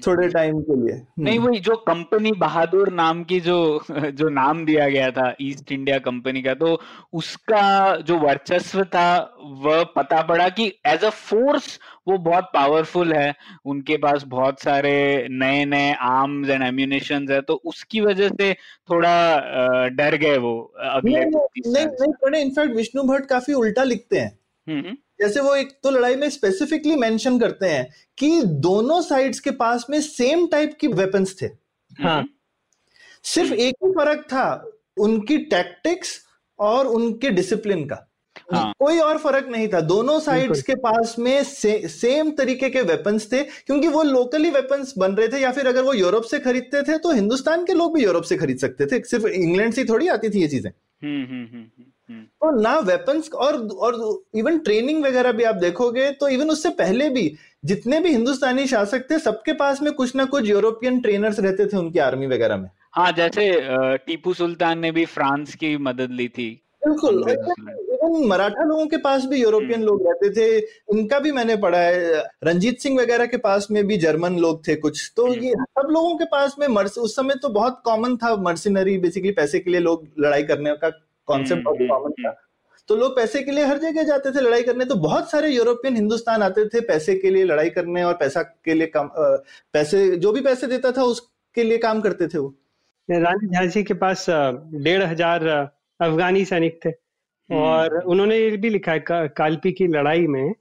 थोड़े 0.07 0.27
टाइम 0.29 0.59
के 0.61 0.75
लिए। 0.75 1.01
नहीं 1.19 1.37
हम्म, 1.39 1.47
वही 1.47 1.59
जो 1.59 1.75
कंपनी 1.75 2.31
बहादुर 2.31 2.91
नाम 2.93 3.23
की 3.23 3.39
जो 3.39 3.55
जो 3.91 4.29
नाम 4.29 4.65
दिया 4.65 4.87
गया 4.89 5.09
था 5.11 5.35
ईस्ट 5.41 5.71
इंडिया 5.71 5.97
कंपनी 5.99 6.41
का 6.41 6.53
तो 6.53 6.81
उसका 7.13 7.95
जो 7.97 8.17
वर्चस्व 8.17 8.83
था 8.83 9.35
वह 9.41 9.83
पता 9.95 10.21
पड़ा 10.21 10.49
कि 10.49 10.65
एज 10.85 11.03
अ 11.03 11.09
फोर्स 11.09 11.79
वो 12.07 12.17
बहुत 12.17 12.49
पावरफुल 12.53 13.13
है। 13.13 13.35
उनके 13.65 13.97
पास 13.97 14.23
बहुत 14.23 14.61
सारे 14.61 15.27
नए 15.31 15.65
नए 15.65 15.93
आर्म्स 15.93 16.49
एंड 16.49 16.63
एम्यूनेशन 16.63 17.27
है 17.31 17.41
तो 17.41 17.61
उसकी 17.65 18.01
वजह 18.01 18.29
से 18.29 18.53
थोड़ा 18.89 19.87
डर 19.87 20.15
गए 20.15 20.37
वो 20.37 20.73
अगले 20.79 21.19
नहीं 21.19 21.25
नहीं 21.25 21.61
30 21.61 21.73
नहीं 21.73 21.85
नहीं 21.85 22.13
पढ़े 22.23 22.41
इनफैक्ट 22.41 22.75
विष्णु 22.75 23.03
भट्ट 23.03 23.25
काफ़ी 23.25 23.53
उल्टा 23.53 23.83
लिखते 23.83 24.19
हैं। 24.19 24.39
हम्म, 24.67 24.79
हम्म, 24.79 24.95
जैसे 25.19 25.39
वो 25.39 25.55
एक 25.55 25.71
तो 25.83 25.89
लड़ाई 25.89 26.15
में 26.15 26.29
स्पेसिफिकली 26.29 26.95
मेंशन 26.95 27.39
करते 27.39 27.65
हैं 27.65 27.87
कि 28.17 28.41
दोनों 28.43 29.01
साइड्स 29.01 29.39
के 29.39 29.51
पास 29.51 29.85
में 29.89 30.01
सेम 30.01 30.47
टाइप 30.47 30.77
की 30.79 30.87
वेपन्स 30.87 31.41
थे। 31.41 31.45
हाँ। 31.45 32.17
हम्म, 32.17 32.27
सिर्फ़ 33.23 33.53
एक 33.53 33.75
ही 33.83 33.91
फ़र्क 33.91 34.21
था 34.23 34.71
उनकी 34.99 35.37
टैक्टिक्स 35.37 36.19
और 36.59 36.87
उनके 36.87 37.29
डिसिप्लिन 37.29 37.85
का। 37.85 38.11
हाँ। 38.53 38.73
कोई 38.79 38.99
और 38.99 39.17
फ़र्क 39.17 39.47
नहीं 39.47 39.67
था। 39.67 39.79
दोनों 39.81 40.19
साइड्स 40.19 40.61
के 40.61 40.75
पास 40.75 41.15
में 41.19 41.43
से, 41.43 41.87
सेम 41.87 42.31
तरीके 42.31 42.69
के 42.69 42.81
वेपन्स 42.81 43.31
थे 43.31 43.43
क्योंकि 43.43 43.87
वो 43.87 44.03
लोकली 44.03 44.49
वेपन्स 44.49 44.93
बन 44.97 45.11
रहे 45.11 45.27
थे 45.27 45.39
या 45.39 45.51
फिर 45.51 45.67
अगर 45.67 45.83
वो 45.83 45.93
यूरोप 45.93 46.23
से 46.23 46.39
खरीदते 46.39 46.81
थे 46.83 46.97
तो 46.97 47.11
हिंदुस्तान 47.11 47.65
के 47.65 47.73
लोग 47.73 47.93
भी 47.93 48.03
यूरोप 48.03 48.23
से 48.23 48.37
खरीद 48.37 48.57
सकते 48.57 48.85
थे। 48.85 49.03
सिर्फ़ 49.05 49.27
इंग्लैंड 49.27 49.73
से 49.73 49.85
थोड़ी 49.85 50.07
आती 50.07 50.29
थी 50.29 50.41
ये 50.41 50.47
चीज़ें। 50.47 50.71
हम्म, 52.09 52.17
हम्म, 52.17 52.47
हम्म, 52.47 52.49
हम्म, 52.49 52.49
हम्म, 52.49 52.51
तो 52.51 52.61
ना 52.61 52.79
वेपन्स 52.79 53.31
और 53.33 53.55
और 53.67 54.23
इवन 54.35 54.57
ट्रेनिंग 54.59 55.03
वगैरह 55.05 55.31
भी 55.31 55.43
आप 55.43 55.55
देखोगे 55.55 56.11
तो 56.11 56.27
इवन 56.27 56.49
उससे 56.49 56.69
पहले 56.69 57.09
भी 57.09 57.35
जितने 57.65 57.99
भी 57.99 58.09
हिंदुस्तानी 58.09 58.67
शासक 58.67 59.09
थे 59.11 59.19
सबके 59.19 59.53
पास 59.53 59.81
में 59.81 59.93
कुछ 59.93 60.15
ना 60.15 60.25
कुछ 60.25 60.49
यूरोपियन 60.49 60.99
ट्रेनर्स 60.99 61.39
रहते 61.39 61.65
थे 61.65 61.77
उनकी 61.77 61.99
आर्मी 61.99 62.27
वगैरह 62.27 62.57
में। 62.57 62.69
हाँ 62.91 63.11
जैसे 63.11 63.59
टीपू 63.97 64.33
सुल्तान 64.33 64.79
ने 64.79 64.91
भी 64.91 65.05
फ्रांस 65.05 65.55
की 65.55 65.77
मदद 65.77 66.11
ली 66.11 66.27
थी। 66.27 66.61
बिल्कुल। 66.87 67.23
इवन 67.29 68.27
मराठा 68.27 68.63
लोगों 68.63 68.87
के 68.87 68.97
पास 68.97 69.25
भी 69.25 69.41
यूरोपियन 69.41 69.83
लोग 69.83 70.07
रहते 70.07 70.29
थे 70.29 70.57
इनका 70.93 71.19
भी 71.19 71.31
मैंने 71.31 71.55
पढ़ा 71.55 71.77
है 71.77 72.23
रंजीत 72.43 72.79
सिंह 72.79 72.99
वगैरह 73.01 73.25
के 73.25 73.37
पास 73.37 73.67
में 73.71 73.87
भी 73.87 73.97
जर्मन 73.97 74.37
लोग 74.37 74.67
थे 74.67 74.75
कुछ। 74.75 75.11
तो 75.15 75.27
ये 75.27 75.51
सब 75.51 75.87
लोगों 75.91 76.15
के 76.15 76.25
पास 76.25 76.55
में 76.59 76.67
मर्स 76.67 76.97
उस 76.97 77.15
समय 77.15 77.33
तो 77.41 77.49
बहुत 77.49 77.81
कॉमन 77.85 78.17
था 78.17 78.35
मर्सिनरी 78.35 78.97
बेसिकली 78.97 79.31
पैसे 79.31 79.59
के 79.59 79.71
लिए 79.71 79.79
लोग 79.79 80.07
लड़ाई 80.19 80.43
करने 80.43 80.73
का 80.73 80.89
कॉन्सेप्ट 81.27 81.63
बहुत 81.63 81.77
हम्म, 81.77 81.87
कॉमन 81.89 82.11
था। 82.19 82.35
तो 82.89 82.95
लोग 82.95 83.15
पैसे 83.15 83.41
के 83.43 83.51
लिए 83.51 83.65
हर 83.65 83.77
जगह 83.77 84.03
जाते 84.03 84.31
थे 84.31 84.41
लड़ाई 84.41 84.63
करने। 84.63 84.85
तो 84.85 84.95
बहुत 84.97 85.29
सारे 85.31 85.49
यूरोपियन 85.49 85.95
हिंदुस्तान 85.95 86.43
आते 86.43 86.65
थे 86.65 86.81
पैसे 86.87 87.15
के 87.15 87.29
लिए 87.29 87.43
लड़ाई 87.45 87.69
करने 87.69 88.03
और 88.03 88.13
पैसा 88.15 88.41
के 88.41 88.73
लिए 88.73 88.87
काम 88.87 89.09
पैसे 89.73 90.05
जो 90.17 90.31
भी 90.31 90.41
पैसे 90.41 90.67
देता 90.67 90.91
था 90.91 91.03
उसके 91.05 91.63
लिए 91.63 91.77
काम 91.77 92.01
करते 92.01 92.27
थे 92.27 92.37
वो। 92.37 92.53
रानी 93.09 93.47
झांसी 93.47 93.83
के 93.83 93.93
पास 93.95 94.25
डेढ़ 94.29 95.03
हज़ार 95.03 95.47
अफगानी 95.47 96.45
सैनिक 96.45 96.79
थे। 96.85 96.89
हम्म, 96.89 97.59
और 97.59 98.03
उन्होंने 98.03 98.37
ये 98.37 98.57
भी 98.57 98.69
लिखा 98.69 98.91
है 98.91 98.99
का, 98.99 99.25
कालपी 99.27 99.71
की 99.71 99.87
लड़ाई 99.87 100.27
में 100.27 100.53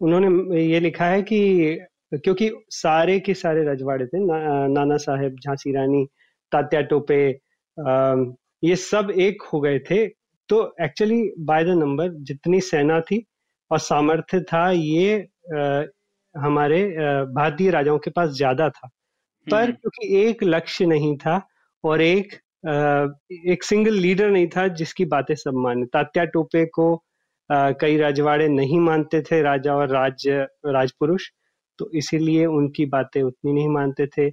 उन्होंने 0.00 0.62
ये 0.62 0.80
लिखा 0.80 1.06
है 1.06 1.22
कि 1.22 1.78
क्योंकि 2.14 2.50
सारे 2.70 3.18
के 3.20 3.34
सारे 3.34 3.62
रजवाड़े 3.64 4.06
थे 4.06 4.18
ना, 4.18 4.66
नाना 4.68 4.96
साहेब 4.96 5.36
झांसी 5.36 5.72
रानी 5.72 6.04
तात्या 6.52 6.80
टोपे 6.82 7.22
ये 8.62 8.76
सब 8.78 9.10
एक 9.18 9.42
हो 9.52 9.60
गए 9.60 9.78
थे। 9.90 10.06
तो 10.48 10.62
एक्चुअली 10.82 11.22
बाय 11.46 11.64
द 11.64 11.68
नंबर 11.78 12.08
जितनी 12.24 12.60
सेना 12.62 13.00
थी 13.02 13.24
और 13.70 13.78
सामर्थ्य 13.80 14.40
था 14.44 14.70
ये 14.72 15.14
अ, 15.54 15.86
हमारे 16.34 16.82
भारतीय 17.34 17.70
राजाओं 17.70 17.98
के 17.98 18.10
पास 18.10 18.30
ज़्यादा 18.32 18.68
था। 18.70 18.88
पर 19.46 19.64
हम्म, 19.64 19.72
क्योंकि 19.72 20.08
एक 20.22 20.42
लक्ष्य 20.44 20.86
नहीं 20.86 21.16
था 21.18 21.40
और 21.84 22.02
एक 22.02 22.34
अ, 22.34 22.72
एक 23.52 23.64
सिंगल 23.64 23.94
लीडर 23.96 24.30
नहीं 24.30 24.48
था 24.48 24.66
जिसकी 24.76 25.04
बातें 25.06 25.34
सब 25.36 25.54
माने 25.58 25.86
तात्या 25.94 26.24
टोपे 26.26 26.64
को 26.70 26.94
अ, 27.50 27.70
कई 27.80 27.96
राजवाड़े 27.98 28.48
नहीं 28.50 28.80
मानते 28.80 29.22
थे 29.22 29.42
राजा 29.42 29.74
और 29.76 29.88
राज 29.90 30.24
राजपुरुष 30.68 31.28
तो 31.78 31.90
इसीलिए 31.96 32.46
उनकी 32.48 32.86
बातें 32.88 33.22
उतनी 33.22 33.52
नहीं 33.52 33.68
मानते 33.70 34.06
थे। 34.18 34.30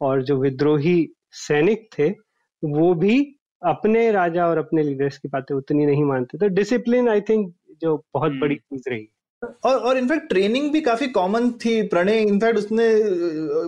और 0.00 0.22
जो 0.24 0.36
विद्रोही 0.38 0.96
सैनिक 1.38 1.88
थे 1.98 2.08
वो 2.62 2.94
भी 2.94 3.16
अपने 3.62 4.10
राजा 4.12 4.46
और 4.46 4.58
अपने 4.58 4.82
लीडर्स 4.82 5.18
की 5.18 5.28
बातें 5.28 5.54
उतनी 5.54 5.86
नहीं 5.86 6.04
मानते। 6.04 6.38
तो 6.38 6.48
डिसिप्लिन 6.54 7.08
आई 7.08 7.20
थिंक 7.20 7.52
जो 7.82 7.96
बहुत 8.14 8.30
हम्म। 8.30 8.40
बड़ी 8.40 8.54
चीज़ 8.54 8.88
रही 8.88 9.08
और 9.64 9.76
और 9.78 9.98
इनफैक्ट 9.98 10.28
ट्रेनिंग 10.28 10.70
भी 10.72 10.80
काफ़ी 10.80 11.06
कॉमन 11.08 11.50
थी। 11.64 11.82
प्रणय 11.82 12.20
इनफैक्ट 12.22 12.58
उसने 12.58 12.88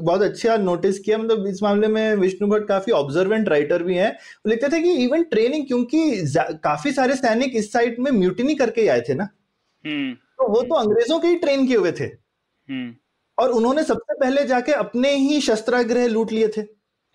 बहुत 0.01 0.23
अच्छा 0.23 0.57
नोटिस 0.57 0.99
किया। 0.99 1.19
मतलब 1.19 1.47
इस 1.47 1.63
मामले 1.63 1.89
में 1.89 2.15
विष्णु 2.17 2.49
भट्ट 2.49 2.67
काफ़ी 2.69 2.93
ऑब्जर्वेंट 2.93 3.49
राइटर 3.49 3.83
भी 3.83 3.95
हैं। 3.95 4.11
वो 4.11 4.51
लिखते 4.51 4.69
थे 4.69 4.81
कि 4.83 4.93
इवन 5.05 5.23
ट्रेनिंग 5.23 5.67
क्योंकि 5.67 6.23
काफ़ी 6.65 6.93
सारे 6.93 7.17
सैनिक 7.17 7.57
इस 7.57 7.73
साइड 7.73 7.99
में 8.01 8.11
म्यूटिनी 8.11 8.55
करके 8.55 8.87
आए 8.89 9.01
थे 9.01 9.15
ना। 9.15 9.29
हम्म। 9.85 10.13
तो 10.13 10.49
वो 10.49 10.63
तो 10.63 10.75
अंग्रेज़ों 10.75 11.19
के 11.21 11.29
ही 11.29 11.37
ट्रेन 11.37 11.67
किए 11.67 11.77
हुए 11.77 11.93
थे। 11.93 12.05
हम्म। 12.05 12.95
और 13.39 13.51
उन्होंने 13.51 13.83
सबसे 13.85 14.15
पहले 14.15 14.45
जाके 14.45 14.73
अपने 14.73 15.15
ही 15.17 15.41
शस्त्राग्रह 15.41 16.07
लूट 16.07 16.33
लिए 16.33 16.49
थे। 16.49 16.61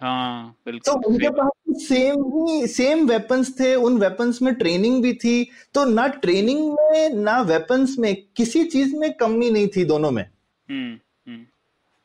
हाँ 0.02 0.56
तो 0.68 0.94
उनके 1.08 1.30
पास 1.30 1.50
सेम 1.80 2.24
ही 2.34 2.68
सेम 2.68 3.06
वेपन्स 3.08 3.60
थे 3.60 3.74
उन 3.76 3.98
वेपन्स 3.98 4.42
में 4.42 4.54
ट्रेनिंग 4.56 5.02
भी 5.04 5.14
थी 5.14 5.44
तो 5.74 5.86
ना 5.86 6.08
ट्रेनिंग 6.08 6.72
में 6.72 7.14
ना 7.14 7.40
वेपन्स 7.42 7.98
में 8.00 8.16
किसी 8.38 8.64
चीज़ 8.66 8.96
में 8.96 9.12
कमी 9.14 9.50
नहीं 9.52 9.68
थी 9.68 9.86
दोनों 9.86 10.12
में 10.12 10.24
हम्म, 10.24 10.94
हम्म। 11.28 11.46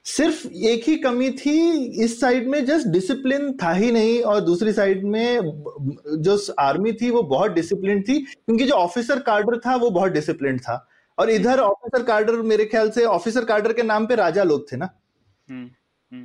सिर्फ़ 0.07 0.47
एक 0.49 0.89
ही 0.89 0.97
कमी 0.97 1.31
थी 1.31 1.57
इस 2.05 2.21
साइड 2.21 2.49
में 2.49 2.65
जस्ट 2.67 2.89
डिसिप्लिन 2.89 3.53
था 3.63 3.73
ही 3.73 3.91
नहीं 3.93 4.21
और 4.23 4.41
दूसरी 4.41 4.73
साइड 4.73 5.05
में 5.05 5.53
जो 6.23 6.39
आर्मी 6.61 6.93
थी 6.93 7.11
वो 7.11 7.23
बहुत 7.23 7.53
डिसिप्लिन 7.53 8.03
थी 8.03 8.19
क्योंकि 8.21 8.65
जो 8.65 8.75
ऑफिसर 8.75 9.19
कार्डर 9.23 9.59
था 9.59 9.77
वो 9.77 9.91
बहुत 9.91 10.13
डिसिप्लिन 10.13 10.59
था 10.59 10.87
और 11.19 11.31
इधर 11.31 11.61
ऑफिसर 11.61 12.03
कार्डर 12.03 12.43
मेरे 12.43 12.65
ख्याल 12.65 12.91
से 12.91 13.05
ऑफिसर 13.05 13.45
कार्डर 13.45 13.73
के 13.73 13.83
नाम 13.83 14.07
पे 14.07 14.15
राजा 14.15 14.43
लोग 14.43 14.71
थे 14.73 14.77
ना 14.77 14.89
हम्म। 15.49 15.61
हम्म। 15.61 15.71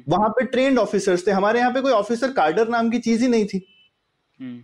वहाँ 0.09 0.29
पे 0.29 0.45
ट्रेंड 0.45 0.79
ऑफिसर्स 0.79 1.27
थे। 1.27 1.31
हमारे 1.31 1.59
यहाँ 1.59 1.71
पे 1.73 1.81
कोई 1.81 1.91
ऑफिसर 1.91 2.31
कार्डर 2.31 2.67
नाम 2.67 2.89
की 2.89 2.99
चीज़ 2.99 3.21
ही 3.21 3.27
नहीं 3.27 3.45
थी। 3.45 3.65
हम्म। 4.39 4.63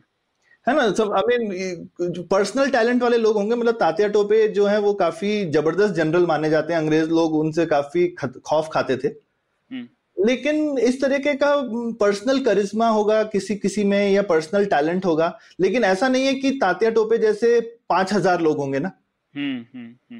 है 0.67 0.75
ना? 0.75 0.91
सब 0.91 1.13
आई 1.13 1.37
मीन 1.37 2.25
पर्सनल 2.31 2.69
टैलेंट 2.71 3.01
वाले 3.03 3.17
लोग 3.17 3.35
होंगे 3.35 3.55
मतलब 3.55 3.75
तात्या 3.75 4.07
टोपे 4.07 4.47
जो 4.49 4.65
है 4.65 4.79
वो 4.79 4.93
काफ़ी 4.93 5.45
ज़बरदस्त 5.51 5.93
जनरल 5.95 6.25
माने 6.25 6.49
जाते 6.49 6.73
हैं। 6.73 6.79
अंग्रेज़ 6.79 7.09
लोग 7.09 7.35
उनसे 7.35 7.65
काफ़ी 7.65 8.07
खौफ 8.17 8.69
खाते 8.73 8.97
थे। 8.97 9.07
हम्म। 9.07 9.87
लेकिन 10.17 10.77
इस 10.79 11.01
तरीके 11.01 11.33
का 11.33 11.55
पर्सनल 11.99 12.39
करिश्मा 12.39 12.87
होगा 12.89 13.21
किसी 13.23 13.55
किसी 13.55 13.83
में 13.83 14.11
या 14.11 14.21
पर्सनल 14.23 14.65
टैलेंट 14.65 15.05
होगा 15.05 15.37
लेकिन 15.61 15.83
ऐसा 15.83 16.07
नहीं 16.07 16.25
है 16.25 16.33
कि 16.33 16.51
तात्या 16.51 16.89
टोपे 16.89 17.17
जैसे 17.17 17.59
पाँच 17.89 18.13
हज़ार 18.13 18.41
लोग 18.41 18.57
होंगे 18.57 18.79
ना। 18.79 18.91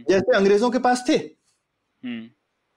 जैसे 0.09 0.35
अंग्रेज़ों 0.37 0.69
के 0.69 0.79
पास 0.79 1.05
थे। 1.09 1.17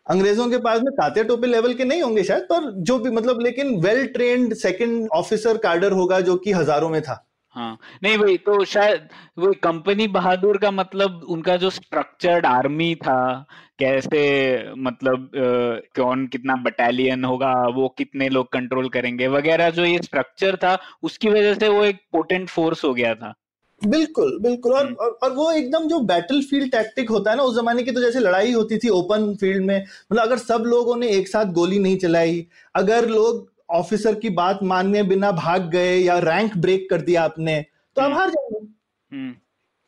अंग्रेज़ों 0.08 0.48
के 0.50 0.58
पास 0.58 0.80
में 0.80 0.92
तात्या 0.94 1.22
टोपे 1.24 1.46
लेवल 1.46 1.74
के 1.74 1.84
नहीं 1.84 2.02
होंगे 2.02 2.24
शायद, 2.24 2.42
पर 2.42 2.70
जो 2.82 2.98
भी 2.98 3.10
मतलब 3.12 3.40
लेकिन 3.42 3.74
वेल 3.80 4.06
ट्रेन्ड 4.08 4.54
सेकंड 4.56 5.08
ऑफिसर 5.14 5.56
कार्डर 5.58 5.92
होगा 5.92 6.20
जो 6.20 6.36
कि 6.36 6.52
हज़ारों 6.52 6.88
में 6.88 7.00
था। 7.02 7.24
हाँ 7.56 7.78
नहीं 8.02 8.16
भाई 8.18 8.36
तो 8.36 8.64
शायद 8.64 9.08
वो 9.38 9.52
कंपनी 9.62 10.06
बहादुर 10.08 10.58
का 10.58 10.70
मतलब 10.70 11.22
उनका 11.28 11.56
जो 11.56 11.70
स्ट्रक्चर्ड 11.70 12.46
आर्मी 12.46 12.94
था, 12.96 13.46
कैसे 13.78 14.72
मतलब 14.78 15.30
कौन 15.96 16.26
कितना 16.26 16.56
बटालियन 16.58 17.24
होगा, 17.24 17.52
वो 17.68 17.88
कितने 17.98 18.28
लोग 18.28 18.52
कंट्रोल 18.52 18.88
करेंगे, 18.88 19.26
वगैरह 19.28 19.70
जो 19.70 19.84
ये 19.84 19.98
स्ट्रक्चर 19.98 20.56
था, 20.56 20.76
उसकी 21.02 21.28
वजह 21.28 21.54
से 21.54 21.68
वो 21.68 21.84
एक 21.84 22.00
पोटेंट 22.12 22.48
फोर्स 22.48 22.84
हो 22.84 22.92
गया 22.94 23.14
था। 23.14 23.34
बिल्कुल 23.82 24.38
बिल्कुल 24.40 24.72
और, 24.72 24.84
हम्म। 24.84 24.94
और 24.94 25.18
और 25.22 25.32
वो 25.32 25.50
एकदम 25.52 25.86
जो 25.88 25.98
बैटल 26.00 26.42
फ़ील्ड 26.42 26.70
टैक्टिक 26.72 27.10
होता 27.10 27.30
है 27.30 27.36
ना 27.36 27.42
उस 27.42 27.56
जमाने 27.56 27.82
की 27.82 27.90
तो 27.90 28.00
जैसे 28.00 28.20
लड़ाई 28.20 28.52
होती 28.52 28.78
थी 28.78 28.88
ओपन 28.88 29.34
फ़ील्ड 29.34 29.64
में 29.64 29.78
मतलब 30.12 30.22
अगर 30.22 30.38
सब 30.38 30.62
लोगों 30.66 30.96
ने 30.96 31.08
एक 31.08 31.28
साथ 31.28 31.52
गोली 31.52 31.78
नहीं 31.78 31.98
चलाई 31.98 32.46
अगर 32.74 33.08
लोग 33.08 33.48
ऑफिसर 33.70 34.14
की 34.14 34.30
बात 34.30 34.62
मानने 34.62 35.02
बिना 35.02 35.30
भाग 35.32 35.70
गए 35.70 35.96
या 35.96 36.18
रैंक 36.18 36.56
ब्रेक 36.56 36.90
कर 36.90 37.00
दिया 37.00 37.22
आपने 37.22 37.64
तो 37.96 38.02
आप 38.02 38.06
हम्म। 38.06 38.18
हार 38.18 38.30
जाएँगे 38.30 38.66
हम्म। 39.12 39.34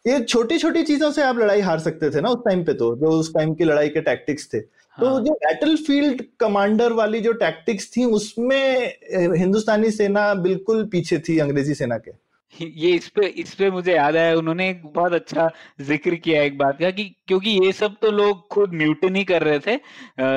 ये 0.04 0.20
छोटी 0.24 0.58
छोटी 0.58 0.82
चीज़ों 0.82 1.10
से 1.12 1.22
आप 1.22 1.38
लड़ाई 1.38 1.60
हार 1.60 1.78
सकते 1.78 2.10
थे 2.10 2.20
ना 2.20 2.28
उस 2.28 2.38
टाइम 2.44 2.64
पे 2.64 2.72
तो 2.72 2.94
जो 2.96 3.10
उस 3.10 3.34
टाइम 3.34 3.54
की 3.54 3.64
लड़ाई 3.64 3.88
के 3.88 4.00
टैक्टिक्स 4.00 4.48
थे 4.54 4.60
तो 4.60 5.06
हाँ। 5.06 5.18
तो 5.18 5.26
जो 5.26 5.32
बैटल 5.34 5.76
फ़ील्ड 5.76 6.22
कमांडर 6.40 6.92
वाली 6.92 7.20
जो 7.20 7.32
टैक्टिक्स 7.32 7.90
थी 7.96 8.04
उसमें 8.04 8.94
हिंदुस्तानी 9.36 9.90
सेना 9.90 10.32
बिल्कुल 10.34 10.84
पीछे 10.84 11.18
थी 11.18 11.38
अंग्रेज़ी 11.38 11.74
सेना 11.74 11.98
के 11.98 12.10
ये 12.54 12.90
इस 12.90 13.08
पे 13.08 13.26
इस 13.40 13.54
पे 13.54 13.70
मुझे 13.70 13.94
याद 13.94 14.16
आया 14.16 14.34
उन्होंने 14.36 14.68
एक 14.70 14.82
बहुत 14.86 15.12
अच्छा 15.12 15.48
ज़िक्र 15.80 16.14
किया 16.14 16.42
एक 16.42 16.56
बात 16.58 16.78
का 16.80 16.90
कि 16.90 17.04
क्योंकि 17.28 17.50
ये 17.64 17.72
सब 17.72 17.96
तो 18.02 18.10
लोग 18.10 18.46
खुद 18.48 18.72
म्यूटनी 18.74 19.24
कर 19.24 19.42
रहे 19.42 19.58
थे 19.58 19.76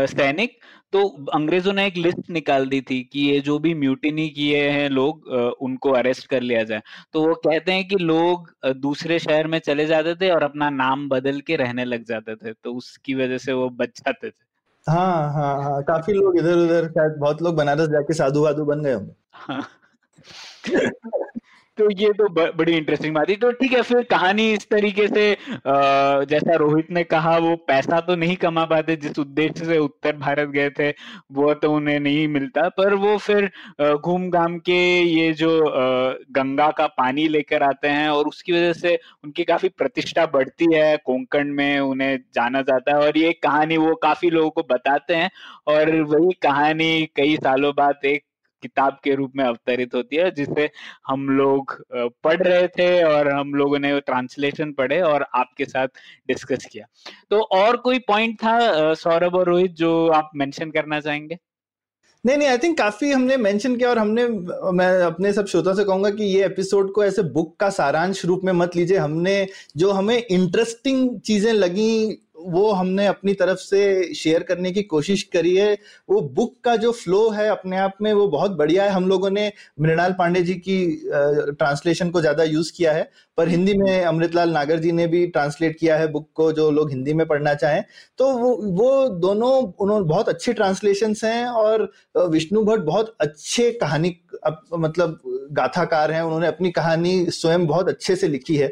सैनिक 0.08 0.58
तो 0.94 1.02
अंग्रेज़ों 1.34 1.74
ने 1.74 1.86
एक 1.88 1.98
लिस्ट 1.98 2.30
निकाल 2.30 2.66
दी 2.68 2.82
थी 2.82 3.02
कि 3.04 3.20
ये 3.22 3.40
जो 3.40 3.58
भी 3.60 3.74
म्यूटिनी 3.74 4.28
किए 4.30 4.70
हैं 4.70 4.90
लोग 4.90 5.28
उनको 5.62 5.92
अरेस्ट 5.92 6.28
कर 6.28 6.42
लिया 6.42 6.64
जाए। 6.64 6.82
तो 7.14 7.22
वो 7.28 7.34
कहते 7.46 7.72
हैं 7.72 7.88
कि 7.88 7.96
लोग 7.96 8.50
दूसरे 8.78 9.20
शहर 9.20 9.48
में 9.48 9.58
चले 9.60 9.86
जाते 9.86 10.16
थे 10.16 10.30
और 10.32 10.44
अपना 10.44 10.70
नाम 10.70 11.08
बदल 11.10 11.40
के 11.42 11.56
रहने 11.56 11.86
लग 11.86 12.04
जाते 12.06 12.36
थे 12.36 12.54
तो 12.54 12.74
उसकी 12.74 13.16
वजह 13.16 13.38
से 13.38 13.54
वो 13.54 13.70
बच 13.72 14.00
जाते 14.00 14.30
थे। 14.30 14.44
हाँ 14.88 15.34
हाँ 15.34 15.54
हाँ 15.64 15.82
काफ़ी 15.84 16.14
लोग 16.14 16.38
इधर 16.40 16.58
उधर 16.58 16.88
शायद 16.90 17.18
बहुत 17.20 17.42
लोग 17.42 17.56
बनारस 17.56 17.90
जाके 17.90 18.14
साधु 18.14 18.44
वाधु 18.44 18.66
बन 18.66 18.84
गए 18.84 18.94
होंगे। 18.94 19.14
हाँ। 19.34 19.68
तो 21.78 21.88
ये 21.92 22.12
तो 22.14 22.28
ब, 22.30 22.52
बड़ी 22.58 22.74
इंटरेस्टिंग 22.74 23.14
बात 23.16 23.30
है। 23.30 23.36
तो 23.36 23.52
ठीक 23.52 23.72
है 23.74 23.82
फिर 23.82 24.02
कहानी 24.10 24.52
इस 24.54 24.68
तरीके 24.70 25.08
से 25.08 25.24
जैसा 26.30 26.56
रोहित 26.56 26.92
ने 26.92 27.04
कहा 27.04 27.38
वो 27.38 27.56
पैसा 27.68 28.00
तो 28.08 28.16
नहीं 28.16 28.36
कमा 28.38 28.66
पाते 28.66 28.96
जिस 28.96 29.18
उद्देश्य 29.20 29.66
से 29.66 29.78
उत्तर 29.80 30.16
भारत 30.18 30.50
गए 30.50 30.70
थे 30.80 30.90
वो 31.34 31.54
तो 31.56 31.72
उन्हें 31.76 32.00
नहीं 32.00 32.28
मिलता। 32.28 32.68
पर 32.78 32.94
वो 32.96 33.18
फिर 33.18 33.50
घूम 33.96 34.30
घाम 34.32 34.58
के 34.60 34.78
ये 35.02 35.32
जो 35.34 35.50
गंगा 36.38 36.70
का 36.78 36.88
पानी 36.98 37.28
लेकर 37.28 37.64
आते 37.64 37.88
हैं 37.90 38.10
और 38.10 38.28
उसकी 38.28 38.52
वजह 38.52 38.74
से 38.74 38.96
उनकी 39.24 39.44
काफ़ी 39.44 39.70
प्रतिष्ठा 39.78 40.26
बढ़ती 40.34 40.74
है 40.74 40.96
कोंकण 41.06 41.54
में 41.54 41.80
उन्हें 41.80 42.18
जाना 42.36 42.62
जाता 42.62 42.96
है। 42.96 43.08
और 43.08 43.18
ये 43.18 43.32
कहानी 43.44 43.78
वो 43.78 43.96
काफ़ी 44.04 44.30
लोगों 44.30 44.50
को 44.52 44.64
बताते 44.72 45.16
हैं। 45.16 45.30
और 45.68 45.92
वही 46.04 46.32
कहानी 46.44 47.06
कई 47.16 47.36
सालों 47.38 47.74
बाद 47.78 48.06
एक 48.06 48.24
किताब 48.64 48.98
के 49.04 49.16
रूप 49.16 49.32
में 49.36 49.44
अवतरित 49.46 49.96
होती 49.96 50.16
है, 50.16 50.30
जिसे 50.32 50.70
हम 51.08 51.30
लोग 51.30 51.76
पढ़ 51.94 52.42
रहे 52.42 52.68
थे 52.70 53.04
और 53.04 53.32
हम 53.32 53.54
लोगों 53.54 53.80
ने 53.80 54.00
ट्रांसलेशन 54.02 54.72
पढ़े 54.74 55.02
और 55.04 55.26
आपके 55.36 55.66
साथ 55.66 55.88
डिस्कस 56.28 56.66
किया। 56.66 56.86
तो 57.30 57.42
और 57.54 57.78
कोई 57.80 58.00
पॉइंट 58.08 58.36
था 58.36 58.94
सौरभ 58.96 59.36
और 59.36 59.50
रोहित, 59.50 59.72
जो 59.74 60.08
आप 60.10 60.32
मेंशन 60.36 60.72
करना 60.72 61.00
चाहेंगे? 61.00 61.38
नहीं 62.26 62.38
नहीं 62.38 62.48
आई 62.48 62.58
थिंक 62.58 62.78
काफ़ी 62.78 63.12
हमने 63.12 63.38
मेंशन 63.38 63.76
किया 63.76 63.90
और 63.90 64.00
हमने, 64.00 64.26
मैं 64.28 64.88
अपने 65.04 65.32
सब 65.34 65.46
श्रोता 65.46 65.74
से 65.74 65.84
कहूँगा 65.84 66.10
कि 66.10 66.24
ये 66.26 66.46
एपिसोड 66.46 66.92
को 66.94 67.04
ऐसे 67.04 67.24
बुक 67.34 67.56
का 67.60 67.70
सारांश 67.70 68.24
रूप 68.26 68.42
में 68.44 68.52
मत 68.54 68.76
लीजिए। 68.76 68.98
हमने, 68.98 69.48
जो 69.78 69.92
हमें 69.92 70.18
इंटरेस्टिंग 70.18 71.20
चीज़ें 71.22 71.52
लगी 71.54 72.20
वो 72.46 72.72
हमने 72.72 73.06
अपनी 73.08 73.34
तरफ़ 73.34 73.60
से 73.60 74.14
शेयर 74.16 74.44
करने 74.44 74.72
की 74.72 74.84
कोशिश 74.86 75.24
करी 75.34 75.56
है। 75.56 75.74
वो 76.10 76.22
बुक 76.36 76.56
का 76.64 76.76
जो 76.76 76.92
फ्लो 76.94 77.30
है 77.30 77.48
अपने 77.50 77.78
आप 77.78 77.98
में 78.02 78.12
वो 78.14 78.28
बहुत 78.30 78.52
बढ़िया 78.54 78.84
है। 78.84 78.90
हम 78.92 79.08
लोगों 79.08 79.30
ने 79.30 79.52
मृणाल 79.82 80.14
पांडे 80.14 80.42
जी 80.42 80.54
की 80.58 80.78
ट्रांसलेशन 81.10 82.10
को 82.10 82.22
ज़्यादा 82.22 82.44
यूज़ 82.44 82.72
किया 82.78 82.94
है। 82.94 83.10
पर 83.38 83.48
हिंदी 83.50 83.74
में 83.74 84.04
अमृतलाल 84.06 84.50
नागर 84.52 84.80
जी 84.80 84.92
ने 84.92 85.08
भी 85.08 85.26
ट्रांसलेट 85.28 85.78
किया 85.80 85.98
है 85.98 86.08
बुक 86.08 86.28
को, 86.36 86.52
जो 86.52 86.70
लोग 86.72 86.90
हिंदी 86.90 87.14
में 87.14 87.26
पढ़ना 87.28 87.54
चाहें। 87.56 87.84
तो 88.20 88.32
वो 88.34 88.56
वो 88.74 89.08
दोनों 89.10 89.52
उन्होंने 89.80 90.06
बहुत 90.06 90.30
अच्छे 90.30 90.54
ट्रांसलेशन 90.54 91.16
हैं 91.24 91.46
और 91.48 91.92
विष्णु 92.30 92.64
भट्ट 92.66 92.82
बहुत 92.84 93.16
अच्छे 93.22 93.72
कहानी 93.74 94.16
मतलब 94.76 95.20
गाथाकार 95.52 96.12
हैं। 96.12 96.22
उन्होंने 96.22 96.48
अपनी 96.48 96.72
कहानी 96.72 97.26
स्वयं 97.32 97.66
बहुत 97.68 97.90
अच्छे 97.90 98.16
से 98.16 98.28
लिखी 98.28 98.56
है। 98.58 98.72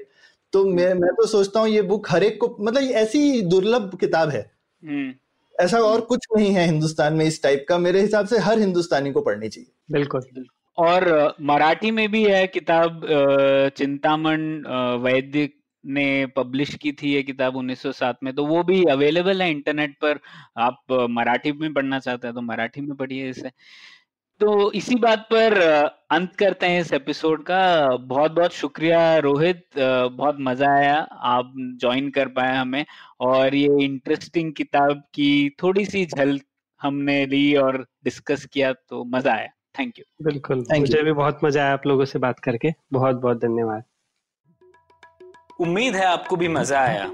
तो 0.54 0.64
मैं 0.66 0.94
मैं 0.94 1.10
तो 1.12 1.26
सोचता 1.28 1.60
हूँ 1.60 1.70
ये 1.70 1.82
बुक 1.82 2.08
हर 2.12 2.24
एक 2.24 2.40
को 2.42 2.56
मतलब 2.62 2.92
ऐसी 2.96 3.42
दुर्लभ 3.42 3.98
किताब 4.00 4.30
है। 4.30 4.42
हम्म। 4.84 5.14
ऐसा 5.56 5.80
और 5.80 6.02
कुछ 6.02 6.26
नहीं 6.38 6.52
है 6.52 6.66
हिंदुस्तान 6.66 7.14
में 7.14 7.26
इस 7.26 7.42
टाइप 7.44 7.66
का 7.70 7.78
मेरे 7.78 8.02
हिसाब 8.02 8.26
से 8.28 8.38
हर 8.40 8.60
हिंदुस्तानी 8.60 9.12
को 9.12 9.22
पढ़नी 9.22 9.50
चाहिए। 9.50 9.72
बिल्कुल। 9.92 10.46
और 10.78 11.36
मराठी 11.42 11.92
में 11.92 12.08
भी 12.12 12.24
है 12.24 12.46
किताब 12.48 13.02
चिंतामण 13.78 14.42
वैद्य 15.04 15.50
ने 15.84 16.26
पब्लिश 16.36 16.74
की 16.76 16.92
थी 16.92 17.14
ये 17.14 17.22
किताब 17.24 17.56
1907 17.58 18.18
में 18.24 18.34
तो 18.36 18.46
वो 18.46 18.64
भी 18.64 18.84
अवेलेबल 18.86 19.42
है 19.42 19.50
इंटरनेट 19.52 19.96
पर। 20.02 20.20
आप 20.58 21.08
मराठी 21.10 21.52
में 21.52 21.74
पढ़ना 21.74 22.00
चाहते 22.00 22.28
हैं 22.28 22.36
तो 22.36 22.42
मराठी 22.42 22.82
में 22.82 22.96
पढ़िए 22.98 23.30
इसे। 23.30 23.52
तो 24.42 24.72
इसी 24.72 24.96
बात 24.96 25.20
पर 25.32 25.54
अंत 26.12 26.36
करते 26.36 26.66
हैं 26.66 26.80
इस 26.82 26.92
एपिसोड 26.94 27.44
का। 27.44 27.96
बहुत 27.98 28.32
बहुत 28.32 28.54
शुक्रिया 28.54 29.18
रोहित 29.18 29.64
बहुत 29.78 30.38
मज़ा 30.42 30.72
आया। 30.78 30.96
आप 31.32 31.52
ज्वाइन 31.82 32.10
कर 32.10 32.28
पाए 32.38 32.56
हमें 32.58 32.86
और 33.22 33.56
ये 33.56 33.84
इंटरेस्टिंग 33.86 34.52
किताब 34.54 35.04
की 35.14 35.50
थोड़ी 35.64 35.86
सी 35.86 36.06
झलक 36.08 36.42
हमने 36.82 37.26
ली 37.26 37.56
और 37.58 37.86
डिस्कस 38.04 38.46
किया 38.46 38.72
तो 38.74 39.04
मज़ा 39.08 39.34
आया। 39.34 39.48
थैंक 39.80 40.00
यू 40.00 40.06
बिल्कुल। 40.26 40.66
मुझे 40.72 41.04
भी 41.04 41.12
बहुत 41.14 41.40
मज़ा 41.44 41.64
आया 41.64 41.74
आप 41.74 41.88
लोगों 41.88 42.06
से 42.06 42.20
बात 42.20 42.40
करके। 42.40 42.74
बहुत 42.94 43.16
बहुत 43.18 43.42
धन्यवाद। 43.42 43.84
उम्मीद 45.60 45.96
है 45.96 46.06
आपको 46.06 46.36
भी 46.36 46.48
मज़ा 46.50 46.80
आया। 46.80 47.14